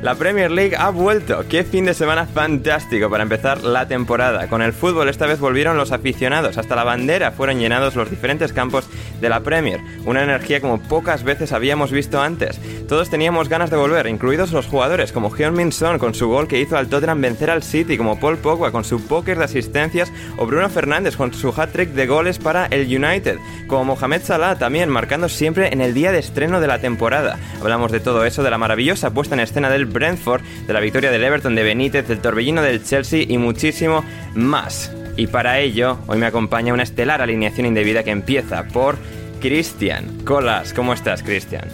La 0.00 0.14
Premier 0.14 0.48
League 0.48 0.76
ha 0.76 0.90
vuelto. 0.90 1.44
Qué 1.48 1.64
fin 1.64 1.84
de 1.84 1.92
semana 1.92 2.24
fantástico 2.24 3.10
para 3.10 3.24
empezar 3.24 3.64
la 3.64 3.88
temporada. 3.88 4.46
Con 4.46 4.62
el 4.62 4.72
fútbol 4.72 5.08
esta 5.08 5.26
vez 5.26 5.40
volvieron 5.40 5.76
los 5.76 5.90
aficionados. 5.90 6.56
Hasta 6.56 6.76
la 6.76 6.84
bandera 6.84 7.32
fueron 7.32 7.58
llenados 7.58 7.96
los 7.96 8.08
diferentes 8.08 8.52
campos 8.52 8.88
de 9.20 9.28
la 9.28 9.40
Premier. 9.40 9.80
Una 10.06 10.22
energía 10.22 10.60
como 10.60 10.80
pocas 10.80 11.24
veces 11.24 11.52
habíamos 11.52 11.90
visto 11.90 12.22
antes. 12.22 12.60
Todos 12.86 13.10
teníamos 13.10 13.48
ganas 13.48 13.70
de 13.70 13.76
volver, 13.76 14.06
incluidos 14.06 14.52
los 14.52 14.66
jugadores 14.66 15.10
como 15.10 15.30
Heung-Min 15.30 15.72
Son 15.72 15.98
con 15.98 16.14
su 16.14 16.28
gol 16.28 16.46
que 16.46 16.60
hizo 16.60 16.76
al 16.76 16.86
Tottenham 16.86 17.20
vencer 17.20 17.50
al 17.50 17.64
City, 17.64 17.98
como 17.98 18.20
Paul 18.20 18.38
Pogba 18.38 18.70
con 18.70 18.84
su 18.84 19.04
póker 19.04 19.36
de 19.36 19.44
asistencias 19.44 20.12
o 20.36 20.46
Bruno 20.46 20.70
Fernández 20.70 21.16
con 21.16 21.34
su 21.34 21.48
hat-trick 21.48 21.90
de 21.90 22.06
goles 22.06 22.38
para 22.38 22.66
el 22.66 22.86
United, 22.86 23.38
como 23.66 23.96
Mohamed 23.96 24.22
Salah 24.22 24.58
también 24.58 24.88
marcando 24.90 25.28
siempre 25.28 25.72
en 25.72 25.80
el 25.80 25.92
día 25.92 26.12
de 26.12 26.20
estreno 26.20 26.60
de 26.60 26.68
la 26.68 26.78
temporada. 26.78 27.36
Hablamos 27.60 27.90
de 27.90 28.00
todo 28.00 28.24
eso, 28.24 28.44
de 28.44 28.50
la 28.50 28.58
maravillosa 28.58 29.10
puesta 29.10 29.34
en 29.34 29.40
escena 29.40 29.68
del 29.68 29.87
Brentford, 29.88 30.42
de 30.66 30.72
la 30.72 30.80
victoria 30.80 31.10
del 31.10 31.24
Everton 31.24 31.54
de 31.54 31.62
Benítez, 31.62 32.06
del 32.08 32.20
torbellino 32.20 32.62
del 32.62 32.82
Chelsea 32.84 33.24
y 33.28 33.38
muchísimo 33.38 34.04
más. 34.34 34.92
Y 35.16 35.26
para 35.26 35.58
ello, 35.60 35.98
hoy 36.06 36.18
me 36.18 36.26
acompaña 36.26 36.72
una 36.72 36.84
estelar 36.84 37.20
alineación 37.20 37.66
indebida 37.66 38.04
que 38.04 38.10
empieza 38.10 38.64
por 38.68 38.96
Cristian 39.40 40.04
Colas. 40.24 40.72
¿Cómo 40.72 40.92
estás, 40.92 41.22
Cristian? 41.22 41.64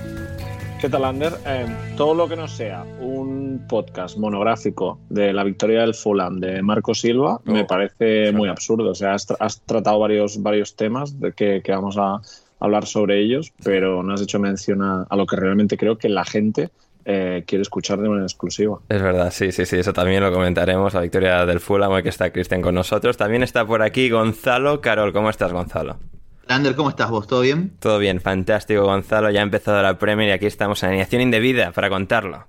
¿Qué 0.80 0.88
tal, 0.90 1.04
Ander? 1.04 1.32
Eh, 1.46 1.66
todo 1.96 2.14
lo 2.14 2.28
que 2.28 2.36
no 2.36 2.46
sea 2.46 2.84
un 3.00 3.64
podcast 3.68 4.18
monográfico 4.18 4.98
de 5.08 5.32
la 5.32 5.42
victoria 5.42 5.80
del 5.80 5.94
Fulham 5.94 6.40
de 6.40 6.60
Marco 6.62 6.92
Silva 6.94 7.40
me 7.44 7.62
Oh, 7.62 7.66
parece 7.66 8.24
claro. 8.24 8.36
muy 8.36 8.48
absurdo. 8.50 8.90
O 8.90 8.94
sea, 8.94 9.14
has, 9.14 9.26
tra- 9.26 9.36
has 9.40 9.60
tratado 9.62 9.98
varios, 9.98 10.42
varios 10.42 10.76
temas 10.76 11.18
de 11.18 11.32
que, 11.32 11.62
que 11.64 11.72
vamos 11.72 11.96
a 11.98 12.20
hablar 12.60 12.86
sobre 12.86 13.20
ellos, 13.20 13.52
pero 13.62 14.02
no 14.02 14.12
has 14.12 14.20
hecho 14.20 14.38
mención 14.38 14.82
a, 14.82 15.06
a 15.08 15.16
lo 15.16 15.24
que 15.26 15.36
realmente 15.36 15.78
creo 15.78 15.96
que 15.96 16.10
la 16.10 16.24
gente 16.24 16.68
eh, 17.04 17.44
quiere 17.46 17.62
escuchar 17.62 17.98
de 17.98 18.08
manera 18.08 18.26
exclusiva. 18.26 18.80
Es 18.88 19.02
verdad, 19.02 19.30
sí, 19.30 19.52
sí, 19.52 19.66
sí, 19.66 19.76
eso 19.76 19.92
también 19.92 20.22
lo 20.22 20.32
comentaremos, 20.32 20.94
la 20.94 21.00
victoria 21.00 21.44
del 21.44 21.60
Fulham, 21.60 21.92
hoy 21.92 22.02
que 22.02 22.08
está 22.08 22.32
Cristian 22.32 22.62
con 22.62 22.74
nosotros. 22.74 23.16
También 23.16 23.42
está 23.42 23.66
por 23.66 23.82
aquí 23.82 24.08
Gonzalo 24.10 24.80
Carol. 24.80 25.12
¿Cómo 25.12 25.30
estás, 25.30 25.52
Gonzalo? 25.52 25.98
Lander, 26.46 26.74
¿cómo 26.74 26.90
estás 26.90 27.10
vos? 27.10 27.26
¿Todo 27.26 27.40
bien? 27.40 27.76
Todo 27.78 27.98
bien, 27.98 28.20
fantástico, 28.20 28.84
Gonzalo. 28.84 29.30
Ya 29.30 29.40
ha 29.40 29.42
empezado 29.42 29.82
la 29.82 29.98
Premier 29.98 30.28
y 30.28 30.32
aquí 30.32 30.46
estamos 30.46 30.82
en 30.82 30.90
alineación 30.90 31.22
indebida 31.22 31.72
para 31.72 31.88
contarlo. 31.88 32.46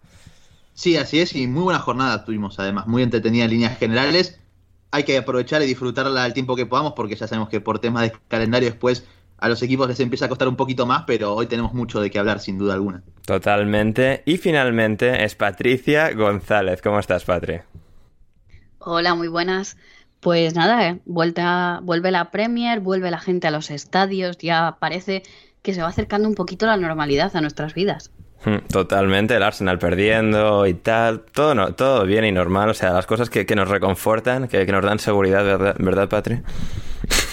Sí, 0.73 0.97
así 0.97 1.19
es, 1.19 1.35
y 1.35 1.47
muy 1.47 1.63
buena 1.63 1.79
jornada 1.79 2.25
tuvimos 2.25 2.59
además, 2.59 2.87
muy 2.87 3.01
entretenida 3.01 3.45
en 3.45 3.51
líneas 3.51 3.77
generales. 3.77 4.39
Hay 4.91 5.03
que 5.03 5.17
aprovechar 5.17 5.61
y 5.61 5.65
disfrutarla 5.65 6.23
al 6.23 6.33
tiempo 6.33 6.55
que 6.55 6.65
podamos, 6.65 6.93
porque 6.93 7.15
ya 7.15 7.27
sabemos 7.27 7.49
que 7.49 7.61
por 7.61 7.79
temas 7.79 8.03
de 8.03 8.17
calendario 8.27 8.69
después 8.69 9.05
a 9.37 9.49
los 9.49 9.61
equipos 9.61 9.87
les 9.87 9.99
empieza 9.99 10.25
a 10.25 10.29
costar 10.29 10.47
un 10.47 10.55
poquito 10.55 10.85
más, 10.85 11.03
pero 11.05 11.33
hoy 11.33 11.47
tenemos 11.47 11.73
mucho 11.73 11.99
de 11.99 12.09
qué 12.09 12.19
hablar, 12.19 12.39
sin 12.39 12.57
duda 12.57 12.73
alguna. 12.73 13.03
Totalmente. 13.25 14.23
Y 14.25 14.37
finalmente 14.37 15.23
es 15.23 15.35
Patricia 15.35 16.11
González. 16.13 16.81
¿Cómo 16.81 16.99
estás, 16.99 17.25
Patri? 17.25 17.59
Hola, 18.79 19.15
muy 19.15 19.27
buenas. 19.27 19.77
Pues 20.19 20.55
nada, 20.55 20.87
eh, 20.87 20.99
vuelta, 21.05 21.79
vuelve 21.83 22.11
la 22.11 22.31
Premier, 22.31 22.79
vuelve 22.79 23.11
la 23.11 23.19
gente 23.19 23.47
a 23.47 23.51
los 23.51 23.69
estadios, 23.69 24.37
ya 24.37 24.77
parece 24.79 25.21
que 25.61 25.73
se 25.73 25.81
va 25.81 25.87
acercando 25.89 26.27
un 26.27 26.35
poquito 26.35 26.65
la 26.65 26.77
normalidad 26.77 27.35
a 27.35 27.41
nuestras 27.41 27.73
vidas. 27.73 28.11
Hmm, 28.43 28.57
Totalmente, 28.71 29.35
el 29.35 29.43
Arsenal 29.43 29.79
perdiendo 29.79 30.67
y 30.67 30.75
tal. 30.75 31.21
Todo, 31.21 31.55
no, 31.55 31.73
todo 31.73 32.05
bien 32.05 32.25
y 32.25 32.31
normal. 32.31 32.69
O 32.69 32.73
sea, 32.73 32.93
las 32.93 33.05
cosas 33.07 33.29
que, 33.29 33.45
que 33.45 33.55
nos 33.55 33.67
reconfortan, 33.67 34.47
que, 34.47 34.65
que 34.65 34.71
nos 34.71 34.83
dan 34.83 34.99
seguridad, 34.99 35.43
¿verdad, 35.43 35.75
¿verdad 35.79 36.09
Patri? 36.09 36.41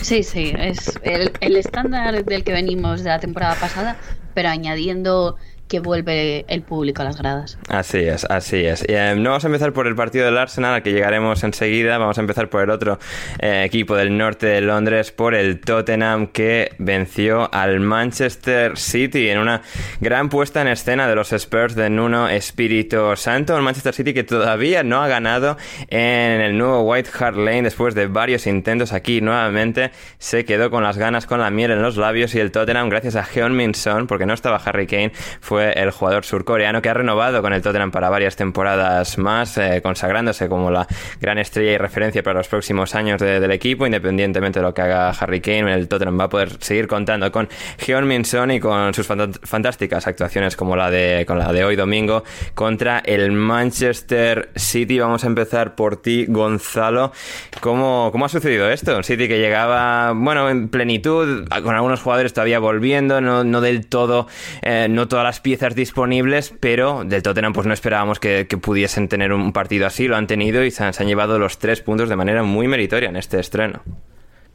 Sí, 0.02 0.24
sí, 0.24 0.52
es 0.58 0.98
el, 1.02 1.32
el 1.40 1.56
estándar 1.56 2.24
del 2.24 2.42
que 2.42 2.52
venimos 2.52 3.04
de 3.04 3.10
la 3.10 3.20
temporada 3.20 3.56
pasada, 3.56 4.00
pero 4.34 4.48
añadiendo 4.48 5.36
que 5.72 5.80
vuelve 5.80 6.44
el 6.48 6.60
público 6.60 7.00
a 7.00 7.06
las 7.06 7.16
gradas. 7.16 7.56
Así 7.70 7.96
es, 7.96 8.26
así 8.26 8.58
es. 8.58 8.84
Eh, 8.86 9.14
no 9.16 9.30
vamos 9.30 9.44
a 9.44 9.46
empezar 9.46 9.72
por 9.72 9.86
el 9.86 9.94
partido 9.94 10.26
del 10.26 10.36
Arsenal, 10.36 10.74
al 10.74 10.82
que 10.82 10.92
llegaremos 10.92 11.42
enseguida. 11.44 11.96
Vamos 11.96 12.18
a 12.18 12.20
empezar 12.20 12.50
por 12.50 12.62
el 12.62 12.68
otro 12.68 12.98
eh, 13.38 13.64
equipo 13.64 13.96
del 13.96 14.18
norte 14.18 14.48
de 14.48 14.60
Londres, 14.60 15.12
por 15.12 15.34
el 15.34 15.60
Tottenham, 15.60 16.26
que 16.26 16.72
venció 16.76 17.48
al 17.54 17.80
Manchester 17.80 18.76
City 18.76 19.30
en 19.30 19.38
una 19.38 19.62
gran 19.98 20.28
puesta 20.28 20.60
en 20.60 20.68
escena 20.68 21.08
de 21.08 21.14
los 21.14 21.32
Spurs 21.32 21.74
de 21.74 21.88
Nuno 21.88 22.28
Espíritu 22.28 23.16
Santo. 23.16 23.56
Un 23.56 23.64
Manchester 23.64 23.94
City 23.94 24.12
que 24.12 24.24
todavía 24.24 24.82
no 24.82 25.02
ha 25.02 25.08
ganado 25.08 25.56
en 25.88 26.42
el 26.42 26.58
nuevo 26.58 26.82
White 26.82 27.08
Hart 27.18 27.38
Lane 27.38 27.62
después 27.62 27.94
de 27.94 28.08
varios 28.08 28.46
intentos 28.46 28.92
aquí 28.92 29.22
nuevamente. 29.22 29.90
Se 30.18 30.44
quedó 30.44 30.70
con 30.70 30.82
las 30.82 30.98
ganas, 30.98 31.24
con 31.24 31.40
la 31.40 31.50
miel 31.50 31.70
en 31.70 31.80
los 31.80 31.96
labios 31.96 32.34
y 32.34 32.40
el 32.40 32.52
Tottenham, 32.52 32.90
gracias 32.90 33.16
a 33.16 33.24
Heung-Min 33.24 33.74
Son, 33.74 34.06
porque 34.06 34.26
no 34.26 34.34
estaba 34.34 34.60
Harry 34.62 34.86
Kane, 34.86 35.12
fue 35.40 35.61
el 35.70 35.90
jugador 35.90 36.24
surcoreano 36.24 36.82
que 36.82 36.88
ha 36.88 36.94
renovado 36.94 37.42
con 37.42 37.52
el 37.52 37.62
Tottenham 37.62 37.90
para 37.90 38.10
varias 38.10 38.36
temporadas 38.36 39.18
más, 39.18 39.58
eh, 39.58 39.80
consagrándose 39.82 40.48
como 40.48 40.70
la 40.70 40.86
gran 41.20 41.38
estrella 41.38 41.72
y 41.72 41.78
referencia 41.78 42.22
para 42.22 42.38
los 42.38 42.48
próximos 42.48 42.94
años 42.94 43.20
del 43.20 43.50
equipo, 43.50 43.86
independientemente 43.86 44.60
de 44.60 44.64
lo 44.64 44.74
que 44.74 44.82
haga 44.82 45.10
Harry 45.10 45.40
Kane. 45.40 45.72
El 45.72 45.88
Tottenham 45.88 46.18
va 46.18 46.24
a 46.24 46.28
poder 46.28 46.50
seguir 46.60 46.88
contando 46.88 47.30
con 47.30 47.48
Heon 47.78 48.06
Min 48.06 48.24
Son 48.24 48.50
y 48.50 48.60
con 48.60 48.92
sus 48.94 49.06
fantásticas 49.06 50.06
actuaciones 50.06 50.56
como 50.56 50.76
la 50.76 50.90
de, 50.90 51.24
con 51.26 51.38
la 51.38 51.52
de 51.52 51.64
hoy 51.64 51.76
domingo 51.76 52.24
contra 52.54 53.00
el 53.04 53.32
Manchester 53.32 54.50
City. 54.56 54.98
Vamos 54.98 55.24
a 55.24 55.26
empezar 55.26 55.74
por 55.74 56.00
ti, 56.00 56.26
Gonzalo. 56.28 57.12
¿Cómo, 57.60 58.10
cómo 58.12 58.24
ha 58.26 58.28
sucedido 58.28 58.70
esto? 58.70 58.96
Un 58.96 59.04
City 59.04 59.28
que 59.28 59.38
llegaba, 59.38 60.12
bueno, 60.14 60.48
en 60.48 60.68
plenitud, 60.68 61.46
con 61.62 61.74
algunos 61.74 62.00
jugadores 62.00 62.32
todavía 62.32 62.58
volviendo, 62.58 63.20
no, 63.20 63.44
no 63.44 63.60
del 63.60 63.86
todo, 63.86 64.26
eh, 64.62 64.86
no 64.88 65.08
todas 65.08 65.24
las 65.24 65.40
piezas 65.40 65.51
disponibles, 65.74 66.52
pero 66.60 67.04
del 67.04 67.22
Tottenham 67.22 67.52
pues 67.52 67.66
no 67.66 67.72
esperábamos 67.72 68.20
que, 68.20 68.44
pudiesen 68.60 69.08
tener 69.08 69.32
un 69.32 69.52
partido 69.52 69.86
así, 69.86 70.08
lo 70.08 70.16
han 70.16 70.26
tenido 70.26 70.64
y 70.64 70.70
se 70.70 70.84
han, 70.84 70.92
llevado 71.06 71.38
los 71.38 71.58
tres 71.58 71.80
puntos 71.80 72.08
de 72.08 72.16
manera 72.16 72.42
muy 72.42 72.68
meritoria 72.68 73.08
en 73.08 73.16
este 73.16 73.40
estreno. 73.40 73.82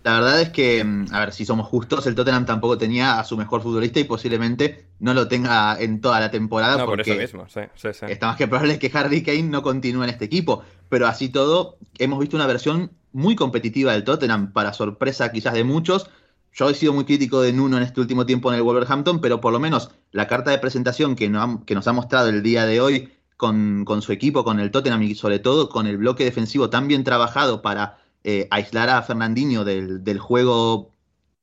La 0.04 0.14
verdad 0.14 0.42
es 0.42 0.50
que, 0.50 0.84
mm, 0.84 1.08
a 1.12 1.20
ver, 1.20 1.34
si 1.34 1.46
somos 1.46 1.68
justos, 1.68 2.08
el 2.08 2.16
Tottenham 2.16 2.46
tampoco 2.46 2.78
tenía 2.78 3.20
a 3.20 3.24
su 3.24 3.36
mejor 3.36 3.62
futbolista 3.62 4.00
y 4.00 4.06
posiblemente 4.06 4.86
no 5.00 5.14
lo 5.14 5.28
tenga 5.28 5.78
en 5.80 6.00
toda 6.00 6.20
la 6.20 6.32
temporada. 6.32 6.78
No, 6.78 6.86
por 6.86 7.02
eso 7.02 7.16
mismo, 7.16 7.46
sí, 7.50 7.62
sí, 7.76 7.90
sí. 7.94 8.06
Está 8.08 8.28
más 8.28 8.38
que 8.38 8.48
probable 8.48 8.80
que 8.80 8.92
Harry 8.94 9.22
Kane 9.22 9.44
no 9.44 9.62
continúe 9.62 10.04
en 10.04 10.10
este 10.10 10.26
equipo. 10.26 10.64
Pero 10.88 11.08
así 11.08 11.30
todo, 11.30 11.78
hemos 11.98 12.20
visto 12.20 12.38
una 12.38 12.48
versión 12.48 12.92
muy 13.12 13.36
competitiva 13.36 13.92
del 13.94 14.04
Tottenham, 14.04 14.54
para 14.54 14.74
sorpresa 14.74 15.32
quizás 15.32 15.54
de 15.54 15.64
muchos. 15.64 16.10
Yo 16.54 16.70
he 16.70 16.74
sido 16.74 16.94
muy 16.94 17.06
crítico 17.06 17.42
de 17.42 17.54
Nuno 17.54 17.78
en 17.78 17.84
este 17.84 18.02
último 18.02 18.26
tiempo 18.26 18.52
en 18.52 18.58
el 18.58 18.64
Wolverhampton, 18.64 19.22
pero 19.22 19.40
por 19.40 19.54
lo 19.54 19.60
menos 19.60 19.92
la 20.12 20.28
carta 20.28 20.52
de 20.52 20.58
presentación 20.58 21.16
que, 21.16 21.32
que 21.66 21.76
nos 21.76 21.88
ha 21.88 21.94
mostrado 21.94 22.30
el 22.30 22.42
día 22.42 22.66
de 22.66 22.82
hoy 22.82 23.12
con, 23.38 23.86
su 24.02 24.12
equipo, 24.12 24.44
con 24.44 24.60
el 24.60 24.72
Tottenham 24.72 25.04
y 25.04 25.16
sobre 25.16 25.40
todo 25.40 25.70
con 25.70 25.86
el 25.86 25.98
bloque 25.98 26.24
defensivo 26.24 26.70
tan 26.70 26.88
bien 26.88 27.04
trabajado 27.04 27.62
para 27.62 28.00
eh, 28.24 28.48
aislar 28.50 28.90
a 28.90 29.04
Fernandinho 29.04 29.64
del, 29.64 30.04
del, 30.04 30.18
juego 30.20 30.92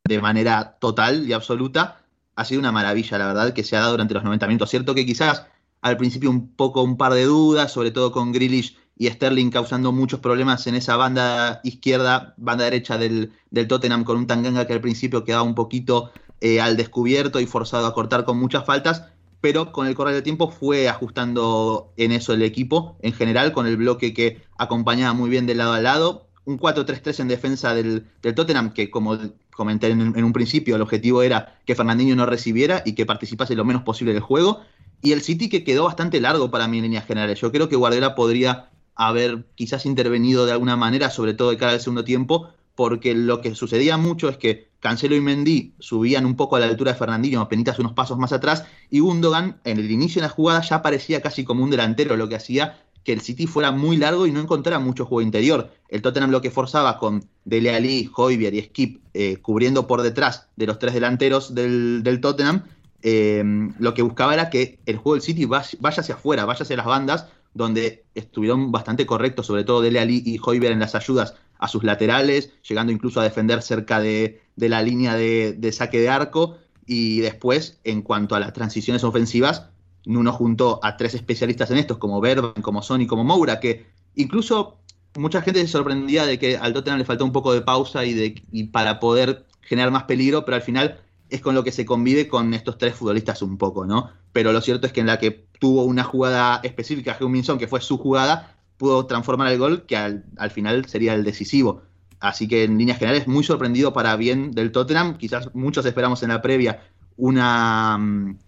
de 0.05 0.21
manera 0.21 0.77
total 0.81 1.29
y 1.29 1.33
absoluta, 1.33 2.05
ha 2.35 2.45
sido 2.45 2.61
una 2.61 2.73
maravilla, 2.73 3.17
la 3.17 3.29
verdad, 3.29 3.53
que 3.55 3.63
se 3.63 3.77
ha 3.77 3.81
dado 3.81 3.93
durante 3.93 4.15
los 4.15 4.25
90 4.25 4.47
minutos. 4.49 4.71
Cierto 4.71 4.95
que 4.95 5.07
quizás 5.07 5.47
al 5.81 5.97
principio 5.97 6.31
un 6.31 6.55
poco 6.55 6.83
un 6.83 6.97
par 6.97 7.13
de 7.13 7.25
dudas, 7.25 7.73
sobre 7.73 7.91
todo 7.91 8.11
con 8.11 8.33
Grealish 8.33 8.77
y 8.97 9.09
Sterling 9.09 9.51
causando 9.51 9.93
muchos 9.93 10.21
problemas 10.21 10.67
en 10.67 10.77
esa 10.77 10.97
banda 10.97 11.61
izquierda, 11.65 12.35
banda 12.37 12.65
derecha 12.65 12.97
del, 12.97 13.33
Tottenham 13.69 14.05
con 14.05 14.17
un 14.17 14.27
Tanganga 14.27 14.67
que 14.67 14.73
al 14.73 14.81
principio 14.81 15.25
quedaba 15.25 15.43
un 15.43 15.55
poquito 15.55 16.13
eh, 16.41 16.61
al 16.61 16.77
descubierto 16.77 17.41
y 17.41 17.47
forzado 17.47 17.87
a 17.87 17.95
cortar 17.95 18.25
con 18.25 18.39
muchas 18.39 18.65
faltas, 18.65 19.05
pero 19.41 19.73
con 19.73 19.87
el 19.87 19.95
correr 19.95 20.15
del 20.15 20.23
tiempo 20.23 20.51
fue 20.51 20.89
ajustando 20.89 21.93
en 21.97 22.13
eso 22.13 22.33
el 22.33 22.43
equipo 22.43 22.97
en 23.03 23.13
general, 23.13 23.53
con 23.53 23.67
el 23.67 23.77
bloque 23.77 24.15
que 24.15 24.43
acompañaba 24.59 25.13
muy 25.13 25.29
bien 25.29 25.47
de 25.47 25.55
lado 25.55 25.73
a 25.73 25.81
lado. 25.81 26.29
Un 26.47 26.59
4-3-3 26.59 27.21
en 27.21 27.29
defensa 27.29 27.75
del, 27.75 28.07
Tottenham, 28.21 28.73
que 28.73 28.91
como 28.91 29.19
comenté 29.51 29.89
en, 29.89 30.01
en, 30.01 30.25
un 30.25 30.33
principio, 30.33 30.77
el 30.77 30.83
objetivo 30.83 31.23
era 31.23 31.59
que 31.65 31.75
Fernandinho 31.75 32.17
no 32.17 32.27
recibiera 32.27 32.83
y 32.85 32.93
que 32.93 33.07
participase 33.07 33.55
lo 33.55 33.65
menos 33.65 33.83
posible 33.83 34.13
del 34.13 34.23
juego. 34.23 34.61
Y 35.01 35.13
el 35.13 35.23
City 35.23 35.49
que 35.49 35.65
quedó 35.65 35.85
bastante 35.85 36.21
largo 36.21 36.51
para 36.51 36.69
mí 36.69 36.79
en 36.79 36.85
líneas 36.85 37.07
generales. 37.07 37.41
Yo 37.41 37.51
creo 37.51 37.69
que 37.69 37.77
Guardiola 37.77 38.15
podría 38.15 38.71
haber 38.95 39.45
quizás 39.55 39.87
intervenido 39.87 40.47
de 40.47 40.53
alguna 40.53 40.77
manera, 40.77 41.11
sobre 41.11 41.35
todo 41.35 41.51
de 41.51 41.57
cara 41.57 41.73
al 41.73 41.81
segundo 41.81 42.05
tiempo, 42.05 42.49
porque 42.75 43.15
lo 43.15 43.41
que 43.41 43.55
sucedía 43.55 43.97
mucho 43.97 44.29
es 44.29 44.37
que 44.37 44.69
Cancelo 44.81 45.17
y 45.17 45.21
Mendy 45.21 45.73
subían 45.79 46.27
un 46.27 46.37
poco 46.37 46.57
a 46.57 46.61
la 46.61 46.67
altura 46.67 46.93
de 46.93 46.99
Fernandinho, 46.99 47.41
apenas 47.41 47.79
unos 47.79 47.93
pasos 47.93 48.19
más 48.19 48.33
atrás, 48.33 48.67
y 48.91 49.01
Gundogan 49.01 49.61
en 49.65 49.79
el 49.79 49.91
inicio 49.91 50.21
de 50.21 50.29
la 50.29 50.35
jugada 50.35 50.61
ya 50.61 50.83
parecía 50.83 51.23
casi 51.23 51.45
como 51.45 51.65
un 51.65 51.71
delantero, 51.71 52.17
lo 52.17 52.29
que 52.29 52.37
hacía 52.37 52.79
que 53.05 53.13
el 53.13 53.21
City 53.21 53.47
fuera 53.47 53.71
muy 53.71 53.97
largo 53.97 54.27
y 54.27 54.33
no 54.33 54.41
encontrara 54.41 54.79
mucho 54.79 55.05
juego 55.05 55.23
interior. 55.23 55.71
El 55.89 56.03
Tottenham 56.03 56.31
lo 56.31 56.41
que 56.41 56.51
forzaba 56.51 56.99
con 56.99 57.25
Dele 57.45 57.75
Alli, 57.75 58.11
Hoybier 58.15 58.55
y 58.55 58.63
Skip 58.63 59.03
eh, 59.13 59.37
cubriendo 59.37 59.87
por 59.87 60.03
detrás 60.03 60.49
de 60.57 60.67
los 60.67 60.79
tres 60.79 60.95
delanteros 60.95 61.55
del, 61.55 62.19
Tottenham, 62.21 62.65
eh, 63.03 63.45
lo 63.79 63.93
que 63.93 64.03
buscaba 64.03 64.33
era 64.33 64.49
que 64.49 64.81
el 64.87 64.97
juego 64.97 65.15
del 65.15 65.23
City 65.23 65.45
vaya 65.45 65.77
hacia 65.81 66.15
afuera, 66.15 66.47
vaya 66.47 66.63
hacia 66.63 66.77
las 66.77 66.87
bandas, 66.87 67.27
donde 67.55 68.05
estuvieron 68.15 68.73
bastante 68.73 69.07
correctos, 69.07 69.47
sobre 69.47 69.65
todo 69.65 69.81
Dele 69.81 70.01
Ali 70.01 70.23
y 70.25 70.39
Hoiber 70.45 70.73
en 70.73 70.81
las 70.81 70.95
ayudas 70.95 71.35
a 71.59 71.69
sus 71.69 71.85
laterales, 71.85 72.53
llegando 72.69 72.93
incluso 72.93 73.21
a 73.21 73.25
defender 73.25 73.63
cerca 73.63 74.01
de, 74.01 74.43
la 74.57 74.83
línea 74.83 75.15
de, 75.15 75.71
saque 75.73 76.01
de 76.01 76.09
arco. 76.09 76.59
Y 76.87 77.21
después, 77.21 77.79
en 77.85 78.03
cuanto 78.03 78.35
a 78.35 78.41
las 78.41 78.53
transiciones 78.53 79.05
ofensivas, 79.05 79.69
Nuno 80.05 80.33
juntó 80.33 80.81
a 80.83 80.97
tres 80.99 81.15
especialistas 81.15 81.71
en 81.71 81.79
estos, 81.79 81.97
como 81.97 82.21
Verban, 82.21 82.61
como 82.61 82.83
Sony, 82.83 83.07
como 83.07 83.25
Moura, 83.25 83.61
que 83.61 83.87
incluso 84.17 84.77
mucha 85.17 85.41
gente 85.41 85.61
se 85.61 85.69
sorprendía 85.69 86.27
de 86.27 86.39
que 86.39 86.59
al 86.59 86.75
Tottenham 86.75 86.99
le 86.99 87.05
faltó 87.07 87.25
un 87.25 87.33
poco 87.33 87.55
de 87.55 87.63
pausa 87.63 88.05
y, 88.05 88.13
de, 88.13 88.43
y 88.53 88.65
para 88.65 89.01
poder 89.01 89.47
generar 89.63 89.91
más 89.91 90.03
peligro, 90.03 90.45
pero 90.45 90.57
al 90.57 90.63
final 90.63 91.01
es 91.35 91.41
con 91.41 91.55
lo 91.55 91.65
que 91.65 91.73
se 91.73 91.85
convive 91.85 92.29
con 92.29 92.55
estos 92.55 92.79
tres 92.79 92.95
futbolistas 92.95 93.43
un 93.43 93.59
poco, 93.59 93.85
¿no? 93.85 94.11
Pero 94.33 94.53
lo 94.53 94.61
cierto 94.61 94.87
es 94.87 94.93
que 94.93 95.01
en 95.01 95.07
la 95.07 95.19
que 95.19 95.49
tuvo 95.59 95.83
una 95.83 96.05
jugada 96.05 96.61
específica, 96.63 97.17
Heung 97.19 97.33
Min 97.33 97.59
que 97.59 97.67
fue 97.67 97.81
su 97.81 97.99
jugada, 97.99 98.57
pudo 98.77 99.07
transformar 99.07 99.51
el 99.51 99.59
gol 99.59 99.85
que 99.85 99.97
al, 99.97 100.51
final 100.53 100.87
sería 100.87 101.15
el 101.15 101.25
decisivo. 101.25 101.83
Así 102.21 102.47
que 102.47 102.65
en 102.65 102.79
líneas 102.79 102.99
generales, 102.99 103.27
muy 103.27 103.43
sorprendido 103.43 103.93
para 103.93 104.15
bien 104.17 104.53
del 104.53 104.71
Tottenham. 104.71 105.19
Quizás 105.19 105.53
muchos 105.55 105.85
esperamos 105.85 106.23
en 106.23 106.29
la 106.29 106.41
previa 106.41 106.83
una, 107.17 107.99
mm, 107.99 108.39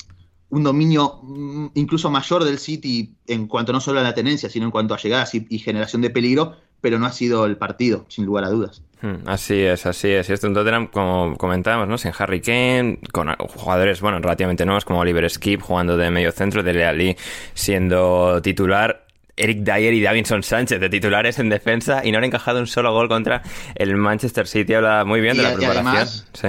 un 0.51 0.63
dominio 0.63 1.21
mm, 1.25 1.67
incluso 1.75 2.09
mayor 2.09 2.45
del 2.45 2.59
City 2.59 3.17
en 3.27 3.49
cuanto 3.49 3.73
no 3.73 3.81
solo 3.81 3.99
a 3.99 4.05
la 4.05 4.15
tenencia, 4.15 4.49
sino 4.49 4.65
en 4.65 4.71
cuanto 4.71 4.95
a 4.95 4.99
llegadas 4.99 5.35
y 5.35 5.59
generación 5.59 6.03
de 6.03 6.11
peligro, 6.11 6.55
pero 6.87 7.01
no 7.01 7.07
ha 7.07 7.11
sido 7.11 7.47
el 7.47 7.57
partido, 7.57 8.07
sin 8.07 8.27
lugar 8.27 8.45
a 8.45 8.49
dudas. 8.49 8.81
Hmm, 9.03 9.27
así 9.29 9.61
es, 9.61 9.87
así 9.87 10.09
es. 10.09 10.31
Y 10.31 10.35
esto 10.35 10.47
en 10.47 10.55
Tottenham, 10.55 10.87
como 10.87 11.37
comentábamos, 11.37 11.89
¿no? 11.89 11.99
Sin 11.99 12.13
Harry 12.17 12.41
Kane, 12.41 13.01
con 13.11 13.35
jugadores, 13.35 14.01
bueno, 14.01 14.21
relativamente 14.21 14.65
nuevos 14.65 14.85
como 14.85 15.01
Oliver 15.01 15.29
Skip 15.29 15.63
jugando 15.63 15.97
de 15.97 16.13
medio 16.13 16.31
centro, 16.31 16.63
de 16.63 16.73
Leali 16.73 17.17
siendo 17.55 18.41
titular. 18.41 19.05
Eric 19.37 19.65
Dyer 19.65 19.95
y 19.95 20.01
Davinson 20.01 20.45
Sánchez 20.45 20.79
de 20.79 20.89
titulares 20.89 21.41
en 21.41 21.49
defensa 21.49 22.03
y 22.05 22.13
no 22.13 22.19
han 22.19 22.25
encajado 22.25 22.61
un 22.61 22.69
solo 22.69 22.93
gol 22.93 23.09
contra 23.09 23.43
el 23.75 23.97
Manchester 23.97 24.47
City. 24.47 24.75
Habla 24.75 25.05
muy 25.05 25.21
bien 25.21 25.37
de 25.37 25.43
la 25.43 25.55
preparación. 25.55 26.07
sí. 26.35 26.49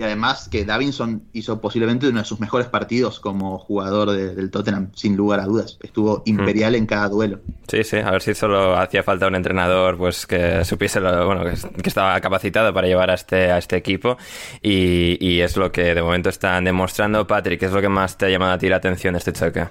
Y 0.00 0.02
además 0.02 0.48
que 0.48 0.64
Davinson 0.64 1.24
hizo 1.34 1.60
posiblemente 1.60 2.08
uno 2.08 2.20
de 2.20 2.24
sus 2.24 2.40
mejores 2.40 2.68
partidos 2.68 3.20
como 3.20 3.58
jugador 3.58 4.12
del 4.12 4.50
Tottenham, 4.50 4.90
sin 4.94 5.14
lugar 5.14 5.40
a 5.40 5.44
dudas. 5.44 5.76
Estuvo 5.82 6.22
imperial 6.24 6.74
en 6.74 6.86
cada 6.86 7.10
duelo. 7.10 7.40
Sí, 7.68 7.84
sí, 7.84 7.98
a 7.98 8.10
ver 8.10 8.22
si 8.22 8.32
solo 8.32 8.78
hacía 8.78 9.02
falta 9.02 9.26
un 9.26 9.34
entrenador 9.34 9.98
pues 9.98 10.26
que 10.26 10.64
supiese 10.64 11.00
lo, 11.00 11.26
bueno, 11.26 11.44
que, 11.44 11.50
estaba 11.86 12.18
capacitado 12.22 12.72
para 12.72 12.86
llevar 12.86 13.10
a 13.10 13.14
este, 13.14 13.52
a 13.52 13.58
este 13.58 13.76
equipo. 13.76 14.16
Y, 14.62 15.40
es 15.40 15.58
lo 15.58 15.70
que 15.70 15.94
de 15.94 16.02
momento 16.02 16.30
están 16.30 16.64
demostrando. 16.64 17.26
Patrick, 17.26 17.60
¿qué 17.60 17.66
es 17.66 17.72
lo 17.72 17.82
que 17.82 17.90
más 17.90 18.16
te 18.16 18.24
ha 18.24 18.30
llamado 18.30 18.52
a 18.52 18.58
ti 18.58 18.70
la 18.70 18.76
atención 18.76 19.12
de 19.12 19.18
este 19.18 19.34
choque? 19.34 19.68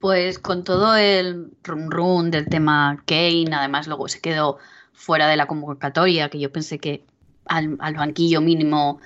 Pues 0.00 0.40
con 0.40 0.64
todo 0.64 0.96
el 0.96 1.52
run 1.62 1.88
run 1.88 2.32
del 2.32 2.48
tema 2.48 3.00
Kane, 3.06 3.50
además 3.52 3.86
luego 3.86 4.08
se 4.08 4.20
quedó 4.20 4.58
fuera 4.92 5.28
de 5.28 5.36
la 5.36 5.46
convocatoria, 5.46 6.30
que 6.30 6.40
yo 6.40 6.50
pensé 6.50 6.80
que 6.80 7.04
al, 7.46 7.76
al 7.78 7.94
banquillo 7.94 8.40
mínimo 8.40 9.00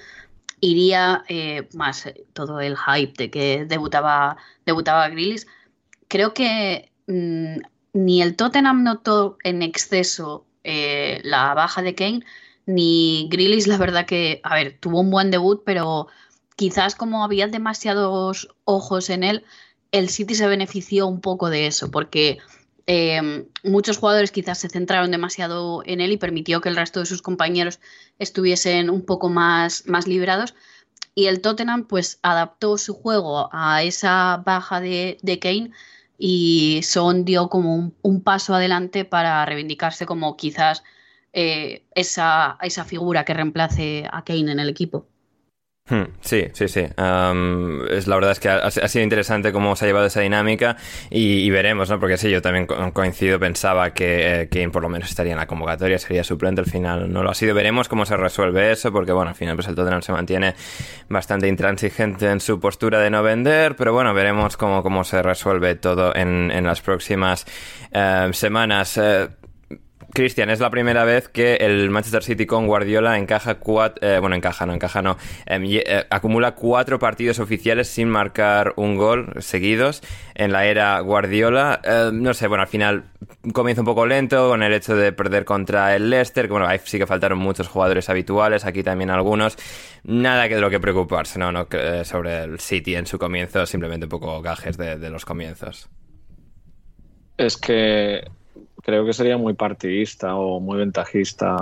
iría 0.61 1.25
eh, 1.29 1.69
más 1.75 2.07
eh, 2.07 2.25
todo 2.33 2.61
el 2.61 2.77
hype 2.77 3.15
de 3.17 3.31
que 3.31 3.65
debutaba, 3.67 4.37
debutaba 4.65 5.09
Grillis. 5.09 5.47
Creo 6.09 6.35
que 6.35 6.93
mm, 7.07 7.59
ni 7.93 8.23
el 8.23 8.37
Tottenham 8.37 8.83
notó 8.85 9.37
en 9.45 9.63
exceso 9.63 10.47
eh, 10.65 11.21
la 11.25 11.55
baja 11.55 11.83
de 11.83 11.95
Kane, 11.95 12.25
ni 12.67 13.29
Grillis, 13.31 13.67
la 13.67 13.79
verdad 13.79 14.07
que, 14.07 14.41
a 14.43 14.55
ver, 14.55 14.77
tuvo 14.81 15.01
un 15.01 15.11
buen 15.11 15.31
debut, 15.31 15.63
pero 15.65 16.09
quizás 16.57 16.95
como 16.95 17.25
había 17.25 17.47
demasiados 17.47 18.49
ojos 18.65 19.11
en 19.11 19.25
él, 19.25 19.45
el 19.93 20.09
City 20.09 20.35
se 20.35 20.49
benefició 20.49 21.07
un 21.07 21.21
poco 21.21 21.49
de 21.51 21.67
eso, 21.69 21.91
porque 21.91 22.39
Em, 22.87 23.49
muchos 23.65 23.99
jugadores 23.99 24.31
quizás 24.31 24.59
se 24.59 24.69
centraron 24.69 25.11
demasiado 25.11 25.83
en 25.85 26.01
él 26.01 26.13
y 26.13 26.17
permitió 26.19 26.61
que 26.61 26.69
el 26.69 26.77
resto 26.77 27.01
de 27.01 27.07
sus 27.07 27.21
compañeros 27.21 27.81
estuviesen 28.19 28.91
un 28.91 29.05
poco 29.05 29.29
más, 29.29 29.87
más 29.87 30.07
liberados. 30.07 30.55
Y 31.15 31.27
el 31.27 31.41
Tottenham 31.41 31.87
pues 31.87 32.19
adaptó 32.23 32.79
su 32.79 32.95
juego 32.95 33.49
a 33.53 33.83
esa 33.83 34.43
baja 34.45 34.81
de, 34.81 35.19
Kane 35.41 35.73
y 36.19 36.81
Son 36.85 37.25
dio 37.25 37.49
como 37.49 37.93
un, 38.03 38.23
paso 38.23 38.55
adelante 38.55 39.05
para 39.05 39.45
reivindicarse 39.47 40.07
como 40.07 40.37
quizás 40.37 40.85
eh, 41.33 41.87
esa, 41.95 42.59
esa 42.63 42.85
figura 42.85 43.25
que 43.25 43.35
reemplace 43.35 44.09
a 44.13 44.25
Kane 44.25 44.53
en 44.53 44.61
el 44.61 44.69
equipo. 44.69 45.09
Hmm, 45.89 46.03
sí, 46.21 46.49
sí, 46.53 46.67
sí. 46.67 46.81
Es, 46.81 46.97
la 46.97 48.15
verdad 48.17 48.33
es 48.33 48.41
que 48.41 48.49
ha, 48.49 48.71
sido 48.71 49.05
interesante 49.05 49.53
cómo 49.53 49.77
se 49.77 49.85
ha 49.85 49.89
llevado 49.89 50.07
esa 50.07 50.21
dinámica 50.21 50.77
y, 51.11 51.49
veremos, 51.51 51.89
¿no? 51.89 52.01
Porque 52.01 52.17
sí, 52.17 52.29
yo 52.29 52.43
también 52.43 52.67
co 52.67 52.93
coincido, 52.93 53.39
pensaba 53.39 53.91
que 53.93 54.49
eh, 54.51 54.69
por 54.69 54.83
lo 54.83 54.89
menos 54.89 55.09
estaría 55.09 55.33
en 55.33 55.39
la 55.39 55.47
convocatoria, 55.47 55.99
sería 55.99 56.25
suplente, 56.25 56.61
al 56.61 56.67
final 56.67 57.13
no 57.13 57.23
lo 57.23 57.31
ha 57.31 57.35
sido. 57.35 57.55
Veremos 57.55 57.89
cómo 57.89 58.05
se 58.05 58.17
resuelve 58.17 58.73
eso, 58.73 58.91
porque 58.91 59.13
bueno, 59.13 59.31
al 59.31 59.37
final 59.37 59.55
pues 59.55 59.69
el 59.69 59.77
Tottenham 59.77 60.03
se 60.03 60.11
mantiene 60.11 60.57
bastante 61.09 61.47
intransigente 61.47 62.29
en 62.31 62.41
su 62.41 62.59
postura 62.59 62.99
de 62.99 63.11
no 63.11 63.23
vender, 63.23 63.77
pero 63.77 63.93
bueno, 63.93 64.13
veremos 64.13 64.57
cómo, 64.57 64.83
cómo 64.83 65.05
se 65.05 65.23
resuelve 65.23 65.77
todo 65.77 66.17
en, 66.17 66.65
las 66.67 66.81
próximas 66.81 67.47
uh, 67.95 68.33
semanas. 68.33 68.97
Uh, 68.97 69.46
Cristian, 70.17 70.49
es 70.49 70.61
la 70.61 70.71
primera 70.71 71.05
vez 71.05 71.29
que 71.29 71.57
el 71.57 71.91
Manchester 71.91 72.23
City 72.23 72.47
con 72.47 72.67
Guardiola 72.67 73.19
encaja 73.19 73.57
cuatro, 73.57 74.09
eh, 74.09 74.19
bueno, 74.19 74.35
encaja, 74.35 74.65
no, 74.65 74.73
encaja, 74.73 75.03
no, 75.03 75.19
eh, 75.45 75.85
eh, 75.87 76.05
acumula 76.09 76.55
cuatro 76.55 76.99
partidos 76.99 77.39
oficiales 77.39 77.89
sin 77.89 78.09
marcar 78.09 78.73
un 78.77 78.97
gol 78.97 79.35
seguidos 79.41 80.03
en 80.35 80.53
la 80.53 80.65
era 80.65 80.99
Guardiola. 81.01 81.83
Eh, 81.85 82.09
no 82.15 82.33
sé, 82.33 82.47
bueno, 82.47 82.63
al 82.63 82.69
final 82.69 83.05
comienza 83.53 83.83
un 83.83 83.85
poco 83.85 84.07
lento 84.07 84.49
con 84.49 84.63
el 84.63 84.73
hecho 84.73 84.97
de 84.97 85.13
perder 85.13 85.45
contra 85.45 85.95
el 85.95 86.09
Leicester, 86.09 86.49
bueno, 86.49 86.67
ahí 86.67 86.81
sí 86.83 86.97
que 86.97 87.07
faltaron 87.07 87.39
muchos 87.39 87.69
jugadores 87.69 88.09
habituales, 88.09 88.65
aquí 88.65 88.83
también 88.83 89.11
algunos. 89.11 89.59
Nada 90.03 90.49
que 90.49 90.55
de 90.55 90.63
lo 90.63 90.71
que 90.71 90.81
preocuparse, 90.81 91.39
no, 91.39 91.53
no, 91.53 91.69
sobre 92.05 92.45
el 92.45 92.59
City 92.59 92.95
en 92.95 93.07
su 93.07 93.19
comienzo, 93.19 93.67
simplemente 93.67 94.07
un 94.07 94.11
poco 94.11 94.41
gajes 94.41 94.79
de 94.79 95.11
los 95.11 95.27
comienzos. 95.27 95.91
Es 97.37 97.59
que 97.59 98.25
creo 98.87 99.05
que 99.05 99.13
sería 99.13 99.37
muy 99.37 99.55
partidista 99.55 100.37
o 100.37 100.61
muy 100.61 100.79
ventajista 100.79 101.57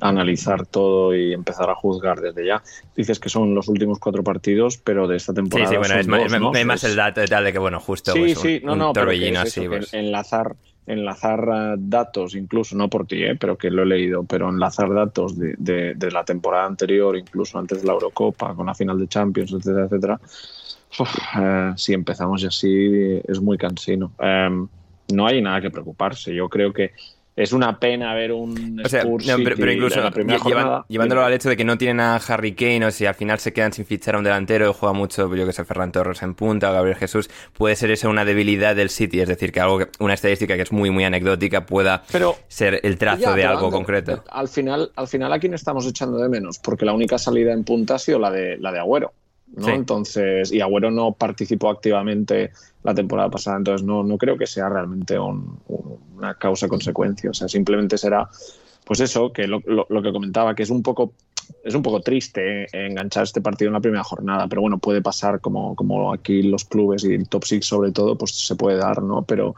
analizar 0.00 0.64
todo 0.64 1.12
y 1.12 1.32
empezar 1.32 1.68
a 1.68 1.74
juzgar 1.74 2.20
desde 2.20 2.46
ya. 2.46 2.62
Dices 2.94 3.18
que 3.18 3.28
son 3.28 3.52
los 3.52 3.66
últimos 3.66 3.98
cuatro 3.98 4.22
partidos, 4.22 4.78
pero 4.78 5.08
de 5.08 5.16
esta 5.16 5.34
temporada. 5.34 5.68
Sí, 5.68 5.74
sí, 5.74 5.78
bueno, 5.78 5.94
es, 5.96 6.06
dos, 6.06 6.40
¿no? 6.40 6.54
es 6.54 6.64
más 6.64 6.84
el 6.84 6.94
dato 6.94 7.20
de 7.20 7.26
tal 7.26 7.42
de 7.42 7.52
que, 7.52 7.58
bueno, 7.58 7.80
justo 7.80 8.12
Sí, 8.12 8.20
pues, 8.20 8.38
sí, 8.38 8.60
un, 8.62 8.66
no, 8.66 8.72
un 8.74 8.78
no, 8.78 8.92
pero 8.92 9.10
es 9.10 9.56
eso, 9.56 9.64
Pues. 9.68 9.92
enlazar, 9.92 10.54
enlazar 10.86 11.48
uh, 11.48 11.74
datos, 11.76 12.36
incluso, 12.36 12.76
no 12.76 12.88
por 12.88 13.08
ti, 13.08 13.24
¿eh? 13.24 13.34
pero 13.34 13.58
que 13.58 13.68
lo 13.68 13.82
he 13.82 13.86
leído, 13.86 14.22
pero 14.22 14.48
enlazar 14.48 14.94
datos 14.94 15.36
de, 15.36 15.56
de, 15.58 15.94
de, 15.96 16.10
la 16.12 16.22
temporada 16.24 16.66
anterior, 16.66 17.16
incluso 17.16 17.58
antes 17.58 17.80
de 17.80 17.88
la 17.88 17.94
Eurocopa, 17.94 18.54
con 18.54 18.66
la 18.66 18.74
final 18.76 19.00
de 19.00 19.08
Champions, 19.08 19.52
etcétera, 19.52 19.86
etcétera. 19.86 20.20
Uf, 21.00 21.12
uh, 21.36 21.76
si 21.76 21.92
empezamos 21.92 22.44
así, 22.44 23.20
es 23.26 23.40
muy 23.40 23.58
cansino. 23.58 24.12
Um, 24.20 24.68
no 25.12 25.26
hay 25.26 25.40
nada 25.42 25.60
que 25.60 25.70
preocuparse. 25.70 26.34
Yo 26.34 26.48
creo 26.48 26.72
que 26.72 26.92
es 27.34 27.52
una 27.52 27.78
pena 27.78 28.14
ver 28.14 28.32
un 28.32 28.82
o 28.84 28.88
sea, 28.88 29.00
Spurs 29.00 29.26
no, 29.26 29.36
pero, 29.36 29.50
City 29.50 29.60
pero, 29.60 29.72
incluso 29.72 29.96
de 29.96 30.02
la 30.02 30.10
primera 30.10 30.38
llevan, 30.38 30.62
jornada. 30.64 30.84
llevándolo 30.88 31.24
al 31.24 31.32
hecho 31.32 31.48
de 31.48 31.56
que 31.56 31.64
no 31.64 31.78
tienen 31.78 32.00
a 32.00 32.16
Harry 32.16 32.54
Kane 32.54 32.84
o 32.84 32.90
si 32.90 33.06
al 33.06 33.14
final 33.14 33.38
se 33.38 33.52
quedan 33.54 33.72
sin 33.72 33.86
fichar 33.86 34.16
a 34.16 34.18
un 34.18 34.24
delantero 34.24 34.68
y 34.68 34.74
juega 34.78 34.92
mucho, 34.92 35.34
yo 35.34 35.46
que 35.46 35.52
sé, 35.52 35.64
Ferran 35.64 35.92
Torres 35.92 36.22
en 36.22 36.34
punta 36.34 36.70
o 36.70 36.74
Gabriel 36.74 36.96
Jesús, 36.96 37.30
puede 37.54 37.74
ser 37.76 37.90
eso 37.90 38.10
una 38.10 38.24
debilidad 38.24 38.76
del 38.76 38.90
City, 38.90 39.20
es 39.20 39.28
decir, 39.28 39.50
que 39.50 39.60
algo 39.60 39.78
que, 39.78 39.88
una 39.98 40.14
estadística 40.14 40.56
que 40.56 40.62
es 40.62 40.72
muy 40.72 40.90
muy 40.90 41.04
anecdótica 41.04 41.64
pueda 41.64 42.02
pero, 42.12 42.36
ser 42.48 42.80
el 42.82 42.98
trazo 42.98 43.22
ya, 43.22 43.34
de 43.34 43.44
algo 43.44 43.70
concreto. 43.70 44.22
Al 44.30 44.48
final, 44.48 44.92
al 44.94 45.08
final 45.08 45.32
a 45.32 45.38
quién 45.38 45.54
estamos 45.54 45.86
echando 45.86 46.18
de 46.18 46.28
menos, 46.28 46.58
porque 46.58 46.84
la 46.84 46.92
única 46.92 47.16
salida 47.16 47.52
en 47.52 47.64
punta 47.64 47.94
ha 47.94 47.98
sido 47.98 48.18
la 48.18 48.30
de 48.30 48.58
la 48.58 48.72
de 48.72 48.78
Agüero. 48.78 49.12
¿No? 49.56 49.64
Sí. 49.64 49.70
Entonces, 49.70 50.52
y 50.52 50.60
Agüero 50.60 50.90
no 50.90 51.12
participó 51.12 51.70
activamente 51.70 52.52
la 52.82 52.94
temporada 52.94 53.30
pasada, 53.30 53.58
entonces 53.58 53.86
no, 53.86 54.02
no 54.02 54.18
creo 54.18 54.36
que 54.36 54.46
sea 54.46 54.68
realmente 54.68 55.18
un, 55.18 55.58
un, 55.68 55.98
una 56.16 56.34
causa-consecuencia, 56.34 57.30
o 57.30 57.34
sea, 57.34 57.48
simplemente 57.48 57.96
será, 57.98 58.28
pues 58.84 59.00
eso, 59.00 59.32
que 59.32 59.46
lo, 59.46 59.62
lo, 59.66 59.86
lo, 59.88 60.02
que 60.02 60.12
comentaba, 60.12 60.54
que 60.54 60.62
es 60.62 60.70
un 60.70 60.82
poco 60.82 61.12
es 61.64 61.74
un 61.74 61.82
poco 61.82 62.00
triste 62.00 62.64
eh, 62.64 62.68
enganchar 62.72 63.24
este 63.24 63.40
partido 63.40 63.68
en 63.68 63.74
la 63.74 63.80
primera 63.80 64.04
jornada, 64.04 64.46
pero 64.48 64.62
bueno, 64.62 64.78
puede 64.78 65.02
pasar 65.02 65.40
como, 65.40 65.76
como 65.76 66.12
aquí 66.12 66.42
los 66.42 66.64
clubes 66.64 67.04
y 67.04 67.14
el 67.14 67.28
top 67.28 67.44
six 67.44 67.66
sobre 67.66 67.92
todo, 67.92 68.16
pues 68.16 68.32
se 68.32 68.56
puede 68.56 68.78
dar, 68.78 69.02
¿no? 69.02 69.22
Pero, 69.22 69.54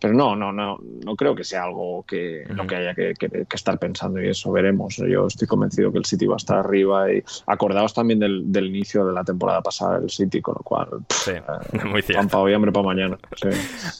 pero 0.00 0.12
no, 0.12 0.36
no, 0.36 0.52
no, 0.52 0.78
no 1.04 1.16
creo 1.16 1.34
que 1.34 1.44
sea 1.44 1.64
algo 1.64 2.04
que, 2.06 2.44
uh 2.46 2.50
-huh. 2.50 2.56
lo 2.56 2.66
que 2.66 2.76
haya 2.76 2.94
que, 2.94 3.14
que, 3.14 3.28
que, 3.28 3.56
estar 3.56 3.78
pensando 3.78 4.20
y 4.20 4.28
eso 4.28 4.52
veremos. 4.52 4.96
Yo 4.96 5.26
estoy 5.26 5.48
convencido 5.48 5.90
que 5.92 5.98
el 5.98 6.04
City 6.04 6.26
va 6.26 6.34
a 6.34 6.36
estar 6.36 6.58
arriba 6.58 7.10
y 7.12 7.22
acordaos 7.46 7.94
también 7.94 8.18
del, 8.18 8.52
del 8.52 8.66
inicio 8.66 9.06
de 9.06 9.12
la 9.12 9.24
temporada 9.24 9.62
pasada 9.62 10.00
del 10.00 10.10
City, 10.10 10.42
con 10.42 10.54
lo 10.58 10.62
cual, 10.62 10.88
sí, 11.08 11.30
eh, 11.30 11.84
muy 11.86 12.02
cierto. 12.02 12.20
Pan 12.20 12.28
para 12.28 12.42
hoy, 12.42 12.54
hambre 12.54 12.72
para 12.72 12.86
mañana. 12.86 13.18
Sí. 13.36 13.48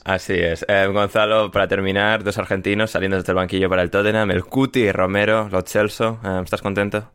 Así 0.03 0.33
es. 0.33 0.65
Eh, 0.67 0.87
Gonzalo, 0.93 1.49
para 1.51 1.67
terminar, 1.67 2.23
dos 2.23 2.37
argentinos 2.37 2.91
saliendo 2.91 3.17
desde 3.17 3.31
el 3.31 3.37
banquillo 3.37 3.69
para 3.69 3.81
el 3.81 3.89
Tottenham, 3.89 4.31
el 4.31 4.43
Cuti 4.45 4.81
y 4.81 4.91
Romero, 4.91 5.49
los 5.49 5.63
Chelsea. 5.63 6.19
Eh, 6.23 6.41
¿Estás 6.43 6.61
contento? 6.61 7.09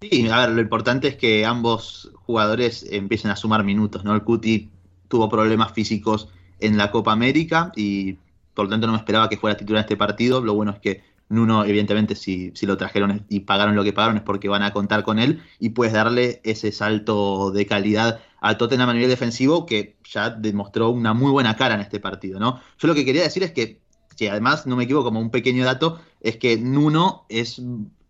Sí, 0.00 0.28
a 0.30 0.40
ver, 0.40 0.50
lo 0.50 0.60
importante 0.60 1.08
es 1.08 1.16
que 1.16 1.44
ambos 1.44 2.12
jugadores 2.14 2.86
empiecen 2.90 3.30
a 3.30 3.36
sumar 3.36 3.64
minutos, 3.64 4.04
¿no? 4.04 4.14
El 4.14 4.22
Cuti 4.22 4.70
tuvo 5.08 5.28
problemas 5.28 5.72
físicos 5.72 6.28
en 6.60 6.76
la 6.76 6.90
Copa 6.90 7.12
América 7.12 7.72
y 7.76 8.18
por 8.54 8.66
lo 8.66 8.70
tanto 8.70 8.86
no 8.86 8.94
me 8.94 8.98
esperaba 8.98 9.28
que 9.28 9.36
fuera 9.36 9.56
titular 9.56 9.80
en 9.80 9.84
este 9.84 9.96
partido. 9.96 10.40
Lo 10.40 10.54
bueno 10.54 10.72
es 10.72 10.80
que 10.80 11.02
Nuno, 11.28 11.64
evidentemente, 11.64 12.14
si, 12.14 12.52
si 12.54 12.66
lo 12.66 12.76
trajeron 12.76 13.26
y 13.28 13.40
pagaron 13.40 13.74
lo 13.74 13.82
que 13.82 13.92
pagaron 13.92 14.16
es 14.16 14.22
porque 14.22 14.48
van 14.48 14.62
a 14.62 14.72
contar 14.72 15.02
con 15.02 15.18
él 15.18 15.42
y 15.58 15.70
puedes 15.70 15.92
darle 15.92 16.40
ese 16.44 16.70
salto 16.70 17.50
de 17.50 17.66
calidad 17.66 18.20
al 18.40 18.56
Tottenham 18.58 18.90
a 18.90 18.94
nivel 18.94 19.08
defensivo 19.08 19.66
que 19.66 19.96
ya 20.08 20.30
demostró 20.30 20.90
una 20.90 21.14
muy 21.14 21.32
buena 21.32 21.56
cara 21.56 21.74
en 21.74 21.80
este 21.80 21.98
partido, 21.98 22.38
¿no? 22.38 22.60
Yo 22.78 22.86
lo 22.86 22.94
que 22.94 23.04
quería 23.04 23.22
decir 23.22 23.42
es 23.42 23.50
que, 23.50 23.80
si 24.14 24.28
además 24.28 24.66
no 24.66 24.76
me 24.76 24.84
equivoco, 24.84 25.06
como 25.06 25.20
un 25.20 25.30
pequeño 25.30 25.64
dato, 25.64 26.00
es 26.20 26.36
que 26.36 26.56
Nuno 26.56 27.26
es 27.28 27.60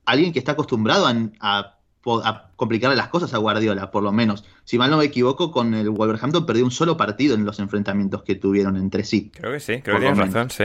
alguien 0.05 0.33
que 0.33 0.39
está 0.39 0.53
acostumbrado 0.53 1.07
a, 1.07 1.15
a 1.41 1.76
a 2.25 2.51
complicarle 2.57 2.97
las 2.97 3.09
cosas 3.09 3.35
a 3.35 3.39
Guardiola, 3.39 3.91
por 3.91 4.03
lo 4.03 4.13
menos. 4.13 4.45
Si 4.65 4.79
mal 4.79 4.91
no 4.91 4.99
me 4.99 5.05
equivoco, 5.05 5.51
con 5.51 5.75
el 5.75 5.91
Wolverhampton 5.91 6.47
perdió 6.47 6.65
un 6.65 6.71
solo 6.71 6.97
partido 6.97 7.35
en 7.35 7.45
los 7.45 7.59
enfrentamientos 7.59 8.23
que 8.23 8.35
tuvieron 8.35 8.77
entre 8.77 9.05
sí. 9.05 9.31
Creo 9.35 9.53
que 9.53 9.61
sí, 9.61 9.83
creo 9.83 9.97
que 9.97 10.07
tienes 10.07 10.19
razón, 10.19 10.51
sí. 10.51 10.65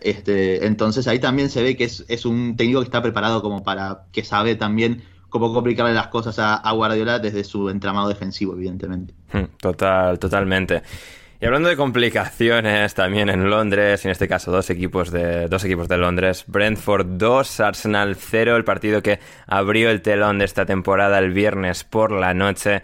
Este, 0.00 0.66
entonces 0.66 1.08
ahí 1.08 1.18
también 1.18 1.50
se 1.50 1.62
ve 1.62 1.76
que 1.76 1.84
es, 1.84 2.04
es, 2.08 2.26
un 2.26 2.56
técnico 2.56 2.80
que 2.80 2.84
está 2.84 3.02
preparado 3.02 3.42
como 3.42 3.62
para, 3.64 4.04
que 4.12 4.24
sabe 4.24 4.54
también 4.54 5.02
cómo 5.28 5.52
complicarle 5.52 5.94
las 5.94 6.08
cosas 6.08 6.38
a, 6.38 6.54
a 6.54 6.72
Guardiola 6.72 7.18
desde 7.18 7.44
su 7.44 7.70
entramado 7.70 8.08
defensivo, 8.08 8.54
evidentemente. 8.54 9.14
Hmm, 9.32 9.44
total, 9.58 10.18
totalmente. 10.18 10.82
Y 11.38 11.44
hablando 11.44 11.68
de 11.68 11.76
complicaciones 11.76 12.94
también 12.94 13.28
en 13.28 13.50
Londres, 13.50 14.06
en 14.06 14.10
este 14.10 14.26
caso 14.26 14.50
dos 14.50 14.70
equipos 14.70 15.10
de, 15.10 15.48
dos 15.48 15.64
equipos 15.64 15.86
de 15.86 15.98
Londres, 15.98 16.44
Brentford 16.46 17.06
2, 17.18 17.60
Arsenal 17.60 18.16
0, 18.16 18.56
el 18.56 18.64
partido 18.64 19.02
que 19.02 19.20
abrió 19.46 19.90
el 19.90 20.00
telón 20.00 20.38
de 20.38 20.46
esta 20.46 20.64
temporada 20.64 21.18
el 21.18 21.32
viernes 21.32 21.84
por 21.84 22.10
la 22.10 22.32
noche. 22.32 22.82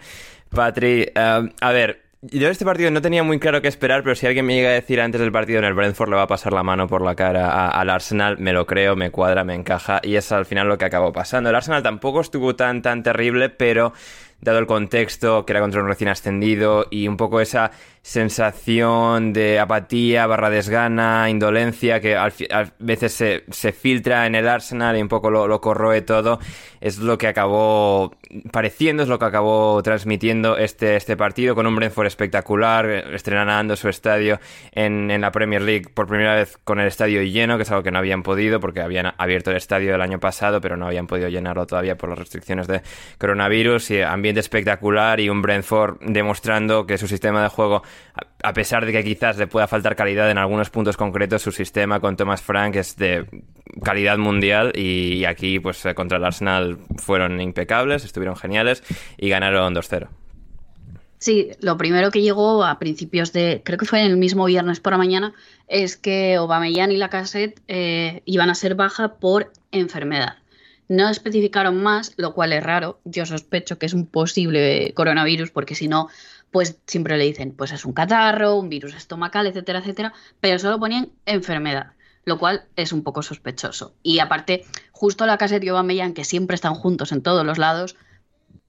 Patri, 0.49 1.11
uh, 1.15 1.49
a 1.61 1.71
ver, 1.71 2.03
yo 2.21 2.47
este 2.47 2.63
partido 2.63 2.91
no 2.91 3.01
tenía 3.01 3.23
muy 3.23 3.39
claro 3.39 3.61
qué 3.61 3.67
esperar, 3.67 4.03
pero 4.03 4.15
si 4.15 4.27
alguien 4.27 4.45
me 4.45 4.53
llega 4.55 4.69
a 4.69 4.73
decir 4.73 5.01
antes 5.01 5.19
del 5.19 5.31
partido 5.31 5.57
en 5.59 5.65
el 5.65 5.73
Brentford 5.73 6.09
le 6.09 6.15
va 6.15 6.21
a 6.21 6.27
pasar 6.27 6.53
la 6.53 6.63
mano 6.63 6.87
por 6.87 7.01
la 7.01 7.15
cara 7.15 7.67
al 7.69 7.89
Arsenal, 7.89 8.37
me 8.37 8.53
lo 8.53 8.67
creo, 8.67 8.95
me 8.95 9.09
cuadra, 9.09 9.43
me 9.43 9.55
encaja 9.55 9.99
y 10.03 10.15
es 10.15 10.31
al 10.31 10.45
final 10.45 10.67
lo 10.67 10.77
que 10.77 10.85
acabó 10.85 11.11
pasando. 11.11 11.49
El 11.49 11.55
Arsenal 11.55 11.81
tampoco 11.81 12.21
estuvo 12.21 12.55
tan 12.55 12.81
tan 12.83 13.01
terrible, 13.01 13.49
pero 13.49 13.93
dado 14.43 14.59
el 14.59 14.67
contexto 14.67 15.45
que 15.45 15.53
era 15.53 15.61
contra 15.61 15.81
un 15.81 15.87
recién 15.87 16.09
ascendido 16.09 16.87
y 16.89 17.07
un 17.07 17.17
poco 17.17 17.41
esa 17.41 17.71
sensación 18.03 19.31
de 19.31 19.59
apatía, 19.59 20.27
barra 20.27 20.49
desgana, 20.49 21.29
indolencia 21.29 22.01
que 22.01 22.17
a 22.17 22.29
veces 22.79 23.13
se, 23.13 23.45
se, 23.49 23.71
filtra 23.71 24.27
en 24.27 24.35
el 24.35 24.49
Arsenal 24.49 24.97
y 24.97 25.01
un 25.01 25.07
poco 25.07 25.31
lo, 25.31 25.47
lo, 25.47 25.61
corroe 25.61 26.01
todo, 26.01 26.39
es 26.81 26.97
lo 26.97 27.17
que 27.17 27.27
acabó 27.27 28.13
pareciendo, 28.51 29.03
es 29.03 29.09
lo 29.09 29.19
que 29.19 29.25
acabó 29.25 29.81
transmitiendo 29.83 30.57
este, 30.57 30.97
este 30.97 31.15
partido 31.15 31.55
con 31.55 31.65
un 31.65 31.77
Brentford 31.77 32.07
espectacular, 32.07 32.89
estrenando 32.89 33.77
su 33.77 33.87
estadio 33.87 34.37
en, 34.73 35.09
en 35.09 35.21
la 35.21 35.31
Premier 35.31 35.61
League 35.61 35.85
por 35.93 36.05
primera 36.05 36.35
vez 36.35 36.57
con 36.65 36.81
el 36.81 36.87
estadio 36.87 37.23
lleno, 37.23 37.55
que 37.55 37.63
es 37.63 37.71
algo 37.71 37.83
que 37.83 37.91
no 37.91 37.99
habían 37.99 38.21
podido 38.21 38.59
porque 38.59 38.81
habían 38.81 39.13
abierto 39.17 39.51
el 39.51 39.57
estadio 39.57 39.95
el 39.95 40.01
año 40.01 40.19
pasado, 40.19 40.59
pero 40.59 40.75
no 40.75 40.87
habían 40.87 41.07
podido 41.07 41.29
llenarlo 41.29 41.65
todavía 41.65 41.97
por 41.97 42.09
las 42.09 42.19
restricciones 42.19 42.67
de 42.67 42.81
coronavirus 43.17 43.91
y 43.91 44.01
ambiente 44.01 44.32
espectacular 44.39 45.19
y 45.19 45.29
un 45.29 45.41
Brentford 45.41 45.97
demostrando 46.01 46.85
que 46.85 46.97
su 46.97 47.07
sistema 47.07 47.43
de 47.43 47.49
juego 47.49 47.83
a 48.43 48.53
pesar 48.53 48.85
de 48.85 48.91
que 48.91 49.03
quizás 49.03 49.37
le 49.37 49.47
pueda 49.47 49.67
faltar 49.67 49.95
calidad 49.95 50.29
en 50.29 50.37
algunos 50.37 50.69
puntos 50.69 50.97
concretos, 50.97 51.41
su 51.41 51.51
sistema 51.51 52.01
con 52.01 52.17
Thomas 52.17 52.41
Frank 52.41 52.75
es 52.75 52.97
de 52.97 53.25
calidad 53.83 54.17
mundial 54.17 54.73
y 54.75 55.23
aquí 55.25 55.59
pues 55.59 55.81
contra 55.95 56.17
el 56.17 56.25
Arsenal 56.25 56.77
fueron 56.97 57.39
impecables, 57.39 58.03
estuvieron 58.03 58.35
geniales 58.35 58.83
y 59.17 59.29
ganaron 59.29 59.73
2-0. 59.73 60.09
Sí, 61.19 61.51
lo 61.61 61.77
primero 61.77 62.11
que 62.11 62.21
llegó 62.21 62.65
a 62.65 62.79
principios 62.79 63.31
de, 63.31 63.61
creo 63.63 63.77
que 63.77 63.85
fue 63.85 64.01
en 64.01 64.11
el 64.11 64.17
mismo 64.17 64.43
viernes 64.43 64.81
por 64.81 64.91
la 64.91 64.97
mañana, 64.97 65.33
es 65.69 65.95
que 65.95 66.35
Aubameyang 66.35 66.91
y 66.91 66.97
Lacazette 66.97 67.61
eh, 67.69 68.21
iban 68.25 68.49
a 68.49 68.55
ser 68.55 68.75
baja 68.75 69.15
por 69.15 69.53
enfermedad. 69.71 70.35
No 70.95 71.09
especificaron 71.09 71.81
más, 71.81 72.13
lo 72.17 72.33
cual 72.33 72.53
es 72.53 72.63
raro. 72.63 72.99
Yo 73.03 73.25
sospecho 73.25 73.79
que 73.79 73.85
es 73.87 73.93
un 73.93 74.05
posible 74.05 74.93
coronavirus, 74.93 75.49
porque 75.51 75.73
si 75.75 75.87
no, 75.87 76.07
pues 76.51 76.77
siempre 76.85 77.17
le 77.17 77.23
dicen, 77.25 77.51
pues 77.51 77.71
es 77.71 77.83
un 77.83 77.93
catarro, 77.93 78.55
un 78.57 78.69
virus 78.69 78.93
estomacal, 78.93 79.47
etcétera, 79.47 79.79
etcétera, 79.79 80.13
pero 80.39 80.59
solo 80.59 80.79
ponían 80.79 81.09
enfermedad, 81.25 81.93
lo 82.25 82.37
cual 82.37 82.65
es 82.75 82.93
un 82.93 83.01
poco 83.03 83.23
sospechoso. 83.23 83.95
Y 84.03 84.19
aparte, 84.19 84.65
justo 84.91 85.25
la 85.25 85.37
casa 85.39 85.57
de 85.57 85.69
Aubameyang, 85.69 86.13
que 86.13 86.23
siempre 86.25 86.53
están 86.55 86.75
juntos 86.75 87.11
en 87.11 87.21
todos 87.23 87.45
los 87.45 87.57
lados, 87.57 87.95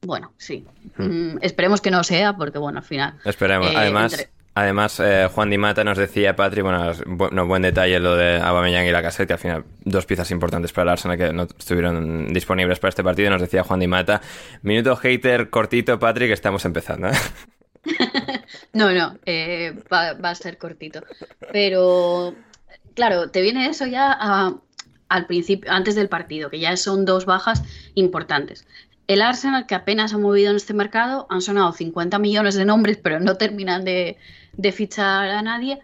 Bueno, 0.06 0.32
sí. 0.36 0.66
Mm, 0.98 1.38
esperemos 1.40 1.80
que 1.80 1.90
no 1.90 2.04
sea, 2.04 2.36
porque 2.36 2.58
bueno, 2.58 2.78
al 2.80 2.84
final. 2.84 3.14
Esperemos. 3.24 3.70
eh, 3.70 3.74
además, 3.74 4.12
entre- 4.12 4.30
además 4.54 5.00
eh, 5.00 5.28
Juan 5.32 5.50
Di 5.50 5.58
Mata 5.58 5.84
nos 5.84 5.98
decía, 5.98 6.36
Patri, 6.36 6.62
bueno, 6.62 6.90
es 6.90 7.02
bu- 7.04 7.30
no, 7.30 7.46
buen 7.46 7.62
detalle 7.62 7.98
lo 8.00 8.16
de 8.16 8.36
Aubameyang 8.40 8.86
y 8.86 8.90
la 8.92 9.02
que 9.02 9.32
al 9.32 9.38
final 9.38 9.64
dos 9.84 10.06
piezas 10.06 10.30
importantes 10.30 10.72
para 10.72 10.84
el 10.84 10.88
Arsenal 10.90 11.16
que 11.18 11.32
no 11.32 11.42
estuvieron 11.44 12.32
disponibles 12.32 12.78
para 12.78 12.90
este 12.90 13.02
partido. 13.04 13.30
Nos 13.30 13.40
decía 13.40 13.64
Juan 13.64 13.80
Di 13.80 13.86
Mata, 13.88 14.20
minuto 14.62 14.96
hater 14.96 15.50
cortito, 15.50 15.98
Patri, 15.98 16.26
que 16.26 16.32
estamos 16.34 16.64
empezando. 16.64 17.08
¿eh? 17.08 17.12
No, 18.72 18.92
no, 18.92 19.18
eh, 19.26 19.74
va, 19.92 20.14
va 20.14 20.30
a 20.30 20.34
ser 20.34 20.58
cortito. 20.58 21.02
Pero, 21.52 22.34
claro, 22.94 23.30
te 23.30 23.42
viene 23.42 23.68
eso 23.68 23.86
ya 23.86 24.10
a- 24.12 24.54
al 25.08 25.26
principio, 25.26 25.70
antes 25.70 25.94
del 25.94 26.08
partido, 26.08 26.50
que 26.50 26.58
ya 26.58 26.76
son 26.76 27.04
dos 27.04 27.24
bajas 27.26 27.62
importantes. 27.94 28.66
El 29.06 29.20
Arsenal, 29.22 29.66
que 29.66 29.74
apenas 29.74 30.14
ha 30.14 30.18
movido 30.18 30.50
en 30.50 30.56
este 30.56 30.72
mercado, 30.74 31.26
han 31.30 31.42
sonado 31.42 31.72
50 31.72 32.18
millones 32.18 32.54
de 32.54 32.64
nombres, 32.64 32.96
pero 32.96 33.20
no 33.20 33.36
terminan 33.36 33.84
de, 33.84 34.16
de 34.56 34.72
fichar 34.72 35.28
a 35.30 35.42
nadie. 35.42 35.80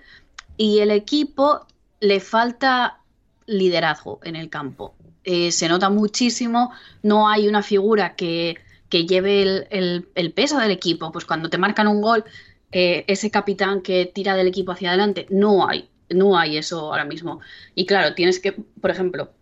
Y 0.56 0.80
el 0.80 0.90
equipo 0.90 1.66
le 2.00 2.20
falta 2.20 3.00
liderazgo 3.46 4.20
en 4.22 4.36
el 4.36 4.50
campo. 4.50 4.94
Eh, 5.24 5.52
se 5.52 5.68
nota 5.68 5.90
muchísimo, 5.90 6.72
no 7.02 7.28
hay 7.28 7.48
una 7.48 7.62
figura 7.62 8.14
que, 8.16 8.58
que 8.88 9.06
lleve 9.06 9.42
el, 9.70 10.08
el- 10.14 10.32
peso 10.32 10.58
del 10.58 10.70
equipo. 10.70 11.12
Pues 11.12 11.24
cuando 11.24 11.50
te 11.50 11.58
marcan 11.58 11.88
un 11.88 12.00
gol, 12.00 12.24
eh, 12.72 13.04
ese 13.08 13.30
capitán 13.30 13.82
que 13.82 14.06
tira 14.06 14.34
del 14.36 14.46
equipo 14.48 14.72
hacia 14.72 14.90
adelante, 14.90 15.26
no 15.30 15.68
hay, 15.68 15.90
no 16.10 16.38
hay 16.38 16.56
eso 16.56 16.80
ahora 16.92 17.04
mismo. 17.04 17.40
Y 17.74 17.86
claro, 17.86 18.14
tienes 18.14 18.40
que, 18.40 18.52
por 18.52 18.90
ejemplo, 18.90 19.32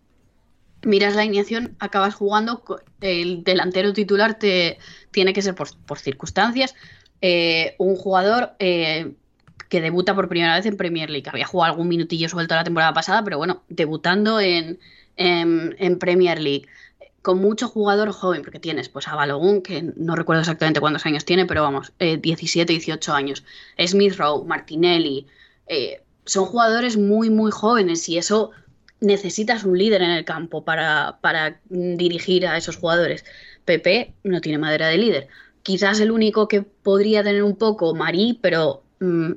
miras 0.83 1.15
la 1.15 1.21
alineación, 1.23 1.75
acabas 1.79 2.15
jugando, 2.15 2.63
el 3.01 3.43
delantero 3.43 3.93
titular 3.93 4.39
te 4.39 4.77
tiene 5.11 5.33
que 5.33 5.41
ser 5.41 5.55
por, 5.55 5.75
por 5.85 5.99
circunstancias. 5.99 6.75
Eh, 7.21 7.75
un 7.77 7.95
jugador 7.95 8.51
eh, 8.59 9.13
que 9.69 9.81
debuta 9.81 10.15
por 10.15 10.29
primera 10.29 10.55
vez 10.55 10.65
en 10.65 10.77
Premier 10.77 11.09
League. 11.09 11.29
Había 11.29 11.45
jugado 11.45 11.73
algún 11.73 11.87
minutillo 11.87 12.27
suelto 12.29 12.55
la 12.55 12.63
temporada 12.63 12.93
pasada, 12.93 13.23
pero 13.23 13.37
bueno, 13.37 13.63
debutando 13.69 14.39
en, 14.39 14.79
en- 15.15 15.99
Premier 15.99 16.39
League. 16.39 16.65
Con 17.21 17.39
mucho 17.39 17.67
jugador 17.67 18.11
joven, 18.13 18.41
porque 18.43 18.59
tienes 18.59 18.87
pues 18.87 19.07
a 19.09 19.15
Balogun, 19.15 19.61
que 19.61 19.83
no 19.97 20.15
recuerdo 20.15 20.39
exactamente 20.41 20.79
cuántos 20.79 21.05
años 21.05 21.25
tiene, 21.25 21.45
pero 21.45 21.61
vamos, 21.61 21.91
eh, 21.99 22.15
17, 22.17 22.71
18 22.71 23.13
años. 23.13 23.43
Smith 23.85 24.15
Rowe, 24.17 24.45
Martinelli, 24.45 25.27
eh, 25.67 26.01
son 26.25 26.45
jugadores 26.45 26.95
muy, 26.97 27.29
muy 27.29 27.51
jóvenes 27.51 28.07
y 28.07 28.17
eso 28.17 28.51
necesitas 29.01 29.65
un 29.65 29.77
líder 29.77 30.01
en 30.01 30.11
el 30.11 30.23
campo 30.25 30.63
para, 30.63 31.19
para 31.21 31.59
dirigir 31.69 32.47
a 32.47 32.57
esos 32.57 32.77
jugadores. 32.77 33.25
Pepe 33.65 34.13
no 34.23 34.39
tiene 34.39 34.57
madera 34.57 34.87
de 34.87 34.97
líder. 34.97 35.27
Quizás 35.69 35.99
el 35.99 36.09
único 36.11 36.47
que 36.47 36.63
podría 36.63 37.23
tener 37.23 37.43
un 37.43 37.55
poco, 37.55 37.93
Marí, 37.93 38.39
pero 38.41 38.81
mm, 38.99 39.31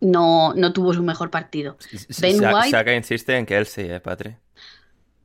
no, 0.00 0.54
no 0.54 0.72
tuvo 0.72 0.94
su 0.94 1.02
mejor 1.02 1.30
partido. 1.30 1.76
Ben 2.20 2.36
Sa- 2.36 2.54
White, 2.54 2.70
Saka 2.70 2.94
insiste 2.94 3.36
en 3.36 3.46
que 3.46 3.56
él 3.56 3.66
sí, 3.66 3.80
¿eh, 3.82 3.98
Patri? 4.00 4.36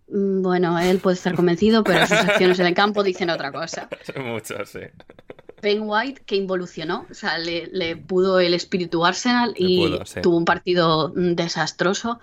mm, 0.08 0.42
bueno, 0.42 0.80
él 0.80 1.00
puede 1.00 1.16
estar 1.16 1.36
convencido, 1.36 1.84
pero 1.84 2.08
sus 2.08 2.18
acciones 2.28 2.60
en 2.60 2.66
el 2.68 2.74
campo 2.74 3.04
dicen 3.04 3.30
otra 3.30 3.52
cosa. 3.52 3.88
Mucho, 4.16 4.66
sí. 4.66 4.80
Ben 5.62 5.82
White 5.84 6.24
que 6.26 6.36
involucionó, 6.36 7.06
o 7.10 7.14
sea, 7.14 7.38
le, 7.38 7.68
le 7.68 7.96
pudo 7.96 8.40
el 8.40 8.56
espíritu 8.56 9.06
Arsenal 9.06 9.54
y 9.58 9.90
pudo, 9.90 10.06
sí. 10.06 10.22
tuvo 10.22 10.38
un 10.38 10.46
partido 10.46 11.14
mm, 11.16 11.36
desastroso. 11.36 12.20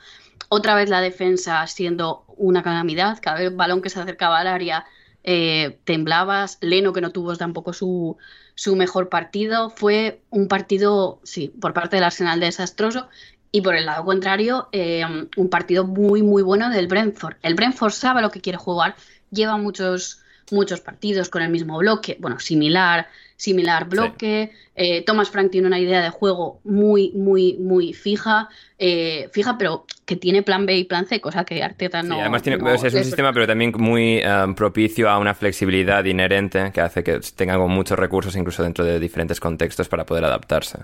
Otra 0.49 0.75
vez 0.75 0.89
la 0.91 1.01
defensa 1.01 1.65
siendo 1.69 2.25
una 2.37 2.63
calamidad, 2.65 3.19
cada 3.23 3.39
vez 3.39 3.55
balón 3.55 3.81
que 3.83 3.91
se 3.91 4.01
acercaba 4.01 4.41
al 4.41 4.49
área 4.49 4.87
eh, 5.31 5.79
temblabas. 5.85 6.57
Leno 6.63 6.95
que 6.95 7.03
no 7.03 7.11
tuvo 7.11 7.37
tampoco 7.37 7.75
su, 7.75 8.17
su 8.55 8.77
mejor 8.77 9.11
partido. 9.11 9.69
Fue 9.69 10.23
un 10.31 10.49
partido, 10.49 11.21
sí, 11.23 11.53
por 11.61 11.75
parte 11.75 11.97
del 11.97 12.05
Arsenal 12.05 12.41
desastroso. 12.41 13.09
Y 13.53 13.61
por 13.61 13.75
el 13.75 13.85
lado 13.85 14.07
contrario, 14.07 14.71
eh, 14.73 15.05
un 15.37 15.51
partido 15.51 15.85
muy, 15.85 16.23
muy 16.23 16.43
bueno 16.43 16.71
del 16.71 16.87
Brentford. 16.87 17.37
El 17.43 17.55
Brentford 17.55 17.93
sabe 17.93 18.23
lo 18.23 18.31
que 18.31 18.41
quiere 18.41 18.57
jugar, 18.57 18.97
lleva 19.31 19.59
muchos, 19.59 20.23
muchos 20.51 20.81
partidos 20.81 21.29
con 21.29 21.43
el 21.43 21.51
mismo 21.51 21.77
bloque, 21.77 22.17
bueno, 22.21 22.41
similar, 22.41 23.09
similar 23.39 23.89
bloque. 23.89 24.51
Eh, 24.75 25.03
Thomas 25.05 25.31
Frank 25.31 25.51
tiene 25.51 25.69
una 25.69 25.79
idea 25.79 26.03
de 26.03 26.11
juego 26.11 26.61
muy, 26.65 27.13
muy, 27.15 27.57
muy 27.59 27.95
fija, 27.95 28.49
eh, 28.79 29.31
fija, 29.33 29.57
pero 29.57 29.87
que 30.05 30.17
tiene 30.17 30.43
plan 30.43 30.67
B 30.67 30.77
y 30.77 30.85
plan 30.85 31.07
C, 31.07 31.21
cosa 31.21 31.45
que 31.45 31.63
Arteta 31.63 32.03
no. 32.03 32.17
Sí, 32.17 32.21
además 32.21 32.43
tiene, 32.43 32.59
no 32.59 32.71
es 32.71 32.83
un 32.83 32.91
sistema, 32.91 33.33
pero 33.33 33.47
también 33.47 33.73
muy 33.79 34.19
eh, 34.19 34.47
propicio 34.55 35.09
a 35.09 35.19
una 35.19 35.35
flexibilidad 35.35 36.05
inherente 36.05 36.71
que 36.75 36.81
hace 36.81 37.03
que 37.03 37.21
tengan 37.35 37.61
muchos 37.71 37.99
recursos, 37.99 38.37
incluso 38.37 38.63
dentro 38.63 38.85
de 38.85 38.99
diferentes 38.99 39.41
contextos, 39.41 39.89
para 39.89 40.05
poder 40.05 40.25
adaptarse. 40.25 40.81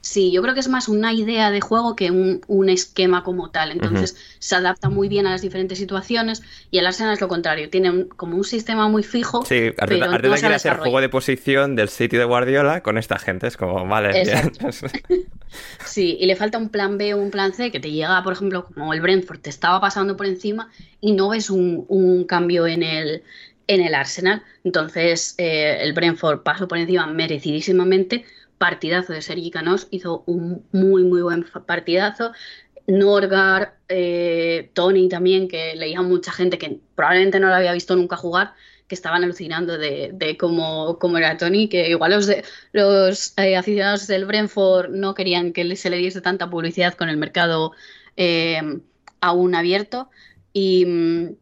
Sí, 0.00 0.30
yo 0.30 0.40
creo 0.40 0.54
que 0.54 0.60
es 0.60 0.68
más 0.68 0.88
una 0.88 1.12
idea 1.12 1.50
de 1.50 1.60
juego 1.60 1.96
que 1.96 2.12
un, 2.12 2.40
un 2.46 2.68
esquema 2.68 3.24
como 3.24 3.50
tal. 3.50 3.72
Entonces 3.72 4.16
se 4.38 4.54
adapta 4.54 4.88
muy 4.88 5.08
bien 5.08 5.26
a 5.26 5.30
las 5.32 5.42
diferentes 5.42 5.78
situaciones 5.78 6.42
y 6.70 6.78
el 6.78 6.86
Arsenal 6.86 7.14
es 7.14 7.20
lo 7.20 7.26
contrario. 7.26 7.68
Tiene 7.70 7.90
un- 7.90 8.04
como 8.04 8.36
un 8.36 8.44
sistema 8.44 8.86
muy 8.88 9.02
fijo. 9.02 9.44
Sí, 9.44 9.72
Arteta, 9.78 10.04
Arteta 10.14 10.28
no 10.28 10.34
quiere 10.40 10.54
hacer 10.54 10.72
juego 10.84 11.00
de 11.00 11.08
posición 11.08 11.74
del 11.74 11.88
City 11.88 12.16
de 12.16 12.24
Guardiola 12.24 12.82
con 12.84 12.98
esta 12.98 13.18
gente. 13.18 13.48
Es 13.48 13.56
como, 13.56 13.84
vale. 13.88 14.20
Sí, 15.84 16.16
y 16.20 16.26
le 16.26 16.36
falta 16.36 16.58
un 16.58 16.68
plan 16.68 16.98
B 16.98 17.14
o 17.14 17.18
un 17.18 17.30
plan 17.30 17.52
C 17.52 17.70
que 17.70 17.80
te 17.80 17.90
llega, 17.90 18.22
por 18.22 18.32
ejemplo, 18.34 18.64
como 18.66 18.92
el 18.92 19.00
Brentford 19.00 19.40
te 19.40 19.50
estaba 19.50 19.80
pasando 19.80 20.16
por 20.16 20.26
encima 20.26 20.70
y 21.00 21.12
no 21.12 21.30
ves 21.30 21.50
un, 21.50 21.84
un 21.88 22.24
cambio 22.24 22.66
en 22.66 22.82
el, 22.82 23.22
en 23.66 23.80
el 23.80 23.94
Arsenal. 23.94 24.42
Entonces, 24.64 25.34
eh, 25.38 25.78
el 25.80 25.94
Brentford 25.94 26.42
pasó 26.42 26.68
por 26.68 26.78
encima 26.78 27.06
merecidísimamente. 27.06 28.24
Partidazo 28.58 29.12
de 29.12 29.22
Sergi 29.22 29.50
Canós, 29.50 29.88
hizo 29.90 30.22
un 30.26 30.64
muy, 30.72 31.04
muy 31.04 31.22
buen 31.22 31.44
partidazo. 31.66 32.32
Norgar, 32.86 33.78
eh, 33.88 34.70
Tony 34.74 35.08
también, 35.08 35.48
que 35.48 35.74
leía 35.74 36.02
mucha 36.02 36.30
gente 36.32 36.56
que 36.58 36.80
probablemente 36.94 37.40
no 37.40 37.48
lo 37.48 37.54
había 37.54 37.72
visto 37.72 37.96
nunca 37.96 38.16
jugar, 38.16 38.54
que 38.86 38.94
estaban 38.94 39.24
alucinando 39.24 39.76
de, 39.78 40.10
de 40.14 40.36
cómo, 40.36 40.98
cómo 41.00 41.18
era 41.18 41.36
Tony, 41.36 41.68
que 41.68 41.90
igual 41.90 42.12
los, 42.12 42.26
de- 42.26 42.44
los 42.72 43.34
eh, 43.38 43.56
aficionados 43.56 44.06
del 44.06 44.24
Brentford 44.26 44.90
no 44.90 45.14
querían 45.14 45.52
que 45.52 45.74
se 45.76 45.90
le 45.90 45.96
diese 45.96 46.20
tanta 46.20 46.48
publicidad 46.48 46.94
con 46.94 47.08
el 47.08 47.16
mercado 47.16 47.72
eh, 48.16 48.60
aún 49.20 49.54
abierto. 49.56 50.08
Y, 50.52 50.86
mm, 50.86 51.36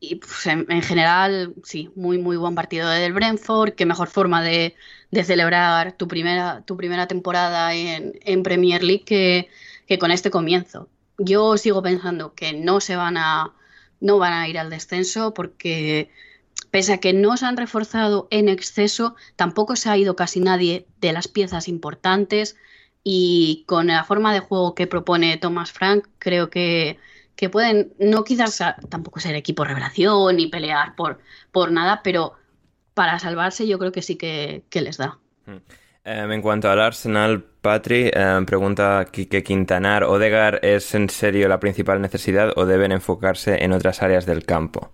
y 0.00 0.16
pues, 0.16 0.46
en, 0.46 0.66
en 0.70 0.82
general, 0.82 1.54
sí, 1.62 1.90
muy, 1.94 2.18
muy 2.18 2.38
buen 2.38 2.54
partido 2.54 2.88
del 2.88 3.12
Brentford. 3.12 3.74
Qué 3.74 3.84
mejor 3.84 4.08
forma 4.08 4.42
de, 4.42 4.74
de 5.10 5.24
celebrar 5.24 5.92
tu 5.92 6.08
primera, 6.08 6.62
tu 6.62 6.76
primera 6.76 7.06
temporada 7.06 7.74
en, 7.74 8.18
en 8.22 8.42
Premier 8.42 8.82
League 8.82 9.04
que, 9.04 9.48
que 9.86 9.98
con 9.98 10.10
este 10.10 10.30
comienzo. 10.30 10.88
Yo 11.18 11.58
sigo 11.58 11.82
pensando 11.82 12.34
que 12.34 12.54
no 12.54 12.80
se 12.80 12.96
van 12.96 13.18
a, 13.18 13.54
no 14.00 14.18
van 14.18 14.32
a 14.32 14.48
ir 14.48 14.58
al 14.58 14.70
descenso 14.70 15.34
porque 15.34 16.10
pese 16.70 16.94
a 16.94 16.98
que 16.98 17.12
no 17.12 17.36
se 17.36 17.44
han 17.44 17.58
reforzado 17.58 18.26
en 18.30 18.48
exceso, 18.48 19.16
tampoco 19.36 19.76
se 19.76 19.90
ha 19.90 19.98
ido 19.98 20.16
casi 20.16 20.40
nadie 20.40 20.86
de 21.00 21.12
las 21.12 21.28
piezas 21.28 21.68
importantes 21.68 22.56
y 23.04 23.64
con 23.66 23.88
la 23.88 24.04
forma 24.04 24.32
de 24.32 24.40
juego 24.40 24.74
que 24.74 24.86
propone 24.86 25.36
Thomas 25.36 25.72
Frank, 25.72 26.06
creo 26.18 26.48
que, 26.48 26.98
que 27.40 27.48
pueden, 27.48 27.94
no 27.98 28.22
quizás 28.22 28.62
tampoco 28.90 29.18
ser 29.18 29.34
equipo 29.34 29.64
revelación 29.64 30.36
ni 30.36 30.48
pelear 30.48 30.94
por, 30.94 31.20
por 31.50 31.72
nada, 31.72 32.02
pero 32.04 32.34
para 32.92 33.18
salvarse 33.18 33.66
yo 33.66 33.78
creo 33.78 33.92
que 33.92 34.02
sí 34.02 34.16
que, 34.16 34.62
que 34.68 34.82
les 34.82 34.98
da. 34.98 35.18
Em, 36.04 36.32
en 36.32 36.42
cuanto 36.42 36.70
al 36.70 36.78
Arsenal, 36.78 37.42
Patri, 37.62 38.10
em, 38.12 38.44
pregunta 38.44 39.06
Quique 39.10 39.42
Quintanar, 39.42 40.04
¿Odegar 40.04 40.60
es 40.62 40.94
en 40.94 41.08
serio 41.08 41.48
la 41.48 41.60
principal 41.60 42.02
necesidad 42.02 42.52
o 42.56 42.66
deben 42.66 42.92
enfocarse 42.92 43.64
en 43.64 43.72
otras 43.72 44.02
áreas 44.02 44.26
del 44.26 44.44
campo? 44.44 44.92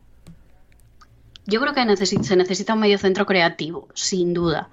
Yo 1.47 1.61
creo 1.61 1.75
que 1.75 1.97
se 1.97 2.37
necesita 2.37 2.75
un 2.75 2.81
medio 2.81 2.99
centro 2.99 3.27
creativo, 3.27 3.89
sin 3.93 4.35
duda. 4.35 4.71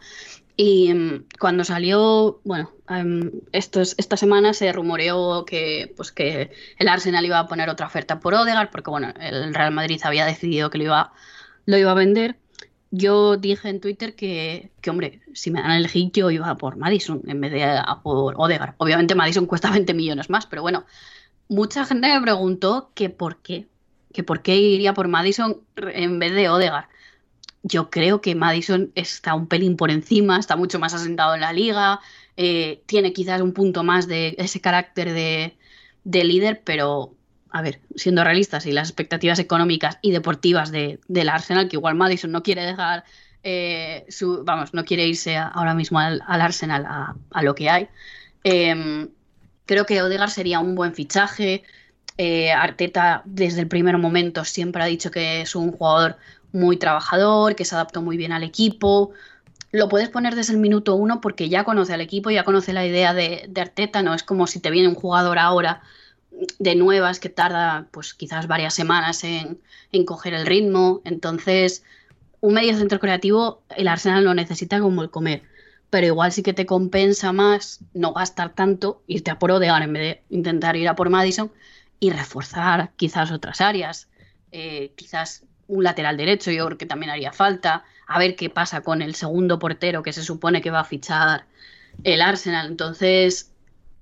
Y 0.56 0.94
mm, 0.94 1.26
cuando 1.40 1.64
salió, 1.64 2.40
bueno, 2.44 2.72
em, 2.90 3.32
estos, 3.52 3.96
esta 3.98 4.18
semana 4.18 4.54
se 4.54 4.72
rumoreó 4.72 5.46
que, 5.46 5.94
pues, 5.98 6.12
que 6.12 6.52
el 6.78 6.88
Arsenal 6.88 7.26
iba 7.26 7.40
a 7.40 7.48
poner 7.48 7.70
otra 7.70 7.88
oferta 7.88 8.20
por 8.20 8.34
Odegaard, 8.34 8.70
porque 8.70 8.90
bueno, 8.92 9.14
el 9.20 9.54
Real 9.54 9.74
Madrid 9.74 10.00
había 10.04 10.26
decidido 10.26 10.70
que 10.70 10.78
lo 10.78 10.84
iba, 10.86 11.14
lo 11.66 11.78
iba 11.78 11.92
a 11.92 11.96
vender. 11.96 12.38
Yo 12.92 13.38
dije 13.38 13.70
en 13.70 13.80
Twitter 13.82 14.16
que, 14.16 14.72
que, 14.82 14.90
hombre, 14.92 15.22
si 15.34 15.50
me 15.50 15.62
dan 15.62 15.72
a 15.72 15.78
elegir, 15.78 16.12
yo 16.12 16.30
iba 16.30 16.56
por 16.58 16.78
Madison 16.78 17.22
en 17.26 17.42
vez 17.42 17.52
de 17.52 17.64
a 17.64 18.02
por 18.04 18.36
Odegaard. 18.38 18.76
Obviamente 18.78 19.16
Madison 19.16 19.48
cuesta 19.48 19.72
20 19.72 19.94
millones 19.96 20.30
más, 20.30 20.46
pero 20.46 20.62
bueno, 20.62 20.86
mucha 21.48 21.86
gente 21.86 22.08
me 22.08 22.22
preguntó 22.22 22.92
que 22.94 23.10
por 23.10 23.38
qué, 23.38 23.68
que 24.14 24.24
por 24.24 24.44
qué 24.44 24.58
iría 24.58 24.94
por 24.94 25.08
Madison 25.08 25.62
en 25.76 26.20
vez 26.20 26.34
de 26.34 26.50
Odegaard. 26.50 26.86
Yo 27.64 27.90
creo 27.90 28.22
que 28.22 28.36
Madison 28.36 28.92
está 28.96 29.34
un 29.34 29.48
pelín 29.48 29.78
por 29.78 29.90
encima, 29.90 30.38
está 30.38 30.56
mucho 30.56 30.80
más 30.80 30.94
asentado 30.94 31.34
en 31.34 31.42
la 31.42 31.54
liga, 31.54 32.00
eh, 32.38 32.84
tiene 32.86 33.14
quizás 33.14 33.42
un 33.42 33.54
punto 33.54 33.84
más 33.84 34.08
de 34.08 34.36
ese 34.38 34.62
carácter 34.62 35.14
de, 35.14 35.58
de 36.04 36.24
líder, 36.24 36.62
pero 36.64 37.16
a 37.52 37.62
ver, 37.62 37.80
siendo 37.96 38.24
realistas 38.24 38.66
y 38.66 38.72
las 38.72 38.90
expectativas 38.90 39.40
económicas 39.40 40.00
y 40.02 40.12
deportivas 40.12 40.72
de, 40.72 41.00
del 41.08 41.30
Arsenal, 41.30 41.70
que 41.70 41.76
igual 41.76 41.96
Madison 41.96 42.32
no 42.32 42.42
quiere 42.42 42.66
dejar 42.66 43.04
eh, 43.44 44.06
su, 44.10 44.44
vamos, 44.44 44.74
no 44.74 44.86
quiere 44.86 45.06
irse 45.06 45.38
ahora 45.38 45.76
mismo 45.76 46.00
al, 46.00 46.22
Arsenal 46.28 46.86
a, 46.86 47.44
lo 47.44 47.54
que 47.54 47.70
hay. 47.70 47.90
Em, 48.44 49.10
creo 49.66 49.86
que 49.86 50.02
Odegaard 50.02 50.32
sería 50.32 50.60
un 50.60 50.76
buen 50.76 50.96
fichaje. 50.96 51.64
Eh, 52.18 52.52
Arteta 52.52 53.22
desde 53.26 53.62
el 53.62 53.68
primer 53.68 53.98
momento 53.98 54.46
siempre 54.46 54.84
ha 54.84 54.86
dicho 54.86 55.12
que 55.12 55.42
es 55.42 55.56
un 55.56 55.72
jugador 55.72 56.18
muy 56.54 56.78
trabajador, 56.78 57.56
que 57.56 57.66
se 57.66 57.76
adaptó 57.76 58.02
muy 58.02 58.16
bien 58.16 58.32
al 58.32 58.44
equipo. 58.44 59.12
Lo 59.72 59.90
puedes 59.90 60.10
poner 60.10 60.36
desde 60.36 60.54
el 60.54 60.60
minuto 60.60 60.96
uno 60.96 61.20
porque 61.20 61.50
ya 61.50 61.64
conoce 61.64 61.94
al 61.94 62.02
equipo, 62.02 62.30
ya 62.30 62.44
conoce 62.44 62.74
la 62.74 62.86
idea 62.86 63.14
de, 63.14 63.52
Arteta, 63.58 64.02
no 64.04 64.14
es 64.14 64.24
como 64.24 64.48
si 64.48 64.60
te 64.60 64.72
viene 64.72 64.88
un 64.88 64.96
jugador 64.96 65.40
ahora 65.40 65.82
de 66.60 66.76
nuevas 66.76 67.20
que 67.20 67.30
tarda 67.30 67.88
pues 67.92 68.14
quizás 68.14 68.48
varias 68.48 68.74
semanas 68.74 69.24
en, 69.24 69.60
en 69.92 70.06
coger 70.06 70.34
el 70.34 70.46
ritmo. 70.46 71.02
Entonces, 71.06 71.84
un 72.40 72.54
medio 72.54 72.78
centro 72.78 73.00
creativo, 73.00 73.64
el 73.76 73.88
Arsenal 73.88 74.24
lo 74.24 74.34
necesita 74.34 74.80
como 74.80 75.02
el 75.02 75.10
comer. 75.10 75.44
Pero 75.90 76.08
igual 76.08 76.32
sí 76.32 76.44
que 76.44 76.54
te 76.54 76.66
compensa 76.66 77.32
más 77.32 77.80
no 77.94 78.14
gastar 78.14 78.54
tanto, 78.54 79.04
irte 79.08 79.32
a 79.32 79.40
por 79.40 79.52
Odegaard 79.52 79.84
en 79.84 79.94
vez 79.94 80.02
de 80.02 80.36
intentar 80.36 80.76
ir 80.76 80.88
a 80.88 80.96
por 80.96 81.10
Madison 81.10 81.52
y 82.00 82.10
reforzar 82.10 82.92
quizás 82.96 83.32
otras 83.32 83.62
áreas. 83.62 84.08
Eh, 84.52 84.92
quizás 84.96 85.46
un 85.68 85.84
lateral 85.84 86.18
derecho, 86.18 86.52
yo 86.52 86.66
creo 86.66 86.78
que 86.78 86.86
también 86.86 87.12
haría 87.12 87.32
falta. 87.32 87.84
A 88.08 88.20
ver 88.20 88.36
qué 88.36 88.50
pasa 88.50 88.82
con 88.82 89.02
el 89.02 89.16
segundo 89.16 89.60
portero 89.60 90.04
que 90.04 90.14
se 90.14 90.24
supone 90.24 90.62
que 90.62 90.72
va 90.72 90.82
a 90.82 90.86
fichar 90.86 91.46
el 92.04 92.22
Arsenal. 92.22 92.68
Entonces, 92.68 93.52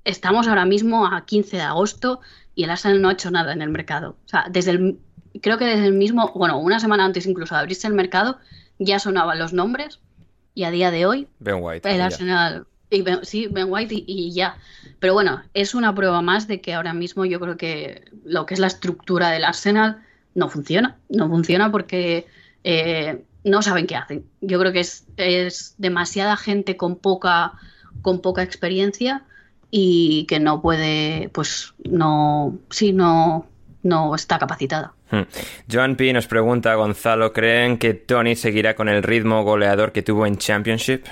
estamos 0.05 0.47
ahora 0.47 0.65
mismo 0.65 1.05
a 1.05 1.25
15 1.25 1.57
de 1.57 1.63
agosto 1.63 2.21
y 2.55 2.63
el 2.63 2.71
Arsenal 2.71 3.01
no 3.01 3.09
ha 3.09 3.13
hecho 3.13 3.31
nada 3.31 3.53
en 3.53 3.61
el 3.61 3.69
mercado. 3.69 4.17
O 4.25 4.27
sea, 4.27 4.47
desde 4.49 4.71
el, 4.71 4.99
creo 5.41 5.57
que 5.57 5.65
desde 5.65 5.85
el 5.85 5.93
mismo, 5.93 6.31
bueno, 6.35 6.57
una 6.59 6.79
semana 6.79 7.05
antes 7.05 7.25
incluso 7.25 7.55
de 7.55 7.61
abrirse 7.61 7.87
el 7.87 7.93
mercado, 7.93 8.39
ya 8.79 8.99
sonaban 8.99 9.39
los 9.39 9.53
nombres 9.53 9.99
y 10.53 10.63
a 10.63 10.71
día 10.71 10.91
de 10.91 11.05
hoy 11.05 11.27
Ben 11.39 11.57
White, 11.59 11.89
el 11.89 12.01
Arsenal, 12.01 12.65
y 12.89 13.05
sí, 13.23 13.47
Ben 13.47 13.67
White 13.69 14.03
y, 14.05 14.33
ya. 14.33 14.57
Pero 14.99 15.13
bueno, 15.13 15.41
es 15.53 15.73
una 15.73 15.95
prueba 15.95 16.21
más 16.21 16.47
de 16.47 16.61
que 16.61 16.73
ahora 16.73 16.93
mismo 16.93 17.25
yo 17.25 17.39
creo 17.39 17.57
que 17.57 18.03
lo 18.25 18.45
que 18.45 18.55
es 18.55 18.59
la 18.59 18.67
estructura 18.67 19.29
del 19.29 19.45
Arsenal 19.45 20.03
no 20.35 20.49
funciona. 20.49 20.97
No 21.09 21.29
funciona 21.29 21.71
porque 21.71 22.25
eh, 22.63 23.23
no 23.43 23.61
saben 23.61 23.87
qué 23.87 23.95
hacen. 23.95 24.25
Yo 24.41 24.59
creo 24.59 24.71
que 24.71 24.81
es, 24.81 25.05
es 25.17 25.75
demasiada 25.77 26.37
gente 26.37 26.77
con 26.77 26.95
poca, 26.95 27.53
con 28.01 28.21
poca 28.21 28.43
experiencia 28.43 29.23
y 29.69 30.25
que 30.27 30.39
no 30.39 30.61
puede, 30.61 31.29
pues 31.29 31.73
no, 31.83 32.57
sí, 32.69 32.93
no, 32.93 33.47
no 33.83 34.15
está 34.15 34.37
capacitada. 34.37 34.93
Hmm. 35.09 35.23
Joan 35.71 35.95
P. 35.95 36.13
nos 36.13 36.27
pregunta, 36.27 36.75
Gonzalo, 36.75 37.33
¿creen 37.33 37.77
que 37.77 37.93
Tony 37.93 38.35
seguirá 38.35 38.75
con 38.75 38.89
el 38.89 39.03
ritmo 39.03 39.43
goleador 39.43 39.91
que 39.91 40.01
tuvo 40.01 40.25
en 40.25 40.37
Championship? 40.37 41.05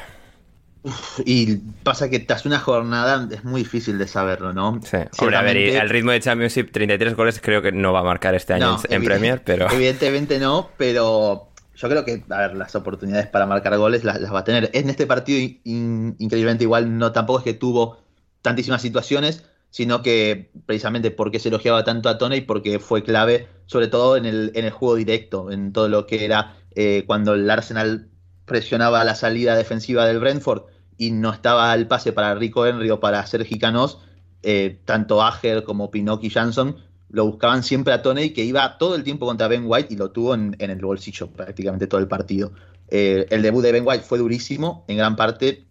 Y 1.25 1.57
pasa 1.83 2.09
que 2.09 2.19
tras 2.19 2.45
una 2.45 2.59
jornada 2.59 3.27
es 3.31 3.43
muy 3.43 3.61
difícil 3.61 3.97
de 3.97 4.07
saberlo, 4.07 4.53
¿no? 4.53 4.79
Sí. 4.83 4.97
Hombre, 5.19 5.35
a 5.35 5.41
ver, 5.41 5.57
el 5.57 5.89
ritmo 5.89 6.11
de 6.11 6.21
Championship, 6.21 6.71
33 6.71 7.15
goles, 7.15 7.41
creo 7.41 7.61
que 7.61 7.71
no 7.71 7.91
va 7.91 7.99
a 7.99 8.03
marcar 8.03 8.35
este 8.35 8.53
año 8.53 8.77
en, 8.89 9.03
Premier, 9.03 9.43
pero... 9.43 9.69
Evidentemente 9.71 10.39
no, 10.39 10.69
pero 10.77 11.49
yo 11.75 11.89
creo 11.89 12.05
que, 12.05 12.23
a 12.29 12.37
ver, 12.39 12.55
las 12.55 12.75
oportunidades 12.75 13.27
para 13.27 13.45
marcar 13.45 13.77
goles 13.77 14.03
las, 14.03 14.21
va 14.33 14.39
a 14.39 14.43
tener. 14.43 14.69
En 14.73 14.89
este 14.89 15.05
partido, 15.05 15.39
increíblemente 15.63 16.63
igual, 16.63 16.97
no 16.97 17.11
tampoco 17.11 17.39
es 17.39 17.45
que 17.45 17.53
tuvo 17.53 17.97
tantísimas 18.41 18.81
situaciones, 18.81 19.43
sino 19.69 20.01
que 20.01 20.49
precisamente 20.65 21.11
porque 21.11 21.39
se 21.39 21.49
elogiaba 21.49 21.83
tanto 21.83 22.09
a 22.09 22.17
Tony, 22.17 22.41
porque 22.41 22.79
fue 22.79 23.03
clave, 23.03 23.47
sobre 23.65 23.87
todo 23.87 24.17
en 24.17 24.25
el, 24.25 24.51
en 24.55 24.65
el 24.65 24.71
juego 24.71 24.95
directo, 24.95 25.51
en 25.51 25.73
todo 25.73 25.89
lo 25.89 26.07
que 26.07 26.25
era 26.25 26.55
eh, 26.75 27.03
cuando 27.05 27.33
el 27.33 27.49
Arsenal 27.49 28.09
presionaba 28.49 29.05
la 29.05 29.15
salida 29.15 29.55
defensiva 29.55 30.05
del 30.05 30.19
Brentford 30.19 30.63
y 30.97 31.11
no 31.11 31.31
estaba 31.31 31.73
el 31.73 31.87
pase 31.87 32.11
para 32.11 32.35
Rico 32.35 32.65
Henry 32.65 32.89
o 32.89 32.99
para 32.99 33.25
Sergi 33.25 33.57
Canós, 33.57 33.99
eh, 34.43 34.81
tanto 34.83 35.23
Ager 35.23 35.63
como 35.63 35.89
Pinocchi 35.89 36.27
y 36.27 36.29
Jansson 36.29 36.75
lo 37.09 37.25
buscaban 37.25 37.63
siempre 37.63 37.93
a 37.93 38.01
Tony, 38.01 38.31
que 38.31 38.43
iba 38.43 38.77
todo 38.77 38.95
el 38.95 39.03
tiempo 39.03 39.25
contra 39.25 39.47
Ben 39.47 39.63
White 39.65 39.93
y 39.93 39.97
lo 39.97 40.11
tuvo 40.11 40.35
en, 40.35 40.55
el 40.59 40.79
bolsillo 40.79 41.27
prácticamente 41.27 41.87
todo 41.87 41.99
el 41.99 42.07
partido. 42.07 42.51
Eh, 42.89 43.25
el 43.29 43.41
debut 43.41 43.63
de 43.63 43.71
Ben 43.71 43.83
White 43.85 44.03
fue 44.03 44.19
durísimo, 44.19 44.85
en 44.87 44.97
gran 44.97 45.15
parte 45.15 45.65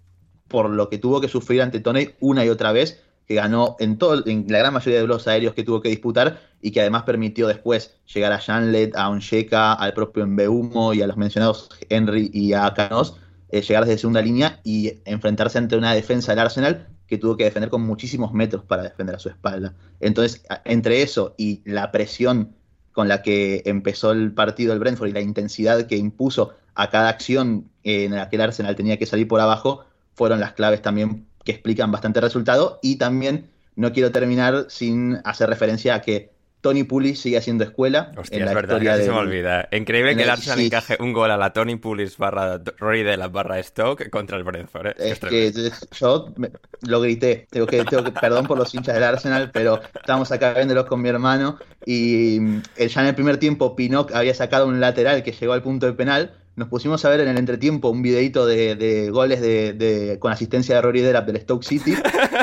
por 0.48 0.70
lo 0.70 0.88
que 0.88 0.98
tuvo 0.98 1.20
que 1.20 1.28
sufrir 1.28 1.62
ante 1.62 1.80
Tony 1.80 2.08
una 2.20 2.44
y 2.44 2.48
otra 2.48 2.72
vez, 2.72 3.02
que 3.28 3.34
ganó 3.34 3.76
en, 3.78 3.98
todo, 3.98 4.26
en 4.26 4.46
la 4.48 4.58
gran 4.58 4.72
mayoría 4.72 5.02
de 5.02 5.06
los 5.06 5.28
aéreos 5.28 5.52
que 5.52 5.62
tuvo 5.62 5.82
que 5.82 5.90
disputar 5.90 6.40
y 6.62 6.70
que 6.70 6.80
además 6.80 7.02
permitió 7.02 7.46
después 7.46 7.94
llegar 8.12 8.32
a 8.32 8.38
Janlet, 8.38 8.96
a 8.96 9.10
Onsheka, 9.10 9.74
al 9.74 9.92
propio 9.92 10.26
Mbeumo 10.26 10.94
y 10.94 11.02
a 11.02 11.06
los 11.06 11.18
mencionados 11.18 11.68
Henry 11.90 12.30
y 12.32 12.54
a 12.54 12.72
Canos, 12.72 13.16
eh, 13.50 13.60
llegar 13.60 13.84
desde 13.84 13.98
segunda 13.98 14.22
línea 14.22 14.60
y 14.64 14.94
enfrentarse 15.04 15.58
ante 15.58 15.76
una 15.76 15.92
defensa 15.92 16.32
del 16.32 16.38
Arsenal 16.38 16.88
que 17.06 17.18
tuvo 17.18 17.36
que 17.36 17.44
defender 17.44 17.68
con 17.68 17.82
muchísimos 17.82 18.32
metros 18.32 18.64
para 18.64 18.82
defender 18.82 19.14
a 19.14 19.18
su 19.18 19.28
espalda. 19.28 19.74
Entonces, 20.00 20.42
entre 20.64 21.02
eso 21.02 21.34
y 21.36 21.60
la 21.66 21.92
presión 21.92 22.54
con 22.92 23.08
la 23.08 23.22
que 23.22 23.62
empezó 23.66 24.12
el 24.12 24.32
partido 24.32 24.70
del 24.70 24.80
Brentford 24.80 25.08
y 25.08 25.12
la 25.12 25.20
intensidad 25.20 25.86
que 25.86 25.96
impuso 25.96 26.54
a 26.74 26.88
cada 26.88 27.10
acción 27.10 27.70
en 27.82 28.14
la 28.14 28.28
que 28.30 28.36
el 28.36 28.42
Arsenal 28.42 28.74
tenía 28.74 28.98
que 28.98 29.06
salir 29.06 29.28
por 29.28 29.40
abajo, 29.40 29.84
fueron 30.14 30.40
las 30.40 30.52
claves 30.52 30.82
también 30.82 31.26
que 31.48 31.52
explican 31.52 31.90
bastante 31.90 32.20
resultado. 32.20 32.78
Y 32.82 32.96
también 32.96 33.48
no 33.74 33.90
quiero 33.94 34.12
terminar 34.12 34.66
sin 34.68 35.18
hacer 35.24 35.48
referencia 35.48 35.94
a 35.94 36.02
que 36.02 36.30
Tony 36.61 36.84
Pulis 36.84 37.20
sigue 37.20 37.38
haciendo 37.38 37.64
escuela. 37.64 38.12
Hostia, 38.18 38.44
es 38.44 38.54
verdad, 38.54 38.78
que 38.78 39.02
se 39.02 39.11
me 39.11 39.16
olvida. 39.16 39.66
Increíble 39.72 40.14
que 40.14 40.24
el 40.24 40.28
Arsenal 40.28 40.61
encaje 40.61 40.98
un 41.00 41.14
gol 41.14 41.30
a 41.30 41.38
la 41.38 41.54
Tony 41.54 41.76
Pulis 41.76 42.18
barra 42.18 42.61
Rory 42.76 43.02
de 43.02 43.16
la 43.16 43.28
barra 43.28 43.62
Stoke 43.62 44.11
contra 44.11 44.37
el 44.37 44.44
Brentford. 44.44 44.88
¿eh? 44.88 44.94
Es, 44.98 45.20
que 45.20 45.50
yo 45.98 46.34
lo 46.82 47.00
grité. 47.00 47.46
Tengo 47.48 47.66
que, 47.66 47.82
tengo 47.84 48.04
que, 48.04 48.12
perdón 48.12 48.46
por 48.46 48.58
los 48.58 48.74
hinchas 48.74 48.94
del 48.94 49.04
Arsenal, 49.04 49.50
pero 49.50 49.80
estábamos 49.94 50.30
acá 50.32 50.52
viéndolos 50.52 50.84
con 50.84 51.00
mi 51.00 51.08
hermano 51.08 51.58
y 51.87 52.40
mm, 52.40 52.62
ya 52.76 53.00
en 53.00 53.06
el 53.06 53.14
primer 53.14 53.38
tiempo 53.38 53.74
Pinoc 53.74 54.12
había 54.12 54.34
sacado 54.34 54.66
un 54.66 54.80
lateral 54.80 55.22
que 55.22 55.32
llegó 55.32 55.54
al 55.54 55.62
punto 55.62 55.87
de 55.87 55.94
penal 55.94 56.34
nos 56.58 56.68
pusimos 56.68 57.04
a 57.04 57.08
ver 57.08 57.20
en 57.20 57.28
el 57.28 57.38
entretiempo 57.38 57.88
un 57.88 58.02
videito 58.02 58.44
de, 58.44 59.10
goles 59.12 59.40
de, 59.40 60.18
con 60.20 60.32
asistencia 60.32 60.74
de 60.74 60.82
Rory 60.82 61.00
Delap 61.00 61.24
del 61.24 61.40
Stoke 61.40 61.64
City. 61.64 61.94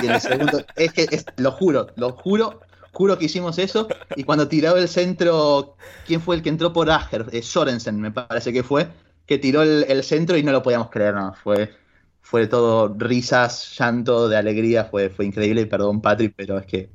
Y 0.02 0.06
en 0.06 0.14
el 0.14 0.22
segundo, 0.22 0.64
es 0.78 0.94
que 0.94 1.24
lo 1.36 1.52
juro, 1.52 1.88
lo 1.98 2.14
juro, 2.14 2.62
juro 2.94 3.18
que 3.18 3.26
hicimos 3.26 3.60
eso. 3.60 3.90
Y 4.16 4.24
cuando 4.24 4.48
tiró 4.48 4.78
el 4.78 4.88
centro, 4.88 5.76
¿quién 6.08 6.22
fue 6.22 6.38
el 6.38 6.42
que 6.42 6.50
entró 6.50 6.72
por 6.72 6.90
Ager? 6.90 7.26
Eh, 7.34 7.42
Sorensen, 7.42 8.00
me 8.00 8.12
parece 8.12 8.54
que 8.54 8.64
fue, 8.64 8.88
que 9.26 9.38
tiró 9.38 9.64
el, 9.64 10.04
centro 10.04 10.38
y 10.38 10.44
no 10.44 10.54
lo 10.54 10.64
podíamos 10.64 10.90
creer, 10.90 11.14
no. 11.14 11.34
Fue, 11.34 11.72
fue 12.22 12.48
todo 12.48 12.96
risas, 12.98 13.76
llanto, 13.78 14.30
de 14.30 14.38
alegría, 14.38 14.86
fue, 14.86 15.10
fue 15.10 15.26
increíble. 15.26 15.62
Y 15.62 15.66
perdón, 15.66 16.02
Patrick, 16.02 16.34
pero 16.38 16.58
es 16.58 16.66
que 16.66 16.90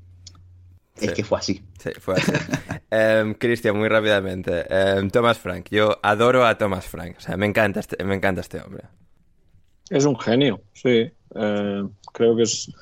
es 0.96 1.12
que 1.12 1.24
fue 1.24 1.38
así. 1.38 1.62
Sí, 1.78 1.90
fue 1.98 2.14
así. 2.14 2.32
Em, 2.90 3.34
Cristian, 3.34 3.76
muy 3.76 3.88
rápidamente. 3.88 4.64
Em, 4.68 5.10
Thomas 5.10 5.38
Frank. 5.38 5.68
Yo 5.70 5.98
adoro 6.02 6.44
a 6.44 6.58
Thomas 6.58 6.86
Frank. 6.86 7.16
O 7.18 7.20
sea, 7.20 7.36
me 7.36 7.46
encanta 7.46 7.80
este, 7.80 8.02
me 8.04 8.16
encanta 8.16 8.40
este 8.40 8.60
hombre. 8.60 8.84
Es 9.88 10.04
un 10.04 10.18
genio, 10.18 10.60
sí. 10.72 11.10
Eh, 11.34 11.88
creo 12.12 12.36
que 12.36 12.42
es 12.42 12.72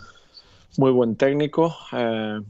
muy 0.79 0.93
buen 0.93 1.17
técnico. 1.17 1.77
Eh, 1.93 2.41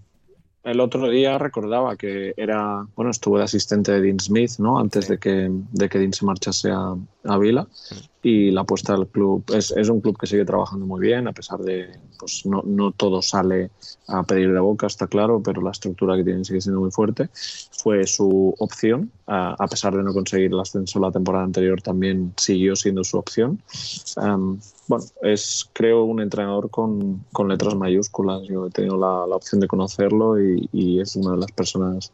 el 0.65 0.81
otro 0.81 1.09
día 1.09 1.39
recordaba 1.39 1.97
que 1.97 2.35
era, 2.37 2.87
bueno, 2.95 3.11
estuvo 3.11 3.39
de 3.39 3.45
asistente 3.45 3.93
de 3.93 4.01
Dean 4.01 4.21
Smith, 4.21 4.53
¿no? 4.59 4.79
Antes 4.79 5.09
de, 5.09 5.19
que, 5.19 5.49
de 5.51 5.89
que 5.89 5.99
Dean 5.99 6.13
se 6.13 6.25
marchase 6.25 6.71
a, 6.71 6.95
a 7.25 7.39
Vila. 7.39 7.67
Y 8.23 8.51
la 8.51 8.63
apuesta 8.63 8.95
del 8.95 9.07
club 9.07 9.45
es, 9.55 9.71
es, 9.71 9.89
un 9.89 10.01
club 10.01 10.19
que 10.19 10.27
sigue 10.27 10.45
trabajando 10.45 10.85
muy 10.87 11.01
bien, 11.01 11.29
a 11.29 11.33
pesar 11.33 11.61
de, 11.61 11.89
pues 12.19 12.45
no, 12.47 12.63
no 12.65 12.91
todo 12.91 13.23
sale 13.23 13.71
a 14.09 14.25
pedir 14.25 14.53
de 14.53 14.59
boca, 14.59 14.89
está 14.89 15.07
claro, 15.07 15.41
pero 15.43 15.63
la 15.63 15.71
estructura 15.71 16.17
que 16.17 16.25
tienen 16.25 16.45
sigue 16.45 16.61
siendo 16.61 16.81
muy 16.81 16.91
fuerte. 16.91 17.29
Fue 17.71 18.05
su 18.07 18.55
opción, 18.59 19.13
a, 19.27 19.67
pesar 19.69 19.95
de 19.95 20.03
no 20.03 20.13
conseguir 20.13 20.53
el 20.53 20.59
ascenso 20.59 20.99
la 20.99 21.13
temporada 21.13 21.45
anterior, 21.45 21.81
también 21.81 22.33
siguió 22.37 22.75
siendo 22.75 23.05
su 23.05 23.19
opción. 23.19 23.63
Um, 24.17 24.59
bueno, 24.89 25.05
es 25.23 25.69
creo 25.75 26.05
un 26.05 26.21
entrenador 26.21 26.71
con, 26.71 27.25
con, 27.33 27.49
letras 27.49 27.75
mayúsculas. 27.75 28.43
Yo 28.49 28.67
he 28.67 28.71
tenido 28.71 28.97
la, 28.97 29.27
la 29.27 29.37
opción 29.37 29.61
de 29.61 29.69
conocerlo 29.69 30.41
y, 30.41 30.99
es 30.99 31.15
una 31.15 31.33
de 31.33 31.37
las 31.37 31.53
personas 31.53 32.11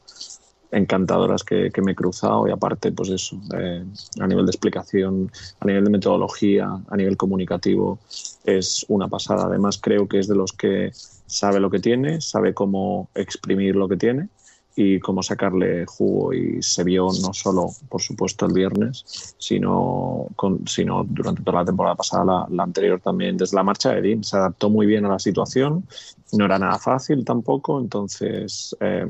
encantadoras 0.70 1.44
que, 1.44 1.70
que 1.70 1.82
me 1.82 1.92
he 1.92 1.94
cruzado 1.94 2.48
y 2.48 2.50
aparte, 2.50 2.92
pues 2.92 3.10
eso, 3.10 3.40
eh, 3.56 3.84
a 4.20 4.26
nivel 4.26 4.46
de 4.46 4.50
explicación, 4.50 5.30
a 5.60 5.66
nivel 5.66 5.84
de 5.84 5.90
metodología, 5.90 6.68
a 6.88 6.96
nivel 6.96 7.16
comunicativo, 7.16 7.98
es 8.44 8.84
una 8.88 9.08
pasada. 9.08 9.46
Además, 9.46 9.78
creo 9.80 10.08
que 10.08 10.18
es 10.18 10.28
de 10.28 10.36
los 10.36 10.52
que 10.52 10.90
sabe 11.26 11.60
lo 11.60 11.70
que 11.70 11.78
tiene, 11.78 12.20
sabe 12.20 12.54
cómo 12.54 13.08
exprimir 13.14 13.76
lo 13.76 13.88
que 13.88 13.96
tiene 13.96 14.28
y 14.76 14.98
cómo 14.98 15.22
sacarle 15.22 15.86
jugo 15.86 16.32
y 16.32 16.60
se 16.60 16.82
vio 16.82 17.06
no 17.22 17.32
solo, 17.32 17.68
por 17.88 18.02
supuesto, 18.02 18.46
el 18.46 18.52
viernes, 18.52 19.34
sino, 19.38 20.26
con, 20.34 20.66
sino 20.66 21.04
durante 21.04 21.42
toda 21.42 21.60
la 21.60 21.64
temporada 21.64 21.94
pasada, 21.94 22.46
la, 22.50 22.62
anterior 22.62 23.00
también, 23.00 23.36
desde 23.36 23.56
la 23.56 23.62
marcha 23.62 23.92
de 23.92 24.02
Dean. 24.02 24.24
Se 24.24 24.36
adaptó 24.36 24.70
muy 24.70 24.86
bien 24.86 25.04
a 25.04 25.10
la 25.10 25.18
situación, 25.18 25.86
no 26.32 26.44
era 26.44 26.58
nada 26.58 26.78
fácil 26.78 27.24
tampoco, 27.24 27.78
entonces 27.78 28.76
eh, 28.80 29.06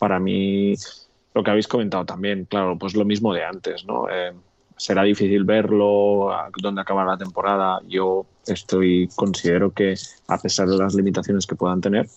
para 0.00 0.18
mí 0.18 0.74
lo 1.34 1.44
que 1.44 1.50
habéis 1.50 1.68
comentado 1.68 2.06
también, 2.06 2.46
claro, 2.46 2.78
pues 2.78 2.96
lo 2.96 3.04
mismo 3.04 3.34
de 3.34 3.44
antes, 3.44 3.84
¿no? 3.84 4.08
Eh, 4.08 4.32
será 4.78 5.02
difícil 5.02 5.44
verlo, 5.44 6.30
dónde 6.62 6.80
acaba 6.80 7.04
la 7.04 7.18
temporada. 7.18 7.82
Yo 7.86 8.24
estoy 8.46 9.10
considero 9.14 9.72
que 9.72 9.94
a 10.26 10.38
pesar 10.38 10.68
de 10.68 10.78
las 10.78 10.94
limitaciones 10.94 11.46
que 11.46 11.54
puedan 11.54 11.82
tener, 11.82 12.08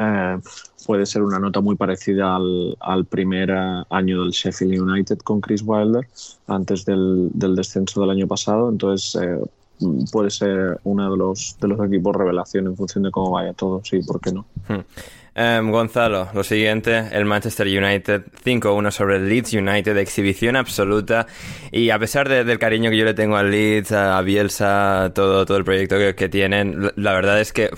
eh, 0.00 0.38
puede 0.84 1.06
ser 1.06 1.22
una 1.22 1.38
nota 1.38 1.60
muy 1.60 1.76
parecida 1.76 2.34
al, 2.34 3.04
primer 3.08 3.50
eh, 3.50 3.84
año 3.90 4.22
del 4.22 4.32
Sheffield 4.32 4.80
United 4.80 5.18
con 5.18 5.40
Chris 5.40 5.62
Wilder 5.64 6.08
antes 6.48 6.84
del, 6.84 7.30
descenso 7.32 8.00
del 8.00 8.10
año 8.10 8.26
pasado. 8.26 8.68
Entonces 8.68 9.22
eh, 9.22 9.40
puede 10.10 10.30
ser 10.30 10.80
uno 10.82 11.08
de 11.08 11.16
los, 11.16 11.56
de 11.60 11.68
los 11.68 11.86
equipos 11.86 12.16
revelación 12.16 12.66
en 12.66 12.76
función 12.76 13.04
de 13.04 13.12
cómo 13.12 13.30
vaya 13.30 13.52
todo, 13.52 13.80
sí, 13.84 14.00
¿por 14.02 14.20
qué 14.20 14.32
no? 14.32 14.44
Hmm. 14.68 14.80
Em, 15.38 15.70
Gonzalo, 15.70 16.30
lo 16.32 16.42
siguiente, 16.42 17.08
el 17.12 17.26
Manchester 17.26 17.66
United 17.66 18.22
5-1 18.42 18.90
sobre 18.90 19.16
el 19.16 19.28
Leeds 19.28 19.52
United, 19.52 19.94
exhibición 19.98 20.56
absoluta. 20.56 21.26
Y 21.70 21.90
a 21.90 21.98
pesar 21.98 22.26
del 22.26 22.58
cariño 22.58 22.88
que 22.88 22.96
yo 22.96 23.04
le 23.04 23.12
tengo 23.12 23.36
al 23.36 23.50
Leeds, 23.50 23.92
a, 23.92 24.18
Bielsa, 24.22 25.12
todo, 25.14 25.44
todo 25.44 25.58
el 25.58 25.64
proyecto 25.64 25.96
que, 26.16 26.28
tienen, 26.30 26.90
la 26.96 27.12
verdad 27.12 27.38
es 27.38 27.52
que 27.52 27.68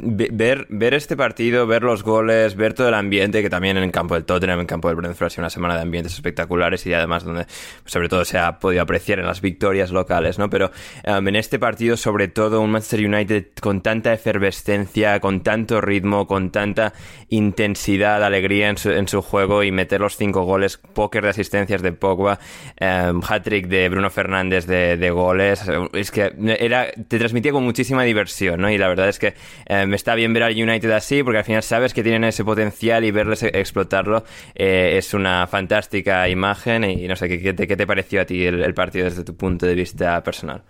ver, 0.00 0.66
ver 0.70 0.94
este 0.94 1.16
partido, 1.16 1.68
ver 1.68 1.84
los 1.84 2.02
goles, 2.02 2.56
ver 2.56 2.74
todo 2.74 2.88
el 2.88 2.94
ambiente, 2.94 3.42
que 3.42 3.50
también 3.50 3.76
en 3.76 3.84
el 3.84 3.92
campo 3.92 4.14
del 4.14 4.24
Tottenham, 4.24 4.58
en 4.58 4.62
el 4.62 4.66
campo 4.66 4.88
del 4.88 4.96
Brentford, 4.96 5.28
ha 5.28 5.30
sido 5.30 5.42
una 5.42 5.50
semana 5.50 5.76
de 5.76 5.82
ambientes 5.82 6.14
espectaculares 6.14 6.84
y 6.84 6.94
además 6.94 7.22
donde 7.22 7.46
sobre 7.84 8.08
todo 8.08 8.24
se 8.24 8.38
ha 8.38 8.58
podido 8.58 8.82
apreciar 8.82 9.20
en 9.20 9.26
las 9.26 9.40
victorias 9.40 9.92
locales, 9.92 10.40
¿no? 10.40 10.50
Pero 10.50 10.72
em, 11.04 11.28
en 11.28 11.36
este 11.36 11.60
partido, 11.60 11.96
sobre 11.96 12.26
todo, 12.26 12.60
un 12.60 12.72
Manchester 12.72 13.06
United 13.06 13.46
con 13.60 13.82
tanta 13.82 14.12
efervescencia, 14.12 15.20
con 15.20 15.44
tanto 15.44 15.80
ritmo, 15.80 16.26
con 16.26 16.50
tanta 16.50 16.92
intensidad, 17.28 18.22
alegría 18.22 18.68
en 18.68 19.08
su, 19.08 19.22
juego 19.22 19.62
y 19.62 19.72
meter 19.72 20.00
los 20.00 20.16
cinco 20.16 20.44
goles, 20.44 20.76
póker 20.76 21.24
de 21.24 21.30
asistencias 21.30 21.82
de 21.82 21.92
Pogba, 21.92 22.38
um, 22.80 23.20
hat-trick 23.26 23.66
de 23.66 23.88
Bruno 23.88 24.10
Fernández 24.10 24.66
de, 24.66 25.10
goles. 25.10 25.62
Es 25.92 26.10
que 26.10 26.32
era, 26.58 26.90
te 26.90 27.18
transmitía 27.18 27.52
con 27.52 27.64
muchísima 27.64 28.02
diversión, 28.04 28.60
¿no? 28.60 28.70
Y 28.70 28.78
la 28.78 28.88
verdad 28.88 29.08
es 29.08 29.18
que 29.18 29.34
me 29.68 29.82
em, 29.82 29.94
está 29.94 30.14
bien 30.14 30.32
ver 30.32 30.44
al 30.44 30.52
United 30.52 30.90
así, 30.90 31.22
porque 31.22 31.38
al 31.38 31.44
final 31.44 31.62
sabes 31.62 31.94
que 31.94 32.02
tienen 32.02 32.24
ese 32.24 32.44
potencial 32.44 33.04
y 33.04 33.10
verles 33.10 33.42
e, 33.42 33.48
explotarlo 33.54 34.24
eh, 34.54 34.94
es 34.96 35.14
una 35.14 35.46
fantástica 35.46 36.28
imagen. 36.28 36.84
Y, 36.84 37.06
no 37.06 37.16
sé, 37.16 37.28
¿qué, 37.28 37.54
te, 37.54 37.86
pareció 37.86 38.22
a 38.22 38.24
ti 38.24 38.44
el, 38.44 38.74
partido 38.74 39.04
desde 39.04 39.24
tu 39.24 39.36
punto 39.36 39.66
de 39.66 39.74
vista 39.74 40.22
personal? 40.22 40.62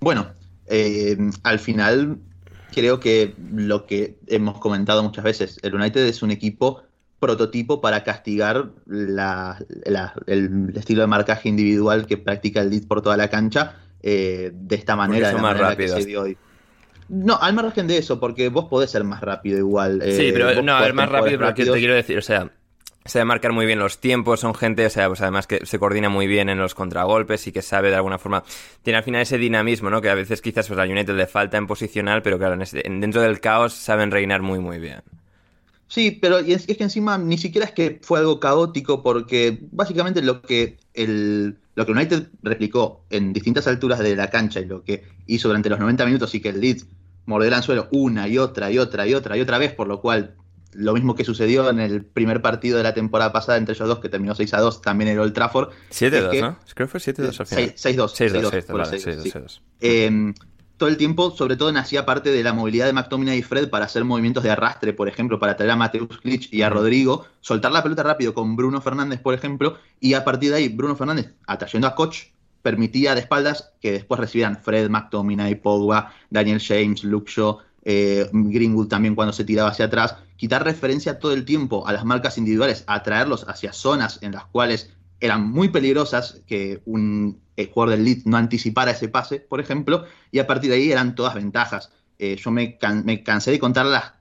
Bueno, 0.00 0.28
eh, 0.66 1.16
al 1.42 1.58
final 1.58 2.18
creo 2.72 3.00
que 3.00 3.34
lo 3.52 3.86
que 3.86 4.16
hemos 4.26 4.58
comentado 4.58 5.02
muchas 5.02 5.24
veces, 5.24 5.58
el 5.62 5.74
United 5.74 6.04
es 6.06 6.22
un 6.22 6.30
equipo 6.30 6.82
prototipo 7.18 7.80
para 7.80 8.02
castigar 8.02 8.70
el 8.88 10.72
estilo 10.74 11.02
de 11.02 11.06
marcaje 11.06 11.48
individual 11.48 12.06
que 12.06 12.16
practica 12.16 12.62
el 12.62 12.70
Leeds 12.70 12.86
por 12.86 13.02
toda 13.02 13.16
la 13.16 13.28
cancha 13.28 13.76
eh, 14.02 14.50
de 14.54 14.76
esta 14.76 14.96
manera, 14.96 15.36
más 15.36 15.58
rápido. 15.58 15.96
hoy. 16.22 16.36
No, 17.10 17.36
al 17.40 17.54
margen 17.54 17.88
de 17.88 17.98
eso, 17.98 18.20
porque 18.20 18.48
vos 18.48 18.66
podés 18.66 18.90
ser 18.90 19.04
más 19.04 19.20
rápido 19.20 19.58
igual. 19.58 20.00
sí, 20.02 20.28
eh, 20.28 20.32
pero 20.32 20.62
no, 20.62 20.82
el 20.82 20.94
más 20.94 21.08
rápido, 21.08 21.38
pero 21.38 21.54
te 21.54 21.64
quiero 21.64 21.94
decir, 21.94 22.16
o 22.16 22.22
sea, 22.22 22.50
sabe 23.04 23.24
marcar 23.24 23.52
muy 23.52 23.66
bien 23.66 23.78
los 23.78 23.98
tiempos, 23.98 24.40
son 24.40 24.54
gente, 24.54 24.84
o 24.86 24.90
sea, 24.90 25.08
pues 25.08 25.20
además 25.20 25.46
que 25.46 25.64
se 25.64 25.78
coordina 25.78 26.08
muy 26.08 26.26
bien 26.26 26.48
en 26.48 26.58
los 26.58 26.74
contragolpes 26.74 27.46
y 27.46 27.52
que 27.52 27.62
sabe 27.62 27.90
de 27.90 27.96
alguna 27.96 28.18
forma, 28.18 28.44
tiene 28.82 28.98
al 28.98 29.04
final 29.04 29.22
ese 29.22 29.38
dinamismo, 29.38 29.90
¿no? 29.90 30.00
Que 30.00 30.10
a 30.10 30.14
veces 30.14 30.42
quizás 30.42 30.68
pues, 30.68 30.78
a 30.78 30.84
United 30.84 31.14
le 31.14 31.26
falta 31.26 31.56
en 31.56 31.66
posicional, 31.66 32.22
pero 32.22 32.38
claro, 32.38 32.56
dentro 32.56 33.22
del 33.22 33.40
caos 33.40 33.72
saben 33.72 34.10
reinar 34.10 34.42
muy, 34.42 34.58
muy 34.58 34.78
bien. 34.78 35.02
Sí, 35.90 36.12
pero 36.12 36.40
y 36.40 36.52
es, 36.52 36.66
que 36.66 36.84
encima 36.84 37.18
ni 37.18 37.36
siquiera 37.36 37.66
es 37.66 37.72
que 37.72 37.98
fue 38.00 38.20
algo 38.20 38.38
caótico, 38.38 39.02
porque 39.02 39.58
básicamente 39.72 40.22
lo 40.22 40.40
que 40.40 40.78
el, 40.94 41.56
lo 41.74 41.84
que 41.84 41.92
United 41.92 42.28
replicó 42.42 43.04
en 43.10 43.32
distintas 43.32 43.66
alturas 43.66 43.98
de 43.98 44.14
la 44.14 44.30
cancha 44.30 44.60
y 44.60 44.66
lo 44.66 44.84
que 44.84 45.02
hizo 45.26 45.48
durante 45.48 45.68
los 45.68 45.80
90 45.80 46.06
minutos 46.06 46.32
y 46.36 46.40
que 46.40 46.50
el 46.50 46.60
Leeds 46.60 46.86
mordió 47.26 47.48
el 47.48 47.54
anzuelo 47.54 47.88
una 47.90 48.28
y 48.28 48.38
otra 48.38 48.70
y 48.70 48.78
otra 48.78 49.08
y 49.08 49.14
otra 49.14 49.36
y 49.36 49.40
otra 49.40 49.58
vez, 49.58 49.72
por 49.72 49.88
lo 49.88 50.00
cual 50.00 50.36
lo 50.72 50.94
mismo 50.94 51.14
que 51.14 51.24
sucedió 51.24 51.68
en 51.68 51.80
el 51.80 52.04
primer 52.04 52.42
partido 52.42 52.76
de 52.78 52.84
la 52.84 52.94
temporada 52.94 53.32
pasada 53.32 53.58
entre 53.58 53.74
ellos 53.74 53.88
dos, 53.88 53.98
que 53.98 54.08
terminó 54.08 54.34
6 54.34 54.54
a 54.54 54.60
2 54.60 54.82
también 54.82 55.10
en 55.10 55.18
Old 55.18 55.32
Trafford. 55.32 55.70
7-2, 55.90 56.40
¿no? 56.40 56.58
Creo 56.74 56.88
que 56.88 56.98
fue 56.98 57.00
7-2 57.00 57.40
al 57.40 57.46
final. 57.46 57.74
6-2. 57.74 58.14
6-2, 58.14 59.60
em, 59.80 60.34
todo 60.80 60.88
el 60.88 60.96
tiempo, 60.96 61.30
sobre 61.30 61.56
todo, 61.56 61.70
nacía 61.72 62.06
parte 62.06 62.30
de 62.32 62.42
la 62.42 62.54
movilidad 62.54 62.86
de 62.86 62.94
McTominay 62.94 63.38
y 63.38 63.42
Fred 63.42 63.68
para 63.68 63.84
hacer 63.84 64.02
movimientos 64.04 64.42
de 64.42 64.50
arrastre, 64.50 64.94
por 64.94 65.08
ejemplo, 65.08 65.38
para 65.38 65.54
traer 65.54 65.72
a 65.72 65.76
Mateus 65.76 66.18
Klitsch 66.22 66.52
y 66.54 66.62
a 66.62 66.70
Rodrigo, 66.70 67.26
soltar 67.40 67.70
la 67.70 67.82
pelota 67.82 68.02
rápido 68.02 68.32
con 68.32 68.56
Bruno 68.56 68.80
Fernández, 68.80 69.20
por 69.20 69.34
ejemplo, 69.34 69.76
y 70.00 70.14
a 70.14 70.24
partir 70.24 70.50
de 70.50 70.56
ahí, 70.56 70.68
Bruno 70.70 70.96
Fernández, 70.96 71.34
atrayendo 71.46 71.86
a 71.86 71.94
Koch, 71.94 72.30
permitía 72.62 73.14
de 73.14 73.20
espaldas 73.20 73.74
que 73.80 73.92
después 73.92 74.18
recibieran 74.20 74.56
Fred, 74.56 74.88
McTominay, 74.88 75.56
Pogba, 75.56 76.14
Daniel 76.30 76.60
James, 76.60 77.04
Luke 77.04 77.30
Shaw, 77.30 77.58
eh, 77.84 78.28
Greenwood 78.32 78.88
también 78.88 79.14
cuando 79.14 79.32
se 79.32 79.44
tiraba 79.44 79.70
hacia 79.70 79.86
atrás, 79.86 80.16
quitar 80.36 80.64
referencia 80.64 81.18
todo 81.18 81.32
el 81.32 81.44
tiempo 81.44 81.86
a 81.86 81.92
las 81.92 82.04
marcas 82.04 82.38
individuales, 82.38 82.84
atraerlos 82.86 83.46
hacia 83.48 83.72
zonas 83.72 84.18
en 84.22 84.32
las 84.32 84.46
cuales 84.46 84.90
eran 85.20 85.50
muy 85.50 85.68
peligrosas, 85.68 86.42
que 86.46 86.80
un 86.86 87.40
jugador 87.72 87.96
del 87.96 88.04
lead 88.04 88.18
no 88.24 88.38
anticipara 88.38 88.92
ese 88.92 89.08
pase, 89.08 89.40
por 89.40 89.60
ejemplo, 89.60 90.04
y 90.30 90.38
a 90.38 90.46
partir 90.46 90.70
de 90.70 90.76
ahí 90.76 90.90
eran 90.90 91.14
todas 91.14 91.34
ventajas. 91.34 91.92
Eh, 92.18 92.36
yo 92.36 92.50
me, 92.50 92.78
cansé 92.78 93.50
de 93.50 93.58
contar 93.58 93.86
las 93.86 94.12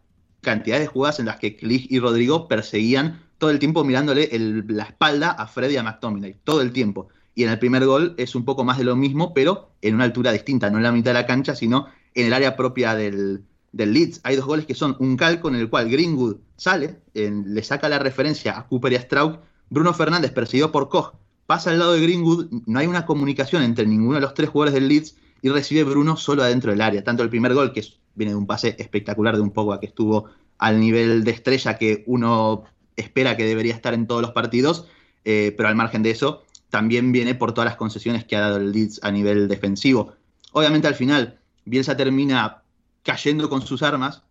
cantidades 0.42 0.86
de 0.86 0.88
jugadas 0.88 1.20
en 1.20 1.26
las 1.26 1.38
que 1.38 1.56
Klich 1.56 1.88
y 1.90 2.00
Rodrigo 2.00 2.48
perseguían 2.48 3.22
todo 3.38 3.50
el 3.50 3.60
tiempo 3.60 3.84
mirándole 3.84 4.30
la 4.68 4.84
espalda 4.84 5.32
a 5.32 5.48
Freddy 5.48 5.76
y 5.76 5.78
a 5.78 5.84
McTominay, 5.84 6.38
todo 6.44 6.62
el 6.62 6.72
tiempo. 6.72 7.10
Y 7.36 7.44
en 7.44 7.50
el 7.50 7.60
primer 7.60 7.86
gol 7.86 8.16
es 8.18 8.36
un 8.36 8.44
poco 8.44 8.64
más 8.64 8.78
de 8.78 8.84
lo 8.84 8.96
mismo, 8.96 9.34
pero 9.34 9.72
en 9.82 9.96
una 9.96 10.04
altura 10.04 10.32
distinta, 10.32 10.70
no 10.70 10.78
en 10.78 10.84
la 10.84 10.92
mitad 10.92 11.12
de 11.12 11.22
la 11.22 11.26
cancha, 11.26 11.56
sino 11.56 11.88
en 12.16 12.28
el 12.28 12.34
área 12.34 12.56
propia 12.56 12.96
del, 12.96 13.44
Leeds. 13.72 14.22
Hay 14.24 14.36
dos 14.36 14.46
goles 14.46 14.66
que 14.66 14.76
son 14.76 14.96
un 15.00 15.16
calco 15.16 15.48
en 15.50 15.56
el 15.56 15.70
cual 15.70 15.90
Greenwood 15.90 16.38
sale, 16.58 17.00
le 17.14 17.64
saca 17.64 17.90
la 17.90 18.00
referencia 18.00 18.58
a 18.58 18.68
Cooper 18.68 18.94
y 18.94 18.96
a 18.96 19.02
Straub. 19.02 19.40
Bruno 19.70 19.94
Fernández, 19.94 20.32
perseguido 20.32 20.72
por 20.72 20.90
Koch, 20.90 21.14
pasa 21.46 21.70
al 21.70 21.80
lado 21.80 21.94
de 21.94 22.02
Greenwood. 22.02 22.48
No 22.66 22.80
hay 22.80 22.88
una 22.88 23.06
comunicación 23.06 23.64
entre 23.64 23.86
ninguno 23.86 24.16
de 24.16 24.22
los 24.22 24.34
tres 24.34 24.50
jugadores 24.50 24.74
del 24.74 24.88
Leeds 24.88 25.16
y 25.42 25.50
recibe 25.50 25.84
Bruno 25.84 26.18
solo 26.18 26.44
adentro 26.44 26.72
del 26.72 26.82
área. 26.82 27.04
Tanto 27.04 27.24
el 27.24 27.30
primer 27.30 27.54
gol, 27.54 27.72
que 27.72 27.84
viene 28.16 28.34
de 28.34 28.38
un 28.38 28.48
pase 28.48 28.76
espectacular 28.80 29.36
de 29.36 29.42
un 29.42 29.52
poco 29.52 29.74
a 29.74 29.80
que 29.80 29.86
estuvo 29.86 30.26
al 30.58 30.80
nivel 30.80 31.24
de 31.24 31.32
estrella 31.32 31.78
que 31.78 32.04
uno 32.08 32.66
espera 32.96 33.38
que 33.38 33.46
debería 33.46 33.74
estar 33.74 33.94
en 33.94 34.08
todos 34.08 34.22
los 34.22 34.32
partidos, 34.32 34.88
eh, 35.24 35.54
pero 35.56 35.70
al 35.70 35.76
margen 35.76 36.04
de 36.04 36.12
eso, 36.12 36.44
también 36.70 37.12
viene 37.12 37.34
por 37.34 37.54
todas 37.54 37.66
las 37.66 37.78
concesiones 37.78 38.26
que 38.26 38.36
ha 38.36 38.42
dado 38.42 38.58
el 38.58 38.72
Leeds 38.72 39.00
a 39.04 39.12
nivel 39.12 39.48
defensivo. 39.48 40.14
Obviamente 40.52 40.88
al 40.88 40.96
final, 40.96 41.39
Bielsa 41.70 41.96
termina 41.96 42.64
cayendo 43.04 43.50
con 43.50 43.62
sus 43.62 43.84
armas 43.84 44.24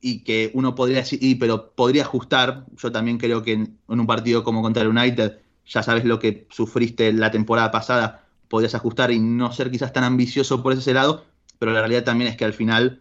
y 0.00 0.20
que 0.20 0.50
uno 0.54 0.74
podría 0.74 0.98
decir, 0.98 1.38
pero 1.38 1.72
podría 1.72 2.02
ajustar. 2.02 2.66
Yo 2.76 2.92
también 2.92 3.18
creo 3.18 3.42
que 3.42 3.52
en, 3.52 3.78
un 3.88 4.06
partido 4.06 4.44
como 4.44 4.62
contra 4.62 4.82
el 4.82 4.88
United, 4.88 5.40
ya 5.66 5.82
sabes 5.82 6.04
lo 6.04 6.18
que 6.18 6.46
sufriste 6.50 7.12
la 7.12 7.30
temporada 7.30 7.70
pasada, 7.70 8.24
podrías 8.48 8.74
ajustar 8.74 9.10
y 9.10 9.18
no 9.18 9.52
ser 9.52 9.70
quizás 9.70 9.92
tan 9.92 10.04
ambicioso 10.04 10.62
por 10.62 10.72
ese 10.72 10.94
lado, 10.94 11.24
pero 11.58 11.72
la 11.72 11.80
realidad 11.80 12.04
también 12.04 12.30
es 12.30 12.36
que 12.36 12.44
al 12.44 12.52
final 12.52 13.00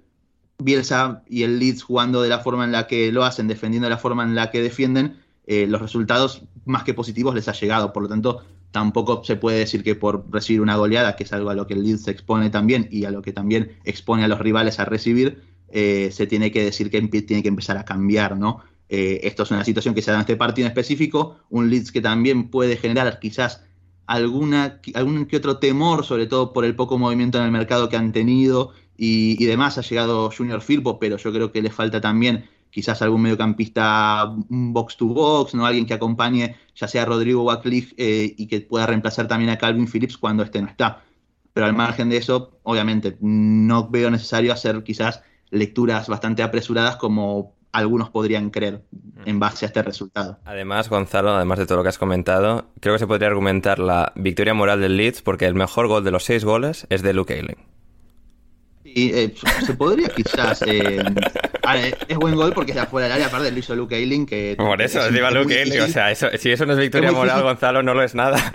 Bielsa 0.58 1.24
y 1.28 1.44
el 1.44 1.60
Leeds 1.60 1.84
jugando 1.84 2.22
de 2.22 2.30
la 2.30 2.40
forma 2.40 2.64
en 2.64 2.72
la 2.72 2.88
que 2.88 3.12
lo 3.12 3.24
hacen, 3.24 3.48
defendiendo 3.48 3.86
de 3.86 3.92
la 3.92 3.98
forma 3.98 4.24
en 4.24 4.34
la 4.34 4.50
que 4.50 4.62
defienden, 4.62 5.20
eh, 5.46 5.68
los 5.68 5.82
resultados 5.82 6.44
más 6.66 6.84
que 6.84 6.94
positivos 6.94 7.36
les 7.36 7.48
ha 7.48 7.54
llegado. 7.54 7.92
Por 7.92 8.04
lo 8.04 8.10
tanto, 8.10 8.44
tampoco 8.74 9.24
se 9.24 9.38
puede 9.38 9.60
decir 9.60 9.84
que 9.84 9.96
por 9.96 10.26
recibir 10.30 10.60
una 10.60 10.76
goleada, 10.76 11.16
que 11.16 11.24
es 11.24 11.32
algo 11.32 11.52
a 11.52 11.56
lo 11.56 11.68
que 11.68 11.76
el 11.76 11.84
Leeds 11.84 12.04
se 12.04 12.12
expone 12.12 12.50
también 12.50 12.90
y 12.92 13.06
a 13.06 13.12
lo 13.12 13.22
que 13.22 13.32
también 13.32 13.78
expone 13.86 14.26
a 14.26 14.28
los 14.28 14.40
rivales 14.40 14.80
a 14.80 14.86
recibir, 14.86 15.44
eh, 15.70 16.10
se 16.12 16.28
tiene 16.28 16.52
que 16.52 16.66
decir 16.66 16.90
que 16.90 17.02
tiene 17.02 17.44
que 17.44 17.50
empezar 17.50 17.78
a 17.78 17.86
cambiar, 17.86 18.36
¿no? 18.36 18.62
Eh, 18.90 19.22
esto 19.24 19.44
es 19.44 19.52
una 19.52 19.64
situación 19.64 19.94
que 19.94 20.02
se 20.02 20.12
da 20.12 20.18
en 20.18 20.22
este 20.22 20.36
partido 20.36 20.66
en 20.66 20.72
específico, 20.72 21.38
un 21.50 21.70
Leeds 21.70 21.92
que 21.92 22.02
también 22.02 22.50
puede 22.50 22.76
generar 22.76 23.20
quizás 23.20 23.64
alguna, 24.08 24.82
algún 24.96 25.28
que 25.28 25.38
otro 25.38 25.60
temor, 25.60 26.04
sobre 26.04 26.26
todo 26.26 26.52
por 26.52 26.66
el 26.66 26.76
poco 26.76 26.98
movimiento 26.98 27.38
en 27.38 27.46
el 27.46 27.52
mercado 27.52 27.90
que 27.90 27.96
han 27.96 28.12
tenido 28.12 28.72
y, 28.98 29.46
demás. 29.46 29.78
Ha 29.78 29.82
llegado 29.82 30.32
Junior 30.36 30.62
Firpo, 30.62 31.00
pero 31.00 31.18
yo 31.18 31.32
creo 31.32 31.52
que 31.52 31.62
le 31.62 31.70
falta 31.70 32.02
también 32.02 32.46
quizás 32.74 33.04
algún 33.04 33.22
mediocampista 33.22 34.34
box 34.50 34.98
to 34.98 35.06
box, 35.06 35.54
¿no? 35.54 35.66
Alguien 35.66 35.86
que 35.86 35.94
acompañe 35.94 36.56
ya 36.76 36.88
sea 36.88 37.06
Rodrigo 37.06 37.44
o 37.44 37.62
eh, 37.64 38.34
y 38.36 38.48
que 38.48 38.62
pueda 38.62 38.88
reemplazar 38.88 39.28
también 39.28 39.52
a 39.52 39.60
Calvin 39.60 39.88
Phillips 39.88 40.18
cuando 40.18 40.42
este 40.42 40.60
no 40.60 40.68
está. 40.68 41.04
Pero 41.54 41.68
al 41.68 41.74
margen 41.74 42.10
de 42.10 42.18
eso, 42.18 42.58
obviamente, 42.64 43.16
no 43.22 43.90
veo 43.90 44.10
necesario 44.10 44.52
hacer 44.52 44.84
quizás 44.84 45.22
lecturas 45.52 46.08
bastante 46.08 46.42
apresuradas 46.42 46.96
como 46.96 47.54
algunos 47.72 48.10
podrían 48.10 48.50
creer 48.50 48.82
en 49.26 49.40
base 49.40 49.66
a 49.66 49.68
este 49.68 49.84
resultado. 49.84 50.40
Además, 50.44 50.90
Gonzalo, 50.90 51.36
además 51.36 51.60
de 51.60 51.68
todo 51.68 51.78
lo 51.78 51.84
que 51.84 51.90
has 51.90 52.00
comentado, 52.00 52.66
creo 52.80 52.96
que 52.96 53.00
se 53.00 53.08
podría 53.08 53.28
argumentar 53.28 53.78
la 53.78 54.14
victoria 54.16 54.56
moral 54.56 54.82
del 54.82 54.98
Leeds 54.98 55.22
porque 55.22 55.46
el 55.46 55.54
mejor 55.54 55.88
gol 55.88 56.04
de 56.04 56.10
los 56.10 56.24
seis 56.24 56.44
goles 56.44 56.88
es 56.90 57.04
de 57.04 57.14
Luke 57.14 57.34
Ayling. 57.36 57.58
Sí, 58.84 59.12
eh, 59.14 59.34
se 59.64 59.74
podría 59.76 60.10
quizás. 60.10 60.64
Eh, 60.66 61.04
es 62.08 62.18
buen 62.18 62.36
gol 62.36 62.54
porque 62.54 62.72
es 62.72 62.76
de 62.76 62.82
afuera 62.82 63.08
del 63.08 63.14
área, 63.14 63.28
aparte 63.28 63.52
lo 63.52 63.60
hizo 63.60 63.76
Luke 63.76 63.96
Ayling. 63.96 64.26
Que 64.26 64.56
Por 64.58 64.82
eso, 64.82 65.10
digo 65.12 65.30
Luke 65.32 65.62
Ayling. 65.62 65.82
O 65.82 65.88
sea, 65.88 66.12
eso, 66.12 66.28
si 66.38 66.52
eso 66.52 66.66
no 66.66 66.74
es 66.74 66.80
victoria 66.80 67.12
moral, 67.12 67.44
Gonzalo, 67.44 67.84
no 67.84 67.94
lo 67.94 68.04
es 68.04 68.16
nada. 68.16 68.54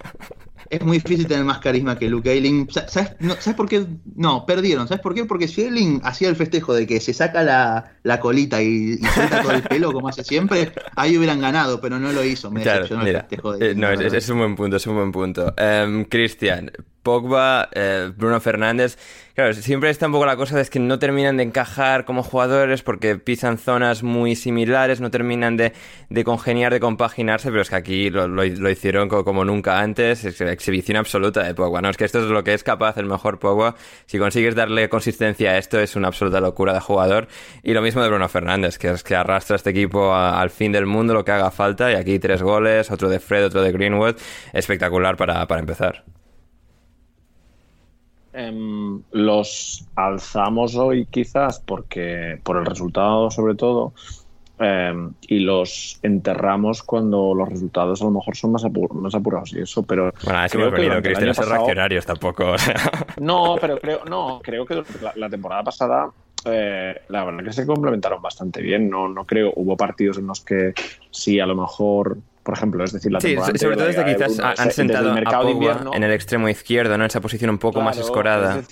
es 0.71 0.83
muy 0.83 0.99
difícil 0.99 1.27
tener 1.27 1.45
más 1.45 1.59
carisma 1.59 1.99
que 1.99 2.09
Luke 2.09 2.31
Ayling. 2.31 2.69
¿Sabes, 2.71 3.15
por 3.57 3.69
qué? 3.69 3.87
No, 4.15 4.45
perdieron. 4.45 4.87
¿Sabes 4.89 5.03
por 5.03 5.15
qué? 5.15 5.25
Porque 5.25 5.49
si 5.49 5.65
Ayling 5.65 6.01
hacía 6.05 6.29
el 6.29 6.37
festejo 6.37 6.75
de 6.75 6.87
que 6.87 7.01
se 7.01 7.15
saca 7.15 7.43
la, 7.43 8.21
colita 8.21 8.63
y, 8.63 8.99
y 9.01 9.05
suelta 9.07 9.43
todo 9.43 9.53
el 9.53 9.63
pelo 9.63 9.93
como 9.93 10.09
hace 10.09 10.25
siempre, 10.25 10.73
ahí 10.97 11.17
hubieran 11.17 11.41
ganado, 11.41 11.81
pero 11.81 11.99
no 11.99 12.13
lo 12.13 12.25
hizo. 12.25 12.51
Me 12.51 12.63
claro, 12.63 12.85
el 12.85 13.13
festejo 13.13 13.57
de, 13.57 13.71
eh, 13.71 13.75
no, 13.75 13.91
es, 13.91 14.29
un 14.29 14.39
buen 14.39 14.57
punto, 14.57 14.77
es 14.77 14.87
un 14.87 14.97
buen 14.97 15.13
punto. 15.13 15.55
Um, 15.59 16.05
Cristian, 16.05 16.71
Pogba, 17.09 17.71
eh, 17.73 18.13
Bruno 18.15 18.39
Fernández. 18.39 18.99
Claro, 19.35 19.55
siempre 19.55 19.89
está 19.89 20.05
un 20.05 20.13
poco 20.13 20.27
la 20.27 20.37
cosa 20.37 20.59
de 20.59 20.67
que 20.67 20.79
no 20.79 20.99
terminan 20.99 21.39
de 21.39 21.45
encajar 21.45 22.05
como 22.05 22.23
jugadores 22.23 22.83
porque 22.83 23.17
pisan 23.17 23.57
zonas 23.57 24.03
muy 24.03 24.37
similares, 24.37 25.01
no 25.01 25.11
terminan 25.11 25.57
de, 25.57 25.73
congeniar, 26.25 26.71
de 26.71 26.81
compaginarse, 26.81 27.49
pero 27.49 27.63
es 27.63 27.71
que 27.71 27.77
aquí 27.77 28.11
lo, 28.11 28.45
hicieron 28.45 29.09
como, 29.09 29.47
nunca 29.47 29.79
antes, 29.79 30.25
es 30.27 30.39
exhibición 30.43 30.99
absoluta 30.99 31.45
de 31.45 31.55
Pogba, 31.55 31.81
¿no? 31.81 31.89
Es 31.89 31.97
que 31.97 32.05
esto 32.05 32.19
es 32.19 32.27
lo 32.27 32.45
que 32.45 32.53
es 32.53 32.63
capaz 32.63 32.99
el 32.99 33.07
mejor 33.07 33.39
Pogba. 33.39 33.75
Si 34.05 34.19
consigues 34.19 34.55
darle 34.55 34.91
consistencia 34.91 35.53
a 35.53 35.57
esto, 35.57 35.81
es 35.81 35.97
una 35.97 36.09
absoluta 36.09 36.41
locura 36.41 36.75
de 36.75 36.81
jugador. 36.81 37.29
Y 37.63 37.73
lo 37.73 37.81
mismo 37.81 38.03
de 38.03 38.09
Bruno 38.09 38.29
Fernández, 38.29 38.77
que 38.77 38.91
es 38.91 39.03
que 39.03 39.17
arrastra 39.17 39.57
este 39.57 39.71
equipo 39.71 40.15
al 40.15 40.51
fin 40.51 40.73
del 40.73 40.85
mundo, 40.85 41.15
lo 41.15 41.25
que 41.25 41.33
haga 41.33 41.51
falta, 41.51 41.91
y 41.91 41.95
aquí 41.95 42.19
tres 42.19 42.43
goles, 42.43 42.91
otro 42.91 43.09
de 43.09 43.19
Fred, 43.19 43.47
otro 43.47 43.63
de 43.63 43.73
Greenwood, 43.73 44.17
espectacular 44.53 45.17
para, 45.17 45.47
para 45.47 45.61
empezar. 45.61 46.05
Em, 48.39 49.03
los 49.11 49.85
alzamos 49.97 50.77
hoy 50.77 51.07
quizás 51.07 51.59
porque 51.59 52.39
por 52.45 52.57
el 52.57 52.67
resultado 52.67 53.33
sobre 53.33 53.57
todo 53.57 53.95
em, 54.61 55.13
y 55.23 55.41
los 55.41 55.99
enterramos 56.05 56.85
cuando 56.85 57.35
los 57.35 57.49
resultados 57.49 58.01
a 58.01 58.05
lo 58.05 58.13
mejor 58.13 58.37
son 58.37 58.53
más, 58.53 58.65
más 58.93 59.15
apurados 59.17 59.53
y 59.55 59.63
eso, 59.63 59.83
pero... 59.83 60.13
Bueno, 60.23 60.45
es 60.45 60.53
creo 60.53 60.71
que 60.71 61.03
Cristian, 61.03 61.35
ser 61.35 61.47
reaccionarios 61.47 62.07
tampoco. 62.07 62.55
No, 63.21 63.57
pero 63.61 63.81
creo, 63.81 64.05
no, 64.05 64.41
creo 64.41 64.65
que 64.65 64.85
la, 65.17 65.29
temporada 65.29 65.65
pasada 65.65 66.09
eh, 66.45 66.95
la 67.09 67.25
verdad 67.25 67.43
que 67.43 67.53
se 67.53 67.67
complementaron 67.67 68.23
bastante 68.23 68.63
bien. 68.63 68.89
No, 68.89 69.09
no 69.09 69.25
creo, 69.25 69.53
hubo 69.57 69.77
partidos 69.77 70.19
en 70.19 70.29
los 70.29 70.43
que 70.43 70.75
sí, 71.11 71.41
a 71.41 71.47
lo 71.47 71.57
mejor 71.57 72.19
por 72.43 72.55
ejemplo. 72.55 72.85
Es 72.85 72.93
decir, 72.93 73.13
la 73.13 73.21
sí, 73.21 73.37
sobre 73.37 73.77
todo 73.77 73.87
desde 73.87 74.05
quizás 74.05 74.39
han 74.41 74.71
sentado 74.71 75.13
a 75.13 75.23
Pogba 75.23 75.91
en 75.95 76.03
el 76.03 76.13
extremo 76.13 76.49
izquierdo, 76.49 76.97
¿no? 76.97 77.05
En 77.05 77.09
esa 77.09 77.21
posición 77.21 77.51
un 77.51 77.59
poco 77.59 77.81
más 77.81 77.99
escorada. 77.99 78.63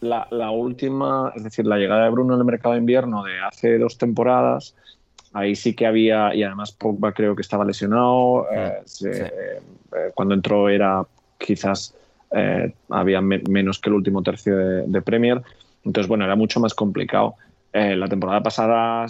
la, 0.00 0.50
última, 0.50 1.32
es 1.34 1.44
decir, 1.44 1.66
la 1.66 1.78
llegada 1.78 2.04
de 2.04 2.10
Bruno 2.10 2.34
en 2.34 2.40
el 2.40 2.46
mercado 2.46 2.74
de 2.74 2.80
invierno 2.80 3.24
de 3.24 3.40
hace 3.40 3.78
dos 3.78 3.98
temporadas, 3.98 4.74
ahí 5.32 5.54
sí 5.54 5.74
que 5.74 5.86
había, 5.86 6.34
y 6.34 6.42
además 6.42 6.72
Pogba 6.72 7.12
creo 7.12 7.34
que 7.34 7.42
estaba 7.42 7.64
lesionado, 7.64 8.46
mm, 8.50 8.54
eh, 8.54 8.82
eh, 9.06 9.30
cuando 10.14 10.34
entró 10.34 10.68
era 10.68 11.02
quizás 11.38 11.94
eh, 12.32 12.72
había 12.90 13.20
menos 13.20 13.78
que 13.78 13.90
el 13.90 13.94
último 13.94 14.22
tercio 14.22 14.56
de, 14.56 14.82
de, 14.86 15.02
Premier, 15.02 15.42
entonces 15.84 16.08
bueno, 16.08 16.24
era 16.24 16.36
mucho 16.36 16.60
más 16.60 16.74
complicado. 16.74 17.34
la 17.72 18.08
temporada 18.08 18.42
pasada 18.42 19.06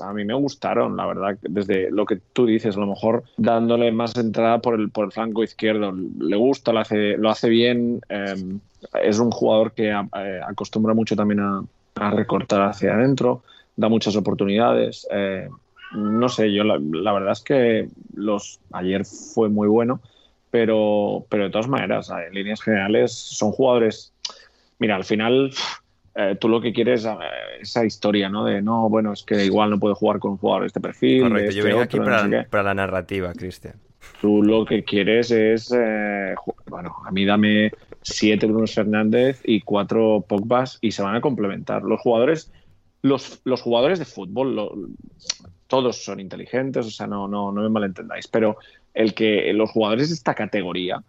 a 0.00 0.12
mí 0.12 0.24
me 0.24 0.34
gustaron, 0.34 0.96
la 0.96 1.06
verdad, 1.06 1.38
desde 1.42 1.90
lo 1.90 2.06
que 2.06 2.20
tú 2.32 2.46
dices, 2.46 2.76
a 2.76 2.80
lo 2.80 2.86
mejor 2.86 3.24
dándole 3.36 3.90
más 3.92 4.16
entrada 4.16 4.60
por 4.60 4.74
el, 4.74 4.90
por 4.90 5.06
el 5.06 5.12
flanco 5.12 5.42
izquierdo. 5.42 5.92
Le 5.92 6.36
gusta, 6.36 6.72
lo 6.72 6.80
hace, 6.80 7.16
lo 7.16 7.30
hace 7.30 7.48
bien. 7.48 8.00
Em, 8.08 8.60
es 9.02 9.18
un 9.18 9.30
jugador 9.30 9.72
que 9.72 9.90
eh, 9.90 10.40
acostumbra 10.46 10.94
mucho 10.94 11.16
también 11.16 11.40
a, 11.40 11.64
recortar 12.10 12.62
hacia 12.62 12.94
adentro, 12.94 13.42
da 13.76 13.88
muchas 13.88 14.14
oportunidades. 14.14 15.06
Eh, 15.10 15.48
no 15.92 16.28
sé, 16.28 16.52
yo 16.52 16.62
la, 16.62 17.12
verdad 17.12 17.32
es 17.32 17.40
que 17.40 17.88
los 18.14 18.60
ayer 18.72 19.04
fue 19.04 19.48
muy 19.48 19.66
bueno, 19.66 20.00
pero, 20.50 21.24
pero 21.28 21.44
de 21.44 21.50
todas 21.50 21.66
maneras, 21.66 22.10
en 22.10 22.34
líneas 22.34 22.62
generales, 22.62 23.12
son 23.12 23.50
jugadores. 23.50 24.12
Mira, 24.78 24.94
al 24.94 25.04
final 25.04 25.50
eh, 26.20 26.34
tú 26.34 26.48
lo 26.48 26.60
que 26.60 26.72
quieres 26.72 27.04
es 27.04 27.12
esa 27.60 27.84
historia, 27.84 28.28
¿no? 28.28 28.44
De 28.44 28.60
no, 28.60 28.88
bueno, 28.88 29.12
es 29.12 29.22
que 29.22 29.44
igual 29.44 29.70
no 29.70 29.78
puedo 29.78 29.94
jugar 29.94 30.18
con 30.18 30.32
un 30.32 30.36
jugador 30.38 30.62
de 30.62 30.66
este 30.66 30.80
perfil. 30.80 31.22
Correcto, 31.22 31.52
yo 31.52 31.58
este 31.58 31.68
vengo 31.68 31.80
aquí 31.80 31.98
para, 32.50 32.62
la 32.64 32.74
narrativa, 32.74 33.32
Cristian. 33.34 33.74
Tú 34.20 34.42
lo 34.42 34.64
que 34.64 34.82
quieres 34.82 35.30
es, 35.30 35.72
eh, 35.72 36.34
bueno, 36.66 36.92
a 37.06 37.12
mí 37.12 37.24
dame 37.24 37.70
siete 38.02 38.46
Bruno 38.46 38.66
Fernández 38.66 39.40
y 39.44 39.60
cuatro 39.60 40.24
Pogbas 40.26 40.78
y 40.80 40.90
se 40.90 41.02
van 41.02 41.14
a 41.14 41.20
complementar. 41.20 41.84
Los 41.84 42.00
jugadores, 42.00 42.50
los, 43.02 43.40
los 43.44 43.62
jugadores 43.62 44.00
de 44.00 44.04
fútbol, 44.04 44.96
todos 45.68 46.04
son 46.04 46.18
inteligentes, 46.18 46.84
o 46.84 46.90
sea, 46.90 47.06
no, 47.06 47.28
no, 47.28 47.52
no 47.52 47.62
me 47.62 47.68
malentendáis, 47.68 48.26
pero 48.26 48.56
el 48.92 49.14
que 49.14 49.52
los 49.52 49.70
jugadores 49.70 50.08
de 50.08 50.16
esta 50.16 50.34
categoría 50.34 51.00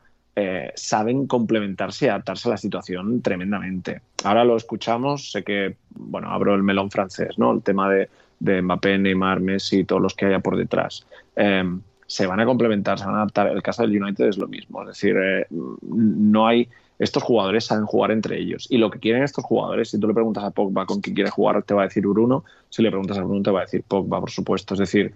eh, 0.42 0.72
saben 0.76 1.28
complementarse 1.28 2.06
y 2.06 2.08
adaptarse 2.08 2.48
a 2.48 2.52
la 2.52 2.58
situación 2.58 3.22
tremendamente. 3.22 4.02
Ahora 4.24 4.46
lo 4.46 4.56
escuchamos, 4.56 5.32
sé 5.32 5.44
que, 5.44 5.76
bueno, 5.90 6.30
abro 6.30 6.56
el 6.56 6.64
melón 6.64 6.90
francés, 6.90 7.38
¿no? 7.38 7.52
El 7.52 7.62
tema 7.62 7.90
de, 7.90 8.10
de 8.40 8.62
Mbappé, 8.62 8.98
Neymar, 8.98 9.42
Messi 9.42 9.84
todos 9.84 10.02
los 10.02 10.16
que 10.16 10.28
haya 10.28 10.40
por 10.40 10.56
detrás. 10.56 11.06
Em, 11.36 11.82
se 12.08 12.26
van 12.26 12.40
a 12.40 12.46
complementar, 12.46 12.98
se 12.98 13.06
van 13.06 13.16
a 13.16 13.18
adaptar. 13.18 13.48
El 13.48 13.62
caso 13.62 13.82
del 13.82 14.02
United 14.02 14.28
es 14.30 14.38
lo 14.38 14.48
mismo, 14.48 14.82
es 14.84 14.88
decir, 14.88 15.18
eh, 15.18 15.46
no 15.52 16.48
hay 16.48 16.70
estos 17.00 17.24
jugadores 17.24 17.66
saben 17.66 17.86
jugar 17.86 18.12
entre 18.12 18.38
ellos. 18.38 18.68
Y 18.70 18.78
lo 18.78 18.92
que 18.92 19.00
quieren 19.00 19.24
estos 19.24 19.46
jugadores, 19.46 19.90
si 19.90 20.00
tú 20.00 20.08
le 20.08 20.14
preguntas 20.14 20.44
a 20.44 20.52
Pogba 20.52 20.86
con 20.86 21.02
quién 21.02 21.16
quiere 21.16 21.30
jugar, 21.30 21.64
te 21.64 21.74
va 21.74 21.84
a 21.84 21.86
decir 21.86 22.06
Bruno. 22.06 22.44
Si 22.70 22.82
le 22.82 22.90
preguntas 22.90 23.18
a 23.18 23.24
Bruno, 23.24 23.42
te 23.42 23.52
va 23.52 23.60
a 23.60 23.64
decir 23.64 23.84
Pogba, 23.88 24.20
por 24.20 24.30
supuesto. 24.30 24.74
Es 24.74 24.82
decir, 24.82 25.14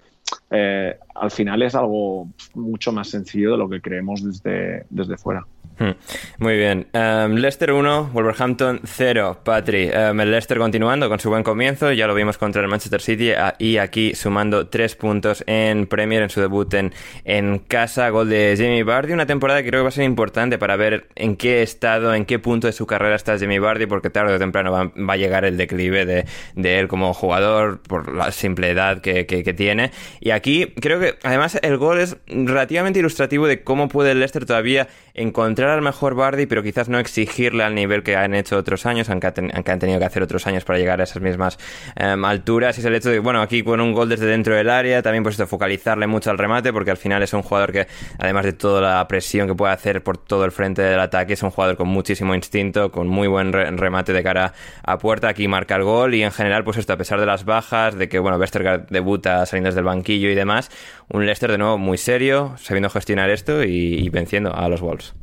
eh, 0.50 0.98
al 1.16 1.32
final 1.32 1.62
es 1.62 1.76
algo 1.76 2.28
mucho 2.54 2.92
más 2.92 3.10
sencillo 3.10 3.52
de 3.52 3.58
lo 3.58 3.70
que 3.70 3.82
creemos 3.82 4.24
desde, 4.24 4.86
desde 4.90 5.18
fuera. 5.18 5.46
Hmm. 5.80 5.92
Muy 6.38 6.56
bien. 6.56 6.88
Um, 6.94 7.34
Leicester 7.34 7.72
1, 7.72 8.12
Wolverhampton 8.14 8.82
0. 8.84 9.40
Patri, 9.44 9.90
um, 9.90 10.20
el 10.22 10.30
Leicester 10.30 10.60
continuando 10.60 11.10
con 11.10 11.20
su 11.20 11.30
buen 11.30 11.42
comienzo, 11.42 11.92
ya 11.92 12.06
lo 12.06 12.14
vimos 12.14 12.38
contra 12.38 12.62
el 12.62 12.68
Manchester 12.68 13.02
City 13.02 13.32
y 13.58 13.78
aquí 13.78 14.14
sumando 14.14 14.68
3 14.68 14.96
puntos 14.96 15.44
en 15.48 15.88
Premier 15.88 16.22
en 16.22 16.30
su 16.30 16.42
debut 16.42 16.72
en, 16.76 17.60
casa. 17.68 18.10
Gol 18.10 18.30
de 18.30 18.54
Jamie 18.56 18.84
Vardy, 18.84 19.14
una 19.14 19.26
temporada 19.26 19.64
que 19.64 19.70
creo 19.70 19.80
que 19.80 19.84
va 19.84 19.90
a 19.90 19.92
ser 19.92 20.06
importante 20.06 20.60
para 20.60 20.76
ver 20.76 21.08
en 21.16 21.36
qué 21.36 21.64
estado, 21.64 22.14
en 22.14 22.26
qué 22.26 22.38
punto 22.38 22.68
de 22.68 22.74
su 22.74 22.86
carrera 22.86 23.16
está 23.16 23.40
Jamie 23.40 23.60
Vardy, 23.60 23.88
porque 23.88 24.12
tarde 24.12 24.36
o 24.36 24.40
temprano 24.40 24.72
va, 24.72 25.14
a 25.14 25.18
llegar 25.18 25.44
el 25.44 25.58
declive 25.58 26.06
de, 26.06 26.80
él 26.80 26.88
como 26.88 27.14
jugador 27.14 27.82
por 27.82 28.14
la 28.14 28.32
simple 28.32 28.70
edad 28.70 29.02
que 29.02 29.56
tiene. 29.58 29.92
Y 30.20 30.32
aquí 30.32 30.74
creo 30.80 31.00
que 31.00 31.16
además 31.24 31.60
el 31.62 31.78
gol 31.78 32.00
es 32.00 32.18
relativamente 32.28 33.00
ilustrativo 33.00 33.48
de 33.48 33.64
cómo 33.64 33.88
puede 33.88 34.12
el 34.12 34.20
Leicester 34.20 34.46
todavía 34.46 34.88
encontrar 35.14 35.70
al 35.70 35.82
mejor 35.82 36.16
Bardi, 36.16 36.46
pero 36.46 36.64
quizás 36.64 36.90
no 36.90 37.00
exigirle 37.00 37.64
al 37.64 37.76
nivel 37.76 38.04
que 38.04 38.16
han 38.16 38.34
hecho 38.34 38.58
otros 38.58 38.86
años, 38.86 39.10
aunque, 39.10 39.28
han 39.28 39.80
tenido 39.80 40.00
que 40.00 40.06
hacer 40.06 40.24
otros 40.24 40.48
años 40.48 40.64
para 40.64 40.80
llegar 40.80 41.02
a 41.02 41.04
esas 41.04 41.22
mismas 41.22 41.58
em, 41.96 42.24
alturas. 42.26 42.78
Y 42.78 42.82
es 42.82 42.86
el 42.86 42.96
hecho 42.96 43.10
de, 43.10 43.20
bueno, 43.20 43.42
aquí 43.42 43.64
con 43.64 43.80
un 43.80 43.94
gol 43.94 44.10
desde 44.10 44.26
dentro 44.26 44.56
del 44.56 44.70
área, 44.70 45.02
también 45.02 45.24
pues 45.24 45.34
esto, 45.34 45.48
focalizarle 45.48 46.08
mucho 46.08 46.32
al 46.32 46.38
remate, 46.38 46.74
porque 46.74 46.92
al 46.92 46.98
final 46.98 47.22
es 47.22 47.34
un 47.34 47.42
jugador 47.42 47.72
que, 47.72 47.88
además 48.18 48.46
de 48.46 48.54
toda 48.54 48.82
la 48.82 49.08
presión 49.08 49.48
que 49.48 49.56
puede 49.56 49.74
hacer 49.74 50.04
por 50.04 50.18
todo 50.18 50.46
el 50.46 50.52
frente 50.52 50.82
del 50.82 51.00
ataque, 51.00 51.34
es 51.34 51.44
un 51.44 51.52
jugador 51.52 51.78
con 51.78 51.88
muchísimo 51.88 52.34
instinto, 52.34 52.92
con 52.92 53.08
muy 53.08 53.28
buen 53.28 53.54
remate 53.54 54.14
de 54.14 54.24
cara 54.24 54.54
a 54.84 54.98
puerta. 54.98 55.30
Aquí 55.30 55.48
marca 55.48 55.76
el 55.76 55.84
gol 55.84 56.16
y 56.16 56.24
en 56.24 56.32
general, 56.32 56.64
pues 56.64 56.78
esto, 56.78 56.94
a 56.94 56.98
pesar 56.98 57.20
de 57.20 57.26
las 57.26 57.46
bajas, 57.46 57.96
de 57.96 58.10
que, 58.10 58.20
bueno, 58.20 58.38
Westergaard 58.38 58.88
debuta 58.90 59.46
saliendo 59.46 59.70
desde 59.70 59.80
el 59.80 59.86
banquillo 59.86 60.03
y 60.12 60.36
demás, 60.36 60.70
un 61.10 61.26
Leicester 61.26 61.52
de 61.52 61.58
nuevo 61.58 61.78
muy 61.78 61.98
serio, 61.98 62.56
sabiendo 62.58 62.90
gestionar 62.90 63.30
esto 63.30 63.64
y 63.64 64.10
venciendo 64.10 64.54
a 64.54 64.68
los 64.68 64.82
Wolves. 64.82 65.14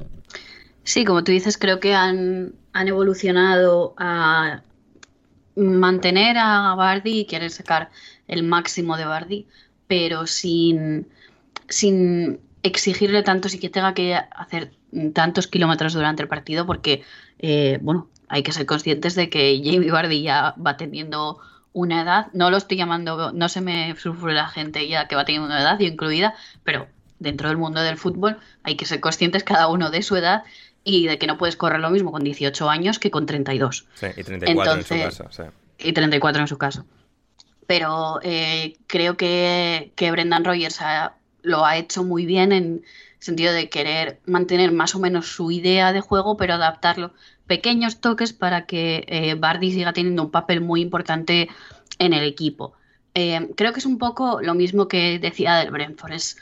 Sí, 0.90 1.04
como 1.04 1.22
tú 1.22 1.32
dices, 1.32 1.58
creo 1.58 1.78
que 1.78 1.94
han, 1.94 2.54
evolucionado 2.74 3.94
a 3.96 4.62
mantener 5.54 6.36
a 6.38 6.74
Bardi 6.74 7.20
y 7.20 7.26
quieren 7.26 7.50
sacar 7.50 7.90
el 8.26 8.42
máximo 8.42 8.96
de 8.96 9.04
Bardi, 9.04 9.46
pero 9.86 10.26
sin, 10.26 11.06
sin 11.68 12.40
exigirle 12.64 13.22
tanto 13.22 13.48
si 13.48 13.58
que 13.58 13.68
tenga 13.68 13.94
que 13.94 14.14
hacer 14.14 14.72
tantos 15.12 15.46
kilómetros 15.46 15.92
durante 15.92 16.22
el 16.22 16.28
partido, 16.28 16.66
porque, 16.66 17.02
eh, 17.38 17.78
bueno, 17.82 18.08
hay 18.28 18.42
que 18.42 18.52
ser 18.52 18.66
conscientes 18.66 19.14
de 19.14 19.28
que 19.28 19.60
Jamie 19.62 19.90
Bardi 19.90 20.22
ya 20.22 20.54
va 20.64 20.76
teniendo 20.76 21.38
una 21.72 22.02
edad, 22.02 22.26
no 22.32 22.50
lo 22.50 22.56
estoy 22.56 22.76
llamando, 22.76 23.32
no 23.32 23.48
se 23.48 23.60
me 23.60 23.94
sufre 23.96 24.34
la 24.34 24.48
gente 24.48 24.88
ya 24.88 25.06
que 25.06 25.16
va 25.16 25.24
teniendo 25.24 25.46
una 25.46 25.60
edad, 25.60 25.78
yo 25.78 25.86
incluida, 25.86 26.34
pero 26.64 26.88
dentro 27.18 27.48
del 27.48 27.58
mundo 27.58 27.80
del 27.80 27.96
fútbol 27.96 28.38
hay 28.62 28.76
que 28.76 28.86
ser 28.86 29.00
conscientes 29.00 29.44
cada 29.44 29.68
uno 29.68 29.90
de 29.90 30.02
su 30.02 30.16
edad 30.16 30.42
y 30.82 31.06
de 31.06 31.18
que 31.18 31.26
no 31.26 31.38
puedes 31.38 31.56
correr 31.56 31.80
lo 31.80 31.90
mismo 31.90 32.10
con 32.10 32.24
18 32.24 32.68
años 32.68 32.98
que 32.98 33.10
con 33.10 33.26
32. 33.26 33.86
Sí, 33.94 34.06
y 34.16 34.22
34 34.24 34.74
en 34.74 34.84
su 34.84 34.94
caso. 34.96 35.52
Y 35.78 35.92
34 35.92 36.40
en 36.40 36.48
su 36.48 36.58
caso. 36.58 36.86
Pero 37.66 38.18
eh, 38.22 38.76
creo 38.86 39.16
que, 39.16 39.92
que, 39.94 40.10
Brendan 40.10 40.44
Rogers 40.44 40.80
lo 41.42 41.64
ha 41.64 41.76
hecho 41.76 42.02
muy 42.02 42.26
bien 42.26 42.52
en 42.52 42.82
sentido 43.20 43.52
de 43.52 43.68
querer 43.68 44.18
mantener 44.24 44.72
más 44.72 44.94
o 44.94 44.98
menos 44.98 45.28
su 45.28 45.50
idea 45.50 45.92
de 45.92 46.00
juego, 46.00 46.36
pero 46.36 46.54
adaptarlo. 46.54 47.12
Pequeños 47.54 48.00
toques 48.00 48.32
para 48.32 48.66
que 48.66 49.04
eh, 49.08 49.34
Bardi 49.34 49.72
siga 49.72 49.92
teniendo 49.92 50.22
un 50.22 50.30
papel 50.30 50.60
muy 50.60 50.80
importante 50.80 51.48
en 51.98 52.12
el 52.12 52.24
equipo. 52.24 52.74
Eh, 53.14 53.48
creo 53.56 53.72
que 53.72 53.80
es 53.80 53.86
un 53.86 53.98
poco 53.98 54.40
lo 54.40 54.54
mismo 54.54 54.86
que 54.86 55.18
decía 55.18 55.56
del 55.56 55.70
Brentford. 55.70 56.12
Es 56.12 56.36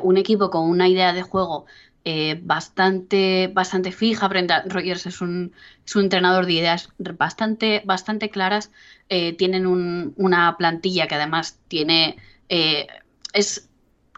un 0.00 0.16
equipo 0.16 0.48
con 0.48 0.70
una 0.70 0.88
idea 0.88 1.12
de 1.12 1.20
juego 1.20 1.66
eh, 2.08 2.38
bastante, 2.40 3.50
bastante 3.52 3.90
fija. 3.90 4.28
Brendan 4.28 4.70
Rogers 4.70 5.06
es 5.06 5.20
un, 5.20 5.52
es 5.84 5.96
un 5.96 6.04
entrenador 6.04 6.46
de 6.46 6.52
ideas 6.52 6.88
bastante, 6.98 7.82
bastante 7.84 8.30
claras. 8.30 8.70
Eh, 9.08 9.32
tienen 9.32 9.66
una 9.66 10.56
plantilla 10.56 11.08
que 11.08 11.16
además 11.16 11.58
tiene 11.66 12.16
eh, 12.48 12.86
es 13.32 13.68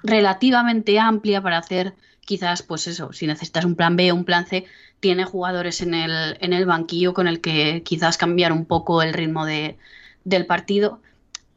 relativamente 0.03 0.99
amplia 0.99 1.41
para 1.41 1.57
hacer 1.57 1.95
quizás, 2.27 2.63
pues 2.63 2.87
eso, 2.89 3.15
si 3.15 3.27
necesitas 3.27 3.65
un 3.65 3.75
plan 3.75 3.97
B 3.97 4.13
o 4.13 4.17
un 4.17 4.27
plan 4.27 4.45
C, 4.45 4.67
tiene 5.01 5.25
jugadores 5.25 5.81
en 5.81 5.95
el, 5.95 6.37
en 6.41 6.53
el 6.53 6.67
banquillo 6.67 7.15
con 7.15 7.29
el 7.29 7.41
que 7.41 7.83
quizás 7.85 8.17
cambiar 8.17 8.53
un 8.53 8.65
poco 8.65 9.03
el 9.03 9.13
ritmo 9.13 9.47
de, 9.47 9.77
del 10.25 10.47
partido. 10.47 11.01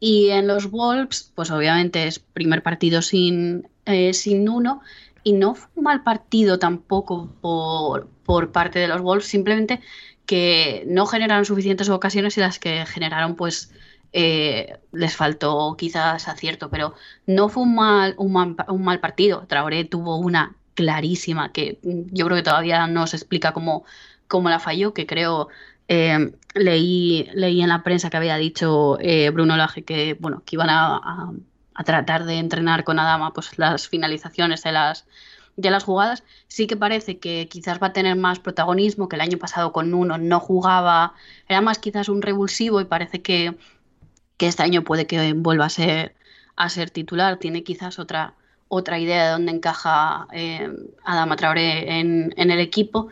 Y 0.00 0.30
en 0.30 0.46
los 0.46 0.70
Wolves, 0.70 1.32
pues 1.34 1.50
obviamente 1.50 2.06
es 2.06 2.18
primer 2.18 2.62
partido 2.62 3.02
sin, 3.02 3.68
sin 4.12 4.48
uno 4.48 4.82
y 5.22 5.32
no 5.32 5.54
fue 5.54 5.70
un 5.76 5.84
mal 5.84 6.02
partido 6.02 6.58
tampoco 6.58 7.32
por, 7.40 8.08
por 8.24 8.52
parte 8.52 8.78
de 8.78 8.88
los 8.88 9.00
Wolves, 9.00 9.26
simplemente 9.26 9.80
que 10.26 10.84
no 10.86 11.06
generaron 11.06 11.44
suficientes 11.44 11.88
ocasiones 11.88 12.36
y 12.36 12.40
las 12.40 12.58
que 12.58 12.86
generaron 12.86 13.36
pues 13.36 13.72
eh, 14.12 14.78
les 14.92 15.16
faltó 15.16 15.74
quizás 15.76 16.28
acierto, 16.28 16.70
pero 16.70 16.94
no 17.26 17.48
fue 17.48 17.62
un 17.62 17.74
mal, 17.74 18.14
un 18.18 18.32
mal, 18.84 19.00
partido. 19.00 19.46
Traoré 19.48 19.84
tuvo 19.84 20.16
una 20.16 20.56
clarísima 20.74 21.52
que 21.52 21.78
yo 21.82 22.26
creo 22.26 22.36
que 22.36 22.42
todavía 22.42 22.86
no 22.86 23.06
se 23.06 23.16
explica 23.16 23.52
cómo, 23.52 23.84
cómo 24.28 24.48
la 24.48 24.58
falló, 24.58 24.94
que 24.94 25.06
creo 25.06 25.48
eh, 25.88 26.32
leí, 26.54 27.28
leí 27.34 27.62
en 27.62 27.68
la 27.68 27.82
prensa 27.82 28.10
que 28.10 28.16
había 28.16 28.36
dicho 28.36 28.98
eh, 29.00 29.30
Bruno 29.30 29.56
Laje 29.56 29.84
que 29.84 30.16
bueno 30.20 30.42
que 30.44 30.56
iban 30.56 30.70
a, 30.70 31.32
a 31.74 31.84
tratar 31.84 32.24
de 32.24 32.38
entrenar 32.38 32.84
con 32.84 32.98
Adama 32.98 33.32
pues 33.32 33.58
las 33.58 33.88
finalizaciones 33.88 34.62
de 34.62 34.72
las 34.72 35.06
de 35.56 35.70
las 35.70 35.84
jugadas, 35.84 36.24
sí 36.48 36.66
que 36.66 36.76
parece 36.76 37.18
que 37.18 37.48
quizás 37.48 37.80
va 37.82 37.88
a 37.88 37.92
tener 37.92 38.16
más 38.16 38.38
protagonismo, 38.38 39.08
que 39.08 39.16
el 39.16 39.22
año 39.22 39.38
pasado 39.38 39.72
con 39.72 39.92
uno 39.94 40.18
no 40.18 40.40
jugaba, 40.40 41.14
era 41.48 41.60
más 41.60 41.78
quizás 41.78 42.08
un 42.08 42.22
revulsivo 42.22 42.80
y 42.80 42.84
parece 42.86 43.22
que, 43.22 43.56
que 44.36 44.46
este 44.46 44.62
año 44.62 44.82
puede 44.82 45.06
que 45.06 45.34
vuelva 45.34 45.66
a 45.66 45.70
ser, 45.70 46.14
a 46.56 46.68
ser 46.68 46.90
titular, 46.90 47.38
tiene 47.38 47.64
quizás 47.64 47.98
otra, 47.98 48.34
otra 48.74 48.98
idea 48.98 49.26
de 49.26 49.32
dónde 49.32 49.52
encaja 49.52 50.26
eh, 50.32 50.66
Adama 51.04 51.36
Traoré 51.36 52.00
en, 52.00 52.32
el 52.36 52.58
equipo, 52.58 53.08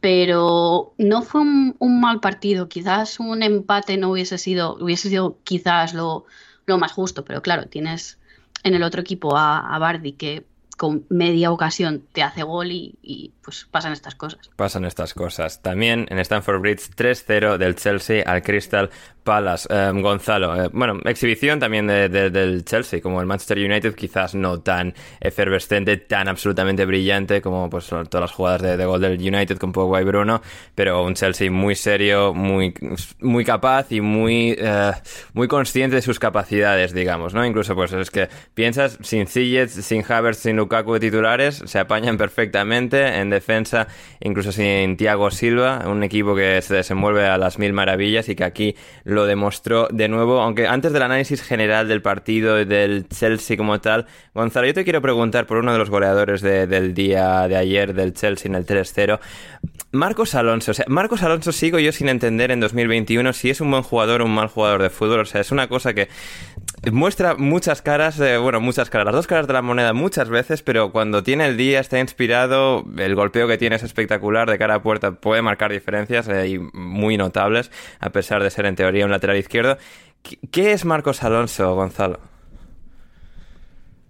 pero 0.00 0.92
no 0.98 1.22
fue 1.22 1.40
un, 1.40 2.00
mal 2.00 2.20
partido, 2.20 2.68
quizás 2.68 3.18
un 3.18 3.42
empate 3.42 3.96
no 3.96 4.10
hubiese 4.10 4.36
sido, 4.36 4.76
hubiese 4.78 5.08
sido 5.08 5.38
quizás 5.44 5.94
lo, 5.94 6.26
más 6.66 6.92
justo, 6.92 7.24
pero 7.24 7.40
claro, 7.40 7.68
tienes 7.68 8.18
en 8.64 8.74
el 8.74 8.82
otro 8.82 9.00
equipo 9.00 9.34
a, 9.34 9.74
a 9.74 9.78
Bardi 9.78 10.12
que 10.12 10.44
con 10.76 11.06
media 11.08 11.52
ocasión 11.52 12.04
te 12.12 12.22
hace 12.22 12.42
gol 12.42 12.70
y, 12.70 13.32
pues 13.48 13.66
pasan 13.70 13.94
estas 13.94 14.14
cosas. 14.14 14.50
Pasan 14.56 14.84
estas 14.84 15.14
cosas. 15.14 15.62
También 15.62 16.06
en 16.10 16.18
Stanford 16.18 16.60
Bridge 16.60 16.90
3-0 16.94 17.56
del 17.56 17.76
Chelsea 17.76 18.22
al 18.26 18.42
Crystal 18.42 18.90
Palace. 19.28 19.68
Eh, 19.70 19.90
Gonzalo, 19.94 20.64
eh, 20.64 20.70
bueno, 20.72 21.00
exhibición 21.04 21.60
también 21.60 21.86
del 21.86 22.64
Chelsea, 22.64 23.02
como 23.02 23.20
el 23.20 23.26
Manchester 23.26 23.58
United, 23.58 23.94
quizás 23.94 24.34
no 24.34 24.60
tan 24.60 24.94
efervescente, 25.20 25.98
tan 25.98 26.28
absolutamente 26.28 26.86
brillante 26.86 27.42
como 27.42 27.68
pues 27.68 27.86
todas 27.86 28.20
las 28.20 28.32
jugadas 28.32 28.62
de, 28.62 28.84
gol 28.86 29.00
del 29.00 29.18
United 29.18 29.58
con 29.58 29.72
Pogba 29.72 30.00
y 30.00 30.04
Bruno, 30.04 30.40
pero 30.74 31.04
un 31.04 31.14
Chelsea 31.14 31.50
muy 31.50 31.74
serio, 31.74 32.32
muy, 32.32 32.74
muy 33.20 33.44
capaz 33.44 33.92
y 33.92 34.00
muy, 34.00 34.56
eh, 34.58 34.92
muy 35.34 35.48
consciente 35.48 35.96
de 35.96 36.02
sus 36.02 36.18
capacidades, 36.18 36.94
digamos, 36.94 37.34
¿no? 37.34 37.44
Incluso 37.44 37.74
pues 37.74 37.92
es 37.92 38.10
que 38.10 38.28
piensas 38.54 38.98
sin 39.02 39.26
Ziyech, 39.26 39.68
sin 39.68 40.04
Havertz, 40.10 40.38
sin 40.38 40.56
Lukaku 40.56 40.94
de 40.94 41.00
titulares, 41.00 41.62
se 41.66 41.78
apañan 41.78 42.16
perfectamente 42.16 43.18
en 43.20 43.28
defensa, 43.38 43.88
incluso 44.20 44.52
sin 44.52 44.96
Thiago 44.96 45.30
Silva, 45.30 45.84
un 45.86 46.02
equipo 46.02 46.34
que 46.34 46.60
se 46.62 46.74
desenvuelve 46.74 47.26
a 47.26 47.38
las 47.38 47.58
mil 47.58 47.72
maravillas 47.72 48.28
y 48.28 48.34
que 48.34 48.44
aquí 48.44 48.76
lo 49.04 49.26
demostró 49.26 49.88
de 49.90 50.08
nuevo, 50.08 50.40
aunque 50.40 50.66
antes 50.66 50.92
del 50.92 51.02
análisis 51.02 51.42
general 51.42 51.88
del 51.88 52.02
partido 52.02 52.56
del 52.56 53.08
Chelsea 53.08 53.56
como 53.56 53.80
tal, 53.80 54.06
Gonzalo, 54.34 54.66
yo 54.66 54.74
te 54.74 54.84
quiero 54.84 55.00
preguntar 55.00 55.46
por 55.46 55.58
uno 55.58 55.72
de 55.72 55.78
los 55.78 55.90
goleadores 55.90 56.42
del 56.42 56.94
día 56.94 57.48
de 57.48 57.56
ayer 57.56 57.94
del 57.94 58.12
Chelsea 58.12 58.48
en 58.48 58.54
el 58.56 58.66
3-0. 58.66 59.18
Marcos 59.90 60.34
Alonso, 60.34 60.72
o 60.72 60.74
sea, 60.74 60.84
Marcos 60.88 61.22
Alonso 61.22 61.50
sigo 61.50 61.78
yo 61.78 61.92
sin 61.92 62.10
entender 62.10 62.50
en 62.50 62.60
2021 62.60 63.32
si 63.32 63.48
es 63.48 63.62
un 63.62 63.70
buen 63.70 63.82
jugador 63.82 64.20
o 64.20 64.26
un 64.26 64.34
mal 64.34 64.48
jugador 64.48 64.82
de 64.82 64.90
fútbol, 64.90 65.20
o 65.20 65.24
sea, 65.24 65.40
es 65.40 65.50
una 65.50 65.68
cosa 65.68 65.94
que 65.94 66.08
muestra 66.92 67.36
muchas 67.36 67.80
caras, 67.80 68.18
bueno, 68.18 68.60
muchas 68.60 68.90
caras, 68.90 69.06
las 69.06 69.14
dos 69.14 69.26
caras 69.26 69.46
de 69.46 69.54
la 69.54 69.62
moneda 69.62 69.94
muchas 69.94 70.28
veces, 70.28 70.62
pero 70.62 70.92
cuando 70.92 71.22
tiene 71.22 71.46
el 71.46 71.56
día, 71.56 71.80
está 71.80 71.98
inspirado, 71.98 72.84
el 72.98 73.14
golpeo 73.14 73.48
que 73.48 73.56
tiene 73.56 73.76
es 73.76 73.82
espectacular, 73.82 74.50
de 74.50 74.58
cara 74.58 74.74
a 74.74 74.82
puerta 74.82 75.12
puede 75.12 75.40
marcar 75.40 75.72
diferencias 75.72 76.28
eh, 76.28 76.48
y 76.48 76.58
muy 76.58 77.16
notables, 77.16 77.70
a 77.98 78.10
pesar 78.10 78.42
de 78.42 78.50
ser 78.50 78.66
en 78.66 78.76
teoría 78.76 79.06
un 79.06 79.10
lateral 79.10 79.38
izquierdo. 79.38 79.78
¿Qué 80.50 80.72
es 80.72 80.84
Marcos 80.84 81.22
Alonso, 81.22 81.74
Gonzalo? 81.74 82.20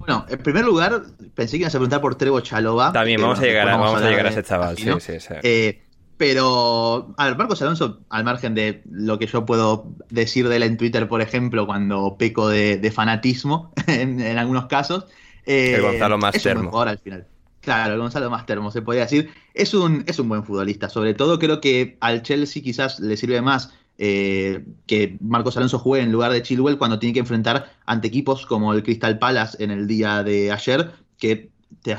Bueno, 0.09 0.25
en 0.27 0.39
primer 0.39 0.65
lugar, 0.65 1.03
pensé 1.35 1.59
que 1.59 1.65
ibas 1.65 1.75
a 1.75 1.79
preguntar 1.79 2.01
por 2.01 2.15
Trevo 2.15 2.41
Chalova. 2.41 2.93
También 2.95 3.21
vamos, 3.21 3.41
a 3.41 3.43
llegar, 3.43 3.67
vamos 3.67 4.01
a, 4.01 4.09
llegar 4.09 4.25
a 4.25 4.31
ese 4.31 4.43
chaval, 4.43 4.75
sí, 4.79 4.89
sí, 5.01 5.21
sí. 5.21 5.35
Eh, 5.43 5.83
pero, 6.17 7.13
a 7.19 7.27
ver, 7.27 7.37
Marcos 7.37 7.61
Alonso, 7.61 8.01
al 8.09 8.25
margen 8.25 8.55
de 8.55 8.81
lo 8.91 9.19
que 9.19 9.27
yo 9.27 9.45
puedo 9.45 9.93
decir 10.09 10.49
de 10.49 10.57
él 10.57 10.63
en 10.63 10.79
Twitter, 10.79 11.07
por 11.09 11.21
ejemplo, 11.21 11.67
cuando 11.67 12.17
peco 12.19 12.49
de, 12.49 12.91
fanatismo, 12.91 13.71
en, 13.87 14.39
algunos 14.39 14.65
casos. 14.65 15.05
Eh, 15.45 15.75
el 15.75 15.83
Gonzalo 15.83 16.17
más 16.17 16.35
es 16.35 16.43
termo. 16.43 16.61
Un 16.61 16.65
buen 16.65 16.71
jugador 16.71 16.89
al 16.89 16.99
final. 17.01 17.27
Claro, 17.61 17.93
el 17.93 18.01
Gonzalo 18.01 18.31
más 18.31 18.47
termo, 18.47 18.71
se 18.71 18.81
podría 18.81 19.03
decir. 19.03 19.31
Es 19.53 19.75
un, 19.75 20.05
es 20.07 20.19
un 20.19 20.31
buen 20.31 20.43
futbolista. 20.43 20.89
Sobre 20.89 21.13
todo, 21.13 21.39
creo 21.39 21.61
que 21.61 21.99
al 22.01 22.23
Chelsea 22.23 22.63
quizás 22.63 22.99
le 22.99 23.19
sirve 23.19 23.43
más 23.43 23.75
eh, 24.01 24.65
que 24.87 25.19
Marcos 25.21 25.57
Alonso 25.57 25.81
juegue 25.81 26.05
en 26.05 26.13
lugar 26.13 26.31
de 26.31 26.43
Chilwell 26.43 26.79
cuando 26.79 27.01
tiene 27.01 27.13
que 27.13 27.19
enfrentar 27.21 27.73
ante 27.85 28.07
equipos 28.07 28.47
como 28.47 28.73
el 28.73 28.85
Crystal 28.85 29.19
Palace 29.19 29.63
en 29.63 29.73
el 29.73 29.89
día 29.89 30.23
de 30.23 30.53
ayer, 30.53 30.93
que 31.19 31.51
te, 31.83 31.97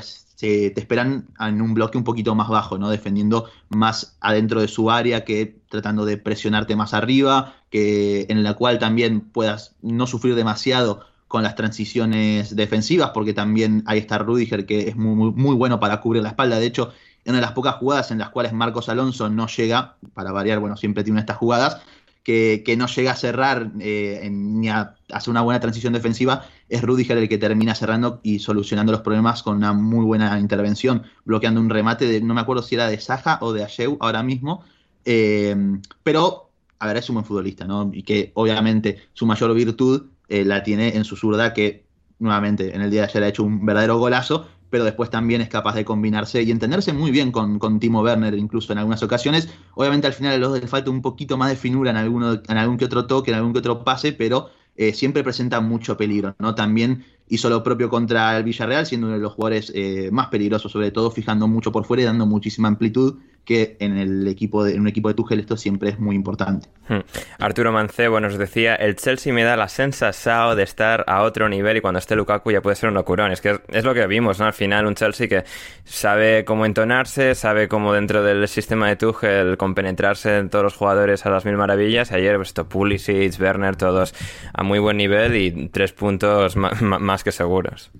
esperan 0.80 1.28
en 1.38 1.60
un 1.60 1.74
bloque 1.74 1.98
un 1.98 2.04
poquito 2.04 2.34
más 2.34 2.48
bajo, 2.48 2.78
¿no? 2.78 2.88
Defendiendo 2.88 3.50
más 3.68 4.16
adentro 4.20 4.62
de 4.62 4.68
su 4.68 4.90
área 4.90 5.24
que 5.24 5.60
tratando 5.68 6.06
de 6.06 6.16
presionarte 6.16 6.74
más 6.74 6.94
arriba, 6.94 7.56
que 7.68 8.26
en 8.30 8.42
la 8.42 8.54
cual 8.54 8.78
también 8.78 9.20
puedas 9.20 9.76
no 9.82 10.06
sufrir 10.06 10.34
demasiado 10.34 11.04
con 11.28 11.42
las 11.42 11.54
transiciones 11.54 12.56
defensivas, 12.56 13.10
porque 13.14 13.34
también 13.34 13.84
ahí 13.86 13.98
está 13.98 14.18
Rudiger, 14.18 14.66
que 14.66 14.88
es 14.88 14.96
muy, 14.96 15.30
muy, 15.30 15.54
bueno 15.54 15.78
para 15.78 16.00
cubrir 16.00 16.22
la 16.22 16.30
espalda. 16.30 16.58
De 16.58 16.66
hecho, 16.66 16.92
una 17.26 17.36
de 17.36 17.42
las 17.42 17.52
pocas 17.52 17.76
jugadas 17.76 18.10
en 18.10 18.18
las 18.18 18.30
cuales 18.30 18.52
Marcos 18.52 18.88
Alonso 18.88 19.28
no 19.28 19.46
llega, 19.46 19.96
para 20.14 20.32
variar, 20.32 20.58
bueno, 20.58 20.76
siempre 20.76 21.04
tiene 21.04 21.20
estas 21.20 21.36
jugadas, 21.36 21.80
que, 22.22 22.74
no 22.78 22.86
llega 22.86 23.12
a 23.12 23.16
cerrar 23.16 23.72
eh, 23.80 24.28
ni 24.30 24.68
a 24.68 24.94
hacer 25.12 25.30
una 25.30 25.40
buena 25.40 25.58
transición 25.58 25.92
defensiva, 25.92 26.44
es 26.68 26.82
Rudiger 26.82 27.18
el 27.18 27.28
que 27.28 27.38
termina 27.38 27.74
cerrando 27.74 28.20
y 28.22 28.38
solucionando 28.38 28.92
los 28.92 29.00
problemas 29.00 29.42
con 29.42 29.56
una 29.56 29.72
muy 29.72 30.04
buena 30.04 30.38
intervención, 30.38 31.02
bloqueando 31.24 31.60
un 31.60 31.70
remate 31.70 32.06
de, 32.06 32.20
no 32.20 32.34
me 32.34 32.40
acuerdo 32.40 32.62
si 32.62 32.76
era 32.76 32.88
de 32.88 33.00
Saja 33.00 33.38
o 33.40 33.52
de 33.52 33.64
Asheu 33.64 33.96
ahora 34.00 34.22
mismo, 34.22 34.62
eh, 35.04 35.56
pero, 36.02 36.50
a 36.78 36.86
ver, 36.86 36.98
es 36.98 37.08
un 37.08 37.14
buen 37.14 37.24
futbolista, 37.24 37.64
¿no? 37.64 37.90
Y 37.92 38.02
que 38.02 38.32
obviamente 38.34 38.98
su 39.12 39.26
mayor 39.26 39.52
virtud 39.54 40.06
eh, 40.28 40.44
la 40.44 40.62
tiene 40.62 40.96
en 40.96 41.04
su 41.04 41.16
zurda, 41.16 41.52
que 41.52 41.84
nuevamente 42.18 42.74
en 42.74 42.82
el 42.82 42.90
día 42.90 43.02
de 43.02 43.08
ayer 43.08 43.22
ha 43.24 43.28
hecho 43.28 43.42
un 43.42 43.64
verdadero 43.64 43.98
golazo, 43.98 44.46
pero 44.70 44.84
después 44.84 45.10
también 45.10 45.40
es 45.40 45.48
capaz 45.48 45.74
de 45.74 45.84
combinarse 45.84 46.42
y 46.42 46.50
entenderse 46.50 46.92
muy 46.92 47.10
bien 47.10 47.32
con, 47.32 47.80
Timo 47.80 48.02
Werner, 48.02 48.34
incluso 48.34 48.72
en 48.72 48.78
algunas 48.78 49.02
ocasiones. 49.02 49.48
Obviamente 49.74 50.06
al 50.06 50.12
final 50.12 50.34
a 50.34 50.38
los 50.38 50.60
le 50.60 50.66
falta 50.66 50.90
un 50.90 51.02
poquito 51.02 51.36
más 51.36 51.50
de 51.50 51.56
finura 51.56 51.90
en, 51.90 51.96
alguno, 51.96 52.40
en 52.46 52.56
algún 52.56 52.78
que 52.78 52.84
otro 52.84 53.06
toque, 53.06 53.30
en 53.32 53.36
algún 53.36 53.52
que 53.52 53.58
otro 53.58 53.84
pase, 53.84 54.12
pero 54.12 54.50
eh, 54.76 54.94
siempre 54.94 55.22
presenta 55.22 55.60
mucho 55.60 55.96
peligro, 55.96 56.34
¿no? 56.38 56.54
También 56.54 57.04
hizo 57.28 57.50
lo 57.50 57.62
propio 57.62 57.90
contra 57.90 58.36
el 58.36 58.44
Villarreal, 58.44 58.86
siendo 58.86 59.08
uno 59.08 59.16
de 59.16 59.22
los 59.22 59.32
jugadores 59.32 59.72
eh, 59.74 60.08
más 60.12 60.28
peligrosos, 60.28 60.72
sobre 60.72 60.90
todo 60.90 61.10
fijando 61.10 61.46
mucho 61.48 61.70
por 61.72 61.84
fuera 61.84 62.02
y 62.02 62.06
dando 62.06 62.26
muchísima 62.26 62.68
amplitud 62.68 63.18
que 63.50 63.76
en 63.80 63.98
el 63.98 64.28
equipo 64.28 64.64
en 64.64 64.80
un 64.80 64.86
equipo 64.86 65.08
de 65.08 65.14
Tuchel 65.14 65.40
esto 65.40 65.56
siempre 65.56 65.88
es 65.88 65.98
muy 65.98 66.14
importante. 66.14 66.68
Hmm. 66.88 67.00
Arturo 67.40 67.72
Mancebo 67.72 68.20
nos 68.20 68.38
decía, 68.38 68.76
el 68.76 68.94
Chelsea 68.94 69.32
me 69.32 69.42
da 69.42 69.56
la 69.56 69.66
sensación 69.66 70.56
de 70.56 70.62
estar 70.62 71.04
a 71.08 71.22
otro 71.22 71.48
nivel 71.48 71.78
y 71.78 71.80
cuando 71.80 71.98
esté 71.98 72.14
Lukaku 72.14 72.52
ya 72.52 72.62
puede 72.62 72.76
ser 72.76 72.90
un 72.90 72.94
locurón. 72.94 73.32
Es 73.32 73.40
que 73.40 73.58
es 73.70 73.84
lo 73.84 73.92
que 73.92 74.06
vimos, 74.06 74.38
¿no? 74.38 74.44
Al 74.46 74.52
final 74.52 74.86
un 74.86 74.94
Chelsea 74.94 75.26
que 75.26 75.42
sabe 75.82 76.44
cómo 76.44 76.64
entonarse, 76.64 77.34
sabe 77.34 77.66
cómo 77.66 77.92
dentro 77.92 78.22
del 78.22 78.46
sistema 78.46 78.86
de 78.86 78.94
Tuchel 78.94 79.56
compenetrarse 79.56 80.38
en 80.38 80.48
todos 80.48 80.62
los 80.62 80.76
jugadores 80.76 81.26
a 81.26 81.30
las 81.30 81.44
mil 81.44 81.56
maravillas. 81.56 82.12
Ayer, 82.12 82.36
pues 82.36 82.50
esto, 82.50 82.68
Pulisic, 82.68 83.40
Werner, 83.40 83.74
todos 83.74 84.14
a 84.54 84.62
muy 84.62 84.78
buen 84.78 84.96
nivel 84.96 85.34
y 85.34 85.70
tres 85.70 85.92
puntos 85.92 86.54
más 86.54 87.24
que 87.24 87.32
seguros. 87.32 87.90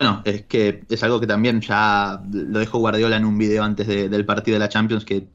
Bueno, 0.00 0.22
es 0.24 0.46
que 0.46 0.82
es 0.88 1.02
algo 1.02 1.20
que 1.20 1.26
también 1.26 1.60
ya 1.60 2.22
lo 2.32 2.58
dejó 2.58 2.78
Guardiola 2.78 3.18
en 3.18 3.26
un 3.26 3.36
video 3.36 3.62
antes 3.62 3.86
del 3.86 4.24
partido 4.24 4.54
de 4.54 4.60
la 4.60 4.70
Champions, 4.70 5.04
que 5.04 5.28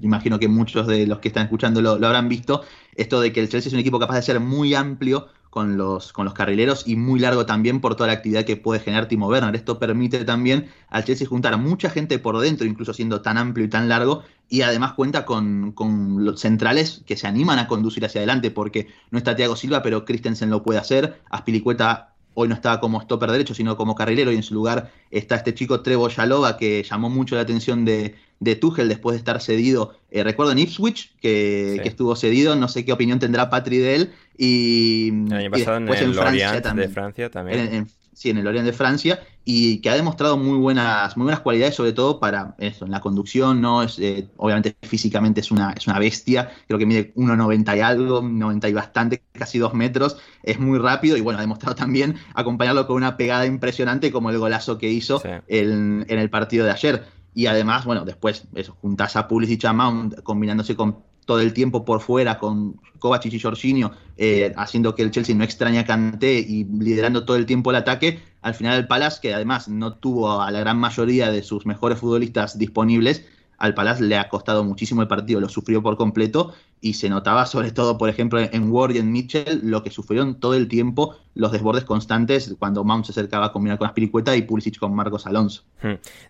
imagino 0.00 0.38
que 0.38 0.48
muchos 0.48 0.86
de 0.86 1.06
los 1.06 1.18
que 1.18 1.28
están 1.28 1.42
escuchando 1.42 1.82
lo, 1.82 1.90
habrán 1.90 2.26
visto, 2.26 2.62
esto 2.94 3.20
de 3.20 3.34
que 3.34 3.40
el 3.40 3.50
Chelsea 3.50 3.68
es 3.68 3.74
un 3.74 3.80
equipo 3.80 3.98
capaz 3.98 4.14
de 4.14 4.22
ser 4.22 4.40
muy 4.40 4.74
amplio 4.74 5.28
con 5.50 5.76
los, 5.76 6.14
con 6.14 6.24
los 6.24 6.32
carrileros 6.32 6.88
y 6.88 6.96
muy 6.96 7.20
largo 7.20 7.44
también 7.44 7.82
por 7.82 7.96
toda 7.96 8.06
la 8.06 8.14
actividad 8.14 8.46
que 8.46 8.56
puede 8.56 8.80
generar 8.80 9.08
Timo 9.08 9.28
Werner. 9.28 9.54
Esto 9.54 9.78
permite 9.78 10.24
también 10.24 10.70
al 10.88 11.04
Chelsea 11.04 11.28
juntar 11.28 11.52
a 11.52 11.58
mucha 11.58 11.90
gente 11.90 12.18
por 12.18 12.38
dentro, 12.40 12.66
incluso 12.66 12.94
siendo 12.94 13.20
tan 13.20 13.36
amplio 13.36 13.66
y 13.66 13.68
tan 13.68 13.90
largo, 13.90 14.22
y 14.48 14.62
además 14.62 14.94
cuenta 14.94 15.26
con, 15.26 15.72
con 15.72 16.24
los 16.24 16.40
centrales 16.40 17.02
que 17.04 17.18
se 17.18 17.26
animan 17.26 17.58
a 17.58 17.68
conducir 17.68 18.06
hacia 18.06 18.20
adelante, 18.20 18.50
porque 18.50 18.88
no 19.10 19.18
está 19.18 19.36
Thiago 19.36 19.54
Silva, 19.54 19.82
pero 19.82 20.06
Christensen 20.06 20.48
lo 20.48 20.62
puede 20.62 20.78
hacer, 20.78 21.20
Aspilicueta 21.28 22.14
hoy 22.40 22.46
no 22.46 22.54
estaba 22.54 22.78
como 22.78 23.00
stopper 23.00 23.32
derecho, 23.32 23.52
sino 23.52 23.76
como 23.76 23.96
carrilero, 23.96 24.30
y 24.30 24.36
en 24.36 24.44
su 24.44 24.54
lugar 24.54 24.92
está 25.10 25.34
este 25.34 25.54
chico 25.54 25.80
Trevo 25.80 26.08
Yalova, 26.08 26.56
que 26.56 26.84
llamó 26.84 27.10
mucho 27.10 27.34
la 27.34 27.42
atención 27.42 27.84
de, 27.84 28.14
de 28.38 28.54
Tuchel 28.54 28.88
después 28.88 29.14
de 29.14 29.18
estar 29.18 29.40
cedido. 29.40 29.96
Eh, 30.12 30.22
recuerdo 30.22 30.52
en 30.52 30.60
Ipswich, 30.60 31.16
que, 31.20 31.80
que, 31.82 31.88
estuvo 31.88 32.14
cedido, 32.14 32.54
no 32.54 32.68
sé 32.68 32.84
qué 32.84 32.92
opinión 32.92 33.18
tendrá 33.18 33.50
Patri 33.50 33.78
de 33.78 33.94
él. 33.96 34.12
Y, 34.36 35.08
el 35.08 35.32
año 35.32 35.50
pasado 35.50 35.78
en, 35.78 35.88
el 35.88 36.12
Lorient 36.12 36.64
de 36.64 36.88
Francia 36.88 37.28
también. 37.28 37.58
En, 37.58 37.74
en, 37.74 37.88
sí, 38.18 38.30
en 38.30 38.38
el 38.38 38.44
Lorient 38.44 38.66
de 38.66 38.72
Francia, 38.72 39.20
y 39.44 39.80
que 39.80 39.90
ha 39.90 39.94
demostrado 39.94 40.36
muy 40.36 40.58
buenas, 40.58 41.16
muy 41.16 41.24
buenas 41.24 41.40
cualidades, 41.40 41.76
sobre 41.76 41.92
todo 41.92 42.18
para 42.18 42.56
eso, 42.58 42.84
en 42.84 42.90
la 42.90 43.00
conducción, 43.00 43.60
¿no? 43.60 43.84
Es, 43.84 43.96
eh, 44.00 44.28
obviamente 44.36 44.76
físicamente 44.82 45.40
es 45.40 45.52
una, 45.52 45.72
es 45.72 45.86
una 45.86 46.00
bestia, 46.00 46.50
creo 46.66 46.80
que 46.80 46.86
mide 46.86 47.14
1,90 47.14 47.76
y 47.76 47.80
algo, 47.80 48.20
90 48.20 48.68
y 48.68 48.72
bastante, 48.72 49.22
casi 49.32 49.58
2 49.58 49.72
metros, 49.74 50.18
es 50.42 50.58
muy 50.58 50.78
rápido 50.80 51.16
y 51.16 51.20
bueno, 51.20 51.38
ha 51.38 51.42
demostrado 51.42 51.76
también 51.76 52.16
acompañarlo 52.34 52.88
con 52.88 52.96
una 52.96 53.16
pegada 53.16 53.46
impresionante 53.46 54.10
como 54.10 54.30
el 54.30 54.38
golazo 54.38 54.78
que 54.78 54.90
hizo 54.90 55.20
sí. 55.20 55.28
en, 55.46 56.04
en 56.08 56.18
el 56.18 56.28
partido 56.28 56.64
de 56.64 56.72
ayer. 56.72 57.04
Y 57.34 57.46
además, 57.46 57.84
bueno, 57.84 58.04
después, 58.04 58.48
eso, 58.56 58.76
juntas 58.80 59.14
a 59.14 59.28
Pulisic 59.28 59.62
y 59.62 59.66
a 59.68 59.72
Mount 59.72 60.22
combinándose 60.24 60.74
con 60.74 61.04
todo 61.28 61.40
el 61.40 61.52
tiempo 61.52 61.84
por 61.84 62.00
fuera 62.00 62.38
con 62.38 62.80
Kovacic 63.00 63.34
y 63.34 63.38
Jorginho, 63.38 63.92
eh, 64.16 64.54
haciendo 64.56 64.94
que 64.94 65.02
el 65.02 65.10
Chelsea 65.10 65.36
no 65.36 65.44
extraña 65.44 65.82
a 65.82 65.84
Kanté 65.84 66.38
y 66.38 66.64
liderando 66.64 67.26
todo 67.26 67.36
el 67.36 67.44
tiempo 67.44 67.68
el 67.68 67.76
ataque, 67.76 68.18
al 68.40 68.54
final 68.54 68.78
el 68.78 68.86
Palace, 68.86 69.18
que 69.20 69.34
además 69.34 69.68
no 69.68 69.92
tuvo 69.92 70.40
a 70.40 70.50
la 70.50 70.60
gran 70.60 70.78
mayoría 70.78 71.30
de 71.30 71.42
sus 71.42 71.66
mejores 71.66 71.98
futbolistas 71.98 72.58
disponibles, 72.58 73.26
al 73.58 73.74
Palace 73.74 74.04
le 74.04 74.16
ha 74.16 74.28
costado 74.28 74.64
muchísimo 74.64 75.02
el 75.02 75.08
partido, 75.08 75.40
lo 75.40 75.48
sufrió 75.48 75.82
por 75.82 75.96
completo 75.96 76.54
y 76.80 76.94
se 76.94 77.08
notaba 77.08 77.44
sobre 77.46 77.72
todo, 77.72 77.98
por 77.98 78.08
ejemplo, 78.08 78.40
en 78.40 78.70
Ward 78.70 78.94
y 78.94 78.98
en 78.98 79.10
Mitchell, 79.10 79.60
lo 79.64 79.82
que 79.82 79.90
sufrieron 79.90 80.38
todo 80.38 80.54
el 80.54 80.68
tiempo 80.68 81.16
los 81.34 81.52
desbordes 81.52 81.84
constantes 81.84 82.54
cuando 82.58 82.82
Mount 82.82 83.06
se 83.06 83.12
acercaba 83.12 83.46
a 83.46 83.52
combinar 83.52 83.78
con 83.78 83.86
Aspiricueta 83.86 84.34
y 84.34 84.42
Pulisic 84.42 84.78
con 84.78 84.94
Marcos 84.94 85.26
Alonso. 85.26 85.62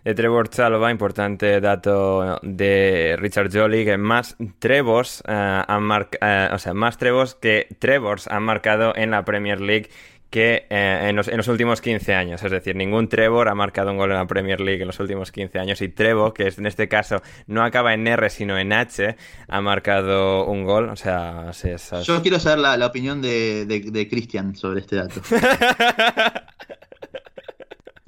De 0.03 0.13
Trevor 0.13 0.49
Chalova, 0.49 0.91
importante 0.91 1.59
dato 1.59 2.39
de 2.43 3.15
Richard 3.17 3.51
Jolly, 3.51 3.85
que 3.85 3.97
más 3.97 4.37
Trevors, 4.59 5.23
uh, 5.27 5.31
han 5.67 5.89
uh, 5.89 6.53
o 6.53 6.57
sea, 6.59 6.73
más 6.75 6.97
Trevors 6.97 7.33
que 7.35 7.75
Trevors 7.79 8.27
han 8.27 8.43
marcado 8.43 8.93
en 8.95 9.11
la 9.11 9.25
Premier 9.25 9.59
League 9.59 9.89
que 10.29 10.67
eh, 10.69 11.07
en, 11.09 11.15
los, 11.15 11.27
en, 11.27 11.37
los, 11.37 11.47
últimos 11.47 11.81
15 11.81 12.13
años. 12.13 12.43
Es 12.43 12.51
decir, 12.51 12.75
ningún 12.75 13.09
Trevor 13.09 13.49
ha 13.49 13.55
marcado 13.55 13.91
un 13.91 13.97
gol 13.97 14.11
en 14.11 14.17
la 14.17 14.27
Premier 14.27 14.61
League 14.61 14.81
en 14.81 14.87
los 14.87 14.99
últimos 14.99 15.31
15 15.31 15.57
años. 15.57 15.81
Y 15.81 15.89
Trevor, 15.89 16.33
que 16.33 16.47
es, 16.47 16.59
en 16.59 16.67
este 16.67 16.87
caso 16.87 17.21
no 17.47 17.63
acaba 17.63 17.93
en 17.93 18.05
R 18.05 18.29
sino 18.29 18.57
en 18.57 18.71
H, 18.71 19.15
ha 19.47 19.61
marcado 19.61 20.45
un 20.45 20.65
gol. 20.65 20.89
O 20.89 20.95
sea, 20.95 21.51
sí, 21.53 21.69
esas... 21.69 22.05
yo 22.05 22.21
quiero 22.21 22.39
saber 22.39 22.59
la, 22.59 22.77
la 22.77 22.85
opinión 22.85 23.21
de, 23.21 23.65
de, 23.65 23.79
de 23.91 24.07
Cristian 24.07 24.55
sobre 24.55 24.81
este 24.81 24.97
dato. 24.97 25.21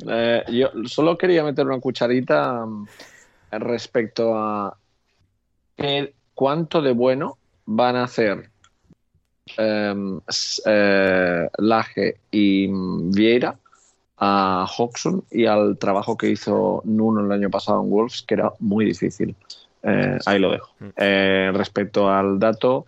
eh, 0.07 0.43
yo 0.49 0.69
solo 0.85 1.17
quería 1.17 1.43
meter 1.43 1.65
una 1.65 1.79
cucharita 1.79 2.63
um, 2.63 2.85
respecto 3.51 4.37
a 4.37 4.77
eh, 5.77 6.13
cuánto 6.35 6.83
de 6.83 6.91
bueno 6.91 7.39
van 7.65 7.95
a 7.95 8.03
hacer 8.03 8.50
eh, 9.57 10.19
eh, 10.65 11.49
Laje 11.57 12.17
y 12.31 12.67
Vieira 12.69 13.55
a 14.17 14.67
Hodgson 14.77 15.23
y 15.31 15.45
al 15.47 15.77
trabajo 15.77 16.15
que 16.15 16.29
hizo 16.29 16.81
Nuno 16.85 17.25
el 17.25 17.31
año 17.31 17.49
pasado 17.49 17.81
en 17.81 17.89
Wolves, 17.89 18.21
que 18.21 18.35
era 18.35 18.53
muy 18.59 18.85
difícil. 18.85 19.35
Eh, 19.83 20.19
ahí 20.25 20.39
lo 20.39 20.51
dejo. 20.51 20.69
Eh, 20.95 21.51
respecto 21.53 22.09
al 22.09 22.39
dato, 22.39 22.85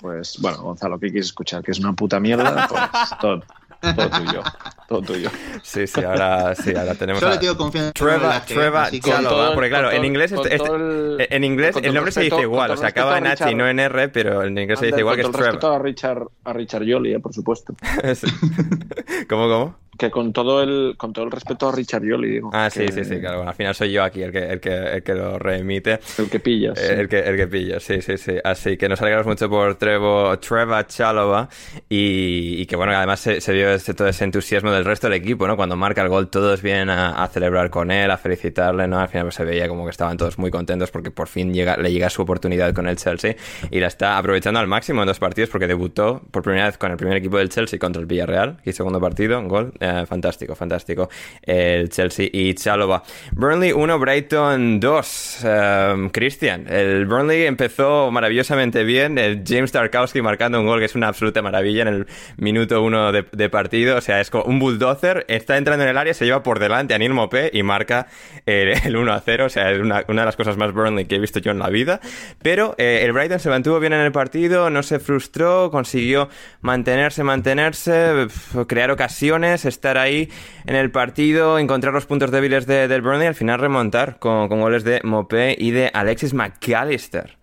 pues 0.00 0.38
bueno, 0.40 0.62
Gonzalo, 0.62 0.98
¿qué 0.98 1.08
quieres 1.08 1.26
escuchar? 1.26 1.62
¿Que 1.62 1.72
es 1.72 1.80
una 1.80 1.92
puta 1.92 2.20
mierda? 2.20 2.68
Pues 2.68 2.82
todo, 3.20 3.42
todo 3.80 4.10
tuyo. 4.10 4.42
Todo 4.86 5.02
tuyo. 5.02 5.30
Sí, 5.62 5.86
sí, 5.86 6.02
ahora, 6.02 6.54
sí, 6.54 6.72
ahora 6.76 6.94
tenemos. 6.94 7.20
Yo 7.20 7.28
le 7.28 7.38
tengo 7.38 7.56
confianza. 7.56 7.92
Treva, 7.92 8.44
Treva 8.44 8.90
Chalova, 8.90 9.52
porque 9.54 9.68
claro, 9.68 9.90
en 9.90 10.04
inglés, 10.04 10.32
este, 10.32 10.54
el, 10.54 11.26
en 11.28 11.44
inglés 11.44 11.76
el 11.82 11.92
nombre 11.92 12.12
se 12.12 12.22
dice 12.22 12.42
igual, 12.42 12.70
o 12.70 12.76
sea, 12.76 12.88
acaba 12.88 13.18
en 13.18 13.26
H 13.26 13.50
y 13.50 13.54
no 13.54 13.68
en 13.68 13.80
R, 13.80 14.08
pero 14.10 14.44
en 14.44 14.56
inglés 14.56 14.78
se 14.78 14.86
dice 14.86 15.00
igual 15.00 15.16
que 15.16 15.22
es 15.22 15.30
Treva. 15.30 15.46
respecto 15.46 15.72
a 15.72 15.78
Richard, 15.78 16.26
a 16.44 16.52
Richard 16.52 16.84
Jolly, 16.88 17.14
eh, 17.14 17.18
por 17.18 17.34
supuesto. 17.34 17.74
¿Cómo, 19.28 19.48
cómo? 19.48 19.86
Que 19.98 20.10
con 20.10 20.32
todo 20.32 20.62
el 20.62 20.94
con 20.98 21.12
todo 21.12 21.24
el 21.24 21.30
respeto 21.30 21.68
a 21.68 21.72
Richard 21.72 22.02
Yoli, 22.02 22.30
digo. 22.30 22.50
Ah, 22.52 22.68
sí, 22.70 22.86
que... 22.86 22.92
sí, 22.92 23.04
sí, 23.04 23.18
claro. 23.18 23.36
Bueno, 23.38 23.50
al 23.50 23.56
final 23.56 23.74
soy 23.74 23.92
yo 23.92 24.02
aquí 24.04 24.22
el 24.22 24.30
que, 24.30 24.44
el 24.44 24.60
que, 24.60 24.74
el 24.74 25.02
que 25.02 25.14
lo 25.14 25.38
remite. 25.38 26.00
El 26.18 26.28
que 26.28 26.38
pillas. 26.38 26.78
Sí. 26.78 26.92
El, 26.92 27.08
que, 27.08 27.20
el 27.20 27.36
que 27.36 27.46
pillas, 27.46 27.82
sí, 27.82 28.02
sí, 28.02 28.18
sí. 28.18 28.34
Así 28.44 28.76
que 28.76 28.88
nos 28.88 29.00
alegramos 29.00 29.26
mucho 29.26 29.48
por 29.48 29.76
Trevo, 29.76 30.38
Treva 30.38 30.86
Chalova 30.86 31.48
y, 31.88 32.60
y, 32.60 32.66
que, 32.66 32.76
bueno, 32.76 32.92
además 32.94 33.20
se, 33.20 33.40
se 33.40 33.52
vio 33.54 33.70
este, 33.70 33.94
todo 33.94 34.08
ese 34.08 34.24
entusiasmo 34.24 34.70
del 34.76 34.84
resto 34.84 35.08
del 35.08 35.20
equipo, 35.20 35.46
¿no? 35.46 35.56
Cuando 35.56 35.76
marca 35.76 36.02
el 36.02 36.08
gol 36.08 36.28
todos 36.28 36.62
vienen 36.62 36.90
a, 36.90 37.26
celebrar 37.28 37.70
con 37.70 37.90
él, 37.90 38.10
a 38.10 38.16
felicitarle, 38.16 38.86
¿no? 38.86 38.98
Al 38.98 39.08
final 39.08 39.26
pues, 39.26 39.34
se 39.34 39.44
veía 39.44 39.68
como 39.68 39.84
que 39.84 39.90
estaban 39.90 40.16
todos 40.16 40.38
muy 40.38 40.50
contentos 40.50 40.90
porque 40.90 41.10
por 41.10 41.28
fin 41.28 41.52
le 41.52 41.92
llega 41.92 42.10
su 42.10 42.22
oportunidad 42.22 42.72
con 42.74 42.86
el 42.86 42.96
Chelsea 42.96 43.36
y 43.70 43.80
la 43.80 43.88
está 43.88 44.18
aprovechando 44.18 44.60
al 44.60 44.66
máximo 44.66 45.02
en 45.02 45.08
dos 45.08 45.18
partidos 45.18 45.50
porque 45.50 45.66
debutó 45.66 46.22
por 46.30 46.42
primera 46.42 46.66
vez 46.66 46.78
con 46.78 46.90
el 46.90 46.96
primer 46.96 47.16
equipo 47.16 47.38
del 47.38 47.48
Chelsea 47.48 47.78
contra 47.78 48.00
el 48.00 48.06
Villarreal, 48.06 48.58
hizo 48.64 48.76
segundo 48.76 49.00
partido, 49.00 49.42
gol, 49.42 49.72
eh, 49.80 50.04
fantástico, 50.06 50.54
fantástico 50.54 51.08
el 51.42 51.88
Chelsea 51.88 52.28
y 52.32 52.54
Chalova. 52.54 53.02
Burnley 53.32 53.72
1, 53.72 53.98
Brighton 53.98 54.80
2. 54.80 55.44
Um, 55.44 56.08
Cristian, 56.10 56.66
el 56.68 57.06
Burnley 57.06 57.44
empezó 57.44 58.10
maravillosamente 58.10 58.84
bien. 58.84 59.18
El 59.18 59.42
James 59.46 59.72
Tarkowski 59.72 60.22
marcando 60.22 60.60
un 60.60 60.66
gol 60.66 60.78
que 60.78 60.86
es 60.86 60.94
una 60.94 61.08
absoluta 61.08 61.42
maravilla 61.42 61.82
en 61.82 61.88
el 61.88 62.06
minuto 62.36 62.82
1 62.82 63.12
de, 63.12 63.26
de, 63.32 63.48
partido. 63.48 63.96
O 63.96 64.00
sea, 64.00 64.20
es 64.20 64.30
como 64.30 64.44
un 64.44 64.58
bulldozer. 64.66 65.24
Está 65.28 65.56
entrando 65.56 65.84
en 65.84 65.90
el 65.90 65.98
área, 65.98 66.14
se 66.14 66.24
lleva 66.24 66.42
por 66.42 66.58
delante 66.58 66.94
a 66.94 66.98
Neil 66.98 67.12
Mopé 67.12 67.50
y 67.52 67.62
marca 67.62 68.08
el, 68.46 68.68
el 68.84 68.96
1 68.96 69.12
a 69.12 69.20
0. 69.20 69.46
O 69.46 69.48
sea, 69.48 69.70
es 69.70 69.80
una, 69.80 70.02
de 70.02 70.14
las 70.14 70.36
cosas 70.36 70.56
más 70.56 70.72
Burnley 70.72 71.06
que 71.06 71.16
he 71.16 71.18
visto 71.18 71.38
yo 71.38 71.52
en 71.52 71.58
la 71.58 71.68
vida. 71.68 72.00
Pero 72.42 72.74
eh, 72.78 73.00
el 73.04 73.12
Brighton 73.12 73.38
se 73.38 73.48
mantuvo 73.48 73.78
bien 73.80 73.92
en 73.92 74.00
el 74.00 74.12
partido, 74.12 74.70
no 74.70 74.82
se 74.82 74.98
frustró, 74.98 75.70
consiguió 75.70 76.28
mantenerse, 76.60 77.22
mantenerse, 77.22 78.26
crear 78.66 78.90
ocasiones, 78.90 79.64
estar 79.64 79.98
ahí 79.98 80.28
en 80.66 80.74
el 80.74 80.90
partido, 80.90 81.58
encontrar 81.58 81.94
los 81.94 82.06
puntos 82.06 82.30
débiles 82.30 82.66
de, 82.66 82.88
del 82.88 83.02
Burnley 83.02 83.24
y 83.24 83.28
al 83.28 83.34
final 83.34 83.60
remontar 83.60 84.18
con, 84.18 84.48
goles 84.48 84.84
de 84.84 85.00
Mopé 85.04 85.56
y 85.58 85.70
de 85.70 85.90
Alexis 85.92 86.34
McAllister. 86.34 87.36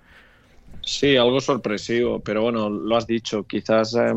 Sí, 0.82 1.16
algo 1.16 1.40
sorpresivo, 1.40 2.20
pero 2.20 2.42
bueno, 2.42 2.70
lo 2.70 2.98
has 2.98 3.08
dicho, 3.08 3.44
quizás 3.44 3.96
eh, 3.96 4.12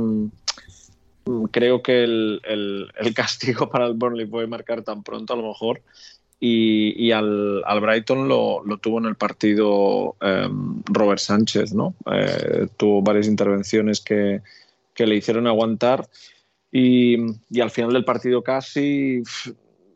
creo 1.50 1.82
que 1.82 2.04
el, 2.04 2.40
el, 2.44 2.92
el, 2.98 3.14
castigo 3.14 3.68
para 3.70 3.86
el 3.86 3.94
Burnley 3.94 4.26
puede 4.26 4.46
marcar 4.46 4.82
tan 4.82 5.02
pronto 5.02 5.32
a 5.32 5.36
lo 5.36 5.48
mejor 5.48 5.82
y, 6.38 6.94
y 7.02 7.12
al, 7.12 7.62
al, 7.64 7.80
Brighton 7.80 8.28
lo, 8.28 8.62
lo, 8.64 8.78
tuvo 8.78 8.98
en 8.98 9.06
el 9.06 9.14
partido 9.14 10.16
eh, 10.20 10.48
Robert 10.86 11.20
Sánchez, 11.20 11.72
¿no? 11.72 11.94
Eh, 12.12 12.68
tuvo 12.76 13.02
varias 13.02 13.26
intervenciones 13.26 14.00
que, 14.00 14.42
que 14.92 15.06
le 15.06 15.16
hicieron 15.16 15.46
aguantar 15.46 16.06
y, 16.70 17.16
y, 17.50 17.60
al 17.60 17.70
final 17.70 17.92
del 17.92 18.04
partido 18.04 18.42
casi 18.42 19.22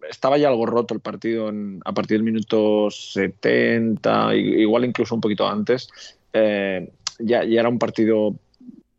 estaba 0.09 0.39
ya 0.39 0.49
algo 0.49 0.67
roto 0.67 0.95
el 0.95 1.01
partido 1.01 1.49
en, 1.51 1.81
a 1.85 1.93
partir 1.93 2.17
del 2.17 2.25
minuto 2.25 2.91
70, 2.91 4.35
igual 4.35 4.85
incluso 4.85 5.15
un 5.15 5.21
poquito 5.21 5.47
antes. 5.47 5.89
Eh, 6.33 6.91
ya, 7.19 7.45
ya, 7.45 7.61
era 7.61 7.69
un 7.69 7.79
partido 7.79 8.35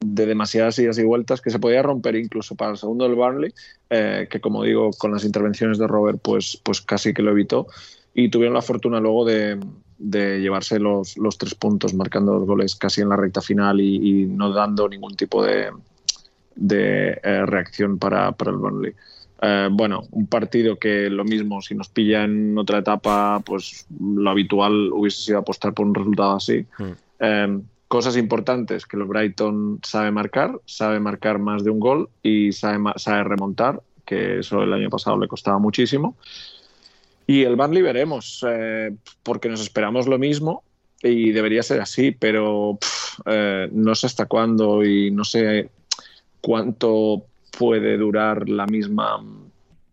de 0.04 0.26
demasiadas 0.26 0.78
idas 0.80 0.97
y 0.97 1.04
vueltas 1.04 1.41
que 1.41 1.52
se 1.52 1.60
podía 1.60 1.84
romper 1.84 2.16
incluso 2.16 2.56
para 2.56 2.72
el 2.72 2.78
segundo 2.78 3.06
del 3.06 3.16
Burnley, 3.16 3.54
eh, 3.89 4.28
que 4.30 4.41
como 4.41 4.64
digo, 4.64 4.89
con 4.97 5.14
las 5.14 5.24
intervenciones 5.24 5.78
de 5.78 5.88
Robert, 5.88 6.20
pues, 6.22 6.60
pues 6.64 6.82
casi 6.82 7.14
que 7.14 7.22
lo 7.22 7.32
evitó. 7.32 7.68
Y 8.14 8.30
tuvieron 8.30 8.56
la 8.56 8.62
fortuna 8.62 8.99
luego 8.99 9.24
de, 9.24 9.60
de 9.97 10.41
llevarse 10.41 10.80
los, 10.80 11.18
los, 11.18 11.38
tres 11.38 11.56
puntos, 11.56 11.93
marcando 11.93 12.34
los 12.34 12.45
goles 12.45 12.76
casi 12.76 13.02
en 13.02 13.10
la 13.10 13.16
recta 13.16 13.41
final 13.41 13.80
y, 13.80 14.24
y 14.24 14.26
no 14.26 14.52
dando 14.52 14.89
ningún 14.89 15.16
tipo 15.16 15.43
de, 15.43 15.70
de 16.56 17.20
eh, 17.24 17.45
reacción 17.45 17.99
para, 17.99 18.32
para, 18.32 18.52
el 18.52 18.58
Burnley. 18.58 18.93
Eh, 19.43 19.70
bueno, 19.72 20.04
un 20.12 20.28
partido 20.28 20.78
que 20.78 21.10
lo 21.10 21.24
mismo, 21.24 21.62
si 21.62 21.76
nos 21.76 21.89
pilla 21.89 22.24
en 22.24 22.58
otra 22.58 22.80
etapa, 22.80 23.39
pues 23.45 23.86
lo 23.99 24.30
habitual 24.30 24.91
hubiese 24.91 25.22
sido 25.22 25.39
apostar 25.39 25.74
por 25.74 25.86
un 25.86 25.95
resultado 25.95 26.36
así. 26.36 26.66
Mm. 26.78 26.91
Eh, 27.20 27.62
cosas 27.92 28.16
importantes 28.16 28.86
que 28.86 28.96
el 28.96 29.04
Brighton 29.04 29.82
sabe 29.84 30.12
marcar, 30.12 30.62
sabe 30.66 31.02
marcar 31.02 31.39
más 31.39 31.66
de 31.66 31.72
un 31.72 31.82
gol 31.82 32.10
y 32.24 32.54
sabe, 32.54 32.78
sabe 32.96 33.26
remontar, 33.26 33.82
que 34.06 34.39
eso 34.39 34.64
el 34.64 34.72
año 34.72 34.89
pasado 34.89 35.20
le 35.20 35.28
costaba 35.28 35.60
muchísimo. 35.60 36.16
Y 37.28 37.44
el 37.44 37.58
Burnley 37.58 37.82
veremos, 37.82 38.46
eh, 38.48 38.96
porque 39.24 39.50
nos 39.50 39.60
esperamos 39.60 40.08
lo 40.08 40.18
mismo 40.18 40.64
y 41.04 41.34
debería 41.34 41.64
ser 41.64 41.82
así, 41.82 42.12
pero 42.12 42.78
pff, 42.80 43.20
no 43.74 43.94
sé 43.94 44.06
hasta 44.08 44.26
cuándo 44.26 44.86
y 44.86 45.12
no 45.12 45.26
sé 45.26 45.70
cuánto 46.39 47.26
puede 47.58 47.98
durar 47.98 48.48
la 48.48 48.68
misma, 48.68 49.22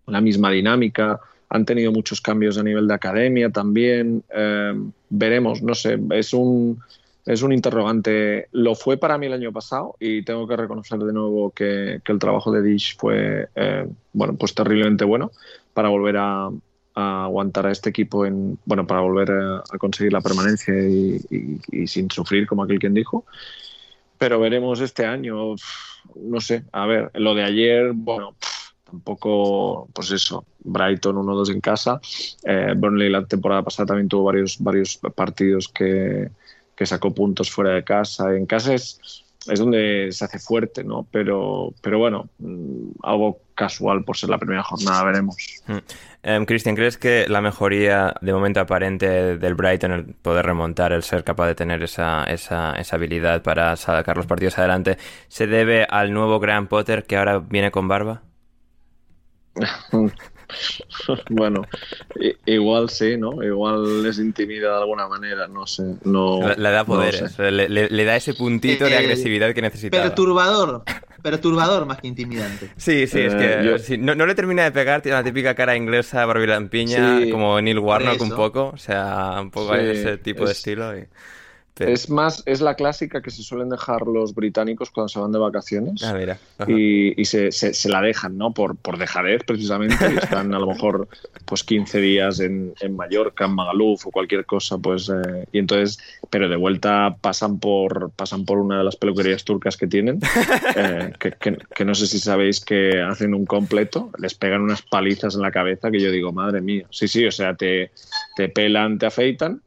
la 0.07 0.20
misma 0.20 0.53
dinámica. 0.53 1.18
Han 1.49 1.64
tenido 1.64 1.90
muchos 1.90 2.20
cambios 2.20 2.59
a 2.59 2.62
nivel 2.62 2.86
de 2.86 2.94
academia 2.94 3.51
también. 3.51 4.22
Eh, 4.32 4.72
veremos, 5.11 5.62
no 5.62 5.74
sé, 5.74 5.99
es 6.11 6.32
un, 6.32 6.78
es 7.29 7.43
un 7.43 7.53
interrogante. 7.53 8.49
Lo 8.53 8.74
fue 8.74 8.97
para 8.97 9.18
mí 9.18 9.26
el 9.26 9.35
año 9.35 9.53
pasado 9.53 9.97
y 10.01 10.24
tengo 10.24 10.49
que 10.49 10.57
reconocer 10.57 10.99
de 10.99 11.12
nuevo 11.12 11.51
que, 11.51 12.01
que 12.03 12.12
el 12.12 12.18
trabajo 12.18 12.51
de 12.51 12.62
Dish 12.62 12.97
fue 12.97 13.49
eh, 13.55 13.87
bueno, 14.14 14.35
pues 14.37 14.55
terriblemente 14.55 15.05
bueno 15.05 15.31
para 15.74 15.91
volver 15.91 16.16
a, 16.16 16.49
a, 16.95 17.24
aguantar 17.24 17.66
a 17.66 17.70
este 17.70 17.91
equipo 17.91 18.24
en 18.24 18.59
bueno 18.64 18.87
para 18.87 19.01
volver 19.01 19.31
a, 19.31 19.59
a 19.59 19.79
conseguir 19.79 20.14
la 20.14 20.22
permanencia 20.22 20.74
y, 20.74 21.20
y, 21.31 21.61
y, 21.70 21.87
sin 21.87 22.11
sufrir 22.11 22.47
como 22.47 22.62
aquel 22.62 22.79
quien 22.79 22.95
dijo. 22.95 23.26
Pero 24.16 24.41
veremos 24.41 24.81
este 24.81 25.05
año, 25.05 25.55
no 26.16 26.41
sé, 26.41 26.64
a 26.72 26.87
ver, 26.87 27.11
lo 27.14 27.37
de 27.37 27.45
ayer, 27.45 27.93
bueno, 27.95 28.35
tampoco, 28.85 29.89
pues 29.93 30.11
eso, 30.11 30.45
Brighton 30.59 31.14
1-2 31.14 31.53
en 31.53 31.61
casa, 31.61 32.01
eh, 32.43 32.74
Burnley 32.76 33.11
la 33.11 33.24
temporada 33.26 33.62
pasada 33.62 33.87
también 33.87 34.09
tuvo 34.09 34.24
varios, 34.24 34.59
varios 34.59 34.99
partidos 35.14 35.68
que, 35.68 36.31
que 36.79 36.87
sacó 36.87 37.12
puntos 37.12 37.51
fuera 37.51 37.72
de 37.72 37.83
casa. 37.83 38.33
En 38.37 38.47
casa 38.47 38.72
es, 38.72 39.01
es 39.49 39.59
donde 39.59 40.11
se 40.12 40.24
hace 40.24 40.39
fuerte, 40.39 40.85
¿no? 40.85 41.09
Pero, 41.11 41.74
pero 41.83 41.99
bueno, 41.99 42.29
mm, 42.39 42.91
algo 43.03 43.41
casual 43.57 44.05
por 44.05 44.16
ser 44.16 44.31
la 44.31 44.39
primera 44.39 44.62
jornada, 44.62 45.03
veremos. 45.03 45.37
Um, 45.66 46.45
Cristian, 46.45 46.76
¿crees 46.76 46.97
que 46.97 47.26
la 47.29 47.41
mejoría 47.41 48.14
de 48.20 48.33
momento 48.33 48.61
aparente 48.61 49.37
del 49.37 49.57
Brighton, 49.57 49.91
el 49.91 50.05
poder 50.14 50.47
remontar, 50.47 50.93
el 50.93 51.03
ser 51.03 51.24
capaz 51.24 51.49
de 51.49 51.57
tener 51.57 51.83
esa, 51.83 52.22
esa, 52.22 52.74
esa 52.74 52.95
habilidad 52.95 53.43
para 53.43 53.74
sacar 53.74 54.16
los 54.16 54.26
partidos 54.26 54.57
adelante, 54.57 54.99
se 55.26 55.49
debe 55.49 55.85
al 55.91 56.12
nuevo 56.12 56.39
Graham 56.39 56.68
Potter 56.68 57.07
que 57.07 57.16
ahora 57.16 57.41
viene 57.41 57.72
con 57.72 57.89
barba? 57.89 58.22
bueno, 61.30 61.62
igual 62.46 62.88
sí, 62.90 63.16
¿no? 63.16 63.42
Igual 63.42 64.03
les 64.03 64.18
intimida 64.18 64.70
de 64.70 64.78
alguna 64.78 65.09
manera, 65.09 65.46
no 65.49 65.66
sé. 65.66 65.82
No, 66.05 66.46
le, 66.46 66.57
le 66.57 66.70
da 66.70 66.84
poderes, 66.84 67.22
no 67.22 67.28
sé. 67.28 67.51
le, 67.51 67.68
le, 67.68 67.88
le, 67.88 68.05
da 68.05 68.16
ese 68.16 68.34
puntito 68.34 68.86
eh, 68.86 68.90
de 68.90 68.96
agresividad 68.96 69.53
que 69.55 69.62
necesitaba. 69.62 70.03
Perturbador, 70.05 70.82
perturbador 71.22 71.86
más 71.86 72.01
que 72.01 72.09
intimidante. 72.09 72.70
Sí, 72.76 73.07
sí, 73.07 73.20
es 73.20 73.34
que 73.34 73.61
eh, 73.61 73.64
yo... 73.64 73.78
sí, 73.78 73.99
no, 73.99 74.14
no, 74.14 74.26
le 74.26 74.34
termina 74.34 74.64
de 74.64 74.72
pegar, 74.72 75.03
tiene 75.03 75.18
la 75.18 75.24
típica 75.24 75.55
cara 75.55 75.76
inglesa, 75.76 76.24
barbilampiña, 76.24 77.20
sí, 77.20 77.30
como 77.30 77.61
Neil 77.61 77.78
Warnock 77.78 78.20
un 78.22 78.30
poco, 78.30 78.72
o 78.74 78.78
sea, 78.78 79.36
un 79.40 79.51
poco 79.51 79.74
sí, 79.74 79.80
ese 79.82 80.18
tipo 80.18 80.44
es... 80.44 80.49
de 80.49 80.53
estilo. 80.53 80.99
Y... 80.99 81.07
Es 81.79 82.11
más, 82.11 82.43
es 82.47 82.61
la 82.61 82.74
clásica 82.74 83.22
que 83.22 83.31
se 83.31 83.43
suelen 83.43 83.68
dejar 83.68 84.07
los 84.07 84.35
británicos 84.35 84.91
cuando 84.91 85.09
se 85.09 85.18
van 85.18 85.33
de 85.33 85.39
vacaciones. 85.39 86.03
Ah, 86.03 86.14
mira. 86.14 86.39
Y, 86.66 87.20
y 87.20 87.24
se, 87.24 87.53
se, 87.53 87.74
se, 87.74 87.89
la 87.89 88.01
dejan, 88.01 88.37
¿no? 88.37 88.53
Por, 88.53 88.76
por 88.76 88.99
dejadez, 88.99 89.43
precisamente. 89.45 89.97
Y 90.12 90.16
están 90.16 90.55
a 90.55 90.59
lo 90.59 90.66
mejor 90.66 91.09
pues 91.45 91.64
15 91.64 92.01
días 92.01 92.41
en, 92.41 92.74
en 92.81 92.97
Mallorca, 92.97 93.47
en 93.47 93.53
Magaluf 93.53 94.07
o 94.07 94.11
cualquier 94.11 94.45
cosa, 94.45 94.79
pues. 94.79 95.09
Eh, 95.09 95.47
y 95.53 95.59
entonces, 95.59 95.99
pero 96.31 96.49
de 96.49 96.57
vuelta 96.57 97.16
pasan 97.20 97.59
por, 97.59 98.11
pasan 98.11 98.45
por 98.45 98.59
una 98.59 98.79
de 98.79 98.85
las 98.85 98.97
peluquerías 98.97 99.45
turcas 99.45 99.76
que 99.76 99.87
tienen, 99.87 100.20
eh, 100.76 101.12
que, 101.18 101.33
que, 101.33 101.59
que, 101.74 101.85
no 101.85 101.95
sé 101.95 102.07
si 102.07 102.18
sabéis 102.18 102.61
que 102.61 103.01
hacen 103.01 103.35
un 103.35 103.47
completo, 103.47 104.11
les 104.18 104.35
pegan 104.35 104.62
unas 104.62 104.83
palizas 104.83 105.35
en 105.35 105.43
la 105.43 105.51
cabeza 105.51 105.91
que 105.91 106.01
yo 106.01 106.11
digo, 106.11 106.33
madre 106.33 106.61
mía. 106.61 106.87
Sí, 106.91 107.09
sí, 107.09 107.24
o 107.26 107.33
sea, 107.33 107.55
te, 107.55 107.93
te 108.37 108.49
pelan, 108.49 108.99
te 108.99 109.07
afeitan 109.07 109.62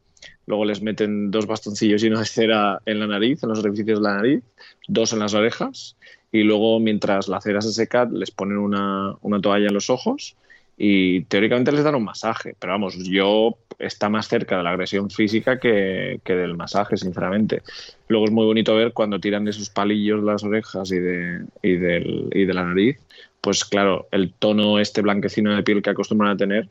luego 0.45 0.65
les 0.65 0.81
meten 0.81 1.31
dos 1.31 1.47
bastoncillos 1.47 2.01
llenos 2.01 2.19
de 2.19 2.25
cera 2.25 2.81
en 2.85 2.99
la 2.99 3.07
nariz, 3.07 3.43
en 3.43 3.49
los 3.49 3.59
orificios 3.59 3.99
de 3.99 4.03
la 4.03 4.15
nariz, 4.15 4.43
dos 4.87 5.13
en 5.13 5.19
las 5.19 5.33
orejas, 5.33 5.95
y 6.31 6.43
luego 6.43 6.79
mientras 6.79 7.27
la 7.27 7.41
cera 7.41 7.61
se 7.61 7.71
seca 7.71 8.05
les 8.05 8.31
ponen 8.31 8.57
una, 8.57 9.15
una 9.21 9.41
toalla 9.41 9.67
en 9.67 9.73
los 9.73 9.89
ojos 9.89 10.35
y 10.83 11.21
teóricamente 11.25 11.71
les 11.71 11.83
dan 11.83 11.95
un 11.95 12.05
masaje, 12.05 12.55
pero 12.57 12.73
vamos, 12.73 12.97
yo 12.97 13.57
está 13.77 14.09
más 14.09 14.27
cerca 14.27 14.57
de 14.57 14.63
la 14.63 14.71
agresión 14.71 15.09
física 15.11 15.59
que, 15.59 16.19
que, 16.23 16.33
del 16.33 16.55
masaje, 16.55 16.97
sinceramente. 16.97 17.61
Luego 18.07 18.25
es 18.25 18.31
muy 18.31 18.45
bonito 18.45 18.75
ver 18.75 18.91
cuando 18.93 19.19
tiran 19.19 19.45
de 19.45 19.53
sus 19.53 19.69
palillos 19.69 20.23
las 20.23 20.43
orejas 20.43 20.91
y 20.91 20.99
de, 20.99 21.45
y, 21.61 21.75
del, 21.75 22.29
y 22.33 22.45
de 22.45 22.53
la 22.53 22.63
nariz, 22.63 22.97
pues 23.41 23.63
claro, 23.65 24.07
el 24.11 24.33
tono 24.33 24.79
este 24.79 25.01
blanquecino 25.01 25.55
de 25.55 25.63
piel 25.63 25.81
que 25.81 25.91
acostumbran 25.91 26.31
a 26.31 26.37
tener, 26.37 26.67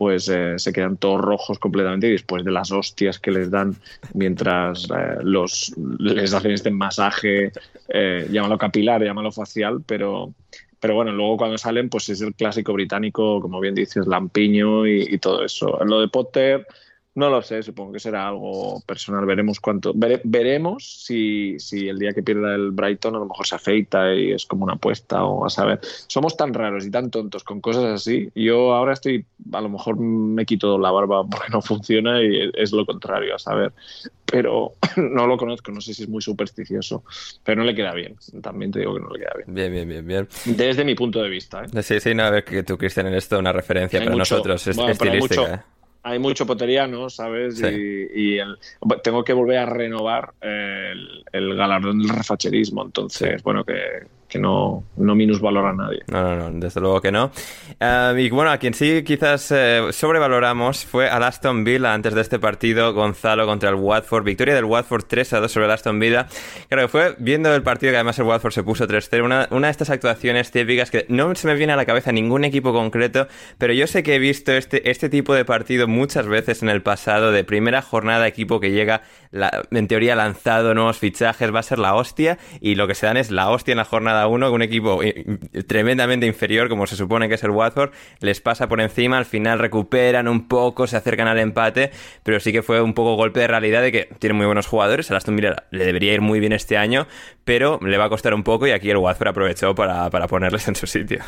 pues 0.00 0.30
eh, 0.30 0.54
se 0.56 0.72
quedan 0.72 0.96
todos 0.96 1.20
rojos 1.20 1.58
completamente 1.58 2.08
y 2.08 2.12
después 2.12 2.42
de 2.42 2.50
las 2.50 2.72
hostias 2.72 3.18
que 3.18 3.30
les 3.30 3.50
dan 3.50 3.76
mientras 4.14 4.84
eh, 4.84 5.18
los, 5.22 5.74
les 5.98 6.32
hacen 6.32 6.52
este 6.52 6.70
masaje, 6.70 7.52
eh, 7.90 8.26
llámalo 8.32 8.56
capilar, 8.56 9.02
llámalo 9.02 9.30
facial, 9.30 9.82
pero, 9.84 10.32
pero 10.80 10.94
bueno, 10.94 11.12
luego 11.12 11.36
cuando 11.36 11.58
salen 11.58 11.90
pues 11.90 12.08
es 12.08 12.22
el 12.22 12.32
clásico 12.34 12.72
británico, 12.72 13.42
como 13.42 13.60
bien 13.60 13.74
dices, 13.74 14.06
lampiño 14.06 14.86
y, 14.86 15.02
y 15.02 15.18
todo 15.18 15.44
eso. 15.44 15.78
Lo 15.84 16.00
de 16.00 16.08
Potter... 16.08 16.66
No 17.12 17.28
lo 17.28 17.42
sé, 17.42 17.60
supongo 17.64 17.92
que 17.92 17.98
será 17.98 18.28
algo 18.28 18.80
personal. 18.86 19.26
Veremos 19.26 19.58
cuánto. 19.58 19.92
Vere, 19.94 20.20
veremos 20.22 21.04
si, 21.04 21.58
si, 21.58 21.88
el 21.88 21.98
día 21.98 22.12
que 22.12 22.22
pierda 22.22 22.54
el 22.54 22.70
Brighton 22.70 23.16
a 23.16 23.18
lo 23.18 23.26
mejor 23.26 23.46
se 23.46 23.56
afeita 23.56 24.14
y 24.14 24.30
es 24.30 24.46
como 24.46 24.62
una 24.62 24.74
apuesta 24.74 25.24
o 25.24 25.44
a 25.44 25.50
saber. 25.50 25.80
Somos 26.06 26.36
tan 26.36 26.54
raros 26.54 26.86
y 26.86 26.90
tan 26.90 27.10
tontos 27.10 27.42
con 27.42 27.60
cosas 27.60 27.84
así. 27.86 28.30
Yo 28.36 28.74
ahora 28.74 28.92
estoy, 28.92 29.26
a 29.52 29.60
lo 29.60 29.68
mejor 29.68 29.98
me 29.98 30.46
quito 30.46 30.78
la 30.78 30.92
barba 30.92 31.26
porque 31.28 31.48
no 31.50 31.60
funciona 31.60 32.22
y 32.22 32.48
es 32.54 32.70
lo 32.70 32.86
contrario, 32.86 33.34
a 33.34 33.38
saber. 33.40 33.72
Pero 34.24 34.74
no 34.96 35.26
lo 35.26 35.36
conozco, 35.36 35.72
no 35.72 35.80
sé 35.80 35.94
si 35.94 36.04
es 36.04 36.08
muy 36.08 36.22
supersticioso, 36.22 37.02
pero 37.42 37.60
no 37.60 37.64
le 37.66 37.74
queda 37.74 37.92
bien. 37.92 38.14
También 38.40 38.70
te 38.70 38.78
digo 38.78 38.94
que 38.94 39.00
no 39.00 39.10
le 39.10 39.18
queda 39.18 39.32
bien. 39.36 39.52
Bien, 39.52 39.72
bien, 39.72 39.88
bien, 39.88 40.06
bien. 40.06 40.28
Desde 40.44 40.84
mi 40.84 40.94
punto 40.94 41.20
de 41.20 41.28
vista. 41.28 41.64
¿eh? 41.64 41.82
Sí, 41.82 41.98
sí, 41.98 42.14
no, 42.14 42.22
a 42.22 42.30
ver 42.30 42.44
que 42.44 42.62
tú, 42.62 42.78
Cristian, 42.78 43.08
en 43.08 43.14
esto 43.14 43.36
una 43.36 43.52
referencia 43.52 43.98
hay 43.98 44.06
para 44.06 44.16
mucho, 44.16 44.36
nosotros, 44.36 44.64
es 44.68 44.76
bueno, 44.76 44.92
estilística. 44.92 45.40
Mucho, 45.40 45.54
¿eh? 45.54 45.60
Hay 46.02 46.18
mucho 46.18 46.46
poteriano, 46.46 47.10
¿sabes? 47.10 47.58
Sí. 47.58 47.66
Y, 47.66 48.34
y 48.34 48.38
el, 48.38 48.58
tengo 49.02 49.24
que 49.24 49.32
volver 49.32 49.58
a 49.58 49.66
renovar 49.66 50.32
el, 50.40 51.24
el 51.32 51.54
galardón 51.56 51.98
del 51.98 52.08
refacherismo, 52.08 52.84
entonces, 52.84 53.36
sí. 53.36 53.42
bueno, 53.42 53.64
que, 53.64 53.74
que 54.30 54.38
no, 54.38 54.84
no 54.96 55.14
minusvalora 55.14 55.70
a 55.70 55.74
nadie. 55.74 56.00
No, 56.06 56.22
no, 56.22 56.50
no, 56.50 56.60
desde 56.60 56.80
luego 56.80 57.00
que 57.00 57.10
no. 57.10 57.32
Uh, 57.80 58.16
y 58.16 58.30
bueno, 58.30 58.50
a 58.50 58.58
quien 58.58 58.74
sí 58.74 59.02
quizás 59.04 59.50
eh, 59.50 59.88
sobrevaloramos 59.90 60.86
fue 60.86 61.10
al 61.10 61.24
Aston 61.24 61.64
Villa 61.64 61.92
antes 61.92 62.14
de 62.14 62.20
este 62.20 62.38
partido, 62.38 62.94
Gonzalo 62.94 63.44
contra 63.46 63.70
el 63.70 63.74
Watford. 63.74 64.24
Victoria 64.24 64.54
del 64.54 64.64
Watford 64.64 65.04
3 65.06 65.32
a 65.34 65.40
2 65.40 65.50
sobre 65.50 65.66
el 65.66 65.72
Aston 65.72 65.98
Villa. 65.98 66.28
Claro 66.68 66.84
que 66.84 66.88
fue 66.88 67.16
viendo 67.18 67.54
el 67.54 67.62
partido 67.62 67.90
que 67.90 67.96
además 67.96 68.18
el 68.18 68.26
Watford 68.26 68.52
se 68.52 68.62
puso 68.62 68.86
3-0, 68.86 69.24
una, 69.24 69.48
una 69.50 69.66
de 69.66 69.72
estas 69.72 69.90
actuaciones 69.90 70.50
típicas 70.50 70.90
que 70.90 71.06
no 71.08 71.34
se 71.34 71.46
me 71.46 71.54
viene 71.54 71.72
a 71.72 71.76
la 71.76 71.84
cabeza 71.84 72.12
ningún 72.12 72.44
equipo 72.44 72.72
concreto, 72.72 73.26
pero 73.58 73.72
yo 73.72 73.86
sé 73.86 74.02
que 74.02 74.14
he 74.14 74.18
visto 74.18 74.52
este, 74.52 74.90
este 74.90 75.08
tipo 75.08 75.34
de 75.34 75.44
partido 75.44 75.88
muchas 75.88 76.26
veces 76.26 76.62
en 76.62 76.68
el 76.68 76.82
pasado, 76.82 77.32
de 77.32 77.42
primera 77.42 77.82
jornada, 77.82 78.28
equipo 78.28 78.60
que 78.60 78.70
llega, 78.70 79.02
la, 79.32 79.62
en 79.70 79.88
teoría 79.88 80.14
lanzado, 80.14 80.74
nuevos 80.74 80.98
fichajes, 80.98 81.52
va 81.54 81.60
a 81.60 81.64
ser 81.64 81.78
la 81.78 81.94
hostia, 81.94 82.38
y 82.60 82.74
lo 82.76 82.86
que 82.86 82.94
se 82.94 83.06
dan 83.06 83.16
es 83.16 83.30
la 83.30 83.50
hostia 83.50 83.72
en 83.72 83.78
la 83.78 83.84
jornada 83.84 84.19
1, 84.26 84.52
un 84.52 84.62
equipo 84.62 85.00
tremendamente 85.66 86.26
inferior, 86.26 86.68
como 86.68 86.86
se 86.86 86.96
supone 86.96 87.28
que 87.28 87.34
es 87.34 87.44
el 87.44 87.50
Watford, 87.50 87.90
les 88.20 88.40
pasa 88.40 88.68
por 88.68 88.80
encima, 88.80 89.18
al 89.18 89.26
final 89.26 89.58
recuperan 89.58 90.28
un 90.28 90.48
poco, 90.48 90.86
se 90.86 90.96
acercan 90.96 91.28
al 91.28 91.38
empate, 91.38 91.90
pero 92.22 92.40
sí 92.40 92.52
que 92.52 92.62
fue 92.62 92.80
un 92.80 92.94
poco 92.94 93.16
golpe 93.16 93.40
de 93.40 93.46
realidad 93.46 93.82
de 93.82 93.92
que 93.92 94.08
tiene 94.18 94.34
muy 94.34 94.46
buenos 94.46 94.66
jugadores, 94.66 95.10
a 95.10 95.16
Aston 95.16 95.36
Villa 95.36 95.64
le 95.70 95.84
debería 95.84 96.14
ir 96.14 96.20
muy 96.20 96.40
bien 96.40 96.52
este 96.52 96.76
año, 96.76 97.06
pero 97.44 97.78
le 97.82 97.98
va 97.98 98.04
a 98.04 98.08
costar 98.08 98.34
un 98.34 98.42
poco 98.42 98.66
y 98.66 98.70
aquí 98.70 98.90
el 98.90 98.96
Watford 98.96 99.28
aprovechó 99.28 99.74
para, 99.74 100.10
para 100.10 100.26
ponerles 100.26 100.66
en 100.68 100.76
su 100.76 100.86
sitio. 100.86 101.20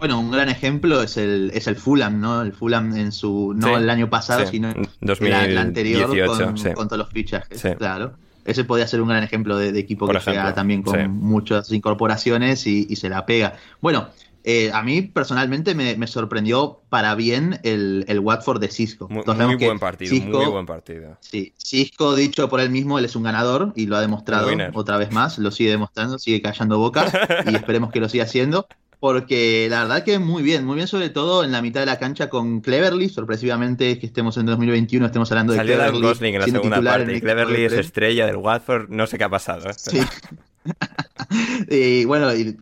Bueno, 0.00 0.18
un 0.18 0.30
gran 0.30 0.48
ejemplo 0.48 1.02
es 1.02 1.18
el, 1.18 1.50
es 1.52 1.66
el 1.66 1.76
Fulham, 1.76 2.20
¿no? 2.20 2.40
El 2.40 2.54
Fulham 2.54 2.96
en 2.96 3.12
su, 3.12 3.52
no 3.54 3.68
sí, 3.68 3.74
el 3.74 3.90
año 3.90 4.08
pasado, 4.08 4.46
sí. 4.46 4.52
sino 4.52 4.72
2018, 5.02 5.44
el, 5.44 5.58
anterior 5.58 6.26
con, 6.26 6.56
sí. 6.56 6.72
con, 6.72 6.88
todos 6.88 7.00
los 7.00 7.10
fichajes, 7.10 7.62
claro. 7.76 8.14
Ese 8.44 8.64
podría 8.64 8.86
ser 8.86 9.00
un 9.00 9.08
gran 9.08 9.22
ejemplo 9.22 9.56
de, 9.56 9.72
de 9.72 9.80
equipo 9.80 10.06
Por 10.06 10.14
que 10.14 10.18
ejemplo, 10.18 10.42
llega 10.42 10.54
también 10.54 10.82
con 10.82 11.10
muchas 11.10 11.70
incorporaciones 11.72 12.66
y, 12.66 12.86
y, 12.88 12.96
se 12.96 13.08
la 13.08 13.26
pega. 13.26 13.54
Bueno, 13.80 14.08
eh, 14.42 14.70
a 14.72 14.82
mí 14.82 15.02
personalmente 15.02 15.74
me, 15.74 15.96
me, 15.96 16.06
sorprendió 16.06 16.80
para 16.88 17.14
bien 17.14 17.60
el, 17.62 18.06
el 18.08 18.20
Watford 18.20 18.60
de 18.60 18.68
Cisco. 18.68 19.06
Muy, 19.08 19.22
muy 19.24 19.56
buen 19.56 19.78
partido, 19.78 20.10
Cisco, 20.10 20.38
muy 20.38 20.50
buen 20.50 20.66
partido. 20.66 21.18
Sí, 21.20 21.52
Cisco, 21.58 22.14
dicho 22.14 22.48
por 22.48 22.60
él 22.60 22.70
mismo, 22.70 22.98
él 22.98 23.04
es 23.04 23.14
un 23.16 23.22
ganador 23.22 23.72
y 23.76 23.86
lo 23.86 23.96
ha 23.96 24.00
demostrado 24.00 24.48
otra 24.72 24.96
vez 24.96 25.12
más, 25.12 25.38
lo 25.38 25.50
sigue 25.50 25.70
demostrando, 25.70 26.18
sigue 26.18 26.40
callando 26.40 26.78
boca 26.78 27.06
y 27.46 27.54
esperemos 27.54 27.92
que 27.92 28.00
lo 28.00 28.08
siga 28.08 28.24
haciendo 28.24 28.66
porque 29.00 29.66
la 29.70 29.82
verdad 29.82 30.04
que 30.04 30.18
muy 30.18 30.42
bien, 30.42 30.66
muy 30.66 30.76
bien 30.76 30.86
sobre 30.86 31.08
todo 31.08 31.42
en 31.42 31.52
la 31.52 31.62
mitad 31.62 31.80
de 31.80 31.86
la 31.86 31.98
cancha 31.98 32.28
con 32.28 32.60
Cleverly, 32.60 33.08
sorpresivamente 33.08 33.98
que 33.98 34.06
estemos 34.06 34.36
en 34.36 34.46
2021, 34.46 35.06
estemos 35.06 35.32
hablando 35.32 35.54
Salió 35.54 35.72
de 35.72 35.78
Cleverly. 35.78 36.02
Gosling 36.02 36.34
en 36.34 36.40
la 36.40 36.46
segunda 36.46 36.82
parte, 36.82 37.16
y 37.16 37.20
Cleverly 37.20 37.64
es 37.64 37.72
estrella 37.72 38.26
del 38.26 38.36
Watford, 38.36 38.90
no 38.90 39.06
sé 39.06 39.16
qué 39.16 39.24
ha 39.24 39.30
pasado. 39.30 39.70
¿eh? 39.70 39.74
Sí. 39.74 40.00
Y 41.70 42.04
bueno, 42.06 42.34
y 42.34 42.56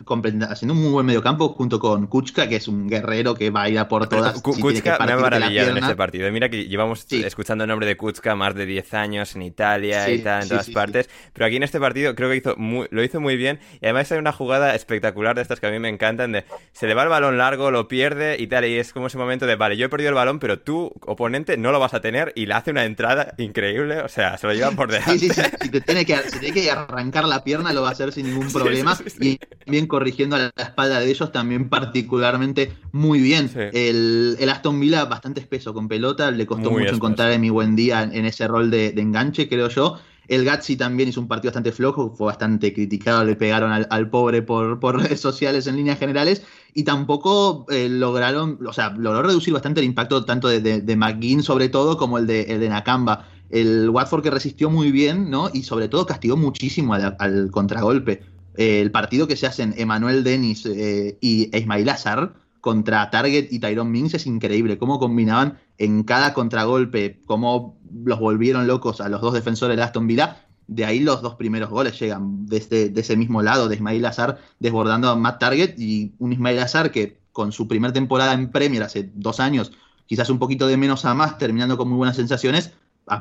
haciendo 0.51 0.75
un 0.75 0.83
muy 0.83 0.91
buen 0.91 1.07
mediocampo 1.07 1.49
junto 1.51 1.79
con 1.79 2.07
Kuchka, 2.07 2.49
que 2.49 2.57
es 2.57 2.69
un 2.69 2.89
guerrero 2.89 3.35
que 3.35 3.51
va 3.51 3.63
a 3.63 3.69
ir 3.69 3.79
a 3.79 3.89
por 3.89 4.09
todas. 4.09 4.43
Kuchka 4.43 4.99
me 5.07 5.13
ha 5.13 5.17
maravillado 5.17 5.71
en 5.71 5.79
este 5.79 5.97
partido. 5.97 6.31
Mira 6.31 6.51
que 6.51 6.67
llevamos 6.67 7.07
escuchando 7.11 7.65
el 7.65 7.69
nombre 7.69 7.87
de 7.87 7.97
Kuchka 7.97 8.35
más 8.35 8.55
de 8.55 8.67
10 8.67 8.95
años 8.95 9.35
en 9.37 9.43
Italia 9.43 10.11
y 10.11 10.19
tal, 10.19 10.43
en 10.43 10.49
todas 10.49 10.69
partes. 10.71 11.09
Pero 11.33 11.47
aquí 11.47 11.57
en 11.57 11.63
este 11.63 11.81
partido 11.81 12.15
creo 12.15 12.29
que 12.29 12.37
hizo 12.37 12.57
lo 12.91 13.03
hizo 13.03 13.21
muy 13.21 13.37
bien. 13.37 13.59
Y 13.81 13.87
además 13.87 14.13
hay 14.13 14.19
una 14.19 14.33
jugada 14.33 14.75
espectacular 14.75 15.37
de 15.37 15.43
estas 15.43 15.61
que 15.61 15.67
a 15.67 15.71
mí 15.71 15.79
me 15.79 15.89
encantan, 15.89 16.33
de 16.33 16.45
se 16.73 16.87
le 16.87 16.95
va 16.95 17.05
el 17.05 17.09
balón 17.09 17.39
largo, 17.39 17.71
lo 17.71 17.89
pierde 17.89 18.37
y 18.39 18.47
tal, 18.49 18.65
y 18.67 18.77
es 18.77 18.93
como 18.93 19.07
ese 19.07 19.19
momento 19.19 19.47
de, 19.47 19.57
vale, 19.57 19.77
yo 19.77 19.87
he 19.87 19.89
perdido 19.89 20.11
el 20.11 20.15
balón, 20.15 20.39
pero 20.39 20.59
tú, 20.59 20.93
oponente, 21.07 21.57
no 21.57 21.73
lo 21.73 21.81
vas 21.81 21.95
a 21.95 22.01
tener 22.01 22.33
y 22.35 22.47
le 22.47 22.55
hace 22.55 22.71
una 22.71 22.85
entrada 22.85 23.35
increíble, 23.39 24.01
o 24.01 24.09
sea, 24.09 24.37
se 24.37 24.47
lo 24.47 24.53
lleva 24.53 24.71
por 24.73 24.91
delante. 24.91 25.19
Sí, 25.19 25.29
sí, 25.31 25.35
sí, 25.35 25.43
si 25.63 25.71
te 25.71 25.81
tiene 25.81 26.05
que, 26.05 26.17
tiene 26.41 26.53
que 26.53 26.71
arrancar 26.71 27.25
la 27.25 27.43
pierna, 27.43 27.73
lo 27.73 27.88
a 27.89 27.93
hacer 27.93 28.13
sin 28.13 28.27
ningún 28.27 28.49
problema. 28.53 28.99
y 29.21 29.39
bien 29.67 29.87
corrigiendo 29.87 30.37
a 30.37 30.53
la 30.55 30.63
espalda 30.63 31.01
de 31.01 31.11
ellos, 31.11 31.33
también 31.33 31.69
particularmente 31.69 32.73
muy 32.93 33.21
bien. 33.21 33.51
El, 33.73 34.37
el, 34.39 34.49
Aston 34.49 34.79
Villa 34.81 35.05
bastante 35.05 35.41
espeso 35.41 35.75
con 35.75 35.89
pelota, 35.89 36.31
le 36.31 36.47
costó 36.47 36.71
mucho 36.71 36.95
encontrar 36.95 37.33
en 37.33 37.41
mi 37.41 37.51
buen 37.51 37.77
día 37.77 38.03
en, 38.03 38.25
ese 38.25 38.47
rol 38.47 38.71
de, 38.71 38.93
de 38.93 39.03
enganche, 39.03 39.49
creo 39.49 39.69
yo. 39.69 39.99
El 40.29 40.45
Gatsi 40.45 40.77
también 40.77 41.09
hizo 41.09 41.23
un 41.23 41.27
partido 41.27 41.49
bastante 41.49 41.73
flojo, 41.73 42.15
fue 42.15 42.27
bastante 42.27 42.75
criticado, 42.75 43.25
le 43.25 43.35
pegaron 43.35 43.73
al, 43.73 44.11
pobre 44.11 44.43
por, 44.43 44.79
redes 45.03 45.21
sociales 45.21 45.67
en 45.67 45.77
líneas 45.77 45.99
generales 45.99 46.43
y 46.75 46.85
tampoco 46.85 47.65
eh, 47.71 47.89
lograron, 47.89 48.59
o 48.65 48.73
sea, 48.75 48.91
logró 48.91 49.23
reducir 49.23 49.55
bastante 49.55 49.81
el 49.81 49.87
impacto 49.87 50.27
tanto 50.27 50.49
de, 50.49 50.61
de, 50.61 50.97
McGinn 50.97 51.43
sobre 51.43 51.71
todo 51.71 51.97
como 51.97 52.19
el 52.19 52.27
de, 52.27 52.43
el 52.43 52.61
de 52.61 52.69
Nakamba. 52.69 53.27
El 53.51 53.89
Watford 53.91 54.23
que 54.23 54.31
resistió 54.31 54.71
muy 54.71 54.93
bien, 54.93 55.31
¿no? 55.31 55.51
Y 55.53 55.63
sobre 55.63 55.89
todo 55.89 56.07
castigó 56.07 56.37
muchísimo 56.37 56.95
al, 56.95 57.51
contragolpe. 57.51 58.23
el 58.57 58.91
partido 58.91 59.27
que 59.27 59.37
se 59.37 59.47
hacen 59.47 59.75
Emanuel 59.77 60.25
Dennis 60.25 60.67
eh, 60.67 61.17
y 61.21 61.57
Ismail 61.57 61.89
Azar 61.89 62.35
contra 62.61 63.09
Target 63.11 63.49
y 63.51 63.61
Tyrone 63.61 63.91
Mings 63.91 64.15
es 64.15 64.27
increíble. 64.27 64.79
Cómo 64.79 64.99
combinaban 64.99 65.59
en 65.79 66.03
cada 66.03 66.35
contragolpe, 66.35 67.21
cómo 67.25 67.79
los 68.05 68.19
volvieron 68.19 68.67
locos 68.67 69.01
a 69.01 69.09
los 69.09 69.21
dos 69.21 69.35
defensores 69.35 69.77
de 69.77 69.83
Aston 69.83 70.07
Villa. 70.07 70.45
De 70.67 70.85
ahí 70.85 71.01
los 71.01 71.23
dos 71.23 71.37
primeros 71.37 71.71
goles 71.71 71.99
llegan 71.99 72.47
desde 72.47 72.91
de 72.91 73.01
ese 73.01 73.17
mismo 73.17 73.43
lado 73.43 73.69
de 73.69 73.77
Ismail 73.77 74.05
Azar 74.05 74.39
desbordando 74.59 75.09
a 75.09 75.17
Matt 75.17 75.39
Target 75.39 75.79
y 75.79 76.13
un 76.19 76.33
Ismail 76.33 76.59
Azar 76.59 76.91
que 76.91 77.19
con 77.33 77.53
su 77.53 77.69
primera 77.69 77.93
temporada 77.93 78.35
en 78.35 78.51
Premier 78.51 78.83
hace 78.83 79.11
dos 79.15 79.41
años, 79.41 79.73
quizás 80.07 80.29
un 80.29 80.39
poquito 80.39 80.67
de 80.67 80.77
menos 80.77 81.05
a 81.05 81.15
más, 81.15 81.39
terminando 81.39 81.79
con 81.79 81.89
muy 81.89 81.97
buenas 81.97 82.17
sensaciones, 82.17 82.73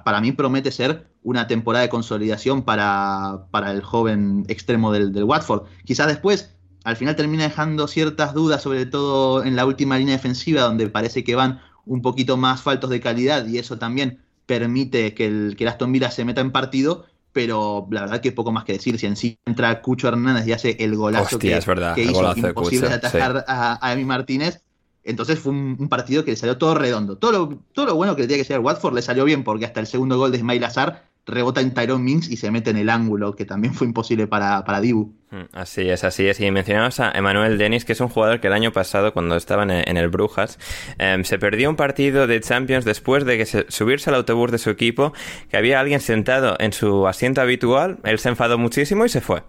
para 0.04 0.22
mí 0.22 0.32
promete 0.32 0.72
ser 0.72 1.08
una 1.24 1.48
temporada 1.48 1.84
de 1.84 1.90
consolidación 1.90 2.64
para, 2.64 3.48
para 3.52 3.72
el 3.72 3.82
joven 3.82 4.46
extremo 4.48 4.92
del, 4.92 5.14
del 5.14 5.24
Watford. 5.24 5.64
Quizás 5.86 6.08
después 6.08 6.54
al 6.84 6.96
final 6.96 7.16
termina 7.16 7.44
dejando 7.44 7.88
ciertas 7.88 8.34
dudas, 8.34 8.62
sobre 8.62 8.86
todo 8.86 9.44
en 9.44 9.56
la 9.56 9.66
última 9.66 9.98
línea 9.98 10.16
defensiva, 10.16 10.62
donde 10.62 10.88
parece 10.88 11.24
que 11.24 11.36
van 11.36 11.60
un 11.86 12.02
poquito 12.02 12.38
más 12.38 12.62
faltos 12.62 12.90
de 12.90 13.02
calidad 13.02 13.46
y 13.46 13.58
eso 13.58 13.78
también 13.78 14.20
permite 14.46 15.14
que 15.14 15.26
el, 15.26 15.56
que 15.58 15.68
Aston 15.68 15.92
Villa 15.92 16.12
se 16.12 16.26
meta 16.26 16.42
en 16.42 16.52
partido, 16.52 17.06
pero 17.34 17.88
la 17.92 18.02
verdad 18.02 18.22
que 18.22 18.32
poco 18.32 18.52
más 18.52 18.64
que 18.64 18.74
decir. 18.74 18.98
Si 18.98 19.06
en 19.06 19.16
sí 19.16 19.38
entra 19.46 19.82
Cucho 19.82 20.08
Hernández 20.08 20.48
y 20.48 20.54
hace 20.54 20.78
el 20.80 20.96
golazo 20.96 21.38
que, 21.38 21.58
hizo 21.58 22.38
imposible 22.38 22.88
de 22.88 22.96
atajar 22.96 23.46
a, 23.48 23.94
Emi 23.94 24.06
Martínez, 24.06 24.64
entonces 25.08 25.40
fue 25.40 25.54
un, 25.54 25.90
partido 25.90 26.24
que 26.24 26.32
le 26.32 26.38
salió 26.38 26.58
todo 26.58 26.76
redondo. 26.76 27.18
Todo 27.18 27.32
lo, 27.32 27.60
todo 27.74 27.86
lo 27.86 27.96
bueno 27.96 28.16
que 28.16 28.24
le 28.24 28.28
tenía 28.28 28.44
que 28.44 28.48
ser 28.48 28.58
el 28.58 28.64
Watford 28.64 28.94
le 28.94 29.02
salió 29.02 29.26
bien 29.26 29.44
porque 29.44 29.66
hasta 29.66 29.80
el 29.80 29.88
segundo 29.88 30.18
gol 30.18 30.32
de 30.32 30.38
Ismail 30.38 30.64
Azar 30.64 31.08
rebota 31.28 31.62
en 31.62 31.74
Tyrone 31.74 32.04
Mings 32.04 32.30
y 32.30 32.38
se 32.38 32.50
mete 32.52 32.70
en 32.70 32.78
el 32.78 32.90
ángulo, 32.90 33.36
que 33.36 33.46
también 33.46 33.74
fue 33.74 33.86
imposible 33.86 34.28
para, 34.28 34.64
para 34.64 34.80
Dibu. 34.80 35.14
Mm, 35.30 35.42
así 35.54 35.90
es, 35.90 36.04
así 36.04 36.26
es. 36.26 36.40
Y 36.40 36.50
mencionamos 36.52 37.00
a 37.00 37.12
Emanuel 37.12 37.58
Dennis, 37.58 37.84
que 37.84 37.94
es 37.94 38.00
un 38.00 38.08
jugador 38.08 38.40
que 38.40 38.48
el 38.48 38.54
año 38.54 38.72
pasado, 38.72 39.14
cuando 39.14 39.36
estaba 39.36 39.64
en, 39.64 39.98
el 39.98 40.08
Brujas, 40.08 40.58
em, 40.98 41.24
se 41.26 41.38
perdió 41.38 41.70
un 41.70 41.76
partido 41.76 42.28
de 42.28 42.40
Champions 42.40 42.86
después 42.86 43.26
de 43.26 43.38
que 43.38 43.46
se, 43.46 43.66
subirse 43.70 44.10
al 44.10 44.16
autobús 44.16 44.52
de 44.52 44.58
su 44.58 44.70
equipo, 44.70 45.14
que 45.50 45.58
había 45.58 45.80
alguien 45.80 46.00
sentado 46.00 46.56
en 46.60 46.72
su 46.72 47.08
asiento 47.08 47.42
habitual, 47.42 48.00
él 48.04 48.20
se 48.20 48.30
enfadó 48.30 48.58
muchísimo 48.58 49.06
y 49.06 49.10
se 49.10 49.20
fue. 49.20 49.44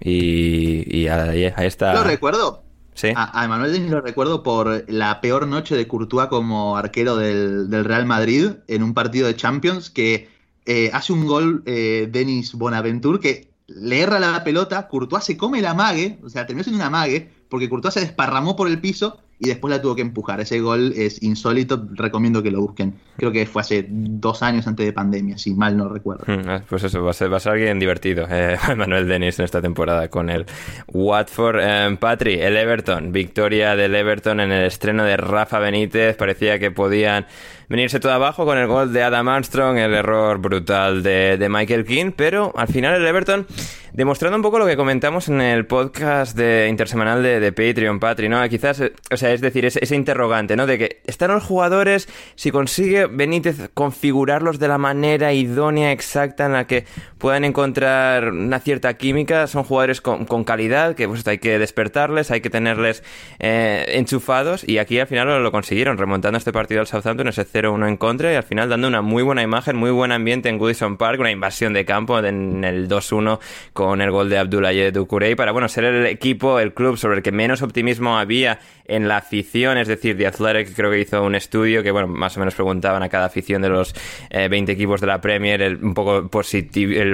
Y, 0.00 1.08
ahí, 1.08 1.44
está. 1.56 1.94
Lo 1.94 2.04
recuerdo. 2.04 2.63
Sí. 2.94 3.08
A, 3.14 3.44
Emanuel 3.44 3.72
Dennis 3.72 3.90
lo 3.90 4.00
recuerdo 4.00 4.42
por 4.42 4.84
la 4.88 5.20
peor 5.20 5.46
noche 5.48 5.76
de 5.76 5.88
Courtois 5.88 6.28
como 6.28 6.76
arquero 6.76 7.16
del, 7.16 7.68
del 7.68 7.84
Real 7.84 8.06
Madrid 8.06 8.52
en 8.68 8.82
un 8.82 8.94
partido 8.94 9.26
de 9.26 9.36
Champions 9.36 9.90
que 9.90 10.28
eh, 10.66 10.90
hace 10.92 11.12
un 11.12 11.26
gol 11.26 11.62
eh, 11.66 12.08
Denis 12.10 12.54
Bonaventure 12.54 13.20
que 13.20 13.52
le 13.66 14.00
erra 14.00 14.18
la 14.18 14.44
pelota, 14.44 14.88
Courtois 14.88 15.24
se 15.24 15.36
come 15.36 15.60
la 15.60 15.74
mague, 15.74 16.18
o 16.22 16.28
sea, 16.28 16.46
terminó 16.46 16.64
siendo 16.64 16.82
una 16.82 16.90
mague, 16.90 17.30
porque 17.48 17.68
Courtois 17.68 17.94
se 17.94 18.00
desparramó 18.00 18.56
por 18.56 18.68
el 18.68 18.80
piso 18.80 19.18
y 19.44 19.48
después 19.48 19.70
la 19.70 19.80
tuvo 19.80 19.94
que 19.94 20.02
empujar. 20.02 20.40
Ese 20.40 20.60
gol 20.60 20.92
es 20.96 21.22
insólito, 21.22 21.86
recomiendo 21.92 22.42
que 22.42 22.50
lo 22.50 22.60
busquen. 22.60 22.94
Creo 23.16 23.30
que 23.30 23.46
fue 23.46 23.62
hace 23.62 23.86
dos 23.88 24.42
años 24.42 24.66
antes 24.66 24.84
de 24.86 24.92
pandemia, 24.92 25.38
si 25.38 25.54
mal 25.54 25.76
no 25.76 25.88
recuerdo. 25.88 26.24
Hmm, 26.26 26.48
ah, 26.48 26.62
pues 26.68 26.84
eso, 26.84 27.02
va 27.02 27.10
a 27.10 27.14
ser, 27.14 27.32
va 27.32 27.36
a 27.36 27.40
ser 27.40 27.52
alguien 27.52 27.78
divertido, 27.78 28.26
eh, 28.30 28.56
Manuel 28.76 29.06
Denis 29.06 29.38
en 29.38 29.44
esta 29.44 29.60
temporada 29.60 30.08
con 30.08 30.30
el 30.30 30.46
Watford. 30.88 31.58
Eh, 31.60 31.96
Patri, 32.00 32.34
el 32.34 32.56
Everton, 32.56 33.12
victoria 33.12 33.76
del 33.76 33.94
Everton 33.94 34.40
en 34.40 34.50
el 34.50 34.64
estreno 34.66 35.04
de 35.04 35.16
Rafa 35.16 35.58
Benítez, 35.58 36.16
parecía 36.16 36.58
que 36.58 36.70
podían 36.70 37.26
venirse 37.68 38.00
todo 38.00 38.12
abajo 38.12 38.44
con 38.44 38.58
el 38.58 38.66
gol 38.66 38.92
de 38.92 39.02
Adam 39.02 39.28
Armstrong, 39.28 39.78
el 39.78 39.94
error 39.94 40.38
brutal 40.38 41.02
de, 41.02 41.36
de 41.38 41.48
Michael 41.48 41.84
King, 41.84 42.12
pero 42.14 42.52
al 42.56 42.68
final 42.68 42.94
el 42.94 43.06
Everton 43.06 43.46
demostrando 43.94 44.36
un 44.36 44.42
poco 44.42 44.58
lo 44.58 44.66
que 44.66 44.76
comentamos 44.76 45.28
en 45.28 45.40
el 45.40 45.66
podcast 45.66 46.36
de 46.36 46.66
intersemanal 46.68 47.22
de, 47.22 47.38
de 47.38 47.52
Patreon, 47.52 48.00
Patri, 48.00 48.28
¿no? 48.28 48.46
Quizás, 48.48 48.80
eh, 48.80 48.92
o 49.12 49.16
sea, 49.16 49.32
es 49.32 49.40
decir, 49.40 49.64
ese, 49.64 49.94
interrogante, 49.94 50.56
¿no? 50.56 50.66
De 50.66 50.78
que 50.78 51.00
están 51.06 51.30
los 51.30 51.44
jugadores, 51.44 52.08
si 52.34 52.50
consigue 52.50 53.06
Benítez 53.06 53.70
configurarlos 53.72 54.58
de 54.58 54.66
la 54.66 54.78
manera 54.78 55.32
idónea, 55.32 55.92
exacta, 55.92 56.46
en 56.46 56.54
la 56.54 56.66
que 56.66 56.86
puedan 57.18 57.44
encontrar 57.44 58.30
una 58.30 58.58
cierta 58.58 58.94
química, 58.94 59.46
son 59.46 59.62
jugadores 59.62 60.00
con, 60.00 60.26
calidad, 60.44 60.96
que 60.96 61.06
pues 61.06 61.24
hay 61.28 61.38
que 61.38 61.60
despertarles, 61.60 62.32
hay 62.32 62.40
que 62.40 62.50
tenerles 62.50 63.04
eh, 63.38 63.84
enchufados, 63.90 64.68
y 64.68 64.78
aquí 64.78 64.98
al 64.98 65.06
final 65.06 65.40
lo, 65.40 65.52
consiguieron, 65.52 65.98
remontando 65.98 66.36
este 66.36 66.52
partido 66.52 66.80
al 66.80 66.88
Southampton, 66.88 67.28
ese 67.28 67.46
0-1 67.46 67.88
en 67.88 67.96
contra, 67.96 68.32
y 68.32 68.34
al 68.34 68.42
final 68.42 68.68
dando 68.68 68.88
una 68.88 69.02
muy 69.02 69.22
buena 69.22 69.42
imagen, 69.42 69.76
muy 69.76 69.92
buen 69.92 70.10
ambiente 70.10 70.48
en 70.48 70.58
Goodison 70.58 70.96
Park, 70.96 71.20
una 71.20 71.30
invasión 71.30 71.72
de 71.72 71.84
campo 71.84 72.18
en 72.18 72.64
el 72.64 72.88
2-1 72.88 73.38
con 73.72 73.83
el 74.00 74.10
gol 74.10 74.30
de 74.30 74.38
Abdoulaye 74.38 74.92
Ducouré 74.92 75.36
para 75.36 75.52
bueno 75.52 75.68
ser 75.68 75.84
el 75.84 76.06
equipo, 76.06 76.58
el 76.58 76.74
club 76.74 76.96
sobre 76.96 77.18
el 77.18 77.22
que 77.22 77.32
menos 77.32 77.62
optimismo 77.62 78.18
había 78.18 78.58
en 78.86 79.08
la 79.08 79.18
afición, 79.18 79.78
es 79.78 79.88
decir, 79.88 80.16
The 80.16 80.26
Athletic 80.26 80.74
creo 80.74 80.90
que 80.90 81.00
hizo 81.00 81.22
un 81.22 81.34
estudio 81.34 81.82
que 81.82 81.90
bueno 81.90 82.08
más 82.08 82.36
o 82.36 82.40
menos 82.40 82.54
preguntaban 82.54 83.02
a 83.02 83.08
cada 83.08 83.26
afición 83.26 83.62
de 83.62 83.68
los 83.68 83.94
20 84.30 84.70
eh, 84.70 84.74
equipos 84.74 85.00
de 85.00 85.06
la 85.06 85.20
Premier 85.20 85.78
un 85.82 85.94
poco 85.94 86.28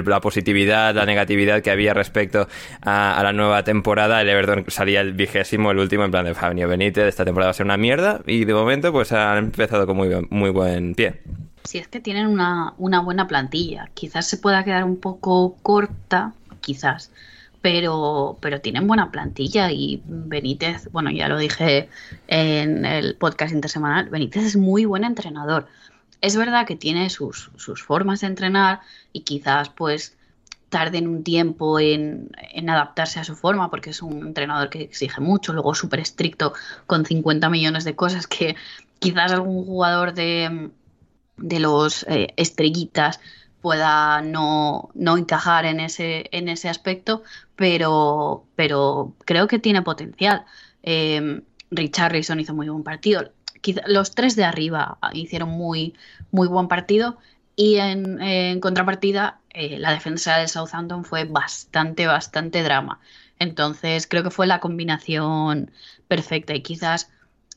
la 0.05 0.19
positividad, 0.21 0.95
la 0.95 1.05
negatividad 1.05 1.61
que 1.61 1.71
había 1.71 1.93
respecto 1.93 2.47
a, 2.81 3.19
la 3.23 3.33
nueva 3.33 3.63
temporada. 3.63 4.21
El 4.21 4.29
Everton 4.29 4.65
salía 4.67 5.01
el 5.01 5.13
vigésimo, 5.13 5.71
el 5.71 5.79
último 5.79 6.03
en 6.03 6.11
plan 6.11 6.25
de 6.25 6.33
Fabio 6.33 6.67
Benítez, 6.67 7.05
esta 7.05 7.25
temporada 7.25 7.47
va 7.47 7.51
a 7.51 7.55
ser 7.55 7.65
una 7.65 7.77
mierda 7.77 8.21
y 8.25 8.45
de 8.45 8.53
momento 8.53 8.91
pues 8.91 9.11
han 9.11 9.37
empezado 9.37 9.85
con 9.87 9.97
muy, 9.97 10.09
muy 10.29 10.49
buen 10.49 10.95
pie. 10.95 11.21
Si 11.63 11.77
es 11.77 11.87
que 11.87 11.99
tienen 11.99 12.27
una, 12.27 12.73
una 12.77 13.01
buena 13.01 13.27
plantilla, 13.27 13.89
quizás 13.93 14.27
se 14.27 14.37
pueda 14.37 14.63
quedar 14.63 14.83
un 14.83 14.99
poco 14.99 15.57
corta 15.61 16.33
quizás. 16.61 17.11
Pero, 17.61 18.39
pero 18.41 18.61
tienen 18.61 18.87
buena 18.87 19.11
plantilla 19.11 19.71
y 19.71 20.01
Benítez, 20.05 20.89
bueno, 20.91 21.11
ya 21.11 21.27
lo 21.27 21.37
dije 21.37 21.89
en 22.27 22.85
el 22.85 23.15
podcast 23.17 23.53
intersemanal, 23.53 24.09
Benítez 24.09 24.43
es 24.43 24.55
muy 24.57 24.85
buen 24.85 25.03
entrenador. 25.03 25.67
Es 26.21 26.35
verdad 26.35 26.65
que 26.65 26.75
tiene 26.75 27.09
sus, 27.09 27.51
sus 27.57 27.83
formas 27.83 28.21
de 28.21 28.27
entrenar 28.27 28.81
y 29.13 29.21
quizás 29.21 29.69
pues 29.69 30.17
tarden 30.69 31.07
un 31.07 31.23
tiempo 31.23 31.79
en, 31.79 32.31
en, 32.53 32.69
adaptarse 32.69 33.19
a 33.19 33.25
su 33.25 33.35
forma, 33.35 33.69
porque 33.69 33.89
es 33.89 34.01
un 34.01 34.27
entrenador 34.27 34.69
que 34.69 34.81
exige 34.81 35.19
mucho, 35.19 35.51
luego 35.51 35.75
súper 35.75 35.99
estricto 35.99 36.53
con 36.87 37.05
50 37.05 37.49
millones 37.49 37.83
de 37.83 37.95
cosas 37.95 38.25
que 38.25 38.55
quizás 38.99 39.33
algún 39.33 39.65
jugador 39.65 40.13
de, 40.13 40.71
de 41.37 41.59
los 41.59 42.03
eh, 42.07 42.33
estrellitas 42.37 43.19
pueda 43.61 44.21
no, 44.21 44.91
encajar 44.95 45.65
en 45.65 45.79
ese, 45.79 46.29
en 46.31 46.49
ese 46.49 46.69
aspecto, 46.69 47.23
pero, 47.55 48.45
pero 48.55 49.15
creo 49.25 49.47
que 49.47 49.59
tiene 49.59 49.81
potencial. 49.81 50.45
Eh, 50.83 51.41
Richarlison 51.71 52.39
hizo 52.39 52.53
muy 52.53 52.69
buen 52.69 52.83
partido. 52.83 53.31
los 53.87 54.11
tres 54.11 54.35
de 54.35 54.43
arriba 54.43 54.97
hicieron 55.13 55.49
muy, 55.49 55.95
muy 56.31 56.47
buen 56.47 56.67
partido 56.67 57.17
y 57.55 57.77
en, 57.77 58.59
contrapartida 58.59 59.39
eh, 59.51 59.77
la 59.79 59.91
defensa 59.91 60.37
de 60.37 60.47
Southampton 60.47 61.05
fue 61.05 61.25
bastante, 61.25 62.07
bastante 62.07 62.63
drama. 62.63 62.99
Entonces 63.39 64.07
creo 64.07 64.23
que 64.23 64.31
fue 64.31 64.47
la 64.47 64.59
combinación 64.59 65.71
perfecta 66.07 66.53
y 66.55 66.61
quizás 66.61 67.09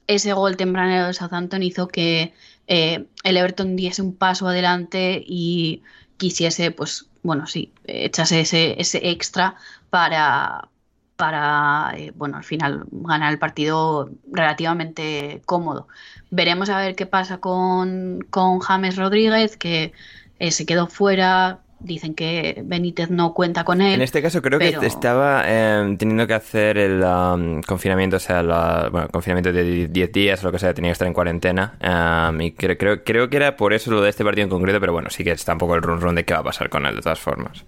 ese 0.06 0.32
gol 0.32 0.56
temprano 0.56 1.06
de 1.06 1.14
Southampton 1.14 1.62
hizo 1.62 1.88
que 1.88 2.34
eh, 2.66 3.06
el 3.24 3.36
Everton 3.36 3.76
diese 3.76 4.02
un 4.02 4.16
paso 4.16 4.48
adelante 4.48 5.22
y 5.26 5.82
quisiese, 6.16 6.70
pues, 6.70 7.06
bueno, 7.22 7.46
sí, 7.46 7.72
echase 7.84 8.40
ese, 8.40 9.10
extra 9.10 9.56
para, 9.90 10.68
para, 11.16 11.92
eh, 11.96 12.12
bueno, 12.14 12.36
al 12.36 12.44
final 12.44 12.84
ganar 12.90 13.32
el 13.32 13.38
partido 13.38 14.10
relativamente 14.30 15.42
cómodo. 15.46 15.88
Veremos 16.30 16.70
a 16.70 16.78
ver 16.78 16.94
qué 16.96 17.06
pasa 17.06 17.38
con, 17.38 18.20
con 18.30 18.60
James 18.60 18.96
Rodríguez, 18.96 19.56
que 19.56 19.92
eh, 20.38 20.50
se 20.50 20.66
quedó 20.66 20.86
fuera, 20.88 21.63
dicen 21.80 22.14
que 22.14 22.62
Benítez 22.64 23.10
no 23.10 23.34
cuenta 23.34 23.64
con 23.64 23.82
él. 23.82 23.94
En 23.94 24.02
este 24.02 24.22
caso 24.22 24.40
creo 24.42 24.58
que 24.58 24.76
estaba 24.82 25.44
em, 25.46 25.96
teniendo 25.96 26.26
que 26.26 26.34
hacer 26.34 26.78
el 26.78 27.02
um, 27.02 27.62
confinamiento, 27.62 28.16
o 28.16 28.20
sea, 28.20 28.42
la, 28.42 28.88
bueno, 28.90 29.08
confinamiento 29.08 29.52
de 29.52 29.88
10 29.88 30.12
días 30.12 30.42
o 30.42 30.46
lo 30.46 30.52
que 30.52 30.58
sea, 30.58 30.74
tenía 30.74 30.90
que 30.90 30.94
estar 30.94 31.08
en 31.08 31.14
cuarentena. 31.14 31.74
Um, 31.82 32.40
y 32.40 32.52
creo, 32.52 32.78
creo, 32.78 33.04
creo 33.04 33.28
que 33.28 33.36
era 33.36 33.56
por 33.56 33.72
eso 33.72 33.90
lo 33.90 34.02
de 34.02 34.10
este 34.10 34.24
partido 34.24 34.44
en 34.44 34.50
concreto, 34.50 34.80
pero 34.80 34.92
bueno, 34.92 35.10
sí 35.10 35.24
que 35.24 35.32
está 35.32 35.52
un 35.52 35.58
poco 35.58 35.74
el 35.74 35.82
run 35.82 36.00
run 36.00 36.14
de 36.14 36.24
qué 36.24 36.34
va 36.34 36.40
a 36.40 36.44
pasar 36.44 36.68
con 36.70 36.86
él 36.86 36.96
de 36.96 37.02
todas 37.02 37.20
formas. 37.20 37.64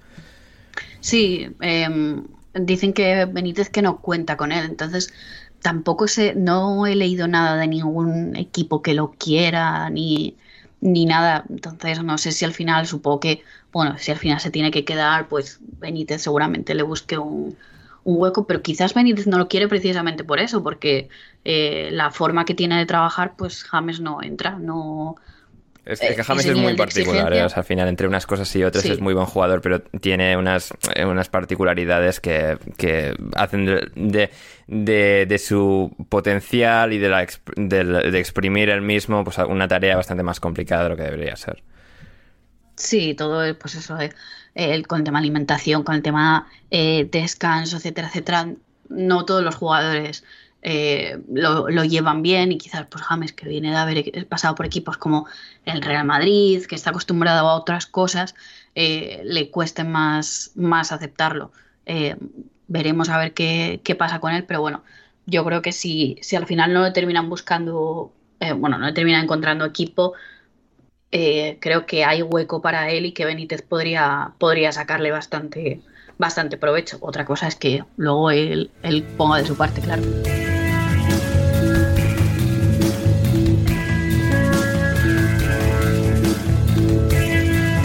Sí, 1.01 1.49
em, 1.61 2.25
dicen 2.55 2.93
que 2.93 3.27
Benítez 3.27 3.71
que 3.71 3.83
no 3.83 3.99
cuenta 3.99 4.37
con 4.37 4.53
él, 4.53 4.65
entonces 4.65 5.13
tampoco 5.63 6.09
sé, 6.09 6.35
no 6.37 6.87
he 6.87 6.95
leído 6.95 7.29
nada 7.29 7.57
de 7.57 7.67
ningún 7.67 8.37
equipo 8.37 8.83
que 8.83 8.95
lo 8.95 9.13
quiera, 9.13 9.91
ni 9.91 10.37
ni 10.81 11.07
nada. 11.07 11.45
Entonces, 11.49 12.03
no 12.03 12.19
sé 12.19 12.33
si 12.33 12.45
al 12.45 12.53
final, 12.53 12.87
supongo 12.87 13.21
que, 13.21 13.43
bueno, 13.73 13.99
si 13.99 14.11
al 14.11 14.19
final 14.19 14.41
se 14.41 14.51
tiene 14.51 14.71
que 14.71 14.85
quedar, 14.85 15.29
pues 15.29 15.59
Benítez 15.61 16.23
seguramente 16.23 16.75
le 16.75 16.83
busque 16.83 17.19
un, 17.19 17.57
hueco, 18.05 18.47
pero 18.47 18.63
quizás 18.63 18.95
Benítez 18.95 19.27
no 19.27 19.39
lo 19.39 19.49
quiere 19.49 19.69
precisamente 19.69 20.23
por 20.25 20.39
eso, 20.39 20.63
porque 20.63 21.09
eh, 21.45 21.89
la 21.93 22.11
forma 22.13 22.45
que 22.45 22.55
tiene 22.55 22.79
de 22.79 22.87
trabajar, 22.87 23.35
pues 23.37 23.65
James 23.65 24.01
no 24.01 24.23
entra, 24.23 24.59
no, 24.59 25.17
es, 25.87 26.01
que 26.01 26.25
James 26.25 26.45
es 26.45 26.57
muy 26.57 26.75
particular, 26.75 27.33
¿eh? 27.33 27.41
al 27.41 27.65
final 27.65 27.87
entre 27.87 28.09
unas 28.09 28.27
cosas 28.27 28.55
y 28.57 28.65
otras 28.65 28.85
es 28.85 29.01
muy 29.01 29.15
buen 29.15 29.27
jugador, 29.27 29.61
pero 29.61 29.81
tiene 29.81 30.37
unas, 30.37 30.75
eh, 30.95 31.05
unas 31.05 31.29
particularidades 31.29 32.19
que, 32.19 32.59
hacen 33.37 33.67
de, 33.95 34.31
de, 34.67 35.39
su 35.39 35.95
potencial 36.09 36.93
y 36.93 36.99
de, 36.99 37.09
la, 37.09 37.25
de, 37.57 38.19
exprimir 38.19 38.69
el 38.69 38.83
mismo 38.83 39.23
pues 39.23 39.39
una 39.39 39.69
tarea 39.69 39.95
bastante 39.95 40.25
más 40.25 40.41
complicada 40.41 40.83
de 40.83 40.89
lo 40.89 40.97
que 40.97 41.05
debería 41.05 41.37
ser. 41.37 41.63
Sí, 42.75 43.15
todo, 43.15 43.57
pues 43.57 43.77
eso, 43.77 43.97
eh, 44.01 44.83
con 44.83 44.99
el 44.99 45.05
tema 45.05 45.21
alimentación, 45.21 45.85
con 45.85 45.95
el 45.95 46.03
tema 46.03 46.49
descanso, 46.69 47.77
etcétera, 47.77 48.09
etcétera. 48.09 48.49
No 48.89 49.25
todos 49.25 49.45
los 49.45 49.55
jugadores 49.55 50.25
eh, 50.63 51.19
lo, 51.33 51.69
llevan 51.85 52.23
bien 52.23 52.51
y 52.51 52.59
quizás 52.59 52.87
pues 52.87 53.05
James 53.05 53.33
que 53.33 53.49
viene 53.49 53.71
de 53.71 53.77
haber 53.77 54.27
pasado 54.27 54.55
por 54.55 54.67
equipos 54.67 54.97
como 54.99 55.27
el 55.65 55.83
Real 55.83 56.05
Madrid, 56.05 56.65
que 56.67 56.75
está 56.75 56.91
acostumbrado 56.91 57.49
a 57.49 57.55
otras 57.55 57.87
cosas, 57.87 58.35
eh, 58.75 59.21
le 59.25 59.51
cueste 59.51 59.85
más, 59.85 60.53
más 60.57 60.93
aceptarlo. 60.93 61.53
Eh, 61.87 62.17
veremos 62.69 63.09
a 63.11 63.19
ver 63.19 63.33
qué, 63.33 63.97
pasa 63.99 64.19
con 64.21 64.33
él, 64.33 64.45
pero 64.45 64.61
bueno, 64.61 64.83
yo 65.27 65.45
creo 65.45 65.63
que 65.63 65.73
si, 65.73 66.19
si 66.23 66.37
al 66.37 66.47
final 66.47 66.73
no 66.73 66.83
le 66.83 66.91
terminan 66.91 67.29
buscando, 67.29 68.13
bueno, 68.57 68.79
no 68.79 68.87
le 68.87 68.93
terminan 68.93 69.25
encontrando 69.25 69.65
equipo, 69.65 70.15
creo 71.11 71.87
que 71.87 72.05
hay 72.05 72.23
hueco 72.23 72.61
para 72.61 72.91
él 72.91 73.07
y 73.07 73.13
que 73.13 73.25
Benítez 73.25 73.63
podría, 73.63 74.33
podría 74.39 74.73
sacarle 74.73 75.13
bastante, 75.13 75.81
bastante 76.19 76.57
provecho. 76.57 76.99
Otra 77.01 77.25
cosa 77.25 77.47
es 77.47 77.57
que 77.57 77.85
luego 77.97 78.31
él, 78.31 78.71
él 78.83 79.03
ponga 79.03 79.39
de 79.39 79.47
su 79.47 79.57
parte, 79.57 79.81
claro. 79.81 80.03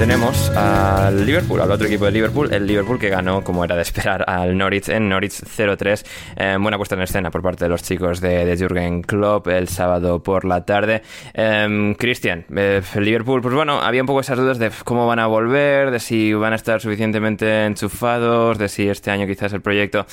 Tenemos 0.01 0.49
al 0.55 1.27
Liverpool, 1.27 1.61
al 1.61 1.69
otro 1.69 1.85
equipo 1.85 2.05
de 2.05 2.11
Liverpool, 2.11 2.51
el 2.51 2.65
Liverpool 2.65 2.97
que 2.97 3.09
ganó, 3.09 3.43
como 3.43 3.63
era 3.63 3.75
de 3.75 3.83
esperar, 3.83 4.25
al 4.27 4.57
Norwich 4.57 4.89
en 4.89 5.07
Norwich 5.07 5.43
0-3. 5.43 6.03
Eh, 6.37 6.57
buena 6.59 6.77
puesta 6.77 6.95
en 6.95 7.03
escena 7.03 7.29
por 7.29 7.43
parte 7.43 7.65
de 7.65 7.69
los 7.69 7.83
chicos 7.83 8.19
de, 8.19 8.43
de 8.43 8.57
Jürgen 8.57 9.03
Klopp 9.03 9.47
el 9.49 9.67
sábado 9.67 10.23
por 10.23 10.43
la 10.43 10.65
tarde. 10.65 11.03
Eh, 11.35 11.95
Cristian, 11.99 12.45
Liverpool, 12.49 13.43
pues 13.43 13.53
bueno, 13.53 13.79
había 13.79 14.01
un 14.01 14.07
poco 14.07 14.21
esas 14.21 14.39
dudas 14.39 14.57
de 14.57 14.71
cómo 14.83 15.05
van 15.05 15.19
a 15.19 15.27
volver, 15.27 15.91
de 15.91 15.99
si 15.99 16.33
van 16.33 16.53
a 16.53 16.55
estar 16.55 16.81
suficientemente 16.81 17.67
enchufados, 17.67 18.57
de 18.57 18.69
si 18.69 18.89
este 18.89 19.11
año 19.11 19.27
quizás 19.27 19.53
el 19.53 19.61
proyecto 19.61 20.07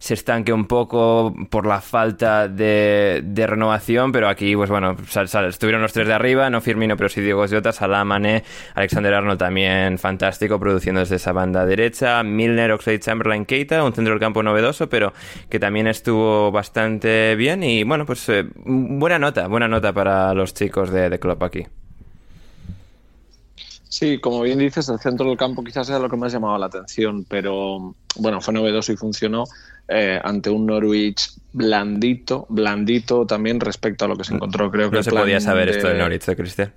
se 0.00 0.14
estanque 0.14 0.50
un 0.50 0.64
poco 0.64 1.34
por 1.50 1.66
la 1.66 1.82
falta 1.82 2.48
de, 2.48 3.22
renovación, 3.46 4.12
pero 4.12 4.28
aquí, 4.28 4.56
pues 4.56 4.70
bueno, 4.70 4.96
estuvieron 4.98 5.82
los 5.82 5.92
tres 5.92 6.08
de 6.08 6.14
arriba, 6.14 6.48
no 6.48 6.62
Firmino, 6.62 6.96
pero 6.96 7.10
sí 7.10 7.20
Diego 7.20 7.46
Jota, 7.46 7.70
Salah, 7.70 8.02
Mané, 8.02 8.42
Alexander 8.74 9.12
Arnold 9.12 9.29
también 9.36 9.98
fantástico, 9.98 10.58
produciendo 10.58 11.00
desde 11.00 11.16
esa 11.16 11.32
banda 11.32 11.66
derecha, 11.66 12.22
Milner, 12.22 12.72
Oxlade, 12.72 13.00
Chamberlain, 13.00 13.44
Keita, 13.44 13.84
un 13.84 13.92
centro 13.92 14.12
del 14.12 14.20
campo 14.20 14.42
novedoso, 14.42 14.88
pero 14.88 15.12
que 15.48 15.58
también 15.58 15.86
estuvo 15.86 16.50
bastante 16.50 17.34
bien 17.36 17.62
y 17.62 17.84
bueno, 17.84 18.06
pues 18.06 18.28
eh, 18.28 18.46
buena 18.54 19.18
nota, 19.18 19.48
buena 19.48 19.68
nota 19.68 19.92
para 19.92 20.34
los 20.34 20.54
chicos 20.54 20.90
de, 20.90 21.10
de 21.10 21.18
Klopp 21.18 21.42
aquí. 21.42 21.66
Sí, 23.90 24.18
como 24.18 24.42
bien 24.42 24.58
dices, 24.60 24.88
el 24.88 25.00
centro 25.00 25.26
del 25.26 25.36
campo 25.36 25.64
quizás 25.64 25.88
sea 25.88 25.98
lo 25.98 26.08
que 26.08 26.16
más 26.16 26.32
llamaba 26.32 26.56
la 26.58 26.66
atención, 26.66 27.24
pero 27.28 27.96
bueno, 28.16 28.40
fue 28.40 28.54
novedoso 28.54 28.92
y 28.92 28.96
funcionó 28.96 29.44
eh, 29.88 30.20
ante 30.22 30.48
un 30.48 30.64
Norwich 30.64 31.32
blandito, 31.52 32.46
blandito 32.48 33.26
también 33.26 33.58
respecto 33.58 34.04
a 34.04 34.08
lo 34.08 34.16
que 34.16 34.22
se 34.22 34.32
encontró. 34.32 34.70
Creo 34.70 34.90
que 34.90 34.98
no 34.98 35.02
se 35.02 35.10
podía 35.10 35.40
saber 35.40 35.70
esto 35.70 35.88
del 35.88 35.98
Norwich, 35.98 36.28
¿eh, 36.28 36.36
Cristian. 36.36 36.72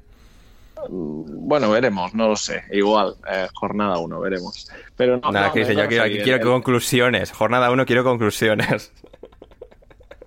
Bueno, 0.89 1.71
veremos, 1.71 2.13
no 2.13 2.29
lo 2.29 2.35
sé. 2.35 2.63
Igual, 2.71 3.15
eh, 3.31 3.47
jornada 3.53 3.97
1, 3.97 4.19
veremos. 4.19 4.67
Pero 4.95 5.17
no, 5.17 5.31
Nada, 5.31 5.51
Cristian, 5.51 5.77
yo 5.77 5.87
quiero, 5.87 6.23
quiero 6.23 6.39
conclusiones. 6.41 7.31
Jornada 7.31 7.71
1, 7.71 7.85
quiero 7.85 8.03
conclusiones. 8.03 8.91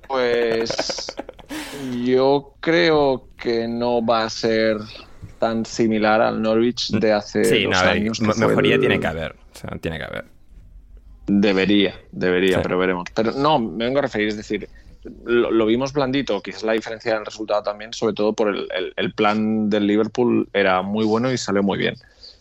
Pues 0.09 1.17
yo 2.05 2.55
creo 2.61 3.29
que 3.37 3.67
no 3.69 4.05
va 4.05 4.25
a 4.25 4.31
ser 4.31 4.79
tan 5.39 5.65
similar 5.65 6.21
al 6.21 6.41
Norwich 6.41 6.91
de 6.91 7.13
hace 7.13 7.45
sí, 7.45 7.65
dos 7.65 7.77
años. 7.77 8.21
Mejoría 8.21 8.79
tiene 8.79 9.01
que 9.01 9.07
haber. 9.07 9.37
tiene 9.81 9.99
que 9.99 10.05
haber. 10.05 10.25
Debería, 11.27 11.95
debería, 12.13 12.63
pero 12.63 12.79
veremos. 12.79 13.09
Pero 13.15 13.33
no, 13.33 13.59
me 13.59 13.85
vengo 13.85 13.99
a 13.99 14.03
referir, 14.03 14.29
es 14.29 14.37
decir, 14.37 14.69
lo, 15.25 15.67
vimos 15.67 15.93
blandito, 15.93 16.43
quizás 16.43 16.63
la 16.63 16.73
diferencia 16.73 17.13
en 17.13 17.19
el 17.19 17.27
resultado 17.27 17.63
también, 17.63 17.93
sobre 17.93 18.15
todo 18.15 18.33
por 18.33 18.49
el, 18.49 19.13
plan 19.15 19.71
del 19.71 19.87
Liverpool 19.87 20.49
era 20.53 20.83
muy 20.83 21.05
bueno 21.05 21.33
y 21.33 21.39
salió 21.39 21.63
muy 21.63 21.79
bien. 21.79 21.95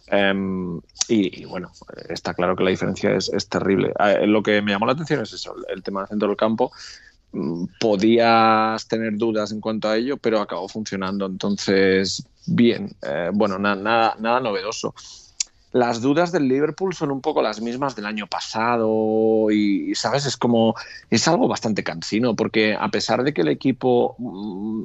Em, 0.07 0.79
y, 1.07 1.45
bueno, 1.45 1.71
está 2.09 2.33
claro 2.33 2.55
que 2.55 2.63
la 2.63 2.69
diferencia 2.69 3.15
es, 3.15 3.49
terrible. 3.49 3.93
Eh, 3.99 4.27
lo 4.27 4.43
que 4.43 4.61
me 4.61 4.71
llamó 4.71 4.85
la 4.85 4.93
atención 4.93 5.21
es 5.21 5.33
eso, 5.33 5.55
el 5.73 5.83
tema 5.83 6.01
del 6.01 6.09
centro 6.09 6.27
del 6.27 6.37
campo 6.37 6.71
podías 7.79 8.87
tener 8.87 9.17
dudas 9.17 9.51
en 9.51 9.59
cuanto 9.59 9.89
a 9.89 9.97
ello, 9.97 10.17
pero 10.17 10.39
acabó 10.39 10.67
funcionando. 10.67 11.25
Entonces, 11.25 12.25
bien, 12.45 12.95
eh, 13.01 13.29
bueno, 13.33 13.59
nada, 13.59 14.15
nada 14.19 14.39
novedoso. 14.39 14.93
Las 15.75 15.99
dudas 15.99 16.31
del 16.31 16.47
Liverpool 16.47 16.93
son 16.93 17.11
un 17.11 17.19
poco 17.19 17.41
las 17.41 17.59
mismas 17.59 17.97
del 17.97 18.05
año 18.05 18.27
pasado 18.27 19.51
y, 19.51 19.93
¿sabes? 19.93 20.25
Es 20.25 20.37
como, 20.37 20.73
es 21.09 21.27
algo 21.27 21.49
bastante 21.49 21.83
cansino, 21.83 22.33
porque 22.33 22.77
a 22.79 22.87
pesar 22.87 23.25
de 23.25 23.33
que 23.33 23.41
el 23.41 23.49
equipo 23.49 24.15
mm, 24.17 24.83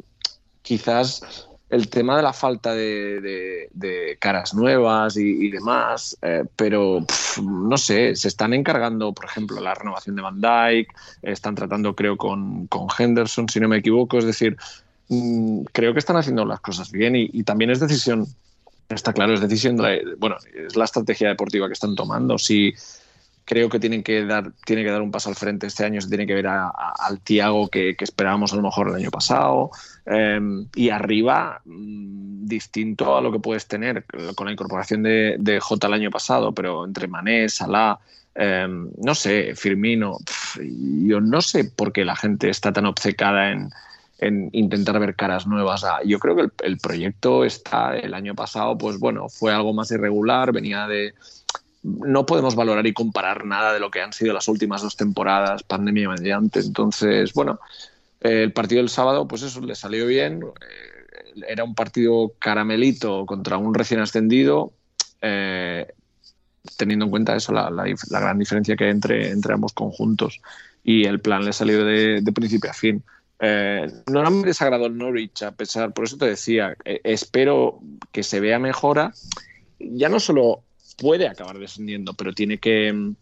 quizás 0.62 1.46
el 1.68 1.88
tema 1.88 2.16
de 2.16 2.24
la 2.24 2.32
falta 2.32 2.74
de, 2.74 4.18
caras 4.18 4.52
nuevas 4.52 5.16
y, 5.16 5.48
demás, 5.52 6.18
eh, 6.22 6.42
pero 6.56 7.06
no 7.40 7.78
sé, 7.78 8.16
se 8.16 8.26
están 8.26 8.52
encargando, 8.52 9.12
por 9.12 9.26
ejemplo, 9.26 9.60
la 9.60 9.74
renovación 9.74 10.16
de 10.16 10.22
Van 10.22 10.40
Dyke, 10.40 10.92
están 11.22 11.54
tratando, 11.54 11.94
creo, 11.94 12.16
con, 12.16 12.66
con 12.66 12.88
Henderson, 12.98 13.48
si 13.48 13.60
no 13.60 13.68
me 13.68 13.76
equivoco, 13.76 14.18
es 14.18 14.24
decir, 14.24 14.56
mm, 15.08 15.60
creo 15.72 15.92
que 15.92 16.00
están 16.00 16.16
haciendo 16.16 16.44
las 16.44 16.58
cosas 16.58 16.90
bien 16.90 17.14
y, 17.14 17.44
también 17.44 17.70
es 17.70 17.78
decisión, 17.78 18.26
está 18.94 19.12
claro, 19.12 19.34
es 19.34 19.40
decisión, 19.40 19.76
de 19.76 20.14
bueno, 20.18 20.36
es 20.54 20.76
la 20.76 20.84
estrategia 20.84 21.28
deportiva 21.28 21.66
que 21.66 21.74
están 21.74 21.94
tomando. 21.94 22.38
Si 22.38 22.74
creo 23.44 23.68
que 23.68 23.80
tienen 23.80 24.02
que 24.02 24.24
dar, 24.24 24.52
tiene 24.64 24.84
que 24.84 24.90
dar 24.90 25.02
un 25.02 25.10
paso 25.10 25.28
al 25.28 25.34
frente 25.34 25.66
este 25.66 25.84
año, 25.84 26.00
se 26.00 26.08
tiene 26.08 26.26
que 26.26 26.34
ver 26.34 26.46
al 26.46 27.20
Tiago 27.22 27.68
que, 27.68 27.96
esperábamos 27.98 28.52
a 28.52 28.56
lo 28.56 28.62
mejor 28.62 28.88
el 28.88 28.94
año 28.94 29.10
pasado. 29.10 29.70
Em, 30.06 30.66
y 30.74 30.90
arriba, 30.90 31.60
mm, 31.64 32.46
distinto 32.46 33.16
a 33.16 33.20
lo 33.20 33.32
que 33.32 33.38
puedes 33.38 33.66
tener 33.66 34.04
con 34.34 34.46
la 34.46 34.52
incorporación 34.52 35.02
de, 35.02 35.36
de 35.38 35.60
J 35.60 35.86
el 35.86 35.94
año 35.94 36.10
pasado, 36.10 36.52
pero 36.52 36.84
entre 36.84 37.08
Mané, 37.08 37.48
Salah, 37.48 37.98
em, 38.34 38.90
no 38.98 39.14
sé, 39.14 39.54
Firmino, 39.56 40.18
yo 41.04 41.20
no 41.20 41.40
sé 41.40 41.64
por 41.64 41.92
qué 41.92 42.04
la 42.04 42.16
gente 42.16 42.50
está 42.50 42.72
tan 42.72 42.86
obcecada 42.86 43.50
en, 43.50 43.70
intentar 44.20 44.98
ver 45.00 45.16
caras 45.16 45.46
nuevas. 45.46 45.84
yo 46.04 46.18
creo 46.18 46.36
que 46.36 46.42
el, 46.42 46.52
el, 46.62 46.78
proyecto 46.78 47.44
está 47.44 47.96
el 47.96 48.14
año 48.14 48.34
pasado, 48.34 48.76
pues 48.76 48.98
bueno, 48.98 49.28
fue 49.28 49.52
algo 49.52 49.72
más 49.72 49.90
irregular, 49.90 50.52
venía 50.52 50.86
de, 50.86 51.14
no 51.82 52.26
podemos 52.26 52.54
valorar 52.54 52.86
y 52.86 52.92
comparar 52.92 53.44
nada 53.44 53.72
de 53.72 53.80
lo 53.80 53.90
que 53.90 54.02
han 54.02 54.12
sido 54.12 54.34
las 54.34 54.48
últimas 54.48 54.82
dos 54.82 54.96
temporadas, 54.96 55.62
pandemia 55.62 56.10
mediante. 56.10 56.60
Entonces, 56.60 57.32
bueno, 57.32 57.60
el 58.20 58.52
partido 58.52 58.80
del 58.80 58.90
sábado, 58.90 59.26
pues 59.26 59.42
eso, 59.42 59.60
le 59.60 59.74
salió 59.74 60.06
bien. 60.06 60.42
Eh, 60.42 61.44
era 61.48 61.64
un 61.64 61.74
partido 61.74 62.32
caramelito 62.38 63.24
contra 63.24 63.56
un 63.56 63.74
recién 63.74 64.00
ascendido. 64.00 64.72
Eh, 65.22 65.86
teniendo 66.76 67.06
en 67.06 67.10
cuenta 67.10 67.34
eso, 67.34 67.52
la, 67.52 67.70
gran 68.10 68.38
diferencia 68.38 68.76
que 68.76 68.84
hay 68.84 68.90
entre, 68.90 69.30
entre 69.30 69.54
ambos 69.54 69.72
conjuntos. 69.72 70.40
Y 70.84 71.04
el 71.06 71.20
plan 71.20 71.44
le 71.44 71.52
salió 71.54 71.84
de, 71.84 72.20
de 72.20 72.32
principio 72.32 72.70
a 72.70 72.74
fin. 72.74 73.02
Eh, 73.40 73.90
no 74.06 74.30
me 74.30 74.46
desagradó 74.46 74.86
el 74.86 74.98
Norwich, 74.98 75.42
a 75.42 75.52
pesar, 75.52 75.92
por 75.94 76.04
eso 76.04 76.18
te 76.18 76.26
decía, 76.26 76.76
eh, 76.84 77.00
espero 77.04 77.80
que 78.12 78.22
se 78.22 78.38
vea 78.38 78.58
mejora. 78.58 79.12
Ya 79.78 80.10
no 80.10 80.20
solo 80.20 80.62
puede 80.98 81.26
acabar 81.26 81.58
descendiendo, 81.58 82.12
pero 82.12 82.34
tiene 82.34 82.58
que, 82.58 83.14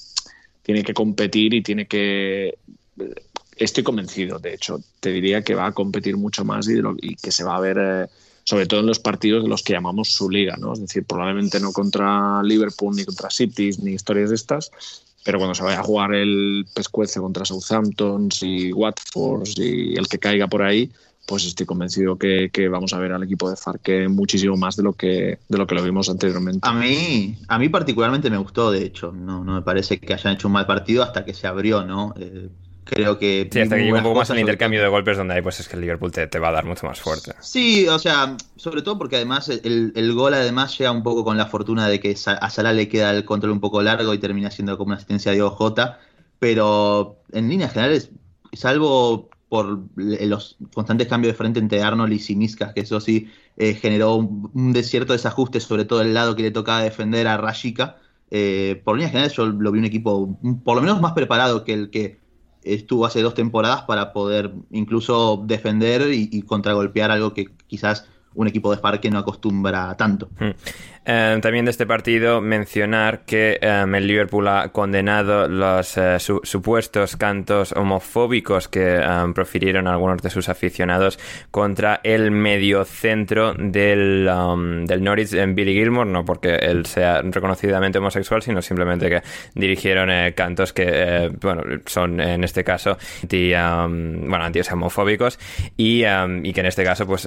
tiene 0.63 0.83
que 0.83 0.95
competir 0.95 1.55
y 1.55 1.63
tiene 1.63 1.87
que. 1.87 2.59
Estoy 3.57 3.85
convencido, 3.85 4.39
de 4.39 4.55
hecho, 4.55 4.81
te 5.01 5.11
diría 5.11 5.43
que 5.43 5.55
va 5.55 5.67
a 5.67 5.73
competir 5.73 6.17
mucho 6.17 6.45
más 6.45 6.69
y, 6.69 7.17
que 7.17 7.31
se 7.31 7.45
va 7.45 7.57
a 7.57 7.61
ver. 7.61 7.79
Eh, 7.81 8.07
sobre 8.43 8.65
todo 8.65 8.81
en 8.81 8.87
los 8.87 8.99
partidos 8.99 9.43
de 9.43 9.51
los 9.51 9.63
que 9.63 9.75
llamamos 9.75 10.09
su 10.09 10.31
liga, 10.31 10.57
¿no? 10.57 10.73
Es 10.73 10.81
decir, 10.81 11.05
probablemente 11.05 11.61
no 11.61 11.71
contra 11.71 12.43
Liverpool 12.43 12.97
ni 12.97 13.05
contra 13.05 13.29
City 13.29 13.73
ni 13.83 13.93
historias 13.93 14.31
de 14.31 14.37
estas, 14.37 14.71
pero 15.29 15.41
cuando 15.41 15.55
se 15.55 15.63
vaya 15.63 15.81
a 15.81 15.83
jugar 15.83 16.15
el 16.15 16.65
pescuece 16.73 17.21
contra 17.21 17.45
Southampton 17.45 18.31
y 18.41 18.73
Watford 18.73 19.47
y 19.59 19.95
el 19.95 20.09
que 20.09 20.19
caiga 20.19 20.47
por 20.47 20.63
ahí, 20.63 20.91
pues 21.27 21.45
estoy 21.45 21.67
convencido 21.67 22.17
que, 22.17 22.51
vamos 22.71 22.95
a 22.95 22.99
ver 22.99 23.13
al 23.13 23.23
equipo 23.25 23.51
de 23.51 23.57
Farque 23.57 24.09
muchísimo 24.09 24.57
más 24.57 24.77
de 24.77 24.85
lo 24.85 24.95
que 24.95 25.39
de 25.47 25.59
lo 25.59 25.67
que 25.67 25.75
lo 25.75 25.83
vimos 25.83 26.09
anteriormente. 26.09 26.67
A 26.67 26.73
mí, 26.73 27.37
a 27.47 27.59
mí 27.59 27.69
particularmente 27.69 28.31
me 28.31 28.39
gustó, 28.39 28.71
de 28.71 28.83
hecho, 28.83 29.13
no, 29.13 29.45
no 29.45 29.53
me 29.53 29.61
parece 29.61 30.01
que 30.01 30.15
hayan 30.15 30.33
hecho 30.33 30.49
un 30.49 30.55
mal 30.55 30.65
partido 30.65 31.03
hasta 31.03 31.27
que 31.27 31.35
se 31.35 31.47
abrió, 31.47 31.85
¿no? 31.85 32.15
Eh, 32.19 32.49
Creo 32.89 33.19
que. 33.19 33.49
Sí, 33.53 33.61
hasta 33.61 33.77
que 33.77 33.83
llegue 33.83 33.99
un 33.99 34.03
poco 34.03 34.19
más 34.19 34.31
el 34.31 34.39
intercambio 34.39 34.81
de 34.81 34.89
golpes, 34.89 35.19
donde 35.19 35.35
hay, 35.35 35.43
pues 35.43 35.61
es 35.61 35.69
que 35.69 35.77
el 35.77 35.83
Liverpool 35.83 36.11
te, 36.11 36.27
te, 36.27 36.39
va 36.39 36.49
a 36.49 36.53
dar 36.53 36.65
mucho 36.65 36.87
más 36.87 36.99
fuerte. 36.99 37.35
Sí, 37.41 37.87
o 37.87 37.99
sea, 37.99 38.35
sobre 38.57 38.81
todo 38.81 38.97
porque 38.97 39.17
además 39.17 39.51
el, 39.51 39.93
el, 39.95 40.15
gol 40.15 40.33
además 40.33 40.77
llega 40.79 40.91
un 40.91 41.03
poco 41.03 41.23
con 41.23 41.37
la 41.37 41.47
fortuna 41.47 41.87
de 41.87 42.01
que 42.01 42.13
a 42.13 42.51
Salah 42.51 42.73
le 42.73 42.89
queda 42.89 43.11
el 43.11 43.27
control 43.27 43.53
un 43.53 43.61
poco 43.61 43.83
largo 43.83 44.15
y 44.15 44.19
termina 44.19 44.51
siendo 44.51 44.79
como 44.79 44.89
una 44.89 44.97
asistencia 44.97 45.33
de 45.33 45.43
OJ. 45.43 45.75
Pero 46.39 47.21
en 47.33 47.51
líneas 47.51 47.73
generales, 47.73 48.11
salvo 48.55 49.29
por 49.51 49.81
los 49.97 50.57
constantes 50.73 51.09
cambios 51.09 51.35
de 51.35 51.37
frente 51.37 51.61
entre 51.61 51.83
Arnold 51.83 52.13
y 52.13 52.19
Simiskas, 52.19 52.73
que 52.73 52.81
eso 52.81 53.01
sí 53.01 53.29
eh, 53.59 53.75
generó 53.75 54.15
un, 54.15 54.51
un, 54.55 54.75
cierto 54.83 55.13
desajuste, 55.13 55.61
sobre 55.61 55.85
todo 55.85 56.01
el 56.01 56.15
lado 56.15 56.37
que 56.37 56.43
le 56.43 56.51
tocaba 56.51 56.83
defender 56.83 57.27
a 57.27 57.37
Rashika. 57.37 57.97
Eh, 58.31 58.81
por 58.85 58.97
líneas 58.97 59.13
generales, 59.13 59.37
yo 59.37 59.47
lo 59.47 59.73
vi 59.73 59.79
un 59.79 59.85
equipo 59.85 60.39
por 60.65 60.77
lo 60.77 60.83
menos 60.83 61.01
más 61.01 61.13
preparado 61.13 61.65
que 61.65 61.75
el 61.75 61.91
que 61.91 62.19
estuvo 62.75 63.07
hace 63.07 63.23
dos 63.23 63.35
temporadas 63.35 63.83
para 63.83 64.13
poder 64.13 64.53
incluso 64.71 65.43
defender 65.47 66.13
y, 66.13 66.43
contragolpear 66.43 67.11
algo 67.11 67.35
que 67.35 67.49
quizás 67.67 68.07
un 68.35 68.47
equipo 68.47 68.71
de 68.71 68.77
Spark 68.77 69.05
no 69.11 69.19
acostumbra 69.19 69.97
tanto. 69.97 70.29
Eh, 71.11 71.39
también 71.41 71.65
de 71.65 71.71
este 71.71 71.87
partido 71.87 72.43
mencionar 72.43 73.25
que 73.25 73.59
eh, 73.63 73.85
el 73.95 74.07
Liverpool 74.07 74.47
ha 74.47 74.69
condenado 74.69 75.49
los 75.49 75.97
eh, 75.97 76.19
supuestos 76.19 77.17
cantos 77.17 77.73
homofóbicos 77.73 78.69
que 78.69 79.01
profirieron 79.35 79.89
algunos 79.89 80.21
de 80.21 80.29
sus 80.29 80.51
aficionados 80.51 81.19
contra 81.51 82.01
el 82.05 82.31
mediocentro 82.31 83.55
del, 83.55 84.29
um, 84.29 84.85
del 84.85 85.03
Norwich 85.03 85.33
en 85.33 85.55
Billy 85.55 85.73
Gilmore, 85.73 86.11
no 86.11 86.27
porque 86.27 86.57
él 86.57 86.85
sea 86.85 87.23
reconocidamente 87.23 87.97
homosexual, 87.97 88.43
sino 88.43 88.61
simplemente 88.61 89.09
que 89.09 89.23
dirigieron 89.55 90.11
cantos 90.33 90.75
que 90.75 91.31
bueno, 91.41 91.63
son 91.87 92.21
en 92.21 92.45
este 92.45 92.63
caso 92.63 92.99
anti, 93.23 93.55
um, 93.55 94.29
bueno, 94.29 94.45
anti 94.45 94.61
homofóbicos. 94.71 95.39
Y, 95.79 96.05
um, 96.05 96.45
y, 96.45 96.53
que 96.53 96.61
en 96.61 96.67
este 96.67 96.85
caso 96.85 97.07
pues 97.07 97.27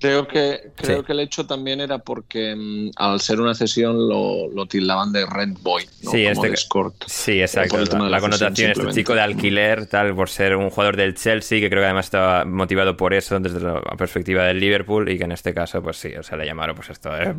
creo 0.00 0.26
que 0.26 0.70
creo 0.76 1.04
que 1.04 1.12
el 1.12 1.20
hecho 1.20 1.46
también 1.46 1.82
era 1.82 1.98
porque 1.98 2.54
mm, 2.56 2.90
al 3.18 3.22
ser 3.22 3.40
una 3.40 3.54
cesión 3.54 4.08
lo, 4.08 4.48
lo 4.48 4.66
tildaban 4.66 5.12
de 5.12 5.26
rent 5.26 5.60
boy, 5.60 5.84
¿no? 6.02 6.10
sí, 6.12 6.22
Como 6.22 6.32
este, 6.32 6.48
de 6.48 6.54
escort. 6.54 6.94
Sí, 7.06 7.40
exacto. 7.40 7.98
La, 7.98 8.08
la 8.08 8.20
connotación, 8.20 8.70
este 8.70 8.92
chico 8.92 9.14
de 9.14 9.20
alquiler, 9.20 9.86
tal, 9.86 10.14
por 10.14 10.28
ser 10.28 10.54
un 10.56 10.70
jugador 10.70 10.96
del 10.96 11.14
Chelsea, 11.14 11.60
que 11.60 11.68
creo 11.68 11.82
que 11.82 11.86
además 11.86 12.06
estaba 12.06 12.44
motivado 12.44 12.96
por 12.96 13.12
eso 13.14 13.38
desde 13.40 13.60
la 13.60 13.80
perspectiva 13.96 14.44
del 14.44 14.60
Liverpool, 14.60 15.08
y 15.10 15.18
que 15.18 15.24
en 15.24 15.32
este 15.32 15.52
caso, 15.52 15.82
pues 15.82 15.96
sí, 15.96 16.14
o 16.14 16.22
sea, 16.22 16.38
le 16.38 16.46
llamaron, 16.46 16.76
pues 16.76 16.90
esto, 16.90 17.10
eh, 17.16 17.34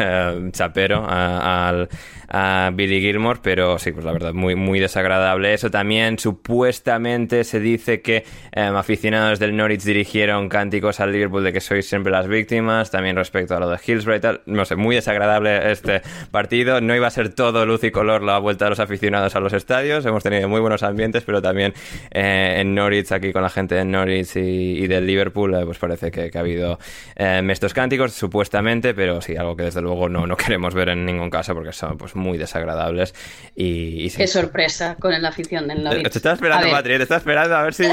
chapero 0.52 1.04
a, 1.06 1.86
a, 2.28 2.70
Billy 2.72 3.00
Gilmore, 3.00 3.40
pero 3.42 3.78
sí, 3.78 3.90
pues 3.90 4.04
la 4.04 4.12
verdad, 4.12 4.32
muy, 4.32 4.54
muy 4.54 4.78
desagradable 4.78 5.52
eso. 5.52 5.70
También, 5.70 6.18
supuestamente, 6.18 7.42
se 7.44 7.58
dice 7.58 8.00
que 8.00 8.24
em, 8.52 8.76
aficionados 8.76 9.38
del 9.40 9.56
Norwich 9.56 9.82
dirigieron 9.82 10.48
cánticos 10.48 11.00
al 11.00 11.12
Liverpool 11.12 11.42
de 11.42 11.52
que 11.52 11.60
sois 11.60 11.88
siempre 11.88 12.12
las 12.12 12.28
víctimas, 12.28 12.90
también 12.90 13.16
respecto 13.16 13.56
a 13.56 13.60
lo 13.60 13.68
de 13.68 13.78
Hillsborough 13.84 14.18
y 14.18 14.20
tal, 14.20 14.40
no 14.46 14.64
sé, 14.64 14.76
muy 14.76 14.96
desagradable 15.00 15.72
este 15.72 16.02
partido. 16.30 16.80
No 16.80 16.94
iba 16.94 17.06
a 17.06 17.10
ser 17.10 17.34
todo 17.34 17.66
luz 17.66 17.82
y 17.84 17.90
color 17.90 18.22
la 18.22 18.38
vuelta 18.38 18.66
de 18.66 18.70
los 18.70 18.80
aficionados 18.80 19.34
a 19.34 19.40
los 19.40 19.52
estadios. 19.52 20.04
Hemos 20.06 20.22
tenido 20.22 20.48
muy 20.48 20.60
buenos 20.60 20.82
ambientes, 20.82 21.22
pero 21.24 21.42
también 21.42 21.74
eh, 22.10 22.56
en 22.58 22.74
Norwich, 22.74 23.10
aquí 23.12 23.32
con 23.32 23.42
la 23.42 23.50
gente 23.50 23.74
de 23.74 23.84
Norwich 23.84 24.36
y, 24.36 24.86
del 24.86 25.06
Liverpool, 25.06 25.54
eh, 25.54 25.64
pues 25.64 25.78
parece 25.78 26.10
que, 26.10 26.30
ha 26.34 26.40
habido 26.40 26.78
eh, 27.16 27.46
estos 27.50 27.74
cánticos, 27.74 28.12
supuestamente, 28.12 28.94
pero 28.94 29.20
sí, 29.20 29.36
algo 29.36 29.56
que 29.56 29.64
desde 29.64 29.80
luego 29.80 30.08
no, 30.08 30.26
no 30.26 30.36
queremos 30.36 30.74
ver 30.74 30.90
en 30.90 31.04
ningún 31.04 31.30
caso 31.30 31.54
porque 31.54 31.72
son 31.72 31.96
pues 31.96 32.14
muy 32.14 32.38
desagradables. 32.38 33.14
Y, 33.56 34.10
Qué 34.10 34.26
sorpresa 34.26 34.96
con 34.96 35.20
la 35.20 35.28
afición 35.28 35.66
del 35.68 35.82
Norwich. 35.82 36.10
Te 36.10 36.18
estaba 36.18 36.34
esperando, 36.34 36.70
Patri, 36.70 36.96
te 36.96 37.02
estaba 37.02 37.18
esperando 37.18 37.56
a 37.56 37.62
ver 37.62 37.74
si... 37.74 37.84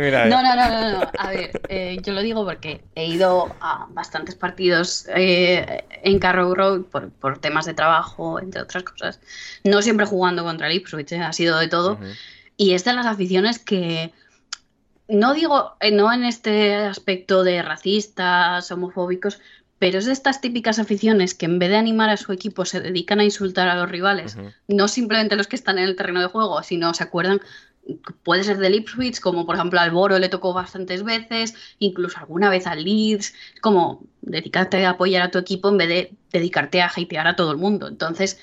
mira, 0.00 0.26
no, 0.26 0.42
no, 0.42 0.54
no, 0.54 0.68
no, 0.68 0.98
no, 1.00 1.10
A 1.18 1.30
ver, 1.30 1.50
yo 2.02 2.12
lo 2.12 2.22
digo 2.22 2.44
porque 2.44 2.82
he 2.94 3.06
ido 3.06 3.54
a 3.60 3.86
bastantes 3.90 4.34
partidos 4.34 5.06
en 5.08 6.18
Road 6.36 6.82
por, 6.82 7.38
temas 7.38 7.66
de 7.66 7.74
trabajo, 7.74 8.40
entre 8.40 8.62
otras 8.62 8.82
cosas. 8.82 9.20
No 9.64 9.82
siempre 9.82 10.06
jugando 10.06 10.44
contra 10.44 10.68
el 10.68 10.74
Ipswich, 10.74 11.12
¿eh? 11.12 11.20
ha 11.20 11.32
sido 11.32 11.58
de 11.58 11.68
todo. 11.68 11.98
Y 12.56 12.72
es 12.72 12.84
de 12.84 12.92
las 12.92 13.06
aficiones 13.06 13.58
que, 13.58 14.12
no 15.08 15.34
digo, 15.34 15.74
eh, 15.80 15.92
no 15.92 16.12
en 16.12 16.24
este 16.24 16.74
aspecto 16.74 17.44
de 17.44 17.62
racistas, 17.62 18.70
homofóbicos, 18.70 19.40
pero 19.78 19.98
es 19.98 20.06
de 20.06 20.12
estas 20.12 20.40
típicas 20.40 20.78
aficiones 20.78 21.34
que 21.34 21.46
en 21.46 21.58
vez 21.58 21.68
de 21.70 21.76
animar 21.76 22.08
a 22.08 22.16
su 22.16 22.32
equipo 22.32 22.64
se 22.64 22.80
dedican 22.80 23.20
a 23.20 23.24
insultar 23.24 23.68
a 23.68 23.76
los 23.76 23.90
rivales, 23.90 24.38
no 24.68 24.88
simplemente 24.88 25.36
los 25.36 25.48
que 25.48 25.56
están 25.56 25.78
en 25.78 25.84
el 25.84 25.96
terreno 25.96 26.20
de 26.20 26.28
juego, 26.28 26.62
sino 26.62 26.94
se 26.94 27.04
acuerdan 27.04 27.40
puede 28.22 28.44
ser 28.44 28.58
del 28.58 28.74
Ipswich, 28.74 29.20
como 29.20 29.46
por 29.46 29.56
ejemplo 29.56 29.80
al 29.80 29.90
Boro 29.90 30.18
le 30.18 30.28
tocó 30.28 30.52
bastantes 30.52 31.02
veces, 31.04 31.54
incluso 31.78 32.18
alguna 32.18 32.50
vez 32.50 32.66
al 32.66 32.84
Leeds, 32.84 33.34
como 33.60 34.02
dedicarte 34.22 34.84
a 34.84 34.90
apoyar 34.90 35.22
a 35.22 35.30
tu 35.30 35.38
equipo 35.38 35.68
en 35.68 35.78
vez 35.78 35.88
de 35.88 36.12
dedicarte 36.32 36.82
a 36.82 36.86
hatear 36.86 37.26
a 37.26 37.36
todo 37.36 37.52
el 37.52 37.58
mundo. 37.58 37.88
Entonces, 37.88 38.40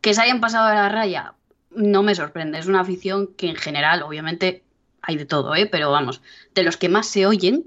que 0.00 0.14
se 0.14 0.22
hayan 0.22 0.40
pasado 0.40 0.66
a 0.66 0.74
la 0.74 0.88
raya, 0.88 1.34
no 1.70 2.02
me 2.02 2.14
sorprende. 2.14 2.58
Es 2.58 2.66
una 2.66 2.80
afición 2.80 3.28
que 3.36 3.48
en 3.48 3.56
general, 3.56 4.02
obviamente, 4.02 4.62
hay 5.02 5.16
de 5.16 5.26
todo, 5.26 5.54
¿eh? 5.54 5.66
pero 5.66 5.90
vamos, 5.90 6.20
de 6.54 6.62
los 6.62 6.76
que 6.76 6.88
más 6.88 7.06
se 7.06 7.26
oyen, 7.26 7.64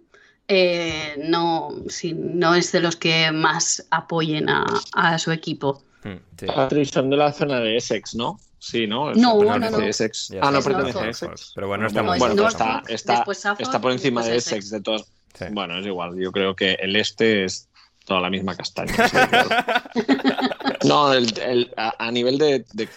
eh, 0.47 1.15
no, 1.17 1.69
no 2.15 2.55
es 2.55 2.71
de 2.71 2.79
los 2.81 2.95
que 2.95 3.31
más 3.31 3.87
apoyen 3.91 4.47
a, 4.49 5.19
su 5.19 5.31
equipo. 5.31 5.83
Hmm, 6.03 6.17
sí. 6.37 6.85
son 6.85 7.09
de 7.09 7.17
la 7.17 7.31
zona 7.31 7.59
de 7.59 7.77
Essex, 7.77 8.15
¿no? 8.15 8.39
Sí, 8.59 8.87
¿no? 8.87 9.13
No, 9.13 9.41
no, 9.41 9.57
no, 9.57 9.79
Essex. 9.79 10.33
Ah, 10.41 10.51
no 10.51 10.61
pertenece 10.61 10.99
a 10.99 11.09
Essex. 11.09 11.53
Pero 11.55 11.67
bueno, 11.67 11.87
está, 11.87 12.01
bueno, 12.01 12.47
está, 12.47 12.83
está, 12.87 13.25
está, 13.57 13.81
por 13.81 13.91
encima 13.91 14.23
de 14.23 14.35
Essex, 14.37 14.69
de 14.69 14.81
todos. 14.81 15.05
Bueno, 15.51 15.79
es 15.79 15.85
igual. 15.85 16.17
Yo 16.19 16.31
creo 16.31 16.55
que 16.55 16.73
el 16.73 16.95
este 16.95 17.45
es 17.45 17.69
toda 18.05 18.19
la 18.21 18.29
misma 18.29 18.55
castaña. 18.55 18.93
no, 20.85 21.13
el, 21.13 21.73
a, 21.77 22.11
nivel 22.11 22.37
de, 22.37 22.65
de, 22.73 22.89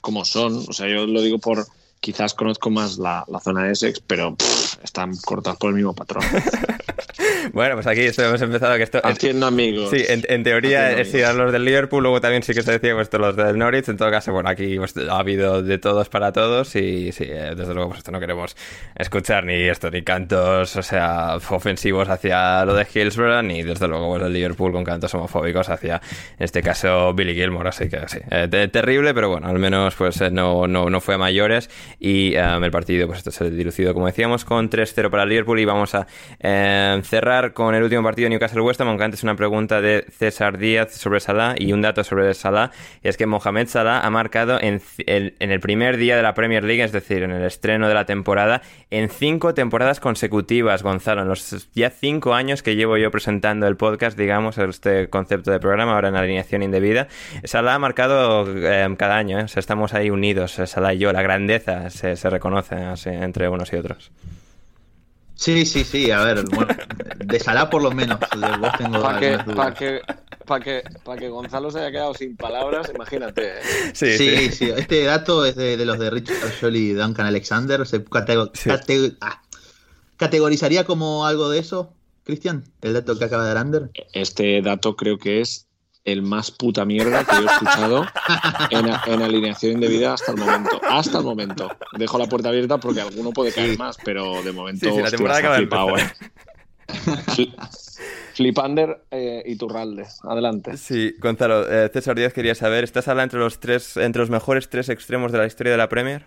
cómo 0.00 0.24
son, 0.24 0.64
o 0.68 0.72
sea, 0.72 0.88
yo 0.88 1.06
lo 1.06 1.22
digo 1.22 1.38
por 1.38 1.66
quizás 2.04 2.34
conozco 2.34 2.68
más 2.68 2.98
la, 2.98 3.24
zona 3.42 3.64
de 3.64 3.72
Essex, 3.72 3.98
pero 4.00 4.36
están 4.82 5.16
cortados 5.24 5.58
por 5.58 5.70
el 5.70 5.76
mismo 5.76 5.94
patrón. 5.94 6.22
bueno, 7.54 7.76
pues 7.76 7.86
aquí 7.86 8.02
hemos 8.02 8.42
empezado 8.42 8.76
que 8.76 8.82
esto... 8.82 9.00
Haciendo 9.02 9.46
amigos. 9.46 9.88
Sí, 9.88 10.04
en, 10.06 10.42
teoría 10.42 11.02
sí, 11.06 11.22
los 11.34 11.50
del 11.50 11.64
Liverpool, 11.64 12.02
luego 12.02 12.20
también 12.20 12.42
sí 12.42 12.52
que 12.52 12.60
se 12.60 12.72
decía 12.72 12.94
pues, 12.94 13.08
los 13.10 13.34
del 13.34 13.56
Norwich, 13.56 13.88
en 13.88 13.96
todo 13.96 14.10
caso, 14.10 14.32
bueno, 14.34 14.50
aquí 14.50 14.76
pues, 14.76 14.94
ha 14.98 15.18
habido 15.18 15.62
de 15.62 15.78
todos 15.78 16.10
para 16.10 16.30
todos 16.30 16.76
y 16.76 17.10
sí, 17.12 17.24
eh, 17.26 17.54
desde 17.56 17.72
luego 17.72 17.88
pues 17.88 18.00
esto 18.00 18.12
no 18.12 18.20
queremos 18.20 18.54
escuchar 18.94 19.46
ni 19.46 19.54
esto, 19.62 19.90
ni 19.90 20.02
cantos, 20.02 20.76
o 20.76 20.82
sea, 20.82 21.36
ofensivos 21.36 22.10
hacia 22.10 22.66
lo 22.66 22.74
de 22.74 22.86
Hillsborough, 22.92 23.42
ni 23.42 23.62
desde 23.62 23.88
luego 23.88 24.10
pues, 24.10 24.24
el 24.24 24.32
Liverpool 24.34 24.72
con 24.72 24.84
cantos 24.84 25.14
homofóbicos 25.14 25.70
hacia, 25.70 26.02
en 26.38 26.44
este 26.44 26.62
caso, 26.62 27.14
Billy 27.14 27.34
Gilmore, 27.34 27.70
así 27.70 27.88
que 27.88 28.06
sí, 28.08 28.18
eh, 28.30 28.68
terrible, 28.70 29.14
pero 29.14 29.30
bueno, 29.30 29.48
al 29.48 29.58
menos 29.58 29.94
pues 29.94 30.20
eh, 30.20 30.30
no, 30.30 30.66
no, 30.66 30.90
no 30.90 31.00
fue 31.00 31.14
a 31.14 31.18
mayores 31.18 31.70
y 31.98 32.36
um, 32.36 32.62
el 32.62 32.70
partido, 32.70 33.06
pues 33.06 33.18
esto 33.18 33.30
se 33.30 33.44
ha 33.44 33.50
dilucido, 33.50 33.94
como 33.94 34.06
decíamos, 34.06 34.44
con 34.44 34.70
3-0 34.70 35.10
para 35.10 35.24
Liverpool. 35.24 35.58
Y 35.60 35.64
vamos 35.64 35.94
a 35.94 36.06
Eh, 36.40 37.00
cerrar 37.04 37.52
con 37.52 37.74
el 37.74 37.82
último 37.82 38.02
partido 38.02 38.28
Newcastle 38.28 38.60
West 38.60 38.80
Ham, 38.80 38.88
aunque 38.88 39.04
antes 39.04 39.22
una 39.22 39.36
pregunta 39.36 39.80
de 39.80 40.04
César 40.10 40.58
Díaz 40.58 40.92
sobre 40.92 41.20
Salah 41.20 41.54
y 41.58 41.72
un 41.72 41.82
dato 41.82 42.04
sobre 42.04 42.32
Salah, 42.34 42.70
es 43.02 43.16
que 43.16 43.26
Mohamed 43.26 43.68
Salah 43.68 44.00
ha 44.00 44.10
marcado 44.10 44.60
en, 44.60 44.80
el, 45.06 45.34
en 45.38 45.50
el 45.50 45.60
primer 45.60 45.96
día 45.96 46.16
de 46.16 46.22
la 46.22 46.34
Premier 46.34 46.64
League, 46.64 46.82
es 46.82 46.92
decir, 46.92 47.22
en 47.22 47.30
el 47.30 47.44
estreno 47.44 47.88
de 47.88 47.94
la 47.94 48.04
temporada, 48.04 48.62
en 48.90 49.08
cinco 49.08 49.54
temporadas 49.54 50.00
consecutivas, 50.00 50.82
Gonzalo, 50.82 51.22
en 51.22 51.28
los 51.28 51.70
ya 51.74 51.90
cinco 51.90 52.34
años 52.34 52.62
que 52.62 52.76
llevo 52.76 52.96
yo 52.96 53.10
presentando 53.10 53.66
el 53.66 53.76
podcast, 53.76 54.18
digamos, 54.18 54.58
este 54.58 55.08
concepto 55.08 55.50
de 55.50 55.60
programa, 55.60 55.94
ahora 55.94 56.08
en 56.08 56.16
alineación 56.16 56.62
indebida, 56.62 57.08
Salah 57.44 57.74
ha 57.74 57.78
marcado 57.78 58.46
eh, 58.54 58.94
cada 58.98 59.16
año, 59.16 59.40
¿eh? 59.40 59.44
o 59.44 59.48
sea, 59.48 59.60
estamos 59.60 59.94
ahí 59.94 60.10
unidos, 60.10 60.60
Salah 60.64 60.94
y 60.94 60.98
yo, 60.98 61.12
la 61.12 61.22
grandeza 61.22 61.73
se, 61.90 62.16
se 62.16 62.30
reconoce 62.30 62.74
así, 62.76 63.10
entre 63.10 63.48
unos 63.48 63.72
y 63.72 63.76
otros. 63.76 64.10
Sí, 65.36 65.66
sí, 65.66 65.82
sí, 65.84 66.10
a 66.12 66.22
ver, 66.22 66.44
bueno, 66.54 66.74
de 67.18 67.40
Salah 67.40 67.68
por 67.68 67.82
lo 67.82 67.90
menos. 67.90 68.18
Vos 68.60 68.70
tengo 68.78 69.02
Para 69.02 69.18
que, 69.18 69.38
pa 69.54 69.74
que, 69.74 70.00
pa 70.46 70.60
que, 70.60 70.82
pa 71.02 71.16
que 71.16 71.28
Gonzalo 71.28 71.72
se 71.72 71.80
haya 71.80 71.90
quedado 71.90 72.14
sin 72.14 72.36
palabras, 72.36 72.90
imagínate. 72.94 73.48
¿eh? 73.58 73.60
Sí, 73.94 74.16
Sí, 74.16 74.50
sí, 74.52 74.70
este 74.76 75.02
dato 75.04 75.44
es 75.44 75.56
de, 75.56 75.76
de 75.76 75.84
los 75.84 75.98
de 75.98 76.10
Richard 76.10 76.36
Jolly 76.60 76.90
y 76.90 76.92
Duncan 76.92 77.26
Alexander. 77.26 77.84
¿Se 77.86 78.04
catego- 78.04 78.50
Sí. 78.54 78.70
cate- 78.70 79.16
ah, 79.20 79.42
categorizaría 80.16 80.84
como 80.84 81.26
algo 81.26 81.48
de 81.50 81.58
eso, 81.58 81.92
Cristian? 82.22 82.62
El 82.80 82.92
dato 82.94 83.18
que 83.18 83.24
acaba 83.24 83.42
de 83.42 83.48
dar 83.48 83.58
Ander. 83.58 83.90
Este 84.12 84.62
dato 84.62 84.94
creo 84.94 85.18
que 85.18 85.40
es 85.40 85.66
el 86.04 86.22
más 86.22 86.50
puta 86.50 86.84
mierda 86.84 87.24
que 87.24 87.36
yo 87.36 87.42
he 87.42 87.52
escuchado 87.52 88.06
en, 88.70 88.86
en 89.12 89.22
alineación 89.22 89.72
indebida 89.72 90.12
hasta 90.14 90.32
el 90.32 90.38
momento. 90.38 90.80
Hasta 90.88 91.18
el 91.18 91.24
momento. 91.24 91.70
Dejo 91.92 92.18
la 92.18 92.26
puerta 92.26 92.50
abierta 92.50 92.78
porque 92.78 93.00
alguno 93.00 93.30
puede 93.32 93.52
caer 93.52 93.78
más, 93.78 93.96
pero 94.04 94.42
de 94.42 94.52
momento 94.52 94.86
Sí, 94.86 94.92
sí, 94.92 94.98
la 94.98 95.04
hostia, 95.04 95.16
temporada 95.16 95.50
de 95.52 95.56
flipado, 95.58 95.96
¿eh? 95.96 96.10
Fli- 97.28 97.54
Flipander 98.34 99.04
eh, 99.10 99.42
y 99.46 99.56
Turralde. 99.56 100.04
Adelante. 100.24 100.76
Sí, 100.76 101.14
Gonzalo, 101.20 101.66
eh, 101.70 101.88
César 101.92 102.16
Díaz 102.16 102.32
quería 102.32 102.54
saber, 102.54 102.84
¿estás 102.84 103.06
Salah 103.06 103.22
entre 103.22 103.38
los 103.38 103.58
tres, 103.60 103.96
entre 103.96 104.20
los 104.20 104.28
mejores 104.30 104.68
tres 104.68 104.88
extremos 104.90 105.32
de 105.32 105.38
la 105.38 105.46
historia 105.46 105.72
de 105.72 105.78
la 105.78 105.88
Premier? 105.88 106.26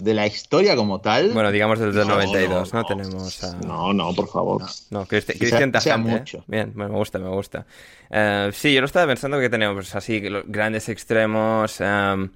De 0.00 0.12
la 0.12 0.26
historia 0.26 0.74
como 0.74 1.00
tal. 1.00 1.30
Bueno, 1.30 1.52
digamos 1.52 1.78
desde 1.78 2.00
el 2.02 2.08
No, 2.08 2.14
92, 2.14 2.74
¿no? 2.74 2.80
no, 2.80 2.86
Tenemos 2.86 3.44
a... 3.44 3.52
No, 3.56 3.92
no, 3.92 4.12
por 4.12 4.28
favor. 4.28 4.62
No, 4.90 5.06
Cristi- 5.06 5.34
Quizá 5.34 5.38
Cristian 5.38 5.70
Tajante, 5.72 6.10
¿eh? 6.10 6.18
mucho. 6.18 6.44
Bien, 6.48 6.72
me 6.74 6.86
gusta, 6.88 7.18
me 7.20 7.28
gusta. 7.28 7.64
Eh, 8.10 8.50
sí, 8.52 8.74
yo 8.74 8.80
lo 8.80 8.86
estaba 8.86 9.06
pensando 9.06 9.38
que 9.38 9.48
tenemos 9.48 9.94
así 9.94 10.20
los 10.28 10.42
grandes 10.46 10.88
extremos. 10.88 11.80
em, 11.80 12.30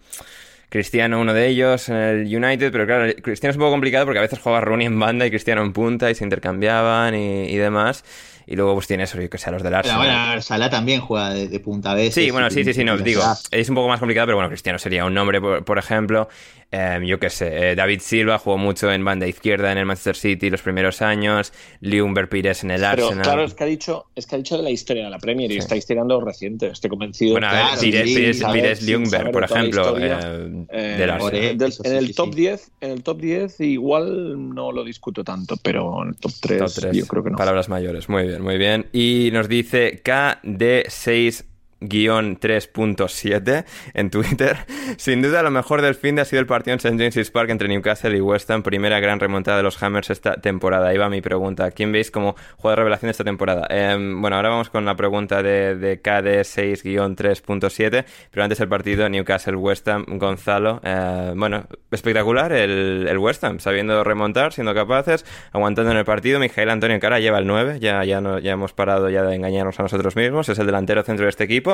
Cristiano, 0.68 1.20
uno 1.20 1.32
de 1.32 1.46
ellos, 1.46 1.88
en 1.88 1.96
el 1.96 2.36
United, 2.44 2.72
pero 2.72 2.86
claro, 2.86 3.12
Cristiano 3.22 3.50
es 3.50 3.56
un 3.56 3.60
poco 3.60 3.70
complicado 3.72 4.04
porque 4.04 4.18
a 4.18 4.22
veces 4.22 4.40
jugaba 4.40 4.60
Rooney 4.60 4.86
en 4.88 4.98
banda 4.98 5.24
y 5.26 5.30
Cristiano 5.30 5.62
en 5.62 5.72
punta 5.72 6.10
y 6.10 6.14
se 6.16 6.24
intercambiaban 6.24 7.14
y, 7.14 7.44
y 7.44 7.56
demás. 7.56 8.04
Y 8.46 8.54
luego 8.54 8.74
pues 8.74 8.86
tiene 8.86 9.02
eso, 9.04 9.20
yo 9.20 9.28
que 9.28 9.38
sé, 9.38 9.48
a 9.48 9.52
los 9.52 9.62
del 9.62 9.70
Pero 9.70 9.78
Arsenal. 9.78 9.98
bueno, 9.98 10.12
a 10.18 10.30
ver, 10.34 10.42
Salah 10.42 10.70
también 10.70 11.00
juega 11.00 11.30
de, 11.30 11.48
de 11.48 11.60
punta 11.60 11.90
a 11.90 11.94
veces. 11.94 12.14
Sí, 12.14 12.30
bueno, 12.30 12.46
y 12.46 12.50
sí, 12.52 12.62
sí, 12.64 12.74
sí, 12.74 12.84
no, 12.84 12.96
digo, 12.96 13.22
es 13.50 13.68
un 13.68 13.74
poco 13.74 13.88
más 13.88 13.98
complicado, 13.98 14.26
pero 14.28 14.36
bueno, 14.36 14.48
Cristiano 14.48 14.78
sería 14.78 15.04
un 15.04 15.14
nombre, 15.14 15.40
por, 15.40 15.64
por 15.64 15.78
ejemplo, 15.78 16.28
eh, 16.70 17.00
yo 17.04 17.18
qué 17.18 17.28
sé, 17.30 17.72
eh, 17.72 17.74
David 17.74 18.00
Silva 18.00 18.38
jugó 18.38 18.56
mucho 18.58 18.92
en 18.92 19.04
banda 19.04 19.26
izquierda 19.26 19.72
en 19.72 19.78
el 19.78 19.86
Manchester 19.86 20.14
City 20.16 20.48
los 20.50 20.62
primeros 20.62 21.02
años, 21.02 21.52
Liumber 21.80 22.28
Pires 22.28 22.62
en 22.62 22.70
el 22.70 22.80
Pero 22.80 23.06
Arsenal. 23.06 23.24
claro, 23.24 23.44
es 23.44 23.54
que 23.54 23.64
ha 23.64 23.66
dicho, 23.66 24.06
es 24.14 24.26
que 24.26 24.36
ha 24.36 24.38
dicho 24.38 24.56
de 24.56 24.62
la 24.62 24.70
historia 24.70 25.04
de 25.04 25.10
la 25.10 25.18
Premier 25.18 25.50
y 25.50 25.54
Sí. 25.54 25.58
estáis 25.58 25.84
tirando 25.86 26.20
reciente. 26.20 26.68
Estoy 26.68 26.90
convencido. 26.90 27.32
Bueno, 27.32 27.48
a 27.48 27.52
ver, 27.52 27.62
Claro, 27.66 27.80
Pires, 27.80 28.02
Pires, 28.04 28.38
saber- 28.38 28.62
Pires 28.62 29.10
saber 29.10 29.32
por 29.32 29.44
ejemplo, 29.44 29.82
historia, 29.82 30.20
eh, 30.22 30.66
Eh, 30.70 30.96
del 30.98 31.10
Arsenal. 31.10 31.58
del- 31.58 31.72
en 31.84 31.92
el 31.96 32.14
top 32.14 32.28
sí. 32.30 32.36
10, 32.40 32.70
en 32.80 32.90
el 32.92 33.02
top 33.02 33.20
10 33.20 33.60
igual 33.60 34.54
no 34.54 34.72
lo 34.72 34.84
discuto 34.84 35.24
tanto, 35.24 35.56
pero 35.62 36.02
en 36.02 36.10
el 36.10 36.16
top 36.16 36.32
3, 36.40 36.58
Top 36.58 36.72
tres, 36.74 36.96
yo 36.96 37.06
creo 37.06 37.24
que 37.24 37.30
no. 37.30 37.36
Palabras 37.38 37.68
mayores, 37.68 38.08
muy 38.08 38.24
bien, 38.26 38.35
muy 38.40 38.58
bien. 38.58 38.86
Y 38.92 39.30
nos 39.32 39.48
dice 39.48 40.02
KD6 40.02 41.44
3.7 41.80 43.64
en 43.94 44.10
Twitter. 44.10 44.56
Sin 44.96 45.22
duda, 45.22 45.42
lo 45.42 45.50
mejor 45.50 45.82
del 45.82 45.94
fin 45.94 46.16
de 46.16 46.22
ha 46.22 46.24
sido 46.24 46.40
el 46.40 46.46
partido 46.46 46.74
en 46.74 46.78
St. 46.78 46.96
James's 46.96 47.30
Park 47.30 47.50
entre 47.50 47.68
Newcastle 47.68 48.16
y 48.16 48.20
West 48.20 48.50
Ham. 48.50 48.62
Primera 48.62 49.00
gran 49.00 49.20
remontada 49.20 49.58
de 49.58 49.62
los 49.62 49.82
Hammers 49.82 50.10
esta 50.10 50.34
temporada. 50.34 50.88
Ahí 50.88 50.96
va 50.96 51.08
mi 51.08 51.20
pregunta. 51.20 51.70
¿Quién 51.70 51.92
veis 51.92 52.10
como 52.10 52.34
jugador 52.56 52.80
revelación 52.80 53.10
esta 53.10 53.24
temporada? 53.24 53.66
Em, 53.70 54.20
bueno, 54.20 54.36
ahora 54.36 54.48
vamos 54.48 54.70
con 54.70 54.84
la 54.84 54.96
pregunta 54.96 55.42
de, 55.42 55.76
de 55.76 56.02
KD6-3.7. 56.02 58.04
Pero 58.30 58.42
antes 58.42 58.60
el 58.60 58.68
partido 58.68 59.08
Newcastle-West 59.08 59.88
Ham, 59.88 60.04
Gonzalo. 60.18 60.80
eh, 60.82 61.32
bueno, 61.36 61.66
espectacular 61.90 62.52
el, 62.52 63.06
el 63.08 63.18
West 63.18 63.44
Ham, 63.44 63.60
sabiendo 63.60 64.02
remontar, 64.04 64.52
siendo 64.52 64.74
capaces, 64.74 65.24
aguantando 65.52 65.92
en 65.92 65.98
el 65.98 66.04
partido. 66.04 66.40
Mijael 66.40 66.70
Antonio 66.70 66.98
Cara 67.00 67.20
lleva 67.20 67.38
el 67.38 67.46
9. 67.46 67.78
Ya, 67.80 68.02
ya, 68.04 68.20
no, 68.20 68.38
ya 68.38 68.52
hemos 68.52 68.72
parado 68.72 69.10
ya 69.10 69.22
de 69.22 69.34
engañarnos 69.34 69.78
a 69.78 69.82
nosotros 69.82 70.16
mismos. 70.16 70.48
Es 70.48 70.58
el 70.58 70.66
delantero 70.66 71.02
centro 71.02 71.24
de 71.24 71.30
este 71.30 71.44
equipo. 71.44 71.65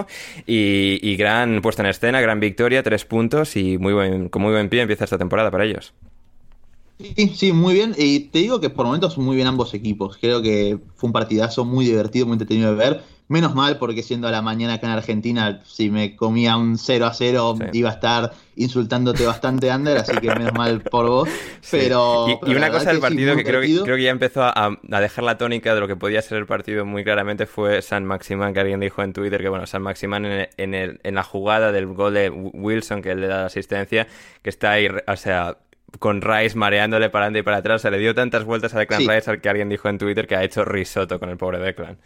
Y, 0.47 1.17
gran 1.17 1.61
puesta 1.63 1.83
en 1.83 1.89
escena, 1.89 2.21
gran 2.21 2.41
victoria, 2.41 2.83
tres 2.83 3.05
puntos 3.05 3.57
y 3.57 3.79
muy 3.79 3.93
buen, 3.93 4.29
con 4.29 4.43
muy 4.43 4.53
buen 4.53 4.69
pie 4.69 4.83
empieza 4.83 5.05
esta 5.05 5.19
temporada 5.19 5.51
para 5.51 5.65
ellos. 5.65 5.93
Sí, 6.99 7.33
sí, 7.35 7.53
muy 7.53 7.75
bien. 7.75 7.95
Y 7.97 8.21
te 8.21 8.41
digo 8.41 8.61
que 8.61 8.71
por 8.71 8.87
momentos 8.87 9.19
muy 9.19 9.35
bien 9.37 9.49
ambos 9.49 9.75
equipos. 9.75 10.17
Creo 10.21 10.41
que 10.43 10.79
fue 10.95 11.09
un 11.09 11.13
partidazo 11.13 11.65
muy 11.65 11.85
divertido, 11.85 12.27
muy 12.27 12.35
entretenido 12.35 12.71
de 12.71 12.77
ver. 12.77 13.03
Menos 13.29 13.55
mal, 13.55 13.79
porque 13.79 14.03
siendo 14.03 14.29
a 14.29 14.31
la 14.31 14.43
mañana 14.43 14.75
acá 14.75 14.89
en 14.89 14.93
Argentina, 14.93 15.61
si 15.65 15.89
me 15.91 16.17
comía 16.17 16.57
un 16.59 16.77
0 16.77 17.07
a 17.07 17.15
0, 17.15 17.55
Sí. 17.59 17.65
iba 17.79 17.89
a 17.89 17.93
estar 17.95 18.33
insultándote 18.57 19.25
bastante, 19.25 19.71
Ander, 19.71 19.97
así 19.97 20.13
que 20.19 20.29
menos 20.29 20.53
mal 20.53 20.83
por 20.83 21.07
vos. 21.09 21.29
Pero. 21.71 22.27
Y, 22.29 22.37
pero 22.41 22.51
y 22.53 22.55
la 22.55 22.61
una 22.67 22.71
cosa 22.71 22.91
del 22.91 23.01
partido 23.01 23.35
que 23.35 23.43
creo, 23.45 23.61
que 23.63 23.81
creo 23.85 23.97
que 23.97 24.03
ya 24.03 24.11
empezó 24.11 24.43
a, 24.43 24.53
a 24.91 25.01
dejar 25.01 25.25
la 25.25 25.39
tónica 25.39 25.75
de 25.75 25.81
lo 25.81 25.89
que 25.89 25.97
podía 25.97 26.21
ser 26.21 26.39
el 26.39 26.47
partido 26.47 26.85
muy 26.85 27.05
claramente 27.05 27.47
fue 27.47 27.81
San 27.81 28.05
Maximán, 28.05 28.53
que 28.53 28.61
alguien 28.61 28.81
dijo 28.81 29.03
en 29.03 29.13
Twitter 29.15 29.41
que, 29.41 29.49
bueno, 29.49 29.67
San 29.67 29.81
Maximán 29.83 30.27
en, 30.27 30.33
el- 30.33 30.49
en, 30.59 30.75
el- 30.75 31.01
en 31.03 31.15
la 31.15 31.23
jugada 31.23 31.73
del 31.73 31.87
gol 31.87 32.13
de 32.15 32.29
Wilson, 32.29 33.01
que 33.01 33.15
le 33.15 33.29
da 33.29 33.39
la 33.39 33.47
asistencia, 33.47 34.07
que 34.43 34.51
está 34.51 34.73
ahí, 34.73 34.89
o 35.07 35.17
sea, 35.17 35.57
con 35.99 36.21
Rice 36.21 36.57
mareándole 36.57 37.09
para 37.09 37.27
adelante 37.27 37.39
y 37.39 37.43
para 37.43 37.59
atrás, 37.59 37.81
se 37.83 37.91
le 37.91 37.99
dio 37.99 38.15
tantas 38.15 38.45
vueltas 38.45 38.75
a 38.75 38.79
Declan 38.79 39.01
Sí. 39.01 39.09
Rice 39.09 39.31
al 39.31 39.41
que 39.41 39.49
alguien 39.49 39.69
dijo 39.71 39.89
en 39.89 39.97
Twitter 39.99 40.27
que 40.27 40.37
ha 40.37 40.43
hecho 40.45 40.65
risotto 40.65 41.19
con 41.19 41.31
el 41.31 41.37
pobre 41.39 41.59
Declan. 41.59 41.99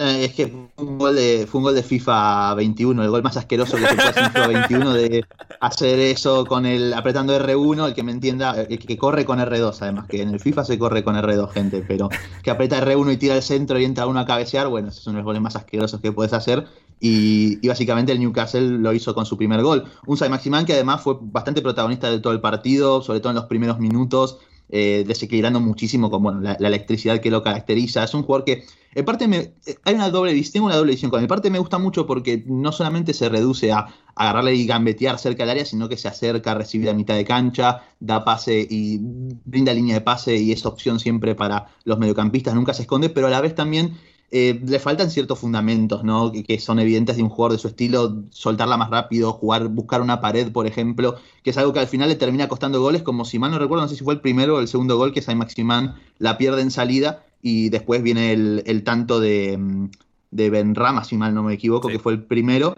Eh, 0.00 0.26
Es 0.26 0.34
que 0.34 0.46
fue 0.46 0.86
un 0.86 0.96
gol 0.96 1.16
de, 1.16 1.46
fue 1.50 1.58
un 1.58 1.64
gol 1.64 1.74
de 1.74 1.82
FIFA 1.82 2.54
21, 2.54 3.02
el 3.02 3.10
gol 3.10 3.24
más 3.24 3.36
asqueroso 3.36 3.76
que 3.76 3.86
se 3.86 3.94
puede 3.96 4.08
hacer 4.08 4.22
en 4.24 4.30
FIFA 4.30 4.46
21 4.46 4.92
de 4.94 5.24
hacer 5.60 5.98
eso 5.98 6.46
con 6.46 6.66
el 6.66 6.94
apretando 6.94 7.36
R1, 7.36 7.88
el 7.88 7.94
que 7.94 8.04
me 8.04 8.12
entienda, 8.12 8.52
el 8.60 8.78
que 8.78 8.96
corre 8.96 9.24
con 9.24 9.40
R2 9.40 9.76
además, 9.80 10.06
que 10.06 10.22
en 10.22 10.28
el 10.28 10.38
FIFA 10.38 10.64
se 10.64 10.78
corre 10.78 11.02
con 11.02 11.16
R2, 11.16 11.50
gente, 11.50 11.84
pero 11.86 12.08
que 12.44 12.50
aprieta 12.52 12.80
R1 12.80 13.12
y 13.12 13.16
tira 13.16 13.34
al 13.34 13.42
centro 13.42 13.80
y 13.80 13.84
entra 13.84 14.06
uno 14.06 14.20
a 14.20 14.24
cabecear, 14.24 14.68
bueno, 14.68 14.88
esos 14.88 15.02
son 15.02 15.16
los 15.16 15.24
goles 15.24 15.42
más 15.42 15.56
asquerosos 15.56 16.00
que 16.00 16.12
puedes 16.12 16.32
hacer. 16.32 16.66
Y, 17.00 17.58
y 17.64 17.68
básicamente 17.68 18.10
el 18.12 18.18
Newcastle 18.18 18.78
lo 18.78 18.92
hizo 18.92 19.14
con 19.14 19.24
su 19.26 19.36
primer 19.36 19.62
gol. 19.62 19.84
Un 20.06 20.16
Sai 20.16 20.28
Maximán 20.28 20.64
que 20.66 20.74
además 20.74 21.00
fue 21.00 21.16
bastante 21.20 21.62
protagonista 21.62 22.10
de 22.10 22.18
todo 22.20 22.32
el 22.32 22.40
partido, 22.40 23.02
sobre 23.02 23.20
todo 23.20 23.30
en 23.30 23.36
los 23.36 23.46
primeros 23.46 23.78
minutos, 23.78 24.38
eh, 24.70 25.04
desequilibrando 25.06 25.60
muchísimo 25.60 26.10
con 26.10 26.22
bueno, 26.22 26.40
la, 26.40 26.52
electricidad 26.54 27.20
que 27.20 27.30
lo 27.30 27.42
caracteriza. 27.42 28.04
Es 28.04 28.14
un 28.14 28.22
jugador 28.22 28.44
que, 28.44 28.64
en 28.94 29.04
parte, 29.04 29.26
me, 29.26 29.36
eh, 29.38 29.76
hay 29.84 29.94
una 29.94 30.10
doble 30.10 30.40
tengo 30.42 30.66
una 30.66 30.76
doble 30.76 30.92
visión 30.92 31.10
con 31.10 31.20
él. 31.20 31.24
En 31.24 31.28
parte 31.28 31.50
me 31.50 31.58
gusta 31.58 31.78
mucho 31.78 32.06
porque 32.06 32.44
no 32.46 32.72
solamente 32.72 33.14
se 33.14 33.28
reduce 33.28 33.72
a 33.72 33.86
agarrarle 34.14 34.54
y 34.54 34.66
gambetear 34.66 35.18
cerca 35.18 35.44
del 35.44 35.50
área, 35.50 35.64
sino 35.64 35.88
que 35.88 35.96
se 35.96 36.08
acerca 36.08 36.52
a 36.52 36.54
recibir 36.54 36.90
a 36.90 36.94
mitad 36.94 37.14
de 37.14 37.24
cancha, 37.24 37.82
da 38.00 38.24
pase 38.24 38.66
y 38.68 38.98
brinda 39.00 39.72
línea 39.72 39.94
de 39.94 40.00
pase 40.00 40.36
y 40.36 40.52
es 40.52 40.66
opción 40.66 41.00
siempre 41.00 41.34
para 41.34 41.68
los 41.84 41.98
mediocampistas, 41.98 42.54
nunca 42.54 42.74
se 42.74 42.82
esconde, 42.82 43.10
pero 43.10 43.28
a 43.28 43.30
la 43.30 43.40
vez 43.40 43.54
también 43.54 43.96
eh, 44.30 44.60
le 44.64 44.78
faltan 44.78 45.10
ciertos 45.10 45.38
fundamentos, 45.38 46.04
¿no? 46.04 46.30
Que, 46.32 46.44
que 46.44 46.58
son 46.58 46.78
evidentes 46.78 47.16
de 47.16 47.22
un 47.22 47.28
jugador 47.30 47.52
de 47.52 47.58
su 47.58 47.68
estilo, 47.68 48.24
soltarla 48.30 48.76
más 48.76 48.90
rápido, 48.90 49.32
jugar, 49.32 49.68
buscar 49.68 50.00
una 50.02 50.20
pared, 50.20 50.52
por 50.52 50.66
ejemplo, 50.66 51.16
que 51.42 51.50
es 51.50 51.56
algo 51.58 51.72
que 51.72 51.80
al 51.80 51.86
final 51.86 52.08
le 52.10 52.16
termina 52.16 52.48
costando 52.48 52.80
goles, 52.80 53.02
como 53.02 53.24
si 53.24 53.38
mal 53.38 53.50
no 53.50 53.58
recuerdo, 53.58 53.82
no 53.84 53.88
sé 53.88 53.96
si 53.96 54.04
fue 54.04 54.14
el 54.14 54.20
primero 54.20 54.56
o 54.56 54.60
el 54.60 54.68
segundo 54.68 54.96
gol, 54.98 55.12
que 55.12 55.22
Sai 55.22 55.34
Maximán 55.34 55.94
la 56.18 56.36
pierde 56.38 56.60
en 56.62 56.70
salida 56.70 57.24
y 57.42 57.70
después 57.70 58.02
viene 58.02 58.32
el, 58.32 58.62
el 58.66 58.84
tanto 58.84 59.20
de, 59.20 59.56
mm, 59.58 59.90
de 60.32 60.50
Benrama, 60.50 61.04
si 61.04 61.16
mal 61.16 61.34
no 61.34 61.42
me 61.42 61.54
equivoco, 61.54 61.88
Sí. 61.88 61.94
que 61.94 61.98
fue 62.00 62.12
el 62.12 62.22
primero. 62.24 62.74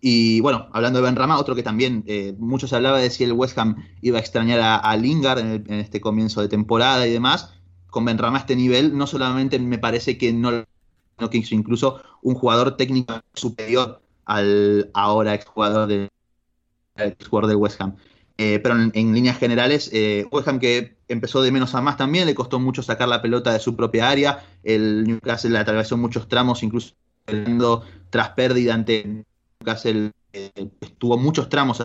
Y 0.00 0.40
bueno, 0.40 0.68
hablando 0.72 0.98
de 1.00 1.04
Benrama, 1.06 1.38
otro 1.38 1.54
que 1.54 1.62
también 1.62 2.04
eh, 2.06 2.34
mucho 2.38 2.68
se 2.68 2.76
hablaba 2.76 2.98
de 2.98 3.08
si 3.10 3.24
el 3.24 3.32
West 3.32 3.56
Ham 3.58 3.76
iba 4.02 4.18
a 4.18 4.20
extrañar 4.20 4.60
a, 4.60 4.76
a 4.76 4.96
Lingard 4.96 5.38
en, 5.38 5.46
el- 5.48 5.64
en 5.66 5.80
este 5.80 6.00
comienzo 6.00 6.40
de 6.42 6.48
temporada 6.48 7.06
y 7.06 7.12
demás. 7.12 7.54
Con 7.88 8.04
Benrama 8.04 8.36
a 8.38 8.40
este 8.40 8.54
nivel, 8.56 8.96
no 8.98 9.06
solamente 9.06 9.58
me 9.58 9.78
parece 9.78 10.18
que 10.18 10.32
no 10.32 10.64
que 11.30 11.44
incluso 11.50 12.02
un 12.22 12.34
jugador 12.34 12.76
técnico 12.76 13.20
superior 13.34 14.00
al 14.24 14.90
ahora 14.94 15.34
exjugador 15.34 15.86
de, 15.88 16.08
exjugador 16.96 17.48
del 17.48 17.56
West 17.56 17.80
Ham. 17.80 17.96
Eh, 18.36 18.58
pero 18.60 18.74
en, 18.92 19.14
líneas 19.14 19.38
generales, 19.38 19.90
eh, 19.92 20.26
West 20.32 20.48
Ham 20.48 20.58
que 20.58 20.96
empezó 21.06 21.40
de 21.42 21.52
menos 21.52 21.74
a 21.74 21.80
más 21.80 21.96
también, 21.96 22.26
le 22.26 22.34
costó 22.34 22.58
mucho 22.58 22.82
sacar 22.82 23.08
la 23.08 23.22
pelota 23.22 23.52
de 23.52 23.60
su 23.60 23.76
propia 23.76 24.10
área. 24.10 24.44
El 24.62 25.04
Newcastle 25.04 25.50
le 25.50 25.58
atravesó 25.58 25.96
muchos 25.96 26.28
tramos, 26.28 26.62
incluso 26.62 26.94
tras 28.10 28.30
pérdida 28.30 28.74
ante 28.74 29.24
Newcastle. 29.60 30.10
eh, 30.32 30.50
estuvo 30.80 31.16
muchos 31.16 31.48
tramos 31.48 31.80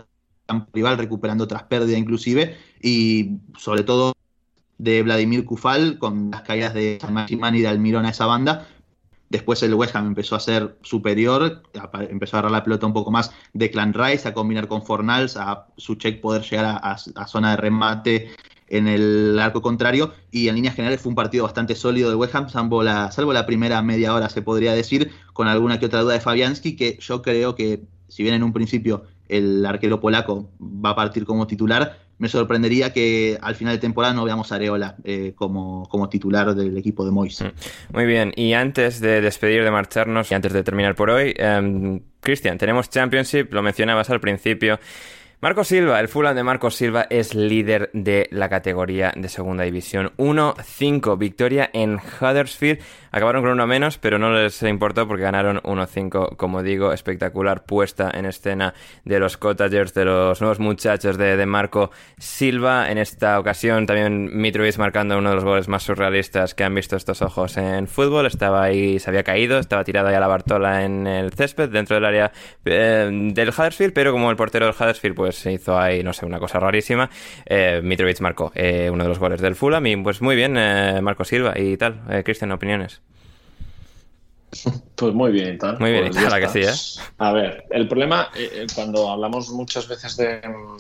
al 0.48 0.68
rival 0.74 0.98
recuperando 0.98 1.48
tras 1.48 1.64
pérdida 1.64 1.98
inclusive. 1.98 2.58
Y 2.82 3.38
sobre 3.58 3.84
todo 3.84 4.14
de 4.80 5.04
Vladimir 5.04 5.46
Kufal 5.46 6.00
con 6.00 6.32
las 6.32 6.42
caídas 6.42 6.74
de 6.74 6.98
San 7.00 7.56
y 7.56 7.62
de 7.62 7.68
Almirón 7.68 8.06
a 8.06 8.10
esa 8.10 8.26
banda. 8.26 8.68
Después 9.30 9.62
el 9.62 9.76
West 9.76 9.96
Ham 9.96 10.08
empezó 10.08 10.36
a 10.36 10.40
ser 10.40 10.78
superior, 10.82 11.62
empezó 12.10 12.36
a 12.36 12.40
agarrar 12.40 12.52
la 12.52 12.64
pelota 12.64 12.88
un 12.88 12.94
poco 12.94 13.12
más 13.12 13.32
de 13.54 13.70
Clan 13.70 13.94
Rice, 13.94 14.28
a 14.28 14.34
combinar 14.34 14.68
con 14.68 14.84
Fornals, 14.84 15.38
a 15.38 15.68
su 15.78 15.96
check 15.96 16.20
poder 16.20 16.42
llegar 16.42 16.80
a, 16.82 16.98
zona 17.28 17.52
de 17.52 17.58
remate 17.58 18.32
en 18.70 18.88
el 18.88 19.38
arco 19.40 19.62
contrario. 19.62 20.14
Y 20.32 20.48
en 20.48 20.56
líneas 20.56 20.76
generales 20.76 21.02
fue 21.02 21.12
un 21.12 21.16
partido 21.16 21.44
bastante 21.44 21.76
sólido 21.76 22.10
de 22.10 22.16
West 22.16 22.34
Ham, 22.34 22.50
salvo 22.50 22.82
la, 22.82 23.12
salvo 23.12 23.32
la 23.32 23.46
primera 23.46 23.82
media 23.84 24.16
hora, 24.16 24.30
se 24.30 24.42
podría 24.42 24.74
decir, 24.74 25.12
con 25.34 25.48
alguna 25.48 25.80
que 25.80 25.86
otra 25.86 26.02
duda 26.02 26.14
de 26.14 26.22
Fabianski, 26.22 26.76
que 26.76 26.98
yo 27.00 27.22
creo 27.22 27.54
que, 27.54 27.84
si 28.08 28.24
bien 28.24 28.34
en 28.34 28.44
un 28.44 28.52
principio 28.52 29.04
el 29.30 29.66
arquero 29.66 30.00
polaco 30.00 30.52
va 30.60 30.92
a 30.92 30.96
partir 30.96 31.26
como 31.26 31.48
titular, 31.48 31.98
me 32.18 32.28
sorprendería 32.28 32.92
que 32.92 33.38
al 33.42 33.56
final 33.56 33.74
de 33.74 33.80
temporada 33.80 34.14
no 34.14 34.26
veamos 34.26 34.52
a 34.52 34.56
Areola 34.56 34.98
eh, 35.06 35.34
como, 35.36 35.88
como, 35.88 36.10
titular 36.10 36.54
del 36.54 36.78
equipo 36.78 37.06
de 37.06 37.12
Mois. 37.12 37.42
Mm. 37.42 37.96
Muy 37.96 38.06
bien, 38.06 38.34
y 38.36 38.54
antes 38.54 39.00
de 39.00 39.22
despedir, 39.22 39.64
de 39.64 39.72
marcharnos 39.72 40.30
y 40.30 40.36
antes 40.36 40.52
de 40.52 40.64
terminar 40.64 40.96
por 40.96 41.10
hoy, 41.10 41.34
em, 41.38 42.02
Cristian, 42.20 42.58
tenemos 42.58 42.90
Championship, 42.90 43.54
lo 43.54 43.64
mencionabas 43.64 44.10
al 44.10 44.20
principio. 44.20 44.80
Marco 45.42 45.64
Silva, 45.64 46.02
el 46.02 46.10
Fulham 46.10 46.36
de 46.36 46.44
Marco 46.44 46.70
Silva 46.70 47.08
es 47.10 47.34
líder 47.34 47.90
de 47.94 48.28
la 48.30 48.50
categoría 48.50 49.14
de 49.16 49.30
segunda 49.30 49.64
división. 49.64 50.12
1-5, 50.18 51.18
victoria 51.18 51.70
en 51.72 51.96
Huddersfield. 51.96 52.80
Acabaron 53.12 53.42
con 53.42 53.52
uno 53.52 53.66
menos, 53.68 53.98
pero 53.98 54.20
no 54.20 54.32
les 54.32 54.62
importó 54.64 55.08
porque 55.08 55.24
ganaron 55.24 55.58
1-5, 55.64 56.36
como 56.36 56.64
digo, 56.64 56.94
espectacular 56.94 57.64
puesta 57.66 58.12
en 58.14 58.26
escena 58.26 58.74
de 59.06 59.20
los 59.20 59.38
Cottagers, 59.38 59.94
de 59.94 60.06
los 60.06 60.42
nuevos 60.42 60.60
muchachos 60.60 61.18
de, 61.18 61.46
Marco 61.46 61.92
Silva. 62.18 62.92
En 62.92 62.98
esta 62.98 63.40
ocasión 63.40 63.86
también 63.86 64.30
Mitrovic 64.34 64.78
marcando 64.78 65.18
uno 65.18 65.30
de 65.30 65.36
los 65.36 65.44
goles 65.44 65.68
más 65.68 65.84
surrealistas 65.84 66.54
que 66.54 66.64
han 66.64 66.76
visto 66.76 66.96
estos 66.96 67.22
ojos 67.22 67.58
en 67.58 67.88
fútbol. 67.88 68.26
Estaba 68.26 68.64
ahí, 68.64 69.00
se 69.00 69.10
había 69.10 69.24
caído, 69.24 69.58
estaba 69.58 69.84
tirada 69.84 70.12
ya 70.12 70.20
la 70.20 70.28
Bartola 70.28 70.84
en 70.84 71.08
el 71.08 71.32
césped 71.32 71.70
dentro 71.70 71.96
del 71.96 72.06
área 72.06 72.32
eh, 72.66 73.10
del 73.34 73.50
Huddersfield, 73.50 73.94
pero 73.94 74.12
como 74.12 74.30
el 74.30 74.36
portero 74.36 74.66
del 74.66 74.76
Huddersfield 74.76 75.16
pues 75.16 75.36
se 75.36 75.52
hizo 75.54 75.80
ahí, 75.80 76.04
no 76.04 76.14
sé, 76.14 76.26
una 76.26 76.40
cosa 76.40 76.60
rarísima, 76.60 77.10
eh, 77.46 77.82
Mitrovic 77.84 78.20
marcó 78.22 78.52
eh, 78.56 78.90
uno 78.92 79.04
de 79.04 79.10
los 79.10 79.20
goles 79.20 79.42
del 79.42 79.56
Fulham 79.56 79.86
y 79.88 79.96
pues 79.98 80.22
muy 80.22 80.36
bien 80.36 80.54
Marco 81.04 81.24
Silva 81.24 81.54
y 81.58 81.78
tal. 81.78 82.02
Cristian, 82.24 82.52
opiniones. 82.52 82.99
Pues 84.96 85.14
muy 85.14 85.32
bien, 85.32 85.58
tal. 85.58 85.80
Muy 85.80 85.92
bien, 85.92 86.12
pues 86.12 86.34
que 86.34 86.50
sí, 86.50 86.60
¿eh? 86.62 87.04
A 87.20 87.32
ver, 87.32 87.66
el 87.70 87.88
problema, 87.88 88.30
eh, 88.36 88.50
eh, 88.54 88.68
cuando 88.76 89.10
hablamos 89.10 89.50
muchas 89.50 89.88
veces 89.88 90.18
de. 90.18 90.42
Mm, 90.46 90.78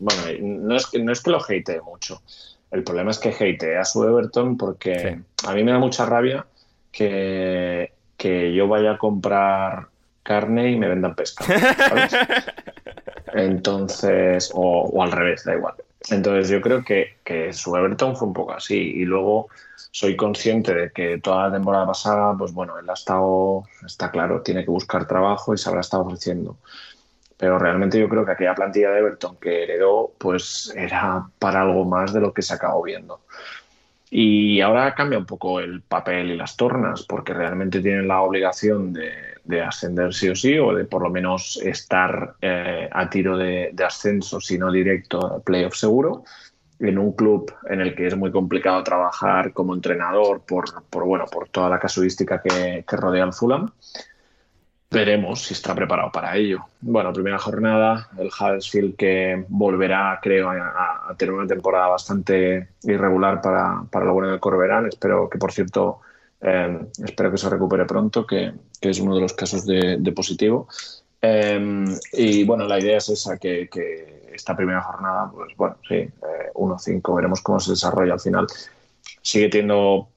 bueno, 0.00 0.22
no 0.40 0.76
es, 0.76 0.86
que, 0.86 0.98
no 0.98 1.12
es 1.12 1.22
que 1.22 1.30
lo 1.30 1.40
hate 1.42 1.80
mucho. 1.82 2.22
El 2.70 2.84
problema 2.84 3.10
es 3.10 3.18
que 3.18 3.30
hate 3.30 3.76
a 3.76 3.84
su 3.84 4.04
Everton 4.04 4.56
porque 4.56 5.20
a 5.46 5.52
mí 5.54 5.64
me 5.64 5.72
da 5.72 5.78
mucha 5.78 6.06
rabia 6.06 6.46
que, 6.90 7.92
que 8.16 8.54
yo 8.54 8.68
vaya 8.68 8.92
a 8.92 8.98
comprar 8.98 9.88
carne 10.22 10.70
y 10.70 10.78
me 10.78 10.88
vendan 10.88 11.14
pesca. 11.14 11.44
Entonces, 13.34 14.50
o, 14.54 14.82
o, 14.82 15.02
al 15.02 15.12
revés, 15.12 15.44
da 15.44 15.54
igual. 15.54 15.74
Entonces 16.10 16.48
yo 16.48 16.60
creo 16.60 16.84
que, 16.84 17.18
que 17.24 17.52
su 17.52 17.76
Everton 17.76 18.16
fue 18.16 18.28
un 18.28 18.34
poco 18.34 18.52
así. 18.52 18.76
Y 18.76 19.04
luego 19.04 19.48
soy 19.90 20.16
consciente 20.16 20.74
de 20.74 20.90
que 20.90 21.18
toda 21.18 21.48
la 21.48 21.54
temporada 21.54 21.86
pasada, 21.86 22.34
pues 22.36 22.52
bueno, 22.52 22.78
él 22.78 22.88
ha 22.88 22.94
estado, 22.94 23.64
está 23.86 24.10
claro, 24.10 24.42
tiene 24.42 24.64
que 24.64 24.70
buscar 24.70 25.06
trabajo 25.06 25.54
y 25.54 25.58
se 25.58 25.68
habrá 25.68 25.80
estado 25.82 26.04
ofreciendo. 26.04 26.56
Pero 27.36 27.58
realmente 27.58 27.98
yo 27.98 28.08
creo 28.08 28.24
que 28.24 28.32
aquella 28.32 28.54
plantilla 28.54 28.90
de 28.90 29.00
Everton 29.00 29.36
que 29.36 29.64
heredó, 29.64 30.12
pues 30.18 30.72
era 30.76 31.26
para 31.38 31.62
algo 31.62 31.84
más 31.84 32.12
de 32.12 32.20
lo 32.20 32.32
que 32.32 32.42
se 32.42 32.54
acabó 32.54 32.82
viendo. 32.82 33.20
Y 34.10 34.60
ahora 34.60 34.94
cambia 34.94 35.18
un 35.18 35.26
poco 35.26 35.60
el 35.60 35.82
papel 35.82 36.30
y 36.30 36.36
las 36.36 36.56
tornas, 36.56 37.02
porque 37.02 37.32
realmente 37.34 37.80
tienen 37.80 38.08
la 38.08 38.20
obligación 38.20 38.92
de, 38.92 39.31
ascender 39.60 40.14
sí 40.14 40.28
o 40.28 40.34
sí, 40.34 40.58
o 40.58 40.74
de 40.74 40.84
por 40.84 41.02
lo 41.02 41.10
menos 41.10 41.60
estar 41.62 42.36
eh, 42.40 42.88
a 42.90 43.10
tiro 43.10 43.36
de, 43.36 43.70
de, 43.72 43.84
ascenso, 43.84 44.40
si 44.40 44.58
no 44.58 44.70
directo, 44.70 45.42
playoff 45.44 45.74
seguro 45.74 46.24
en 46.82 46.98
un 46.98 47.12
club 47.12 47.52
en 47.68 47.80
el 47.80 47.94
que 47.94 48.06
es 48.06 48.16
muy 48.16 48.30
complicado 48.32 48.82
trabajar 48.82 49.52
como 49.52 49.74
entrenador 49.74 50.42
por, 50.42 50.82
por 50.90 51.04
bueno, 51.04 51.26
por 51.26 51.48
toda 51.48 51.68
la 51.68 51.78
casuística 51.78 52.42
que, 52.42 52.84
rodea 52.88 53.24
al 53.24 53.32
Fulham. 53.32 53.70
Veremos 54.90 55.42
si 55.44 55.54
está 55.54 55.74
preparado 55.74 56.10
para 56.12 56.36
ello. 56.36 56.66
Bueno, 56.80 57.12
primera 57.12 57.38
jornada, 57.38 58.10
el 58.18 58.28
Huddersfield 58.28 58.96
que 58.96 59.44
volverá, 59.48 60.18
creo, 60.20 60.50
a, 60.50 61.14
tener 61.16 61.32
una 61.32 61.46
temporada 61.46 61.88
bastante 61.88 62.68
irregular 62.82 63.40
para, 63.40 63.84
para 63.90 64.04
lo 64.04 64.12
bueno 64.12 64.30
del 64.30 64.40
Corberán. 64.40 64.86
Espero 64.86 65.30
que, 65.30 65.38
por 65.38 65.52
cierto, 65.52 66.00
eh, 66.42 66.80
espero 67.04 67.30
que 67.30 67.38
se 67.38 67.48
recupere 67.48 67.84
pronto, 67.84 68.26
que, 68.26 68.52
que, 68.80 68.90
es 68.90 69.00
uno 69.00 69.14
de 69.14 69.20
los 69.20 69.32
casos 69.32 69.64
de, 69.64 70.12
positivo. 70.14 70.68
Eh, 71.20 71.84
y 72.12 72.44
bueno, 72.44 72.66
la 72.66 72.80
idea 72.80 72.98
es 72.98 73.08
esa, 73.08 73.38
que, 73.38 73.68
que 73.70 74.22
esta 74.34 74.56
primera 74.56 74.82
jornada, 74.82 75.30
pues 75.30 75.56
bueno, 75.56 75.76
sí, 75.88 76.08
1-5, 76.54 76.96
eh, 76.96 77.14
veremos 77.14 77.40
cómo 77.42 77.60
se 77.60 77.72
desarrolla 77.72 78.14
al 78.14 78.20
final. 78.20 78.46
Sigue 79.20 79.48
teniendo, 79.48 80.08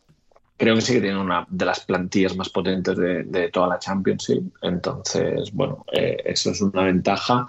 creo 0.57 0.75
que 0.75 0.81
sigue 0.81 0.99
teniendo 0.99 1.21
una 1.21 1.45
de 1.49 1.65
las 1.65 1.81
plantillas 1.81 2.35
más 2.35 2.49
potentes 2.49 2.97
de, 2.97 3.49
toda 3.53 3.67
la 3.67 3.79
Championship, 3.79 4.43
entonces, 4.61 5.51
bueno, 5.53 5.85
eh, 5.91 6.17
eso 6.25 6.51
es 6.51 6.61
una 6.61 6.83
ventaja 6.83 7.47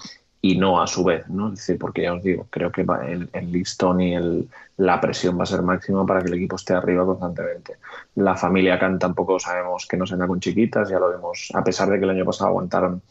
y 0.52 0.56
no 0.56 0.80
a 0.80 0.86
su 0.86 1.02
vez, 1.02 1.28
¿no? 1.28 1.48
Es 1.48 1.56
decir, 1.56 1.78
porque 1.78 2.02
ya 2.02 2.14
os 2.14 2.22
digo, 2.22 2.46
creo 2.50 2.70
que 2.70 2.82
el, 2.82 3.28
el 3.32 3.52
listón 3.52 4.00
y 4.00 4.14
el, 4.14 4.48
la 4.76 5.00
presión 5.00 5.38
va 5.38 5.42
a 5.42 5.46
ser 5.46 5.62
máxima 5.62 6.06
para 6.06 6.20
que 6.20 6.28
el 6.28 6.34
equipo 6.34 6.56
esté 6.56 6.74
arriba 6.74 7.04
constantemente. 7.04 7.76
La 8.14 8.36
familia 8.36 8.78
Khan 8.78 8.98
tampoco 8.98 9.40
sabemos 9.40 9.86
que 9.86 9.96
no 9.96 10.06
se 10.06 10.14
anda 10.14 10.26
con 10.26 10.40
chiquitas, 10.40 10.88
ya 10.88 10.98
lo 10.98 11.08
vemos, 11.08 11.50
a 11.54 11.64
pesar 11.64 11.88
de 11.88 11.98
que 11.98 12.04
el 12.04 12.10
año 12.10 12.24
pasado 12.24 12.50
aguantaron 12.50 13.02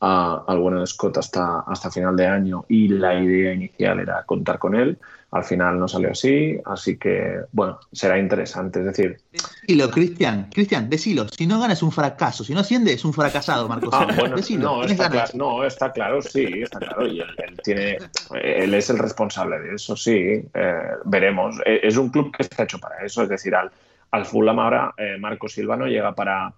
al 0.00 0.60
bueno 0.60 0.78
de 0.80 0.86
Scott 0.86 1.18
hasta, 1.18 1.60
hasta 1.60 1.90
final 1.90 2.16
de 2.16 2.26
año 2.26 2.64
y 2.68 2.86
la 2.86 3.20
idea 3.20 3.52
inicial 3.52 3.98
era 3.98 4.22
contar 4.24 4.58
con 4.58 4.76
él. 4.76 4.98
Al 5.30 5.44
final 5.44 5.78
no 5.78 5.86
salió 5.86 6.12
así, 6.12 6.58
así 6.64 6.96
que, 6.96 7.40
bueno, 7.52 7.78
será 7.92 8.18
interesante. 8.18 8.78
Es 8.80 8.86
decir. 8.86 9.20
Decilo, 9.30 9.90
Cristian, 9.90 10.48
Cristian, 10.50 10.88
decilo. 10.88 11.28
Si 11.28 11.46
no 11.46 11.60
ganas 11.60 11.78
es 11.78 11.82
un 11.82 11.92
fracaso. 11.92 12.44
Si 12.44 12.54
no 12.54 12.60
asciende, 12.60 12.94
es 12.94 13.04
un 13.04 13.12
fracasado, 13.12 13.68
Marcos. 13.68 13.90
Ah, 13.92 14.06
bueno, 14.16 14.36
no, 14.58 14.84
está 14.84 15.10
claro, 15.10 15.30
no, 15.34 15.64
está 15.64 15.92
claro, 15.92 16.22
sí, 16.22 16.46
está 16.62 16.78
claro. 16.78 17.06
Y 17.06 17.20
él, 17.20 17.60
tiene, 17.62 17.98
él 18.42 18.72
es 18.72 18.88
el 18.88 18.98
responsable 18.98 19.58
de 19.58 19.74
eso, 19.74 19.94
sí. 19.94 20.42
Eh, 20.54 20.82
veremos. 21.04 21.56
E, 21.66 21.80
es 21.82 21.98
un 21.98 22.08
club 22.08 22.34
que 22.34 22.44
está 22.44 22.62
hecho 22.62 22.78
para 22.78 23.04
eso. 23.04 23.22
Es 23.22 23.28
decir, 23.28 23.54
al, 23.54 23.70
al 24.12 24.24
Fulham 24.24 24.58
ahora, 24.58 24.94
eh, 24.96 25.18
Marco 25.18 25.46
Silva 25.46 25.76
no 25.76 25.86
llega 25.86 26.14
para 26.14 26.54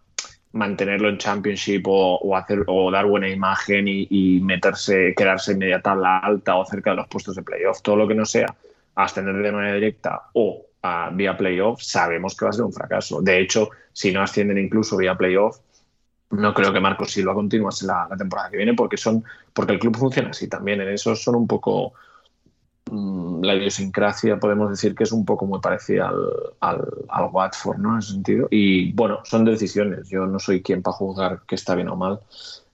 mantenerlo 0.53 1.09
en 1.09 1.19
Championship 1.19 1.85
o, 1.87 2.37
hacer 2.37 2.65
o 2.67 2.91
dar 2.91 3.07
buena 3.07 3.29
imagen 3.29 3.87
y, 3.87 4.41
meterse, 4.43 5.15
quedarse 5.17 5.53
en 5.53 5.59
media 5.59 5.81
tabla 5.81 6.19
alta 6.19 6.57
o 6.57 6.65
cerca 6.65 6.91
de 6.91 6.97
los 6.97 7.09
puestos 7.09 7.37
de 7.37 7.43
playoff. 7.43 7.83
Todo 7.83 7.97
lo 7.97 8.09
que 8.09 8.15
no 8.15 8.25
sea 8.25 8.55
ascender 8.95 9.37
de 9.37 9.53
manera 9.53 9.75
directa 9.75 10.23
o 10.35 10.67
vía 11.13 11.37
playoff, 11.37 11.83
sabemos 11.83 12.37
que 12.37 12.45
va 12.47 12.51
a 12.51 12.55
ser 12.55 12.65
un 12.65 12.73
fracaso. 12.73 13.21
De 13.23 13.39
hecho, 13.39 13.71
si 13.93 14.13
no 14.13 14.23
ascienden 14.23 14.59
incluso 14.59 14.97
vía 14.97 15.17
playoff, 15.17 15.59
no 16.31 16.55
creo 16.55 16.73
que 16.73 16.81
Marcos 16.81 17.11
Silva 17.11 17.35
continuase 17.35 17.87
la, 17.87 18.07
la 18.09 18.17
temporada 18.17 18.51
que 18.51 18.57
viene 18.57 18.75
porque 18.75 18.97
son 18.97 19.25
porque 19.53 19.73
el 19.73 19.79
club 19.79 19.97
funciona 19.97 20.31
así 20.31 20.49
también. 20.49 20.81
En 20.81 20.89
eso 20.89 21.15
son 21.17 21.35
un 21.35 21.47
poco 21.47 21.93
la 22.91 23.55
idiosincrasia 23.55 24.39
podemos 24.39 24.71
decir 24.71 24.95
que 24.95 25.05
es 25.05 25.13
un 25.13 25.25
poco 25.25 25.47
muy 25.47 25.61
parecida 25.61 26.09
al, 26.61 26.81
al, 27.09 27.29
Watford, 27.33 27.79
¿no? 27.79 27.93
En 27.93 27.99
ese 27.99 28.13
sentido. 28.13 28.49
Y 28.51 28.93
bueno, 28.93 29.21
son 29.25 29.45
decisiones. 29.45 30.09
Yo 30.09 30.27
no 30.27 30.39
soy 30.39 30.63
quien 30.63 30.83
para 30.83 30.97
juzgar 30.97 31.41
que 31.47 31.55
está 31.55 31.75
bien 31.75 31.89
o 31.89 31.97
mal. 31.97 32.21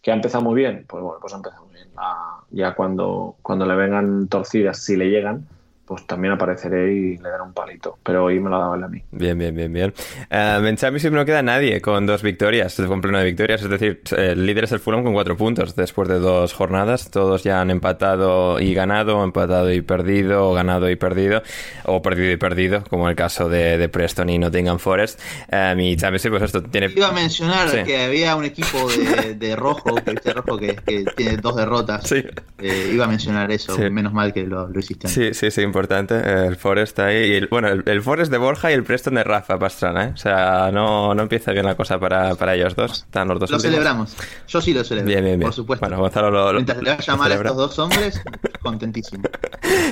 ¿Que 0.03 0.11
ha 0.13 0.15
empezado 0.15 0.45
muy 0.45 0.55
bien? 0.55 0.85
Pues 0.87 1.03
bueno, 1.03 1.19
pues 1.21 1.33
ha 1.33 1.37
empezado 1.37 1.65
muy 1.65 1.75
bien. 1.75 1.89
Ah, 1.97 2.41
ya 2.51 2.75
cuando, 2.75 3.37
cuando 3.43 3.67
le 3.67 3.75
vengan 3.75 4.29
torcidas, 4.29 4.79
si 4.79 4.97
le 4.97 5.11
llegan, 5.11 5.47
pues 5.87 6.07
también 6.07 6.35
apareceré 6.35 6.93
y 6.93 7.17
le 7.17 7.29
daré 7.29 7.43
un 7.43 7.53
palito. 7.53 7.99
Pero 8.03 8.25
hoy 8.25 8.41
me 8.41 8.51
lo 8.51 8.57
ha 8.57 8.59
dado 8.59 8.75
él 8.75 8.85
a 8.85 8.89
mí. 8.89 9.03
Bien, 9.13 9.39
bien, 9.39 9.55
bien, 9.55 9.73
bien. 9.73 9.95
Uh, 10.31 10.67
en 10.67 10.77
Championship 10.77 11.13
no 11.13 11.25
queda 11.25 11.43
nadie 11.43 11.81
con 11.81 12.07
dos 12.07 12.23
victorias, 12.23 12.77
con 12.87 13.01
pleno 13.01 13.19
de 13.19 13.25
victorias. 13.25 13.63
Es 13.63 13.71
decir, 13.71 14.03
el 14.17 14.45
líder 14.45 14.65
es 14.65 14.73
el 14.73 14.81
Fulham 14.81 15.05
con 15.05 15.13
cuatro 15.13 15.37
puntos 15.37 15.77
después 15.77 16.09
de 16.09 16.19
dos 16.19 16.53
jornadas. 16.55 17.11
Todos 17.11 17.45
ya 17.45 17.61
han 17.61 17.71
empatado 17.71 18.59
y 18.59 18.75
ganado, 18.75 19.23
empatado 19.23 19.73
y 19.73 19.81
perdido, 19.81 20.51
o 20.51 20.55
ganado 20.55 20.91
y 20.91 20.97
perdido, 20.97 21.43
o 21.85 22.03
perdido 22.03 22.33
y 22.33 22.37
perdido, 22.37 22.83
como 22.85 23.09
el 23.09 23.15
caso 23.15 23.49
de, 23.49 23.79
de 23.79 23.89
Preston 23.89 24.29
y 24.29 24.39
Nottingham 24.39 24.81
Forest. 24.81 25.21
Um, 25.53 25.79
y 25.79 25.97
Championship, 25.97 26.31
pues 26.31 26.43
esto 26.43 26.63
tiene... 26.65 26.89
Iba 26.97 27.09
a 27.09 27.13
mencionar 27.13 27.85
que 27.85 28.05
había 28.05 28.35
un 28.35 28.45
equipo 28.45 28.89
de, 29.37 29.55
rojo, 29.55 29.95
que, 29.95 30.33
rojo 30.33 30.59
que, 30.59 31.05
tiene 31.17 31.37
dos 31.37 31.55
derrotas. 31.55 32.09
Sí. 32.09 32.25
Eh, 32.59 32.91
iba 32.93 33.05
a 33.05 33.09
mencionar 33.09 33.53
eso, 33.53 33.77
menos 33.91 34.13
mal 34.13 34.33
que 34.33 34.45
lo, 34.45 34.67
lo 34.69 34.81
hiciste. 34.81 35.07
Sí, 35.07 35.33
sí, 35.33 35.51
sí, 35.51 35.63
importante. 35.77 36.47
El 36.47 36.57
Forest 36.57 36.99
ahí. 37.01 37.35
Y 37.35 37.47
bueno, 37.47 37.69
el, 37.69 38.03
Forest 38.03 38.33
de 38.33 38.39
Borja 38.39 38.71
y 38.71 38.75
el 38.75 38.83
Preston 38.83 39.15
de 39.15 39.25
Rafa 39.25 39.59
Pastrana, 39.59 40.05
¿eh? 40.07 40.13
O 40.15 40.17
sea, 40.17 40.71
no, 40.73 41.15
no 41.15 41.23
empieza 41.23 41.53
bien 41.53 41.67
la 41.67 41.75
cosa 41.75 41.99
para, 41.99 42.35
para 42.35 42.55
ellos 42.55 42.75
dos. 42.75 43.05
Están 43.05 43.29
los 43.29 43.39
dos 43.39 43.51
Lo 43.51 43.61
celebramos. 43.61 44.17
Yo 44.49 44.61
sí 44.61 44.73
lo 44.73 44.83
celebro. 44.85 45.09
Bien, 45.09 45.23
bien, 45.23 45.39
bien. 45.39 45.47
Por 45.47 45.53
supuesto. 45.53 45.85
Bueno, 45.85 46.01
Gonzalo 46.01 46.31
lo. 46.31 46.53
Mientras 46.55 46.83
le 46.83 46.91
va 46.91 46.97
a 46.97 47.01
llamar 47.01 47.33
a 47.33 47.35
estos 47.35 47.57
dos 47.57 47.79
hombres, 47.79 48.23
contentísimo. 48.63 49.25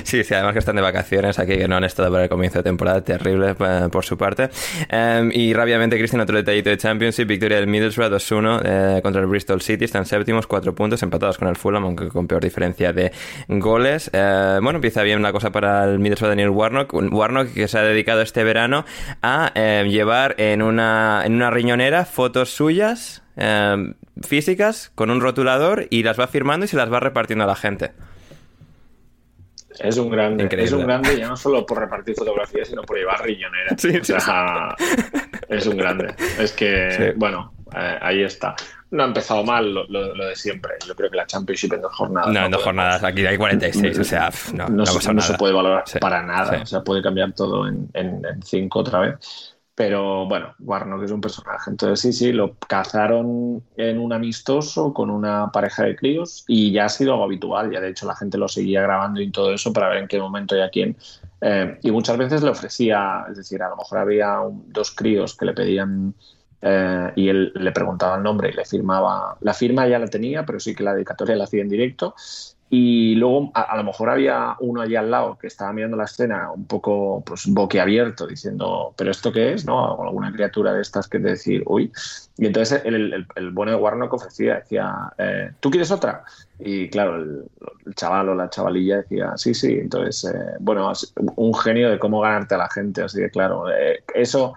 Sí, 0.03 0.23
sí, 0.23 0.33
además 0.33 0.53
que 0.53 0.59
están 0.59 0.75
de 0.75 0.81
vacaciones 0.81 1.39
aquí, 1.39 1.57
que 1.57 1.67
no 1.67 1.75
han 1.75 1.83
estado 1.83 2.11
para 2.11 2.23
el 2.23 2.29
comienzo 2.29 2.59
de 2.59 2.63
temporada, 2.63 3.01
terrible 3.01 3.55
eh, 3.59 3.89
por 3.91 4.05
su 4.05 4.17
parte. 4.17 4.49
Em, 4.89 5.31
y 5.33 5.53
rápidamente, 5.53 5.97
Cristian, 5.97 6.21
otro 6.21 6.37
detallito 6.37 6.69
de 6.69 6.77
Championship, 6.77 7.27
victoria 7.27 7.57
del 7.57 7.67
Middlesbrough 7.67 8.11
2-1 8.11 8.61
eh, 8.63 8.99
contra 9.01 9.21
el 9.21 9.27
Bristol 9.27 9.61
City, 9.61 9.85
están 9.85 10.05
séptimos, 10.05 10.47
cuatro 10.47 10.73
puntos, 10.73 11.01
empatados 11.03 11.37
con 11.37 11.47
el 11.47 11.55
Fulham, 11.55 11.83
aunque 11.83 12.07
con 12.07 12.27
peor 12.27 12.43
diferencia 12.43 12.93
de 12.93 13.11
goles. 13.47 14.09
Eh, 14.13 14.59
bueno, 14.61 14.77
empieza 14.77 15.03
bien 15.03 15.21
la 15.21 15.31
cosa 15.31 15.51
para 15.51 15.74
el 15.83 15.99
Middlesbrough 15.99 16.29
Daniel 16.29 16.49
Warnock, 16.49 16.93
Warnock 16.93 17.53
que 17.53 17.67
se 17.67 17.77
ha 17.77 17.83
dedicado 17.83 18.21
este 18.21 18.43
verano 18.43 18.85
a 19.21 19.51
llevar 19.83 20.35
en 20.37 20.61
una, 20.61 21.23
en 21.25 21.35
una 21.35 21.51
riñonera 21.51 22.05
fotos 22.05 22.49
suyas 22.49 23.23
físicas 24.21 24.91
con 24.95 25.09
un 25.09 25.21
rotulador 25.21 25.87
y 25.89 26.03
las 26.03 26.19
va 26.19 26.27
firmando 26.27 26.65
y 26.65 26.69
se 26.69 26.77
las 26.77 26.91
va 26.91 26.99
repartiendo 26.99 27.43
a 27.43 27.47
la 27.47 27.55
gente. 27.55 27.91
Es 29.79 29.97
un 29.97 30.09
grande, 30.09 30.47
es 30.51 30.71
un 30.71 30.85
grande 30.85 31.17
ya 31.17 31.27
no 31.27 31.35
solo 31.35 31.65
por 31.65 31.79
repartir 31.79 32.15
fotografías, 32.15 32.69
sino 32.69 32.81
por 32.83 32.97
llevar 32.97 33.21
riñonera. 33.23 33.75
Sí, 33.77 33.89
es 35.49 35.67
un 35.67 35.77
grande. 35.77 36.15
Es 36.39 36.53
que, 36.53 37.13
bueno, 37.17 37.53
eh, 37.75 37.97
ahí 38.01 38.23
está. 38.23 38.55
No 38.91 39.03
ha 39.03 39.07
empezado 39.07 39.43
mal 39.43 39.73
lo, 39.73 40.13
de 40.13 40.35
siempre. 40.35 40.73
Yo 40.87 40.95
creo 40.95 41.09
que 41.09 41.17
la 41.17 41.25
Championship 41.25 41.73
en 41.73 41.81
dos 41.81 41.93
jornadas. 41.93 42.31
No, 42.31 42.45
en 42.45 42.51
dos 42.51 42.63
jornadas, 42.63 43.03
aquí 43.03 43.25
hay 43.25 43.37
46, 43.37 43.99
o 43.99 44.03
sea, 44.03 44.29
no, 44.53 44.69
no, 44.69 44.85
se, 44.85 45.33
puede 45.33 45.53
valorar 45.53 45.83
para 45.99 46.21
nada. 46.21 46.61
O 46.61 46.65
sea, 46.65 46.83
puede 46.83 47.01
cambiar 47.01 47.33
todo 47.33 47.67
en, 47.67 47.89
en 47.93 48.21
cinco 48.43 48.79
otra 48.79 48.99
vez. 48.99 49.55
Pero 49.75 50.25
bueno, 50.25 50.55
Warnock 50.59 51.03
es 51.03 51.11
un 51.11 51.19
personaje. 51.19 51.69
Entonces 51.69 51.99
sí, 51.99 52.13
sí, 52.13 52.31
lo 52.31 52.55
cazaron 52.55 53.61
en 53.75 53.99
un 53.99 54.13
amistoso 54.13 54.93
con 54.93 55.09
una 55.09 55.51
pareja 55.51 55.83
de 55.83 55.97
críos 55.97 56.45
y 56.47 56.71
ya 56.71 56.85
ha 56.85 56.89
sido 56.89 57.11
algo 57.11 57.25
habitual. 57.25 57.71
Ya 57.71 57.81
de 57.81 57.89
hecho 57.89 58.07
la 58.07 58.15
gente 58.15 58.37
lo 58.37 58.47
seguía 58.47 58.81
grabando 58.81 59.19
y 59.19 59.29
todo 59.31 59.53
eso 59.53 59.73
para 59.73 59.89
ver 59.89 59.97
en 59.97 60.07
qué 60.07 60.17
momento 60.17 60.55
y 60.55 60.61
a 60.61 60.69
quién. 60.69 60.95
Eh, 61.41 61.77
y 61.83 61.91
muchas 61.91 62.17
veces 62.17 62.41
le 62.41 62.51
ofrecía, 62.51 63.25
es 63.29 63.35
decir, 63.35 63.61
a 63.61 63.69
lo 63.69 63.75
mejor 63.75 63.97
había 63.97 64.37
dos 64.67 64.91
críos 64.91 65.35
que 65.35 65.45
le 65.45 65.53
pedían 65.53 66.15
eh, 66.67 67.11
y 67.15 67.29
él 67.29 67.51
le 67.53 67.71
preguntaba 67.71 68.17
el 68.17 68.23
nombre 68.23 68.49
y 68.49 68.53
le 68.53 68.65
firmaba. 68.65 69.37
La 69.41 69.53
firma 69.53 69.87
ya 69.87 69.99
la 69.99 70.07
tenía, 70.07 70.45
pero 70.45 70.59
sí 70.59 70.73
que 70.73 70.83
la 70.83 70.95
dedicatoria 70.95 71.35
la 71.35 71.43
hacía 71.43 71.61
en 71.61 71.69
directo 71.69 72.15
y 72.67 73.13
luego 73.15 73.51
a, 73.53 73.77
lo 73.77 73.83
mejor 73.83 74.09
había 74.09 74.55
uno 74.59 74.81
allí 74.81 74.95
al 74.95 75.11
lado 75.11 75.37
que 75.37 75.45
estaba 75.45 75.71
mirando 75.71 75.97
la 75.97 76.05
escena 76.05 76.51
un 76.51 76.65
poco 76.65 77.23
pues 77.23 77.45
boquiabierto 77.45 78.25
diciendo, 78.25 78.93
pero 78.97 79.11
¿esto 79.11 79.31
qué 79.31 79.53
es? 79.53 79.65
¿no? 79.65 80.01
alguna 80.01 80.31
criatura 80.31 80.73
de 80.73 80.81
estas 80.81 81.07
que 81.07 81.19
decir, 81.19 81.61
uy. 81.67 81.91
Y 82.37 82.47
entonces 82.47 82.81
el, 82.83 83.27
el, 83.35 83.51
bueno 83.51 83.71
de 83.71 83.77
Warnock 83.77 84.13
ofrecía, 84.13 84.55
decía, 84.55 85.13
eh, 85.19 85.51
¿tú 85.59 85.69
quieres 85.69 85.91
otra? 85.91 86.23
Y 86.57 86.89
claro, 86.89 87.17
el, 87.17 87.45
chaval 87.93 88.29
o 88.29 88.35
la 88.35 88.49
chavalilla 88.49 88.97
decía, 88.97 89.33
sí, 89.37 89.53
sí. 89.53 89.77
Entonces, 89.79 90.33
eh, 90.33 90.57
bueno, 90.59 90.91
un 91.35 91.53
genio 91.53 91.91
de 91.91 91.99
cómo 91.99 92.19
ganarte 92.21 92.55
a 92.55 92.57
la 92.57 92.69
gente. 92.69 93.03
Así 93.03 93.19
que 93.19 93.29
claro, 93.29 93.69
eh, 93.69 94.03
eso 94.15 94.55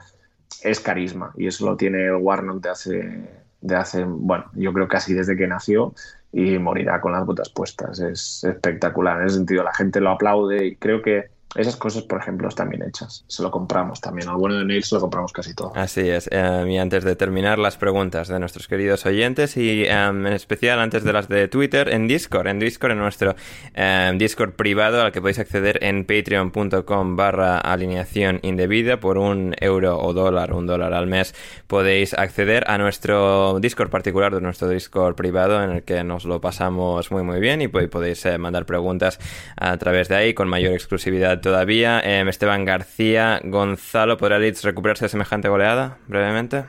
es 0.62 0.80
carisma 0.80 1.32
y 1.36 1.46
eso 1.46 1.66
lo 1.66 1.76
tiene 1.76 2.14
Warnock 2.14 2.62
de 2.62 2.68
hace, 2.68 3.28
de 3.60 3.76
hace, 3.76 4.04
bueno, 4.04 4.46
yo 4.54 4.72
creo 4.72 4.88
casi 4.88 5.14
desde 5.14 5.36
que 5.36 5.46
nació 5.46 5.94
y 6.32 6.58
morirá 6.58 7.00
con 7.00 7.12
las 7.12 7.24
botas 7.24 7.48
puestas. 7.48 8.00
Es 8.00 8.44
espectacular. 8.44 9.20
En 9.20 9.26
ese 9.26 9.36
sentido, 9.36 9.62
la 9.62 9.74
gente 9.74 10.00
lo 10.00 10.10
aplaude 10.10 10.66
y 10.66 10.76
creo 10.76 11.02
que 11.02 11.30
esas 11.54 11.76
cosas, 11.76 12.02
por 12.02 12.20
ejemplo, 12.20 12.48
están 12.48 12.68
bien 12.68 12.82
hechas. 12.82 13.24
Se 13.26 13.42
lo 13.42 13.50
compramos 13.50 14.00
también. 14.00 14.28
Al 14.28 14.36
bueno 14.36 14.56
de 14.56 14.64
Neil 14.64 14.84
se 14.84 14.94
lo 14.94 15.00
compramos 15.00 15.32
casi 15.32 15.54
todo. 15.54 15.72
Así 15.74 16.08
es. 16.08 16.28
Eh, 16.30 16.64
y 16.68 16.76
antes 16.76 17.04
de 17.04 17.16
terminar, 17.16 17.58
las 17.58 17.76
preguntas 17.76 18.28
de 18.28 18.38
nuestros 18.38 18.68
queridos 18.68 19.06
oyentes 19.06 19.56
y 19.56 19.84
em, 19.84 20.26
en 20.26 20.32
especial 20.34 20.78
antes 20.78 21.04
de 21.04 21.12
las 21.12 21.28
de 21.28 21.48
Twitter, 21.48 21.88
en 21.88 22.06
Discord. 22.06 22.48
En 22.48 22.58
Discord, 22.58 22.92
en 22.92 22.98
nuestro 22.98 23.34
em, 23.74 24.18
Discord 24.18 24.52
privado 24.52 25.02
al 25.02 25.10
que 25.10 25.20
podéis 25.20 25.38
acceder 25.38 25.82
en 25.82 26.04
patreon.com 26.04 27.16
barra 27.16 27.58
alineación 27.58 28.40
indebida 28.42 29.00
por 29.00 29.16
un 29.16 29.54
euro 29.60 29.98
o 29.98 30.12
dólar, 30.12 30.52
un 30.52 30.66
dólar 30.66 30.92
al 30.92 31.06
mes. 31.06 31.34
Podéis 31.66 32.12
acceder 32.12 32.64
a 32.70 32.76
nuestro 32.76 33.58
Discord 33.60 33.88
particular, 33.88 34.34
de 34.34 34.42
nuestro 34.42 34.68
Discord 34.68 35.14
privado 35.14 35.62
en 35.62 35.70
el 35.70 35.82
que 35.82 36.04
nos 36.04 36.24
lo 36.26 36.40
pasamos 36.40 37.10
muy 37.10 37.22
muy 37.22 37.40
bien 37.40 37.62
y 37.62 37.68
podéis 37.68 38.24
eh, 38.26 38.36
mandar 38.36 38.66
preguntas 38.66 39.18
a 39.56 39.76
través 39.78 40.08
de 40.08 40.16
ahí 40.16 40.34
con 40.34 40.48
mayor 40.48 40.74
exclusividad 40.74 41.37
todavía. 41.40 42.00
Em, 42.00 42.28
Esteban 42.28 42.64
García, 42.64 43.40
Gonzalo, 43.44 44.16
¿podrá 44.16 44.38
Leeds 44.38 44.64
recuperarse 44.64 45.04
de 45.04 45.08
semejante 45.10 45.48
goleada 45.48 45.98
brevemente? 46.06 46.64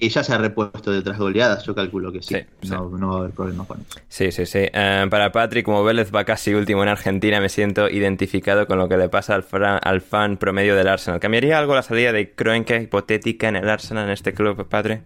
Y 0.00 0.10
ya 0.10 0.22
se 0.22 0.34
ha 0.34 0.38
repuesto 0.38 0.92
de 0.92 0.98
otras 0.98 1.18
goleadas, 1.18 1.64
yo 1.64 1.74
calculo 1.74 2.12
que 2.12 2.22
sí. 2.22 2.36
no, 2.68 2.90
va 2.90 3.14
a 3.14 3.18
haber 3.20 3.30
problemas 3.30 3.66
con 3.66 3.80
eso. 3.80 3.98
Sí, 4.08 4.30
sí, 4.32 4.44
sí. 4.44 4.68
Em, 4.72 5.08
para 5.08 5.32
Patrick, 5.32 5.64
como 5.64 5.82
Vélez 5.82 6.14
va 6.14 6.24
casi 6.24 6.52
último 6.52 6.82
en 6.82 6.90
Argentina, 6.90 7.40
me 7.40 7.48
siento 7.48 7.88
identificado 7.88 8.66
con 8.66 8.78
lo 8.78 8.88
que 8.88 8.98
le 8.98 9.08
pasa 9.08 9.34
al, 9.34 9.44
al 9.82 10.00
fan 10.02 10.36
promedio 10.36 10.76
del 10.76 10.88
Arsenal. 10.88 11.20
¿Cambiaría 11.20 11.58
algo 11.58 11.74
la 11.74 11.82
salida 11.82 12.12
de 12.12 12.32
Kroenke 12.32 12.82
hipotética 12.82 13.48
en 13.48 13.56
el 13.56 13.68
Arsenal, 13.68 14.04
en 14.04 14.10
este 14.10 14.34
club, 14.34 14.68
Patrick? 14.68 15.02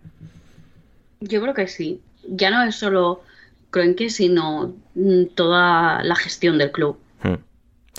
Yo 1.21 1.41
creo 1.41 1.55
que 1.55 1.69
sí. 1.69 2.01
Ya 2.27 2.51
no 2.51 2.63
es 2.65 2.75
solo 2.75 3.23
Kroenke, 3.71 4.11
sino 4.11 4.75
mm, 4.95 5.27
toda 5.35 6.03
la 6.03 6.17
gestión 6.17 6.59
del 6.59 6.73
club. 6.73 6.99
Hmm. 7.23 7.37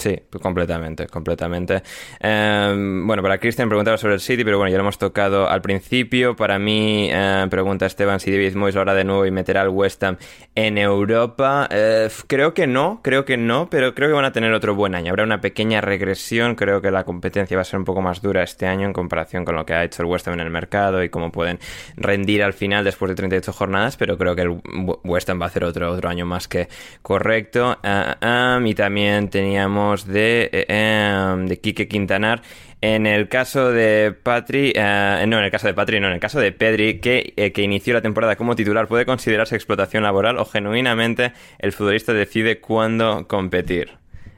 Sí, 0.03 0.19
completamente, 0.41 1.07
completamente. 1.07 1.81
Em, 2.19 3.07
bueno, 3.07 3.23
para 3.23 3.37
Cristian 3.37 3.69
preguntaba 3.69 3.95
sobre 3.97 4.15
el 4.15 4.19
City, 4.19 4.43
pero 4.43 4.57
bueno, 4.57 4.69
ya 4.69 4.75
lo 4.75 4.81
hemos 4.81 4.97
tocado 4.97 5.49
al 5.49 5.61
principio. 5.61 6.35
Para 6.35 6.59
mí, 6.59 7.07
eh, 7.09 7.47
pregunta 7.49 7.85
Esteban 7.85 8.19
si 8.19 8.29
David 8.29 8.53
Moyes 8.55 8.75
lo 8.75 8.81
hará 8.81 8.95
de 8.95 9.05
nuevo 9.05 9.25
y 9.25 9.31
meterá 9.31 9.61
al 9.61 9.69
West 9.69 10.03
Ham 10.03 10.17
en 10.55 10.77
Europa. 10.77 11.69
Eh, 11.71 12.09
creo 12.27 12.53
que 12.53 12.67
no, 12.67 12.99
creo 13.01 13.23
que 13.23 13.37
no, 13.37 13.69
pero 13.69 13.95
creo 13.95 14.09
que 14.09 14.13
van 14.13 14.25
a 14.25 14.33
tener 14.33 14.51
otro 14.51 14.75
buen 14.75 14.93
año. 14.93 15.11
Habrá 15.11 15.23
una 15.23 15.39
pequeña 15.39 15.79
regresión, 15.79 16.55
creo 16.55 16.81
que 16.81 16.91
la 16.91 17.05
competencia 17.05 17.55
va 17.55 17.61
a 17.61 17.63
ser 17.63 17.79
un 17.79 17.85
poco 17.85 18.01
más 18.01 18.21
dura 18.21 18.43
este 18.43 18.67
año 18.67 18.85
en 18.85 18.91
comparación 18.91 19.45
con 19.45 19.55
lo 19.55 19.65
que 19.65 19.73
ha 19.73 19.85
hecho 19.85 20.01
el 20.01 20.09
West 20.09 20.27
Ham 20.27 20.33
en 20.33 20.41
el 20.41 20.49
mercado 20.49 21.01
y 21.01 21.07
cómo 21.07 21.31
pueden 21.31 21.59
rendir 21.95 22.43
al 22.43 22.51
final 22.51 22.83
después 22.83 23.07
de 23.07 23.15
38 23.15 23.53
jornadas, 23.53 23.95
pero 23.95 24.17
creo 24.17 24.35
que 24.35 24.41
el 24.41 24.61
West 25.05 25.29
Ham 25.29 25.39
va 25.39 25.45
a 25.45 25.47
hacer 25.47 25.63
otro, 25.63 25.89
otro 25.89 26.09
año 26.09 26.25
más 26.25 26.49
que 26.49 26.67
correcto. 27.01 27.77
Ah, 27.81 28.59
y 28.65 28.75
también 28.75 29.29
teníamos 29.29 29.92
de, 30.01 30.49
eh, 30.51 30.65
em, 30.67 31.45
de 31.47 31.59
Quique 31.59 31.87
Quintanar. 31.87 32.41
En 32.81 33.07
el 33.07 33.29
caso 33.29 33.71
de 33.71 34.11
Patri, 34.11 34.73
eh, 34.75 35.25
no, 35.27 35.37
en 35.37 35.45
el 35.45 35.51
caso 35.51 35.67
de 35.67 35.73
Patri, 35.73 36.01
no, 36.01 36.07
en 36.07 36.13
el 36.13 36.19
caso 36.19 36.39
de 36.39 36.51
Pedri, 36.51 36.99
que, 36.99 37.33
eh, 37.37 37.53
que 37.53 37.61
inició 37.61 37.93
la 37.93 38.01
temporada 38.01 38.35
como 38.35 38.55
titular, 38.55 38.87
¿puede 38.87 39.05
considerarse 39.05 39.55
explotación 39.55 40.03
laboral 40.03 40.37
o 40.37 40.45
genuinamente 40.45 41.31
el 41.59 41.71
futbolista 41.71 42.11
decide 42.11 42.59
cuándo 42.59 43.25
competir? 43.27 43.91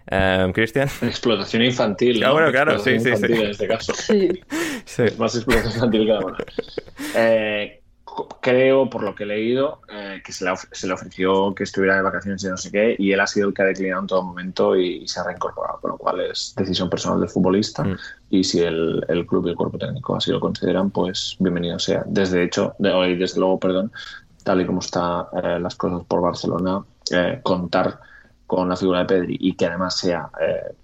Em, 0.07 0.53
Cristian. 0.53 0.87
Explotación 1.01 1.63
infantil. 1.63 2.23
Ah, 2.23 2.31
bueno, 2.31 2.51
claro, 2.51 2.77
sí, 2.77 2.99
sí, 2.99 3.15
sí. 3.15 3.25
En 3.25 3.49
este 3.49 3.67
caso. 3.67 3.93
Sí. 3.95 4.29
Es 4.85 5.17
más 5.17 5.33
explotación 5.35 5.73
infantil 5.73 6.05
que 6.05 6.13
la 6.13 6.19
Eh, 7.15 7.81
creo, 8.41 8.89
por 8.89 9.03
lo 9.03 9.15
que 9.15 9.23
he 9.23 9.27
leído, 9.27 9.79
eh, 9.89 10.21
que 10.23 10.31
se 10.31 10.45
le, 10.45 10.93
ofreció 10.93 11.53
que 11.53 11.63
estuviera 11.63 11.95
de 11.95 12.01
vacaciones 12.01 12.43
y 12.43 12.47
no 12.47 12.57
sé 12.57 12.71
qué, 12.71 12.95
y 12.97 13.11
él 13.11 13.19
ha 13.19 13.27
sido 13.27 13.47
el 13.47 13.53
que 13.53 13.61
ha 13.61 13.65
declinado 13.65 14.01
en 14.01 14.07
todo 14.07 14.23
momento 14.23 14.75
y, 14.75 15.07
se 15.07 15.19
ha 15.19 15.23
reincorporado, 15.23 15.79
con 15.81 15.91
lo 15.91 15.97
cual 15.97 16.21
es 16.21 16.53
decisión 16.55 16.89
personal 16.89 17.19
del 17.19 17.29
futbolista. 17.29 17.83
Mm. 17.83 17.97
Y 18.29 18.43
si 18.43 18.61
el, 18.61 19.03
club 19.27 19.47
y 19.47 19.49
el 19.49 19.55
cuerpo 19.55 19.77
técnico 19.77 20.15
así 20.15 20.31
lo 20.31 20.39
consideran, 20.39 20.89
pues 20.91 21.35
bienvenido 21.39 21.79
sea. 21.79 22.03
Desde 22.05 22.43
hecho, 22.43 22.75
de 22.79 22.91
hoy, 22.91 23.15
desde 23.15 23.39
luego, 23.39 23.59
perdón, 23.59 23.91
tal 24.43 24.61
y 24.61 24.65
como 24.65 24.79
están 24.79 25.25
eh, 25.43 25.59
las 25.59 25.75
cosas 25.75 26.03
por 26.07 26.21
Barcelona, 26.21 26.83
eh, 27.11 27.39
contar 27.43 27.99
con 28.47 28.69
la 28.69 28.75
figura 28.75 28.99
de 28.99 29.05
Pedri 29.05 29.37
y 29.39 29.53
que 29.53 29.65
además 29.65 29.97
sea 29.97 30.29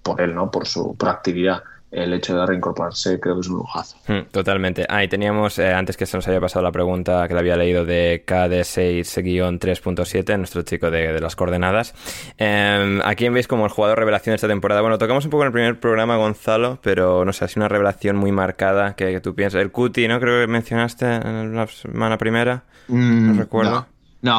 por 0.01 0.19
él, 0.19 0.33
¿no? 0.33 0.49
Por 0.49 0.67
su 0.67 0.95
proactividad 0.95 1.61
el 1.91 2.13
hecho 2.13 2.37
de 2.37 2.45
reincorporarse 2.45 3.19
creo 3.19 3.35
que 3.35 3.41
es 3.41 3.49
un 3.49 3.57
lujazo. 3.57 3.97
Hmm, 4.07 4.21
totalmente. 4.31 4.85
Ah, 4.87 5.03
y 5.03 5.09
teníamos, 5.09 5.59
eh, 5.59 5.73
antes 5.73 5.97
que 5.97 6.05
se 6.05 6.15
nos 6.17 6.25
haya 6.27 6.39
pasado 6.39 6.63
la 6.63 6.71
pregunta 6.71 7.27
que 7.27 7.33
le 7.33 7.41
había 7.41 7.57
leído 7.57 7.83
de 7.85 8.23
KD6-3.7, 8.25 10.37
nuestro 10.37 10.61
chico 10.61 10.89
de, 10.89 11.19
las 11.19 11.35
coordenadas. 11.35 11.93
Eh, 12.37 13.01
¿A 13.03 13.15
quién 13.15 13.33
veis 13.33 13.47
como 13.47 13.65
el 13.65 13.71
jugador 13.71 13.99
revelación 13.99 14.31
de 14.31 14.35
esta 14.35 14.47
temporada? 14.47 14.79
Bueno, 14.81 14.97
tocamos 14.97 15.25
un 15.25 15.31
poco 15.31 15.43
en 15.43 15.47
el 15.47 15.53
primer 15.53 15.77
programa, 15.79 16.15
Gonzalo, 16.15 16.79
pero 16.81 17.25
no 17.25 17.33
sé, 17.33 17.43
ha 17.45 17.49
sido 17.49 17.61
una 17.61 17.69
revelación 17.69 18.15
muy 18.15 18.31
marcada 18.31 18.95
que, 18.95 19.19
tú 19.19 19.35
piensas. 19.35 19.61
El 19.61 19.71
Cuti, 19.71 20.07
¿no? 20.07 20.19
Creo 20.19 20.41
que 20.41 20.47
mencionaste 20.47 21.05
en 21.05 21.55
la 21.55 21.67
semana 21.67 22.17
primera. 22.17 22.63
Mm, 22.87 23.27
no 23.27 23.39
recuerdo. 23.39 23.71
No, 23.71 23.87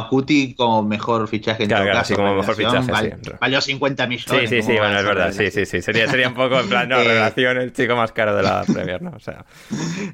Cuti 0.08 0.54
como 0.54 0.82
mejor 0.82 1.26
fichaje 1.26 1.64
en 1.64 1.68
claro, 1.68 1.86
todo 1.86 1.94
caso, 1.94 2.14
como 2.14 2.34
mejor 2.36 2.54
fichaje, 2.54 3.16
sí. 3.22 3.30
Valió 3.40 3.60
50 3.60 4.06
millones. 4.06 4.50
Sí, 4.50 4.56
sí, 4.56 4.62
sí, 4.62 4.78
bueno, 4.78 4.98
es 4.98 5.04
verdad, 5.04 5.32
sí, 5.32 5.50
sí, 5.50 5.66
sí. 5.66 5.82
Sería, 5.82 6.08
sería 6.08 6.28
un 6.28 6.34
poco 6.34 6.60
en 6.60 6.68
plan, 6.68 6.88
no, 6.88 6.96
eh, 7.00 7.04
revelación, 7.04 7.58
el 7.58 7.72
chico 7.72 7.96
más 7.96 8.12
caro 8.12 8.36
de 8.36 8.42
la 8.44 8.62
Premier, 8.72 9.02
¿no? 9.02 9.10
O 9.10 9.18
sea. 9.18 9.44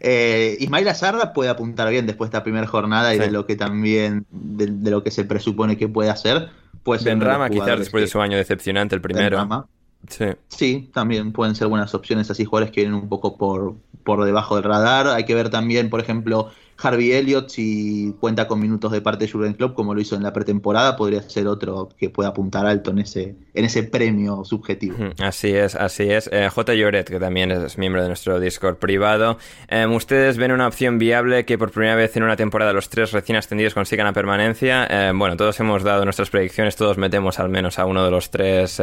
Eh, 0.01 0.57
Ismail 0.61 0.89
Azarda 0.89 1.33
puede 1.35 1.51
apuntar 1.51 1.91
bien 1.91 2.07
después 2.07 2.31
de 2.31 2.37
esta 2.37 2.45
primera 2.45 2.67
jornada 2.67 3.15
y 3.15 3.19
de 3.19 3.31
lo 3.31 3.45
que 3.45 3.57
también, 3.57 4.27
de, 4.31 4.91
lo 4.91 5.03
que 5.03 5.11
se 5.11 5.25
presupone 5.25 5.77
que 5.77 5.89
puede 5.89 6.09
hacer. 6.09 6.49
Puede 6.83 7.01
ser 7.01 7.19
Rama, 7.19 7.51
quizás 7.51 7.79
después 7.79 8.03
de 8.03 8.09
su 8.09 8.21
año 8.21 8.39
decepcionante, 8.39 8.95
el 8.95 9.03
primero. 9.03 9.69
Sí. 10.09 10.27
sí, 10.47 10.91
también 10.95 11.33
pueden 11.33 11.57
ser 11.57 11.67
buenas 11.67 11.93
opciones 11.93 12.31
así 12.31 12.45
jugadores 12.45 12.73
que 12.73 12.83
vienen 12.83 12.95
un 12.95 13.09
poco 13.09 13.37
por, 13.37 13.75
por 14.05 14.25
debajo 14.25 14.55
del 14.55 14.65
radar. 14.65 15.09
Hay 15.09 15.25
que 15.25 15.35
ver 15.35 15.51
también, 15.51 15.91
por 15.91 16.01
ejemplo, 16.01 16.51
Harvey 16.81 17.13
Elliott, 17.13 17.49
si 17.49 18.15
cuenta 18.21 18.47
con 18.47 18.61
minutos 18.61 18.93
de 18.93 19.01
parte 19.01 19.27
de 19.27 19.33
Jurgen 19.33 19.55
Klopp, 19.55 19.75
como 19.75 19.95
lo 19.95 20.01
hizo 20.01 20.15
en 20.15 20.23
la 20.23 20.33
pretemporada, 20.33 20.97
podría 20.97 21.23
ser 21.23 21.49
otro 21.49 21.89
que 21.97 22.09
pueda 22.09 22.29
apuntar 22.29 22.67
alto 22.67 22.93
en 22.93 23.01
ese, 23.01 23.35
en 23.53 23.65
ese 23.65 23.83
premio 23.83 24.45
subjetivo. 24.45 24.97
Así 25.19 25.51
es, 25.51 25.75
así 25.75 26.05
es. 26.05 26.31
Eh, 26.33 26.49
J. 26.49 26.75
Lloret, 26.75 27.09
que 27.09 27.19
también 27.19 27.51
es 27.51 27.79
miembro 27.79 28.01
de 28.03 28.09
nuestro 28.09 28.39
Discord 28.39 28.77
privado. 28.77 29.39
Eh, 29.69 29.87
¿Ustedes 29.87 30.37
ven 30.37 30.53
una 30.53 30.69
opción 30.69 30.99
viable 30.99 31.45
que 31.45 31.59
por 31.59 31.73
primera 31.73 31.97
vez 31.97 32.17
en 32.17 32.23
una 32.23 32.37
temporada 32.37 32.73
los 32.73 32.89
tres 32.89 33.11
recién 33.11 33.37
ascendidos 33.37 33.75
consigan 33.75 34.07
la 34.07 34.13
permanencia? 34.13 34.87
Eh, 34.89 35.13
bueno, 35.15 35.37
todos 35.37 35.59
hemos 35.59 35.83
dado 35.83 36.05
nuestras 36.05 36.31
predicciones, 36.31 36.77
todos 36.77 36.97
metemos 36.97 37.41
al 37.41 37.49
menos 37.49 37.81
a 37.81 37.87
uno 37.87 38.05
de 38.05 38.11
los 38.13 38.31
tres 38.31 38.81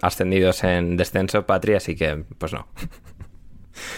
ascendidos 0.00 0.62
en 0.62 0.96
descenso, 0.96 1.44
Patria, 1.44 1.78
así 1.78 1.96
que 1.96 2.24
pues 2.38 2.52
no. 2.52 2.68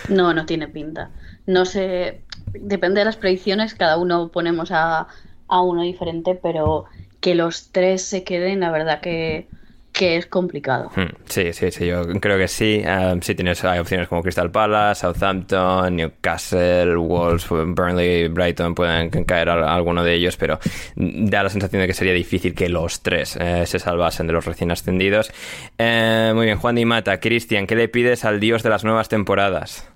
No, 0.09 0.33
no 0.33 0.47
tiene 0.47 0.69
pinta. 0.69 1.11
No 1.47 1.65
sé, 1.65 2.23
depende 2.55 3.01
de 3.01 3.05
las 3.05 3.17
predicciones, 3.17 3.75
cada 3.75 3.97
uno 3.97 4.29
ponemos 4.29 4.71
a, 4.73 5.09
a 5.49 5.61
uno 5.63 5.83
diferente, 5.83 6.39
pero 6.41 6.87
que 7.21 7.35
los 7.35 7.71
tres 7.71 8.03
se 8.03 8.25
queden, 8.25 8.61
la 8.61 8.71
verdad 8.71 9.01
que, 9.01 9.47
que 9.93 10.17
es 10.17 10.27
complicado. 10.27 10.91
Hmm, 10.97 11.15
sí, 11.27 11.53
sí, 11.53 11.71
sí, 11.71 11.87
yo 11.87 12.03
creo 12.21 12.39
que 12.39 12.49
sí. 12.49 12.83
Um, 12.85 13.21
sí, 13.21 13.35
tienes 13.35 13.63
hay 13.65 13.79
opciones 13.79 14.09
como 14.09 14.23
Crystal 14.23 14.51
Palace, 14.51 15.03
Southampton, 15.03 15.95
Newcastle, 15.95 16.97
Wolves, 16.97 17.47
Burnley, 17.49 18.29
Brighton, 18.29 18.75
pueden 18.75 19.11
caer 19.25 19.51
a, 19.51 19.75
alguno 19.75 20.03
de 20.03 20.15
ellos, 20.15 20.37
pero 20.37 20.59
da 20.97 21.43
la 21.43 21.51
sensación 21.51 21.83
de 21.83 21.87
que 21.87 21.95
sería 21.95 22.15
difícil 22.15 22.55
que 22.55 22.69
los 22.69 23.03
tres 23.03 23.37
eh, 23.41 23.67
se 23.67 23.79
salvasen 23.79 24.27
de 24.27 24.33
los 24.33 24.47
recién 24.47 24.71
ascendidos. 24.71 25.31
Eh, 25.79 26.33
muy 26.35 26.47
bien, 26.47 26.59
Juan 26.59 26.75
Di 26.75 26.85
Mata, 26.85 27.21
Cristian, 27.21 27.67
¿qué 27.67 27.77
le 27.77 27.89
pides 27.89 28.25
al 28.25 28.41
dios 28.41 28.63
de 28.63 28.71
las 28.71 28.85
nuevas 28.85 29.09
temporadas? 29.09 29.93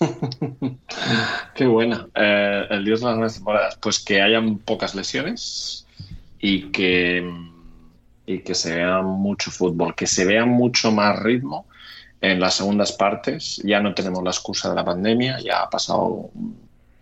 Qué 1.54 1.66
buena. 1.66 2.08
Eh, 2.14 2.66
el 2.70 2.84
dios 2.84 3.00
de 3.00 3.06
las 3.06 3.16
nuevas 3.16 3.34
temporadas. 3.34 3.78
Pues 3.80 3.98
que 3.98 4.22
hayan 4.22 4.58
pocas 4.58 4.94
lesiones 4.94 5.86
y 6.38 6.70
que, 6.70 7.30
y 8.26 8.38
que 8.40 8.54
se 8.54 8.76
vea 8.76 9.02
mucho 9.02 9.50
fútbol, 9.50 9.94
que 9.94 10.06
se 10.06 10.24
vea 10.24 10.46
mucho 10.46 10.90
más 10.92 11.18
ritmo 11.18 11.66
en 12.20 12.40
las 12.40 12.54
segundas 12.54 12.92
partes. 12.92 13.60
Ya 13.64 13.80
no 13.80 13.94
tenemos 13.94 14.22
la 14.22 14.30
excusa 14.30 14.70
de 14.70 14.74
la 14.74 14.84
pandemia, 14.84 15.38
ya 15.40 15.62
ha 15.62 15.70
pasado, 15.70 16.30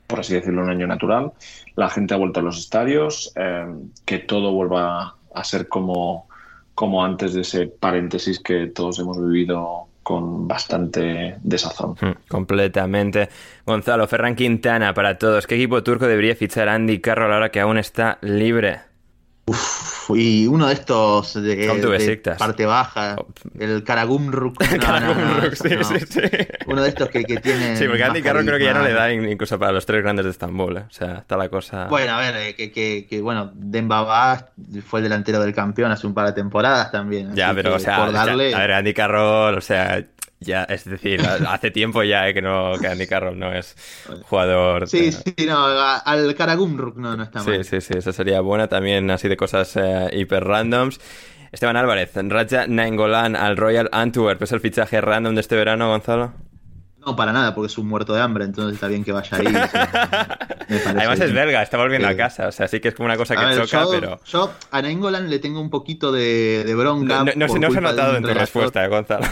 por 0.06 0.20
así 0.20 0.34
decirlo, 0.34 0.62
un 0.62 0.70
año 0.70 0.86
natural. 0.86 1.32
La 1.76 1.88
gente 1.88 2.14
ha 2.14 2.18
vuelto 2.18 2.40
a 2.40 2.42
los 2.42 2.58
estadios, 2.58 3.32
eh, 3.36 3.66
que 4.04 4.18
todo 4.18 4.52
vuelva 4.52 5.16
a 5.34 5.44
ser 5.44 5.68
como, 5.68 6.28
como 6.74 7.04
antes 7.04 7.34
de 7.34 7.42
ese 7.42 7.66
paréntesis 7.66 8.40
que 8.40 8.66
todos 8.66 8.98
hemos 8.98 9.20
vivido 9.20 9.87
con 10.08 10.48
bastante 10.48 11.36
desazón. 11.42 11.94
Hmm, 12.00 12.14
completamente. 12.28 13.28
Gonzalo, 13.66 14.08
Ferran 14.08 14.34
Quintana 14.34 14.94
para 14.94 15.18
todos. 15.18 15.46
¿Qué 15.46 15.56
equipo 15.56 15.82
turco 15.82 16.06
debería 16.06 16.34
fichar 16.34 16.70
Andy 16.70 16.98
Carroll 16.98 17.30
ahora 17.30 17.50
que 17.50 17.60
aún 17.60 17.76
está 17.76 18.16
libre? 18.22 18.87
Uf, 19.48 20.10
y 20.10 20.46
uno 20.46 20.66
de 20.66 20.74
estos 20.74 21.42
de, 21.42 22.20
parte 22.38 22.66
baja, 22.66 23.16
oh. 23.18 23.26
el 23.58 23.82
Karagumruk. 23.82 24.62
No, 24.78 25.50
sí, 25.52 25.68
sí, 25.82 26.06
sí. 26.06 26.20
Uno 26.66 26.82
de 26.82 26.88
estos 26.90 27.08
que, 27.08 27.24
que 27.24 27.38
tiene. 27.38 27.76
Sí, 27.76 27.86
porque 27.86 28.04
Andy 28.04 28.22
Carroll 28.22 28.44
creo 28.44 28.58
que 28.58 28.64
ya 28.64 28.74
no 28.74 28.82
le 28.82 28.92
da 28.92 29.10
incluso 29.12 29.58
para 29.58 29.72
los 29.72 29.86
tres 29.86 30.02
grandes 30.02 30.24
de 30.26 30.30
Estambul. 30.32 30.76
¿eh? 30.76 30.84
O 30.88 30.92
sea, 30.92 31.18
está 31.18 31.36
la 31.36 31.48
cosa. 31.48 31.86
Bueno, 31.86 32.12
a 32.12 32.20
ver, 32.20 32.36
eh, 32.36 32.54
que, 32.54 32.70
que, 32.70 33.06
que 33.08 33.20
bueno, 33.20 33.50
Dembaba 33.54 34.50
fue 34.86 35.00
el 35.00 35.04
delantero 35.04 35.40
del 35.40 35.54
campeón 35.54 35.90
hace 35.92 36.06
un 36.06 36.14
par 36.14 36.26
de 36.26 36.32
temporadas 36.32 36.92
también. 36.92 37.34
Ya, 37.34 37.54
pero, 37.54 37.74
o 37.74 37.78
sea, 37.78 38.04
a 38.04 38.34
ver, 38.36 38.72
Andy 38.72 38.92
Carroll, 38.92 39.56
o 39.56 39.60
sea, 39.62 40.04
ya, 40.40 40.64
es 40.64 40.84
decir, 40.84 41.20
hace 41.48 41.70
tiempo 41.70 42.02
ya 42.02 42.28
eh, 42.28 42.34
que 42.34 42.42
no 42.42 42.74
que 42.80 42.86
Andy 42.86 43.06
Carroll 43.06 43.38
no 43.38 43.52
es 43.52 43.76
jugador. 44.24 44.88
Sí, 44.88 45.10
sí, 45.12 45.34
no, 45.46 45.66
al 45.66 46.34
Karagumruk 46.34 46.96
no, 46.96 47.16
no 47.16 47.22
está 47.24 47.42
mal. 47.42 47.64
Sí, 47.64 47.80
sí, 47.80 47.80
sí, 47.80 47.98
esa 47.98 48.12
sería 48.12 48.40
buena 48.40 48.68
también, 48.68 49.10
así 49.10 49.28
de 49.28 49.36
cosas 49.36 49.76
eh, 49.76 50.10
hiper 50.12 50.44
randoms. 50.44 51.00
Esteban 51.50 51.76
Álvarez, 51.76 52.12
Raja 52.14 52.66
Nainggolan 52.66 53.34
al 53.34 53.56
Royal 53.56 53.88
Antwerp, 53.92 54.42
¿es 54.42 54.52
el 54.52 54.60
fichaje 54.60 55.00
random 55.00 55.34
de 55.34 55.40
este 55.40 55.56
verano, 55.56 55.88
Gonzalo? 55.88 56.34
No, 57.04 57.16
para 57.16 57.32
nada, 57.32 57.54
porque 57.54 57.68
es 57.68 57.78
un 57.78 57.88
muerto 57.88 58.12
de 58.12 58.20
hambre, 58.20 58.44
entonces 58.44 58.74
está 58.74 58.86
bien 58.86 59.02
que 59.02 59.12
vaya 59.12 59.38
ahí. 59.38 59.46
Además 60.86 61.18
es 61.20 61.32
belga, 61.32 61.62
está 61.62 61.78
volviendo 61.78 62.06
a 62.06 62.14
casa, 62.14 62.48
o 62.48 62.52
sea, 62.52 62.68
sí 62.68 62.80
que 62.80 62.88
es 62.88 62.94
como 62.94 63.06
una 63.06 63.16
cosa 63.16 63.34
que 63.34 63.66
choca, 63.66 63.86
pero... 63.90 64.20
Yo 64.26 64.52
a 64.70 64.82
Nainggolan 64.82 65.30
le 65.30 65.38
tengo 65.38 65.60
un 65.60 65.70
poquito 65.70 66.12
de, 66.12 66.64
de 66.66 66.74
bronca. 66.74 67.24
No, 67.24 67.32
no, 67.34 67.48
se 67.48 67.78
ha 67.78 67.80
notado 67.80 68.16
en 68.16 68.22
tu 68.22 68.34
respuesta, 68.34 68.84
eh, 68.84 68.88
Gonzalo. 68.88 69.26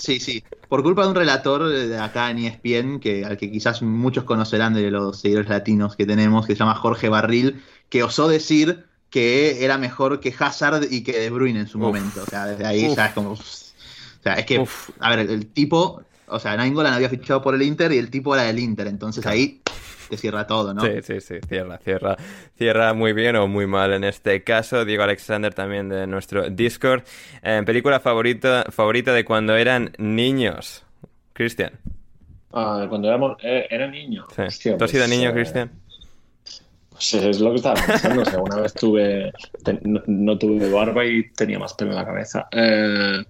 Sí, 0.00 0.18
sí. 0.18 0.42
Por 0.68 0.82
culpa 0.82 1.02
de 1.02 1.08
un 1.08 1.14
relator 1.14 1.68
de 1.68 1.98
acá 1.98 2.30
en 2.30 2.38
ESPN, 2.38 3.00
que, 3.00 3.24
al 3.24 3.36
que 3.36 3.50
quizás 3.50 3.82
muchos 3.82 4.24
conocerán 4.24 4.72
de 4.72 4.90
los 4.90 5.20
seguidores 5.20 5.50
latinos 5.50 5.94
que 5.94 6.06
tenemos, 6.06 6.46
que 6.46 6.54
se 6.54 6.60
llama 6.60 6.74
Jorge 6.74 7.08
Barril, 7.08 7.62
que 7.88 8.02
osó 8.02 8.26
decir 8.28 8.86
que 9.10 9.64
era 9.64 9.76
mejor 9.76 10.20
que 10.20 10.34
Hazard 10.36 10.86
y 10.90 11.02
que 11.02 11.12
De 11.12 11.30
Bruyne 11.30 11.60
en 11.60 11.66
su 11.66 11.78
momento. 11.78 12.22
O 12.22 12.26
sea, 12.26 12.46
desde 12.46 12.64
ahí 12.64 12.94
ya 12.94 13.06
es 13.06 13.12
como. 13.12 13.32
O 13.32 13.36
sea, 14.22 14.34
es 14.34 14.46
que, 14.46 14.64
a 15.00 15.10
ver, 15.10 15.30
el, 15.30 15.46
tipo. 15.46 16.02
O 16.28 16.38
sea, 16.38 16.56
Nainggolan 16.56 16.94
había 16.94 17.08
fichado 17.08 17.42
por 17.42 17.54
el 17.54 17.62
Inter 17.62 17.92
y 17.92 17.98
el 17.98 18.08
tipo 18.08 18.34
era 18.34 18.44
del 18.44 18.58
Inter. 18.58 18.86
Entonces 18.86 19.26
ahí 19.26 19.60
te 20.10 20.16
cierra 20.16 20.46
todo, 20.46 20.74
¿no? 20.74 20.82
Sí, 20.82 21.02
sí, 21.02 21.20
sí, 21.20 21.36
cierra, 21.48 21.78
cierra, 21.78 22.16
cierra 22.58 22.92
muy 22.92 23.12
bien 23.12 23.36
o 23.36 23.46
muy 23.46 23.66
mal 23.66 23.92
en 23.92 24.04
este 24.04 24.42
caso. 24.42 24.84
Diego 24.84 25.04
Alexander 25.04 25.54
también 25.54 25.88
de 25.88 26.06
nuestro 26.06 26.50
Discord. 26.50 27.04
Eh, 27.42 27.62
película 27.64 28.00
favorita, 28.00 28.66
favorita 28.70 29.12
de 29.12 29.24
cuando 29.24 29.56
eran 29.56 29.92
niños. 29.98 30.84
Cristian. 31.32 31.72
Ah, 32.52 32.80
de 32.82 32.88
cuando 32.88 33.08
éramos, 33.08 33.38
eh, 33.42 33.66
era 33.70 33.86
niño. 33.86 34.26
¿Tú 34.34 34.42
has 34.42 34.56
sido 34.56 34.76
pues, 34.76 35.08
niño, 35.08 35.30
eh, 35.30 35.32
Cristian? 35.32 35.70
Pues 36.90 37.14
es 37.14 37.40
lo 37.40 37.50
que 37.50 37.56
estaba 37.56 37.80
pensando. 37.86 38.22
o 38.38 38.42
una 38.42 38.56
vez 38.56 38.74
tuve, 38.74 39.32
no, 40.06 40.36
tuve 40.36 40.70
barba 40.70 41.06
y 41.06 41.30
tenía 41.30 41.58
más 41.58 41.72
pelo 41.74 41.92
en 41.92 41.96
la 41.96 42.04
cabeza. 42.04 42.48
Eh, 42.50 43.24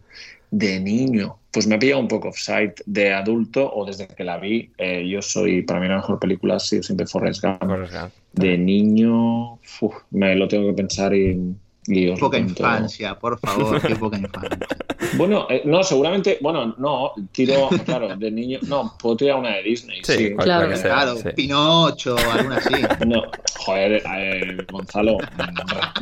de 0.50 0.80
niño, 0.80 1.36
pues 1.50 1.66
me 1.66 1.76
ha 1.76 1.78
pillado 1.78 2.00
un 2.00 2.08
poco 2.08 2.28
offside 2.28 2.74
de 2.86 3.12
adulto 3.12 3.70
o 3.72 3.84
desde 3.84 4.06
que 4.08 4.24
la 4.24 4.38
vi. 4.38 4.70
Eh, 4.78 5.06
yo 5.08 5.22
soy, 5.22 5.62
para 5.62 5.80
mí 5.80 5.88
la 5.88 5.96
mejor 5.96 6.18
película 6.18 6.56
ha 6.56 6.60
sido 6.60 6.82
siempre 6.82 7.06
Forrest 7.06 7.42
Gump. 7.42 7.62
De 8.32 8.56
niño, 8.56 9.58
me 10.10 10.34
lo 10.36 10.46
tengo 10.48 10.68
que 10.68 10.74
pensar 10.74 11.14
y, 11.14 11.54
y 11.86 12.12
Poca 12.16 12.38
infancia, 12.38 13.18
por 13.18 13.38
favor, 13.40 13.80
qué 13.86 13.96
poca 13.96 14.18
infancia. 14.18 14.58
Bueno, 15.16 15.46
eh, 15.50 15.62
no, 15.64 15.82
seguramente, 15.82 16.38
bueno, 16.40 16.74
no, 16.78 17.12
tiro, 17.32 17.68
claro, 17.84 18.14
de 18.16 18.30
niño, 18.30 18.58
no, 18.62 18.94
puedo 19.00 19.16
tirar 19.16 19.38
una 19.38 19.56
de 19.56 19.62
Disney. 19.62 20.00
Sí, 20.04 20.34
claro, 20.36 20.72
claro 20.72 21.16
Pinocho, 21.34 22.16
alguna 22.16 22.56
así. 22.56 22.74
No, 23.06 23.22
joder, 23.58 24.02
eh, 24.16 24.66
Gonzalo, 24.70 25.18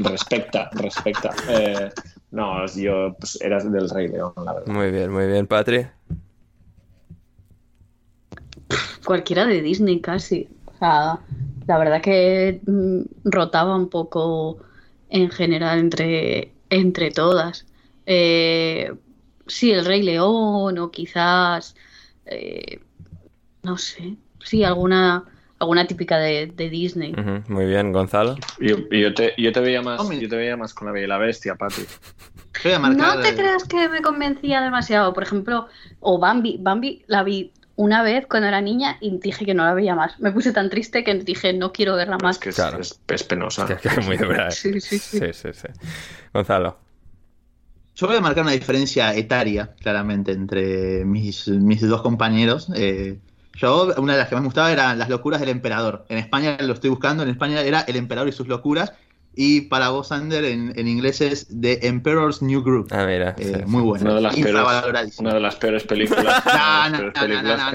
respecta, 0.00 0.68
respecta. 0.74 1.34
Eh, 1.48 1.90
no, 2.30 2.66
yo 2.66 3.16
pues, 3.18 3.40
era 3.40 3.62
del 3.62 3.88
Rey 3.88 4.08
León, 4.08 4.32
la 4.36 4.54
verdad. 4.54 4.72
Muy 4.72 4.90
bien, 4.90 5.10
muy 5.10 5.26
bien, 5.26 5.46
Patri. 5.46 5.86
Cualquiera 9.04 9.46
de 9.46 9.62
Disney 9.62 10.00
casi. 10.00 10.48
O 10.66 10.78
sea, 10.78 11.20
la 11.66 11.78
verdad 11.78 12.02
que 12.02 12.60
mm, 12.66 13.00
rotaba 13.24 13.76
un 13.76 13.88
poco 13.88 14.58
en 15.08 15.30
general 15.30 15.78
entre, 15.78 16.52
entre 16.70 17.10
todas. 17.10 17.66
Eh, 18.06 18.92
sí, 19.46 19.72
el 19.72 19.84
Rey 19.84 20.02
León 20.02 20.78
o 20.78 20.90
quizás, 20.90 21.74
eh, 22.26 22.80
no 23.62 23.78
sé, 23.78 24.16
sí, 24.44 24.64
alguna 24.64 25.24
alguna 25.58 25.86
típica 25.86 26.18
de, 26.18 26.46
Disney. 26.46 27.14
Muy 27.48 27.66
bien, 27.66 27.92
Gonzalo. 27.92 28.36
Yo, 28.58 28.76
yo, 28.90 29.14
te, 29.14 29.34
yo, 29.36 29.52
te, 29.52 29.60
veía 29.60 29.82
más, 29.82 30.08
yo 30.08 30.28
te 30.28 30.36
veía 30.36 30.56
más 30.56 30.74
con 30.74 30.86
la 30.86 30.92
Bella 30.92 31.06
y 31.06 31.08
la 31.08 31.18
Bestia, 31.18 31.54
Pati. 31.56 31.82
No 32.96 33.20
te 33.20 33.34
creas 33.34 33.64
que 33.64 33.88
me 33.88 34.00
convencía 34.00 34.60
demasiado. 34.60 35.12
Por 35.12 35.22
ejemplo, 35.22 35.68
o 36.00 36.18
Bambi. 36.18 36.56
Bambi 36.58 37.04
la 37.06 37.22
vi 37.22 37.52
una 37.76 38.02
vez 38.02 38.26
cuando 38.26 38.48
era 38.48 38.60
niña 38.60 38.96
y 39.00 39.18
dije 39.18 39.44
que 39.44 39.54
no 39.54 39.64
la 39.64 39.74
veía 39.74 39.94
más. 39.94 40.18
Me 40.18 40.32
puse 40.32 40.52
tan 40.52 40.68
triste 40.70 41.04
que 41.04 41.14
dije 41.14 41.52
no 41.52 41.72
quiero 41.72 41.94
verla 41.94 42.18
más. 42.18 42.36
Es 42.44 42.56
que 43.06 43.14
es, 43.14 43.24
penosa. 43.24 43.66
Es, 43.82 44.06
muy 44.06 44.16
dura. 44.16 44.50
sí, 44.50 44.80
sí, 44.80 44.98
sí. 44.98 45.20
sí, 45.32 45.48
sí, 45.52 45.68
Gonzalo. 46.32 46.78
Yo 47.94 48.06
voy 48.06 48.16
a 48.16 48.20
marcar 48.20 48.44
una 48.44 48.52
diferencia 48.52 49.12
etaria, 49.14 49.74
claramente, 49.80 50.30
entre 50.30 51.04
mis, 51.04 51.48
mis 51.48 51.80
dos 51.80 52.00
compañeros. 52.02 52.70
Eh, 52.76 53.18
yo, 53.58 53.92
una 53.96 54.12
de 54.12 54.20
las 54.20 54.28
que 54.28 54.36
más 54.36 54.42
me 54.42 54.48
gustaba 54.48 54.72
eran 54.72 54.98
Las 54.98 55.08
locuras 55.08 55.40
del 55.40 55.48
emperador. 55.48 56.04
En 56.08 56.18
España 56.18 56.56
lo 56.60 56.72
estoy 56.72 56.90
buscando, 56.90 57.22
en 57.24 57.28
España 57.28 57.60
era 57.60 57.80
El 57.80 57.96
emperador 57.96 58.28
y 58.28 58.32
sus 58.32 58.48
locuras. 58.48 58.92
Y 59.40 59.62
para 59.62 59.90
vos, 59.90 60.08
Sander, 60.08 60.44
en, 60.44 60.72
en, 60.76 60.88
inglés 60.88 61.20
es 61.20 61.46
The 61.60 61.86
Emperor's 61.86 62.42
New 62.42 62.60
Group. 62.60 62.88
Ah, 62.90 63.06
mira. 63.06 63.36
Eh, 63.38 63.62
muy 63.66 63.82
bueno. 63.82 64.04
Una 64.06 64.14
de 64.14 64.20
las 64.20 64.34
peores, 64.34 65.18
una 65.20 65.34
de 65.34 65.40
las 65.40 65.54
peores 65.54 65.84
películas. 65.84 66.42
no, 66.44 66.90
no, 66.90 66.98
no, 66.98 67.12
no, 67.12 67.42
no, 67.42 67.72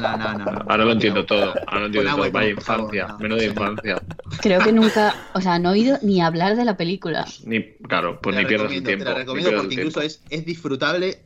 no, 0.00 0.16
no, 0.18 0.38
no, 0.38 0.64
Ahora 0.68 0.84
lo 0.84 0.92
entiendo 0.92 1.24
todo. 1.24 1.54
Ahora 1.66 1.80
lo 1.80 1.86
entiendo 1.86 2.14
todo. 2.14 2.30
Vaya 2.30 2.50
infancia. 2.50 3.16
Menuda 3.18 3.44
infancia. 3.44 4.02
Creo 4.42 4.60
que 4.60 4.72
nunca, 4.72 5.14
o 5.32 5.40
sea, 5.40 5.58
no 5.58 5.70
he 5.70 5.72
oído 5.72 5.98
ni 6.02 6.20
hablar 6.20 6.56
de 6.56 6.66
la 6.66 6.76
película. 6.76 7.24
Ni, 7.46 7.62
claro, 7.88 8.20
pues 8.20 8.36
ni 8.36 8.44
pierdas 8.44 8.72
el 8.72 8.82
tiempo. 8.82 9.04
Te 9.04 9.10
la 9.10 9.16
recomiendo 9.16 9.52
porque 9.56 9.74
incluso 9.76 10.02
es, 10.02 10.22
es 10.28 10.44
disfrutable 10.44 11.20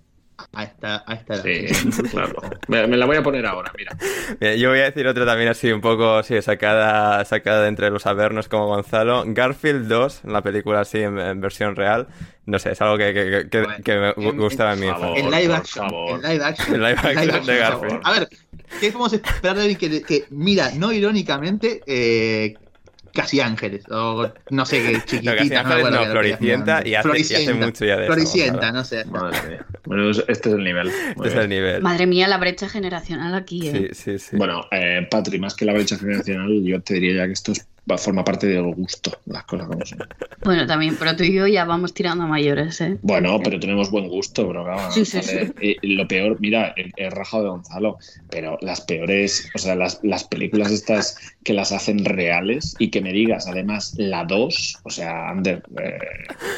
a 0.53 0.65
esta, 0.65 1.05
a 1.07 1.15
esta 1.15 1.37
Sí, 1.43 1.67
claro. 2.11 2.35
Me, 2.69 2.87
me 2.87 2.97
la 2.97 3.07
voy 3.07 3.17
a 3.17 3.23
poner 3.23 3.47
ahora, 3.47 3.73
mira. 3.77 3.97
Bien, 4.41 4.57
yo 4.59 4.71
voy 4.71 4.81
a 4.81 4.85
decir 4.85 5.07
otra 5.07 5.25
también 5.27 5.49
así 5.49 5.71
un 5.73 5.81
poco 5.81 6.23
sí, 6.23 6.41
sacada, 6.43 7.25
sacada 7.25 7.63
de 7.63 7.69
entre 7.69 7.91
los 7.91 8.07
avernos 8.07 8.49
como 8.49 8.67
Gonzalo. 8.67 9.25
Garfield 9.27 9.89
2, 9.89 10.23
la 10.25 10.43
película 10.43 10.81
así 10.81 10.99
en, 10.99 11.19
en 11.19 11.41
versión 11.41 11.77
real. 11.77 12.09
No 12.47 12.59
sé, 12.59 12.73
es 12.73 12.81
algo 12.83 12.97
que, 12.99 13.13
que, 13.15 13.49
que, 13.49 13.61
Bueno, 13.63 13.85
que 13.85 13.95
me 13.97 14.29
en- 14.29 14.37
gustaba 14.39 14.73
en 14.73 14.81
mi 14.81 14.87
por 14.89 15.01
favor. 15.01 15.19
En 15.19 15.31
live 15.31 15.55
action. 15.55 15.89
En 15.95 16.23
live 16.23 16.45
action. 16.45 16.75
En 16.75 16.83
live 16.83 16.99
action 17.03 17.47
de 17.47 17.57
Garfield. 17.59 18.01
A 18.05 18.13
ver, 18.13 18.29
¿qué 18.81 18.93
podemos 18.93 19.13
esperar 19.13 19.57
de 19.57 19.77
que 19.77 20.25
mira, 20.31 20.71
no 20.77 20.93
irónicamente, 20.93 21.81
eh, 21.87 22.55
Casi 23.13 23.41
Ángeles? 23.41 23.85
O 23.91 24.31
no 24.51 24.67
sé 24.67 24.83
qué, 24.83 25.01
chiquitita. 25.05 25.63
No, 25.63 25.71
Ángeles 25.75 25.91
no, 26.07 26.11
Floricienta 26.13 26.83
y 26.87 26.95
hace- 26.95 27.09
y 27.19 27.23
hace 27.23 27.55
mucho 27.55 27.85
ya 27.85 27.97
de 27.97 28.05
eso, 28.05 28.13
Floricienta, 28.13 28.73
no 28.73 28.85
sé. 28.85 29.05
Madre 29.07 29.39
mía. 29.49 29.67
Bueno, 29.85 30.11
este 30.11 30.31
es 30.33 30.47
el 30.47 30.65
nivel. 30.65 30.89
Este 30.89 31.29
es 31.29 31.35
el 31.35 31.49
nivel. 31.49 31.83
Madre 31.83 32.07
mía, 32.07 32.29
la 32.29 32.39
brecha 32.39 32.69
generacional 32.69 33.35
aquí, 33.35 33.69
¿eh? 33.69 33.89
Sí, 33.93 34.03
sí, 34.13 34.19
sí. 34.19 34.37
Bueno, 34.37 34.67
eh, 34.71 35.07
Patri, 35.11 35.39
más 35.39 35.55
que 35.55 35.65
la 35.65 35.73
brecha 35.73 35.97
generacional, 35.99 36.63
yo 36.63 36.81
te 36.81 36.95
diría 36.95 37.15
ya 37.23 37.27
que 37.27 37.33
esto 37.33 37.53
es- 37.53 37.67
va- 37.91 37.99
forma 37.99 38.25
parte 38.25 38.47
del 38.47 38.75
gusto, 38.75 39.11
las 39.27 39.45
cosas 39.45 39.67
como 39.69 39.85
son. 39.85 39.99
Bueno, 40.43 40.67
también, 40.67 40.97
pero 40.99 41.15
tú 41.17 41.23
y 41.23 41.35
yo 41.35 41.47
ya 41.47 41.67
vamos 41.67 41.93
tirando 41.93 42.25
a 42.25 42.27
mayores, 42.27 42.81
¿eh? 42.81 42.97
Bueno, 43.03 43.39
pero 43.45 43.61
tenemos 43.61 43.91
buen 43.91 44.09
gusto, 44.09 44.47
bro. 44.49 44.65
claro, 44.65 44.91
Sí, 44.91 45.05
sí, 45.05 45.19
vale. 45.19 45.53
Y 45.61 45.97
lo 45.97 46.09
peor, 46.09 46.39
mira, 46.41 46.73
he, 46.79 46.91
he 46.97 47.11
rajado 47.11 47.43
de 47.43 47.49
Gonzalo, 47.51 47.99
pero 48.31 48.57
las 48.63 48.81
peores, 48.81 49.51
o 49.55 49.59
sea, 49.59 49.75
las, 49.77 50.01
las 50.03 50.25
películas 50.25 50.71
estas 50.73 51.19
que 51.45 51.53
las 51.53 51.73
hacen 51.73 52.07
reales 52.07 52.75
y 52.79 52.91
que 52.91 53.03
me 53.03 53.13
digas, 53.13 53.47
además, 53.49 53.95
la 53.99 54.25
2, 54.25 54.79
o 54.83 54.91
sea, 54.91 55.29
Ander, 55.29 55.63
eh, 55.79 55.99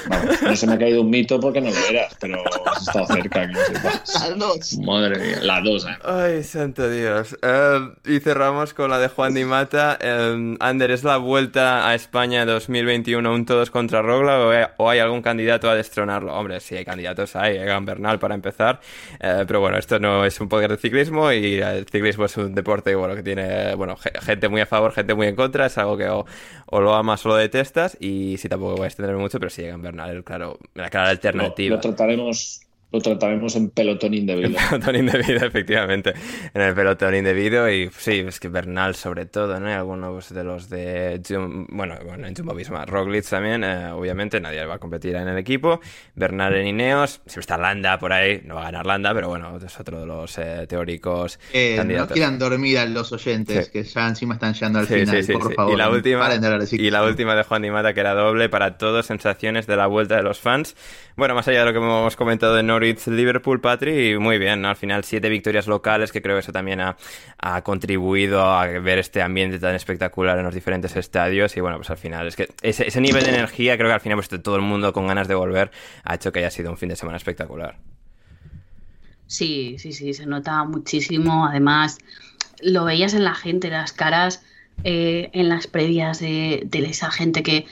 vamos, 0.09 0.43
no 0.43 0.55
se 0.57 0.67
me 0.69 0.75
ha 0.75 0.79
caído 0.79 1.03
un 1.03 1.11
mito 1.11 1.41
porque 1.41 1.61
no 1.61 1.71
lo 1.71 1.87
eras, 1.91 2.17
pero 2.21 2.41
has 2.67 2.83
estado 2.87 3.07
cerca, 3.09 3.47
que 3.49 3.53
no 3.53 3.59
sepas. 3.67 4.15
Las 4.29 4.39
dos. 4.39 4.79
Madre 4.79 5.19
mía, 5.19 5.39
la 5.43 5.61
2, 5.61 5.87
eh. 5.87 5.89
Ay, 6.05 6.43
santo 6.45 6.89
Dios. 6.89 7.37
Eh, 7.43 7.79
y 8.07 8.21
cerramos 8.21 8.75
con 8.75 8.91
la 8.91 8.99
de 9.01 9.09
Juan 9.09 9.35
Di 9.35 9.45
Mata. 9.45 9.99
Eh, 10.01 10.57
Ander, 10.61 10.91
¿es 10.93 11.03
la 11.03 11.17
vuelta 11.23 11.89
a 11.89 11.95
España 11.95 12.45
2021 12.45 13.33
un 13.35 13.47
todos 13.47 13.71
contra 13.71 14.03
Rogla 14.03 14.73
o 14.77 14.91
hay, 14.91 14.99
algún 14.99 15.23
candidato 15.23 15.71
a 15.71 15.75
destronarlo? 15.75 16.35
Hombre, 16.35 16.61
sí, 16.61 16.77
hay 16.77 16.85
candidatos, 16.85 17.35
hay. 17.37 17.57
Egan 17.57 17.85
Bernal 17.87 18.19
para 18.19 18.35
empezar. 18.35 18.81
Eh, 19.21 19.45
pero 19.47 19.61
bueno, 19.61 19.79
esto 19.79 19.99
no 19.99 20.25
es 20.25 20.41
un 20.41 20.49
podcast 20.49 20.73
de 20.73 20.77
ciclismo 20.77 21.33
y 21.33 21.61
el 21.61 21.87
ciclismo 21.87 22.27
es 22.27 22.37
un 22.37 22.55
deporte 22.55 22.95
bueno, 22.95 23.15
que 23.15 23.23
tiene 23.23 23.75
bueno, 23.75 23.97
ge- 23.97 24.13
gente 24.21 24.49
muy 24.49 24.61
a 24.61 24.67
favor, 24.67 24.93
gente 24.93 25.15
muy 25.15 25.27
en 25.29 25.37
contra. 25.37 25.67
Es 25.67 25.79
algo 25.79 25.97
que 25.97 26.09
o, 26.09 26.27
o 26.67 26.81
lo 26.81 26.95
amas 26.95 27.25
o 27.25 27.31
lo 27.31 27.37
detestas. 27.37 27.97
Y 28.01 28.37
sí, 28.39 28.49
tampoco 28.49 28.77
voy 28.77 28.85
a 28.85 28.89
extenderme 28.89 29.21
mucho, 29.21 29.39
pero 29.39 29.51
sí, 29.51 29.63
Egan 29.63 29.81
Bernal, 29.83 30.23
claro, 30.25 30.59
la 30.75 30.91
clara 30.91 31.09
alternativa. 31.11 31.77
lo 31.77 31.81
trataremos, 31.81 32.61
lo 32.93 33.01
trataremos 33.01 33.57
en 33.57 33.71
pelotón 33.71 34.15
indebido. 34.15 34.51
pelotón 34.71 34.97
indebido, 34.97 35.47
efectivamente. 35.47 36.13
En 36.55 36.63
el 36.63 36.75
pelotón 36.75 37.15
indebido. 37.15 37.71
Y 37.71 37.91
sí, 37.97 38.25
es 38.27 38.39
que 38.39 38.49
Bernal, 38.49 38.95
sobre 38.95 39.27
todo, 39.27 39.59
¿no? 39.59 39.69
Y 39.69 39.73
algunos 39.73 40.33
de 40.33 40.45
los 40.45 40.69
de. 40.69 41.21
Jum- 41.23 41.67
bueno, 41.71 41.97
bueno, 42.05 42.27
en 42.27 42.35
Jumbo 42.37 42.55
Visma, 42.55 42.85
Roglic 42.85 43.25
también, 43.29 43.65
eh, 43.65 43.91
obviamente, 43.93 44.41
nadie 44.41 44.65
va 44.67 44.75
a 44.75 44.79
competir 44.79 45.17
en 45.17 45.29
el 45.29 45.39
equipo. 45.39 45.81
Bernal 46.15 46.55
en 46.55 46.67
Ineos. 46.67 47.21
Siempre 47.27 47.41
está 47.41 47.57
Landa 47.57 47.99
por 47.99 48.13
ahí. 48.13 48.43
No 48.45 48.57
va 48.57 48.63
a 48.63 48.65
ganar 48.65 48.87
Landa, 48.87 49.15
pero 49.15 49.29
bueno, 49.29 49.57
es 49.65 49.81
otro 49.81 50.01
de 50.01 50.07
los 50.07 50.37
eh, 50.39 50.67
teóricos 50.69 51.39
Eh, 51.53 51.81
no 51.85 52.07
quieran 52.07 52.39
dormir 52.39 52.79
a 52.79 52.87
los 52.87 53.13
oyentes, 53.13 53.67
Sí. 53.67 53.73
que 53.73 53.83
ya 53.85 54.09
encima 54.09 54.35
están 54.35 54.53
llegando 54.55 54.79
al 54.81 54.87
Sí, 54.87 54.95
final, 54.95 55.17
sí, 55.17 55.23
sí, 55.23 55.33
por 55.33 55.49
sí. 55.49 55.55
favor. 55.55 55.73
Y 55.75 55.77
la 55.77 55.91
última, 55.91 56.29
de 56.29 56.69
y 56.77 56.91
la 56.91 57.05
última 57.05 57.35
de 57.35 57.43
Juan 57.45 57.63
Di 57.63 57.71
Mata, 57.71 57.95
que 57.95 58.01
era 58.01 58.15
doble 58.15 58.49
para 58.49 58.77
todos, 58.79 59.07
sensaciones 59.07 59.67
de 59.67 59.77
la 59.77 59.87
vuelta 59.87 60.17
de 60.17 60.23
los 60.23 60.39
fans. 60.41 60.77
Bueno, 61.17 61.35
más 61.35 61.47
allá 61.49 61.61
de 61.61 61.67
lo 61.67 61.73
que 61.73 61.79
hemos 61.79 62.17
comentado 62.17 62.55
de 62.55 62.63
Liverpool, 63.07 63.61
Patri, 63.61 64.19
muy 64.19 64.39
bien, 64.39 64.63
¿no? 64.63 64.69
Al 64.69 64.77
final, 64.77 65.05
siete 65.05 65.29
victorias 65.29 65.67
locales, 65.67 66.13
que 66.13 66.23
creo 66.23 66.37
que 66.37 66.41
eso 66.41 66.53
también 66.53 66.81
ha, 66.81 66.97
contribuido 67.63 68.43
a 68.43 68.67
ver 68.67 68.99
este 68.99 69.23
ambiente 69.23 69.59
tan 69.59 69.75
espectacular 69.75 70.39
en 70.39 70.45
los 70.45 70.55
diferentes 70.55 70.95
estadios. 70.97 71.57
Y 71.57 71.61
bueno, 71.61 71.77
pues 71.79 71.91
al 71.91 71.99
final, 71.99 72.27
es 72.27 72.37
que 72.37 72.49
ese, 72.63 72.89
ese 72.89 73.01
nivel 73.01 73.25
de 73.25 73.31
energía, 73.31 73.77
creo 73.77 73.89
que 73.89 73.95
al 73.95 74.01
final, 74.01 74.19
pues 74.19 74.29
todo 74.43 74.57
el 74.57 74.63
mundo 74.63 74.93
con 74.93 75.07
ganas 75.07 75.29
de 75.29 75.35
volver, 75.35 75.71
ha 76.05 76.15
hecho 76.15 76.33
que 76.33 76.41
haya 76.41 76.51
sido 76.51 76.71
un 76.71 76.77
fin 76.77 76.89
de 76.89 76.97
semana 76.97 77.17
espectacular. 77.17 77.79
Sí, 79.27 79.77
sí, 79.79 79.93
sí, 79.93 80.13
se 80.13 80.27
nota 80.27 80.63
muchísimo. 80.65 81.47
Además, 81.47 81.99
lo 82.61 82.85
veías 82.85 83.15
en 83.15 83.25
la 83.25 83.35
gente, 83.35 83.71
las 83.71 83.93
caras 83.93 84.43
eh, 84.85 85.31
en 85.33 85.49
las 85.49 85.67
previas 85.67 86.21
de, 86.21 86.63
de 86.67 86.79
esa 86.87 87.11
gente 87.11 87.43
que, 87.43 87.67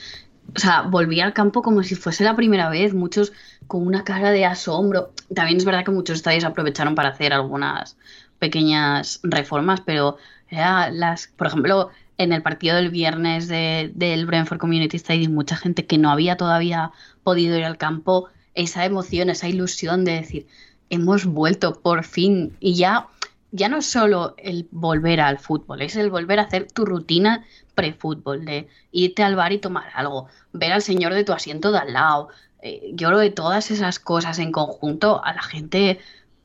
o 0.55 0.59
sea, 0.59 0.83
volvía 0.83 1.25
al 1.25 1.33
campo 1.33 1.61
como 1.61 1.83
si 1.83 1.95
fuese 1.95 2.23
la 2.23 2.35
primera 2.35 2.69
vez, 2.69 2.93
muchos 2.93 3.33
con 3.71 3.87
una 3.87 4.03
cara 4.03 4.31
de 4.31 4.43
asombro. 4.45 5.13
También 5.33 5.57
es 5.57 5.63
verdad 5.63 5.85
que 5.85 5.91
muchos 5.91 6.17
estadios 6.17 6.43
aprovecharon 6.43 6.93
para 6.93 7.07
hacer 7.07 7.31
algunas 7.31 7.95
pequeñas 8.37 9.21
reformas, 9.23 9.79
pero 9.79 10.17
era 10.49 10.89
las, 10.91 11.27
por 11.27 11.47
ejemplo, 11.47 11.89
en 12.17 12.33
el 12.33 12.41
partido 12.41 12.75
del 12.75 12.89
viernes 12.89 13.47
de- 13.47 13.89
del 13.95 14.25
Brentford 14.25 14.59
Community 14.59 14.97
Stadium, 14.97 15.33
mucha 15.33 15.55
gente 15.55 15.85
que 15.85 15.97
no 15.97 16.11
había 16.11 16.35
todavía 16.35 16.91
podido 17.23 17.57
ir 17.57 17.63
al 17.63 17.77
campo, 17.77 18.27
esa 18.55 18.83
emoción, 18.83 19.29
esa 19.29 19.47
ilusión 19.47 20.03
de 20.03 20.15
decir, 20.19 20.47
hemos 20.89 21.23
vuelto 21.25 21.79
por 21.81 22.03
fin 22.03 22.57
y 22.59 22.75
ya 22.75 23.07
ya 23.53 23.67
no 23.67 23.77
es 23.77 23.85
solo 23.85 24.33
el 24.37 24.67
volver 24.71 25.19
al 25.19 25.37
fútbol, 25.37 25.81
es 25.81 25.97
el 25.97 26.09
volver 26.09 26.39
a 26.39 26.43
hacer 26.43 26.71
tu 26.71 26.85
rutina 26.85 27.43
pre-fútbol, 27.75 28.45
de 28.45 28.67
irte 28.91 29.23
al 29.23 29.35
bar 29.35 29.51
y 29.51 29.57
tomar 29.57 29.89
algo, 29.93 30.27
ver 30.53 30.71
al 30.71 30.81
señor 30.81 31.13
de 31.13 31.25
tu 31.25 31.33
asiento 31.33 31.71
de 31.71 31.79
al 31.79 31.91
lado. 31.91 32.29
Eh, 32.61 32.91
yo 32.93 33.07
creo 33.09 33.19
que 33.19 33.31
todas 33.31 33.71
esas 33.71 33.99
cosas 33.99 34.39
en 34.39 34.51
conjunto 34.51 35.23
a 35.23 35.33
la 35.33 35.41
gente 35.41 35.99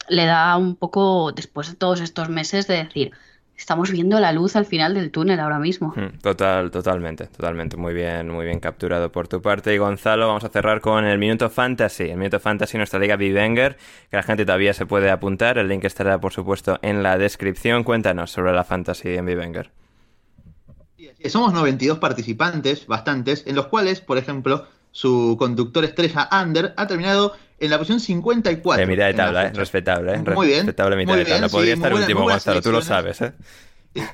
le 0.09 0.25
da 0.25 0.57
un 0.57 0.77
poco, 0.77 1.33
después 1.33 1.69
de 1.69 1.75
todos 1.75 2.01
estos 2.01 2.29
meses, 2.29 2.67
de 2.67 2.85
decir, 2.85 3.13
estamos 3.57 3.91
viendo 3.91 4.21
la 4.21 4.33
luz 4.33 4.57
al 4.57 4.67
final 4.67 4.95
del 4.95 5.11
túnel 5.11 5.41
ahora 5.41 5.59
mismo. 5.59 5.93
Mm, 5.97 6.19
Total, 6.21 6.71
totalmente, 6.71 7.27
totalmente. 7.27 7.77
Muy 7.77 7.95
bien, 7.95 8.31
muy 8.31 8.45
bien 8.45 8.61
capturado 8.61 9.11
por 9.11 9.29
tu 9.29 9.43
parte. 9.43 9.75
Y 9.75 9.79
Gonzalo, 9.79 10.29
vamos 10.29 10.45
a 10.45 10.49
cerrar 10.49 10.81
con 10.81 11.05
el 11.05 11.19
Minuto 11.19 11.51
Fantasy. 11.51 12.05
El 12.05 12.19
Minuto 12.19 12.41
Fantasy, 12.41 12.77
nuestra 12.77 12.99
liga 12.99 13.17
Vivenger, 13.17 13.77
que 14.11 14.17
la 14.17 14.23
gente 14.23 14.45
todavía 14.45 14.75
se 14.75 14.87
puede 14.87 15.11
apuntar. 15.11 15.59
El 15.59 15.69
link 15.69 15.85
estará, 15.85 16.21
por 16.21 16.33
supuesto, 16.33 16.79
en 16.83 17.03
la 17.03 17.19
descripción. 17.19 17.85
Cuéntanos 17.85 18.31
sobre 18.31 18.53
la 18.53 18.65
Fantasy 18.65 19.17
en 19.17 19.27
Vivenger. 19.27 19.71
Somos 21.29 21.53
92 21.53 21.99
participantes, 21.99 22.87
bastantes, 22.87 23.47
en 23.47 23.57
los 23.57 23.67
cuales, 23.67 24.01
por 24.01 24.19
ejemplo, 24.19 24.67
su 24.97 25.37
conductor 25.39 25.85
estrella 25.85 26.27
Ander 26.31 26.73
ha 26.75 26.87
terminado 26.87 27.35
en 27.61 27.69
la 27.69 27.77
posición 27.77 28.01
54. 28.01 28.83
Eh, 28.83 28.87
mitad 28.87 29.05
de 29.05 29.13
tabla, 29.13 29.47
eh, 29.49 29.53
respetable, 29.53 30.15
eh. 30.15 30.19
Muy 30.35 30.47
bien, 30.47 30.61
Respetable 30.61 30.97
mitad 30.97 31.13
muy 31.13 31.19
de 31.23 31.31
tabla. 31.31 31.49
Podría 31.51 31.75
sí, 31.75 31.79
estar 31.79 31.91
buena- 31.93 32.07
último, 32.07 32.23
Gonzalo, 32.23 32.63
tú 32.63 32.73
lo 32.73 32.81
sabes, 32.81 33.21
eh. 33.21 33.35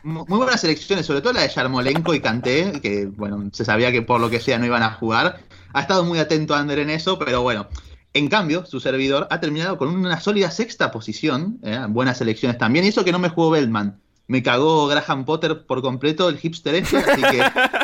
Muy 0.02 0.24
buenas 0.26 0.60
selecciones, 0.60 1.06
sobre 1.06 1.20
todo 1.20 1.34
la 1.34 1.42
de 1.42 1.50
Yarmolenko 1.50 2.14
y 2.14 2.20
Kanté, 2.20 2.80
que 2.82 3.06
bueno, 3.06 3.48
se 3.52 3.64
sabía 3.64 3.92
que 3.92 4.02
por 4.02 4.20
lo 4.20 4.28
que 4.28 4.40
sea 4.40 4.58
no 4.58 4.66
iban 4.66 4.82
a 4.82 4.90
jugar. 4.94 5.38
Ha 5.72 5.80
estado 5.82 6.04
muy 6.04 6.18
atento 6.18 6.52
Ander 6.56 6.80
en 6.80 6.90
eso, 6.90 7.16
pero 7.16 7.42
bueno. 7.42 7.68
En 8.12 8.28
cambio, 8.28 8.66
su 8.66 8.80
servidor 8.80 9.28
ha 9.30 9.38
terminado 9.38 9.78
con 9.78 9.88
una 9.88 10.20
sólida 10.20 10.50
sexta 10.50 10.90
posición, 10.90 11.60
buenas 11.90 12.18
selecciones 12.18 12.58
también, 12.58 12.84
y 12.84 12.88
eso 12.88 13.04
que 13.04 13.12
no 13.12 13.20
me 13.20 13.28
jugó 13.28 13.50
Bellman. 13.50 14.00
Me 14.26 14.42
cagó 14.42 14.88
Graham 14.88 15.24
Potter 15.24 15.64
por 15.64 15.80
completo, 15.80 16.28
el 16.28 16.38
hipster 16.38 16.74
este, 16.74 16.96
así 16.98 17.22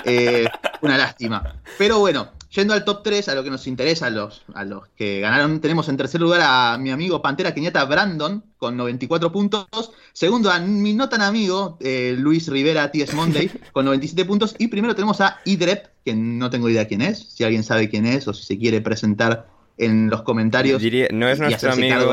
que 0.05 0.49
una 0.83 0.97
lástima. 0.99 1.55
Pero 1.79 1.99
bueno, 2.01 2.29
yendo 2.51 2.75
al 2.75 2.85
top 2.85 3.03
3, 3.03 3.29
a 3.29 3.35
lo 3.35 3.45
que 3.45 3.51
nos 3.51 3.67
interesa, 3.67 4.07
a 4.07 4.11
los, 4.11 4.45
a 4.55 4.65
los 4.65 4.89
que 4.97 5.21
ganaron, 5.21 5.61
tenemos 5.61 5.89
en 5.89 5.97
tercer 5.97 6.21
lugar 6.21 6.41
a 6.43 6.79
mi 6.79 6.91
amigo 6.91 7.21
Pantera 7.23 7.53
Quinieta 7.55 7.85
Brandon 7.85 8.43
con 8.57 8.77
94 8.77 9.31
puntos. 9.33 9.93
Segundo 10.13 10.51
a 10.51 10.59
mi 10.59 10.95
no 10.95 11.09
tan 11.09 11.23
amigo 11.23 11.77
eh, 11.81 12.15
Luis 12.19 12.49
Rivera 12.49 12.91
T.S. 12.91 13.15
Monday 13.15 13.51
con 13.73 13.85
97 13.85 14.25
puntos. 14.25 14.55
Y 14.59 14.69
primero 14.69 14.95
tenemos 14.95 15.21
a 15.21 15.39
Idrep, 15.45 15.87
que 16.05 16.15
no 16.15 16.51
tengo 16.51 16.69
idea 16.69 16.87
quién 16.89 17.03
es. 17.03 17.19
Si 17.31 17.45
alguien 17.45 17.63
sabe 17.63 17.89
quién 17.89 18.07
es 18.07 18.27
o 18.29 18.33
si 18.35 18.45
se 18.45 18.59
quiere 18.59 18.81
presentar 18.81 19.47
en 19.81 20.11
los 20.11 20.23
comentarios. 20.23 20.83
Diría- 20.83 21.07
no 21.13 21.29
es 21.29 21.39
nuestro 21.39 21.71
amigo, 21.71 22.13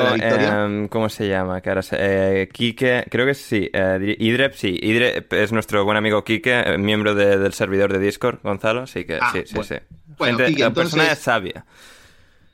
em, 0.63 0.87
¿cómo 0.87 1.09
se 1.09 1.27
llama? 1.27 1.61
Que 1.61 1.69
ahora 1.69 1.81
se- 1.81 1.95
eh, 1.99 2.47
Quique, 2.49 3.05
creo 3.09 3.25
que 3.25 3.33
sí, 3.33 3.71
eh, 3.73 4.15
Idrep, 4.19 4.53
sí, 4.53 4.77
Idrep 4.79 5.33
es 5.33 5.51
nuestro 5.51 5.83
buen 5.83 5.97
amigo 5.97 6.23
Quique, 6.23 6.59
eh, 6.63 6.77
miembro 6.77 7.15
de- 7.15 7.39
del 7.39 7.53
servidor 7.53 7.91
de 7.91 7.97
Discord, 7.97 8.37
Gonzalo, 8.43 8.81
así 8.81 9.05
que 9.05 9.17
Ah, 9.19 9.31
sí, 9.33 9.41
sí, 9.45 9.57
sí. 9.63 9.75
Bueno, 10.17 10.37
Gente- 10.37 10.59
la 10.59 10.67
entonces- 10.67 10.93
persona 10.93 11.11
es 11.13 11.19
sabia. 11.19 11.65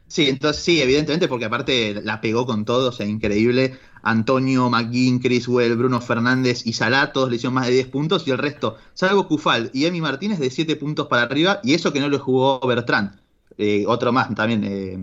Sí, 0.07 0.27
entonces 0.27 0.61
sí, 0.61 0.81
evidentemente, 0.81 1.29
porque 1.29 1.45
aparte 1.45 2.01
la 2.03 2.19
pegó 2.19 2.45
con 2.45 2.65
todo, 2.65 2.89
o 2.89 2.91
sea, 2.91 3.05
increíble. 3.05 3.77
Antonio, 4.03 4.69
McGinn, 4.69 5.19
Criswell, 5.19 5.77
Bruno 5.77 6.01
Fernández 6.01 6.65
y 6.65 6.73
Salah, 6.73 7.13
todos 7.13 7.29
le 7.29 7.38
hicieron 7.38 7.53
más 7.53 7.67
de 7.67 7.73
10 7.73 7.88
puntos, 7.88 8.27
y 8.27 8.31
el 8.31 8.38
resto, 8.38 8.75
salvo 8.93 9.27
Cufal 9.27 9.69
y 9.73 9.85
Emi 9.85 10.01
Martínez, 10.01 10.39
de 10.39 10.49
7 10.49 10.75
puntos 10.75 11.07
para 11.07 11.21
arriba, 11.21 11.61
y 11.63 11.75
eso 11.75 11.93
que 11.93 12.01
no 12.01 12.09
lo 12.09 12.19
jugó 12.19 12.59
Bertrand. 12.67 13.19
Eh, 13.57 13.85
otro 13.88 14.11
más 14.11 14.33
también, 14.35 14.63
eh, 14.65 14.97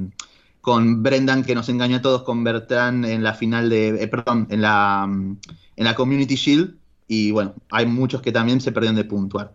con 0.60 1.02
Brendan, 1.02 1.42
que 1.44 1.54
nos 1.54 1.68
engañó 1.70 1.98
a 1.98 2.02
todos 2.02 2.22
con 2.22 2.44
Bertrand 2.44 3.06
en 3.06 3.22
la 3.22 3.32
final 3.32 3.70
de. 3.70 4.02
eh, 4.02 4.08
perdón, 4.08 4.46
en 4.50 4.60
la, 4.60 5.06
mm, 5.08 5.36
en 5.76 5.84
la 5.84 5.94
Community 5.94 6.34
Shield, 6.34 6.74
y 7.06 7.30
bueno, 7.30 7.54
hay 7.70 7.86
muchos 7.86 8.20
que 8.20 8.32
también 8.32 8.60
se 8.60 8.72
perdieron 8.72 8.96
de 8.96 9.04
puntuar. 9.04 9.54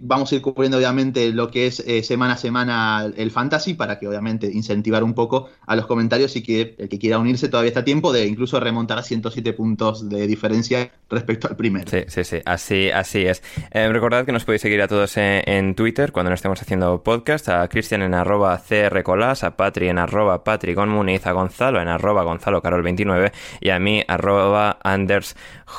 Vamos 0.00 0.32
a 0.32 0.36
ir 0.36 0.42
cubriendo 0.42 0.78
obviamente 0.78 1.32
lo 1.32 1.50
que 1.50 1.66
es 1.66 1.80
eh, 1.80 2.02
semana 2.02 2.34
a 2.34 2.36
semana 2.36 3.12
el 3.16 3.30
fantasy 3.30 3.74
para 3.74 3.98
que 3.98 4.08
obviamente 4.08 4.50
incentivar 4.52 5.04
un 5.04 5.14
poco 5.14 5.48
a 5.66 5.76
los 5.76 5.86
comentarios 5.86 6.36
y 6.36 6.42
que 6.42 6.74
el 6.78 6.88
que 6.88 6.98
quiera 6.98 7.18
unirse 7.18 7.48
todavía 7.48 7.68
está 7.68 7.80
a 7.80 7.84
tiempo 7.84 8.12
de 8.12 8.26
incluso 8.26 8.60
remontar 8.60 8.98
a 8.98 9.02
107 9.02 9.52
puntos 9.52 10.08
de 10.08 10.26
diferencia 10.26 10.90
respecto 11.10 11.48
al 11.48 11.56
primero. 11.56 11.90
Sí, 11.90 12.04
sí, 12.08 12.24
sí, 12.24 12.38
así, 12.44 12.90
así 12.90 13.24
es. 13.24 13.42
Eh, 13.70 13.88
recordad 13.88 14.24
que 14.24 14.32
nos 14.32 14.44
podéis 14.44 14.62
seguir 14.62 14.82
a 14.82 14.88
todos 14.88 15.16
en, 15.16 15.74
Twitter 15.74 16.12
cuando 16.12 16.30
nos 16.30 16.38
estemos 16.38 16.60
haciendo 16.60 17.02
podcast, 17.02 17.48
a 17.48 17.68
Cristian 17.68 18.02
en 18.02 18.14
arroba 18.14 18.60
crcolas, 18.68 19.44
a 19.44 19.56
Patri 19.56 19.88
en 19.88 19.98
arroba 19.98 20.44
patrigonmuniz, 20.44 21.26
a 21.26 21.32
Gonzalo 21.32 21.80
en 21.80 21.88
arroba 21.88 22.22
gonzalo 22.22 22.62
carol 22.62 22.82
29 22.82 23.32
y 23.60 23.70
a 23.70 23.78
mí 23.78 24.02
arroba 24.06 24.78
Anders 24.82 25.36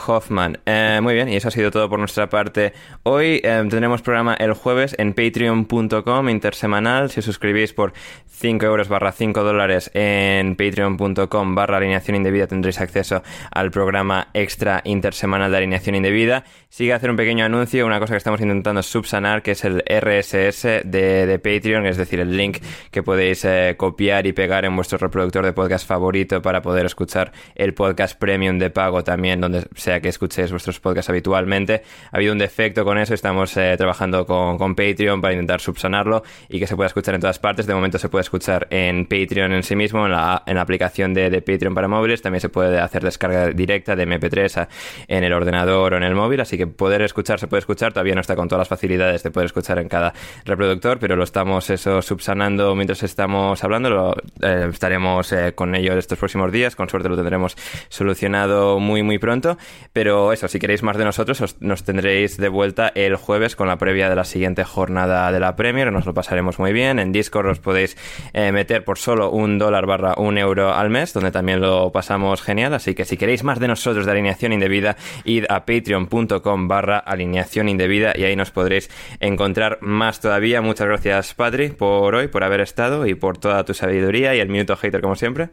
Hoffman. 0.08 0.60
Eh, 0.66 1.00
muy 1.02 1.14
bien, 1.14 1.30
y 1.30 1.36
eso 1.36 1.48
ha 1.48 1.52
sido 1.52 1.72
todo 1.72 1.90
por 1.90 2.00
nuestra 2.00 2.30
parte 2.30 2.74
hoy. 3.04 3.42
Tendremos 3.70 4.02
programa 4.02 4.34
el 4.34 4.54
jueves 4.54 4.96
en 4.98 5.14
patreon.com 5.14 6.30
intersemanal. 6.30 7.10
Si 7.10 7.20
os 7.20 7.26
suscribís 7.26 7.74
por 7.74 7.94
5 8.40 8.66
euros 8.66 8.88
barra 8.88 9.12
5 9.12 9.44
dólares 9.44 9.92
en 9.94 10.56
patreon.com 10.56 11.56
barra 11.56 11.78
alineación 11.78 12.16
indebida 12.16 12.48
tendréis 12.48 12.80
acceso 12.80 13.22
al 13.52 13.70
programa 13.70 14.30
extra 14.34 14.82
intersemanal 14.86 15.52
de 15.52 15.58
alineación 15.58 15.96
indebida. 15.96 16.46
Sigue 16.70 16.94
a 16.94 16.96
hacer 16.96 17.10
un 17.10 17.18
pequeño 17.18 17.46
anuncio, 17.46 17.86
una 17.86 18.00
cosa 18.00 18.14
que 18.14 18.18
estamos 18.18 18.42
intentando 18.42 18.82
subsanar, 18.82 19.42
que 19.42 19.52
es 19.52 19.66
el 19.66 19.84
RSS 19.88 20.84
de, 20.86 21.40
Patreon, 21.44 21.86
es 21.86 21.98
decir, 21.98 22.20
el 22.20 22.38
link 22.38 22.60
que 22.92 23.04
podéis 23.04 23.44
eh, 23.46 23.76
copiar 23.78 24.26
y 24.28 24.34
pegar 24.34 24.66
en 24.66 24.76
vuestro 24.76 24.98
reproductor 24.98 25.46
de 25.46 25.54
podcast 25.54 25.88
favorito 25.88 26.42
para 26.42 26.62
poder 26.62 26.86
escuchar 26.86 27.32
el 27.56 27.74
podcast 27.74 28.18
premium 28.18 28.58
de 28.58 28.70
pago 28.70 29.04
también, 29.04 29.42
donde 29.42 29.68
sea 29.76 30.00
que 30.00 30.10
escuchéis 30.10 30.52
vuestros 30.52 30.80
podcasts 30.80 31.10
habitualmente. 31.10 31.84
Ha 32.12 32.18
habido 32.18 32.34
un 32.34 32.40
defecto 32.40 32.86
con 32.86 32.98
eso, 32.98 33.14
estamos 33.14 33.58
eh, 33.60 33.76
trabajando 33.78 34.26
con, 34.26 34.76
Patreon 34.76 35.22
para 35.22 35.34
intentar 35.34 35.60
subsanarlo 35.62 36.24
y 36.48 36.60
que 36.60 36.68
se 36.68 36.76
pueda 36.76 36.88
escuchar 36.88 37.16
en 37.16 37.22
todas 37.22 37.40
partes. 37.40 37.68
De 37.68 37.74
momento 37.74 37.98
se 37.98 38.10
puede 38.10 38.22
escuchar 38.22 38.68
en 38.70 39.06
Patreon 39.06 39.52
en 39.52 39.64
sí 39.64 39.76
mismo, 39.76 40.06
en 40.06 40.12
la, 40.12 40.44
en 40.46 40.56
la 40.56 40.62
aplicación 40.62 41.14
de, 41.14 41.30
Patreon 41.42 41.74
para 41.76 41.88
móviles. 41.88 42.22
También 42.22 42.42
se 42.42 42.50
puede 42.50 42.80
hacer 42.80 43.04
descarga 43.04 43.48
directa 43.48 43.96
de 43.96 44.08
MP3 44.08 44.68
en 45.08 45.24
el 45.24 45.34
ordenador 45.34 45.94
o 45.94 45.98
en 45.98 46.04
el 46.04 46.16
móvil, 46.16 46.42
así 46.42 46.58
que 46.58 46.68
poder 46.68 47.02
escuchar 47.02 47.40
se 47.40 47.48
puede 47.48 47.60
escuchar. 47.60 47.94
Todavía 47.94 48.16
no 48.16 48.22
está 48.22 48.36
con 48.36 48.48
todas 48.48 48.62
las 48.62 48.68
facilidades 48.68 49.24
de 49.24 49.32
poder 49.32 49.48
escuchar 49.48 49.80
en 49.80 49.90
cada 49.90 50.14
reproductor, 50.46 51.00
pero 51.00 51.16
lo 51.16 51.24
estamos 51.24 51.70
eso 51.70 52.02
subsanando 52.02 52.76
mientras 52.76 53.04
estamos 53.04 53.64
hablando. 53.64 53.90
Lo, 53.90 54.16
eh, 54.42 54.70
estaremos 54.72 55.32
eh, 55.32 55.54
con 55.54 55.76
ello 55.76 55.98
estos 55.98 56.18
próximos 56.18 56.52
días. 56.52 56.76
Con 56.76 56.90
suerte 56.90 57.10
lo 57.10 57.16
tendremos 57.16 57.56
solucionado 57.90 58.80
muy, 58.80 59.04
muy 59.04 59.20
pronto. 59.20 59.58
Pero 59.94 60.34
eso, 60.34 60.48
si 60.48 60.60
queréis 60.60 60.84
más 60.84 60.98
de 60.98 61.06
nosotros, 61.06 61.58
nos 61.60 61.84
tendréis 61.84 62.38
de 62.38 62.50
vuelta 62.50 62.92
el 62.96 63.16
jueves 63.16 63.49
con 63.56 63.68
la 63.68 63.78
previa 63.78 64.10
de 64.10 64.16
la 64.16 64.24
siguiente 64.24 64.64
jornada 64.64 65.32
de 65.32 65.40
la 65.40 65.56
Premier. 65.56 65.92
Nos 65.92 66.06
lo 66.06 66.14
pasaremos 66.14 66.60
muy 66.60 66.74
bien. 66.74 67.00
En 67.00 67.12
Discord 67.12 67.48
os 67.48 67.60
podéis 67.60 67.98
eh, 68.34 68.52
meter 68.52 68.84
por 68.84 68.98
solo 68.98 69.32
un 69.32 69.58
dólar 69.58 69.86
barra 69.86 70.16
un 70.18 70.38
euro 70.38 70.74
al 70.74 70.90
mes, 70.90 71.14
donde 71.14 71.32
también 71.32 71.62
lo 71.62 71.92
pasamos 71.92 72.42
genial. 72.42 72.74
Así 72.74 72.96
que 72.96 73.06
si 73.06 73.18
queréis 73.18 73.44
más 73.44 73.60
de 73.60 73.68
nosotros 73.68 74.06
de 74.06 74.12
alineación 74.12 74.54
indebida, 74.54 74.96
id 75.24 75.46
a 75.50 75.66
patreon.com 75.66 76.68
barra 76.68 77.00
alineación 77.00 77.70
indebida 77.70 78.14
y 78.16 78.24
ahí 78.24 78.36
nos 78.36 78.52
podréis 78.52 78.90
encontrar 79.20 79.80
más 79.82 80.20
todavía. 80.20 80.62
Muchas 80.62 80.88
gracias, 80.88 81.34
Patri, 81.34 81.70
por 81.70 82.16
hoy, 82.16 82.28
por 82.28 82.44
haber 82.44 82.62
estado 82.62 83.06
y 83.06 83.16
por 83.16 83.38
toda 83.38 83.64
tu 83.64 83.74
sabiduría 83.74 84.36
y 84.36 84.40
el 84.40 84.50
minuto 84.50 84.76
hater 84.76 85.02
como 85.02 85.16
siempre. 85.16 85.50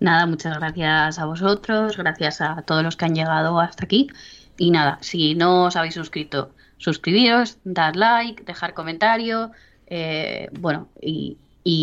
Nada, 0.00 0.26
muchas 0.26 0.56
gracias 0.58 1.18
a 1.18 1.24
vosotros, 1.24 1.96
gracias 1.96 2.40
a 2.40 2.62
todos 2.62 2.84
los 2.84 2.96
que 2.96 3.04
han 3.04 3.14
llegado 3.14 3.58
hasta 3.58 3.84
aquí. 3.84 4.08
Y 4.58 4.70
nada, 4.70 4.98
si 5.00 5.34
no 5.34 5.64
os 5.64 5.76
habéis 5.76 5.94
suscrito, 5.94 6.50
suscribiros, 6.76 7.56
dar 7.64 7.96
like, 7.96 8.44
dejar 8.44 8.74
comentario, 8.74 9.52
eh, 9.86 10.50
bueno, 10.52 10.88
y, 11.00 11.38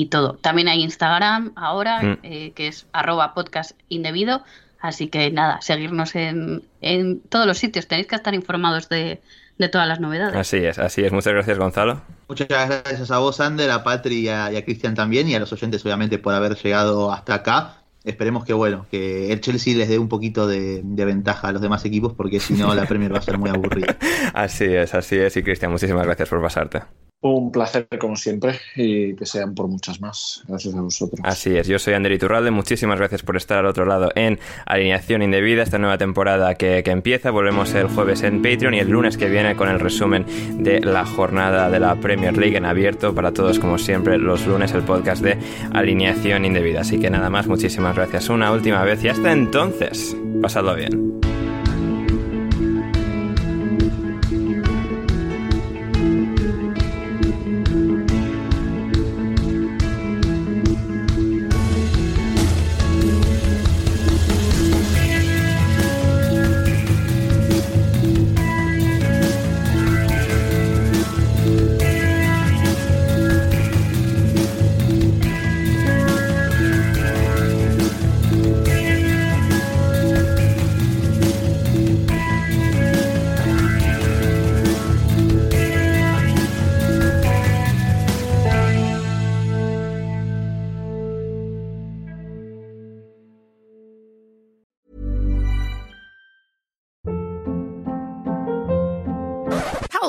todo. 0.10 0.34
También 0.42 0.68
hay 0.68 0.82
Instagram 0.82 1.54
ahora, 1.56 2.02
mm. 2.02 2.18
eh, 2.24 2.52
que 2.56 2.68
es 2.68 2.88
arroba 2.92 3.34
podcast 3.34 3.80
indebido. 3.90 4.44
Así 4.80 5.08
que 5.08 5.32
nada, 5.32 5.62
seguirnos 5.62 6.16
en, 6.16 6.64
en 6.82 7.20
todos 7.22 7.48
los 7.48 7.58
sitios. 7.58 7.88
Tenéis 7.88 8.08
que 8.08 8.16
estar 8.16 8.34
informados 8.34 8.90
de, 8.90 9.22
de 9.58 9.70
todas 9.70 9.88
las 9.88 10.00
novedades. 10.00 10.36
Así 10.36 10.58
es, 10.58 10.80
así 10.80 11.04
es. 11.04 11.12
Muchas 11.12 11.34
gracias, 11.34 11.58
Gonzalo. 11.58 12.02
Muchas 12.28 12.48
gracias 12.48 13.12
a 13.12 13.20
vos, 13.20 13.40
Ander, 13.40 13.72
a 13.72 13.84
Patri 13.84 14.22
y 14.22 14.30
a, 14.30 14.50
Cristian 14.66 14.96
también, 14.96 15.30
y 15.30 15.36
a 15.36 15.40
los 15.40 15.52
oyentes, 15.54 15.86
obviamente, 15.86 16.18
por 16.18 16.34
haber 16.34 16.56
llegado 16.56 17.12
hasta 17.12 17.36
acá. 17.36 17.78
Esperemos 18.06 18.46
que, 18.46 18.54
bueno, 18.54 18.86
que 18.92 19.32
el 19.34 19.42
Chelsea 19.42 19.76
les 19.76 19.90
dé 19.90 19.98
un 19.98 20.10
poquito 20.10 20.48
de, 20.48 20.82
de 20.84 21.06
ventaja 21.06 21.48
a 21.48 21.52
los 21.52 21.62
demás 21.62 21.84
equipos, 21.86 22.14
porque 22.14 22.40
si 22.40 22.54
no, 22.54 22.74
la 22.76 22.86
Premier 22.86 23.14
va 23.14 23.18
a 23.18 23.24
ser 23.24 23.38
muy 23.38 23.50
aburrida. 23.50 23.98
así 24.34 24.66
es, 24.66 24.94
así 24.94 25.16
es. 25.16 25.36
Y 25.38 25.44
Cristian, 25.44 25.72
muchísimas 25.72 26.06
gracias 26.06 26.30
por 26.30 26.42
pasarte. 26.42 26.84
Un 27.22 27.52
placer, 27.52 27.88
como 28.00 28.16
siempre, 28.16 28.60
y 28.76 29.16
que 29.16 29.26
sean 29.26 29.56
por 29.56 29.68
muchas 29.68 30.00
más. 30.00 30.44
Gracias 30.48 30.76
a 30.76 30.82
vosotros. 30.82 31.20
Así 31.24 31.58
es, 31.58 31.68
yo 31.68 31.80
soy 31.80 31.96
Ander 31.96 32.12
Iturralde. 32.12 32.52
Muchísimas 32.52 33.00
gracias 33.00 33.24
por 33.24 33.36
estar 33.36 33.58
al 33.58 33.66
otro 33.66 33.86
lado 33.86 34.12
en 34.16 34.40
Alineación 34.68 35.24
Indebida, 35.24 35.64
esta 35.64 35.80
nueva 35.80 35.98
temporada 35.98 36.54
que, 36.54 36.84
que, 36.84 36.92
empieza. 36.92 37.32
Volvemos 37.32 37.74
el 37.74 37.88
jueves 37.88 38.22
en 38.22 38.44
Patreon 38.44 38.76
y 38.76 38.80
el 38.80 38.90
lunes 38.90 39.18
que 39.18 39.28
viene 39.28 39.56
con 39.56 39.70
el 39.70 39.80
resumen 39.80 40.26
de 40.64 40.82
la 40.82 41.06
jornada 41.06 41.70
de 41.72 41.80
la 41.80 41.96
Premier 41.96 42.38
League 42.38 42.58
en 42.58 42.66
abierto 42.66 43.16
para 43.16 43.32
todos, 43.32 43.58
como 43.58 43.80
siempre, 43.80 44.20
los 44.20 44.46
lunes 44.46 44.74
el 44.74 44.84
podcast 44.84 45.24
de 45.24 45.40
Alineación 45.74 46.46
Indebida. 46.46 46.82
Así 46.82 47.00
que 47.00 47.10
nada 47.10 47.32
más, 47.32 47.48
muchísimas 47.48 47.96
gracias 47.96 48.30
una 48.30 48.52
última 48.52 48.84
vez 48.84 49.04
y 49.04 49.10
hasta 49.10 49.32
entonces, 49.32 50.16
pasadlo 50.42 50.76
bien. 50.76 51.35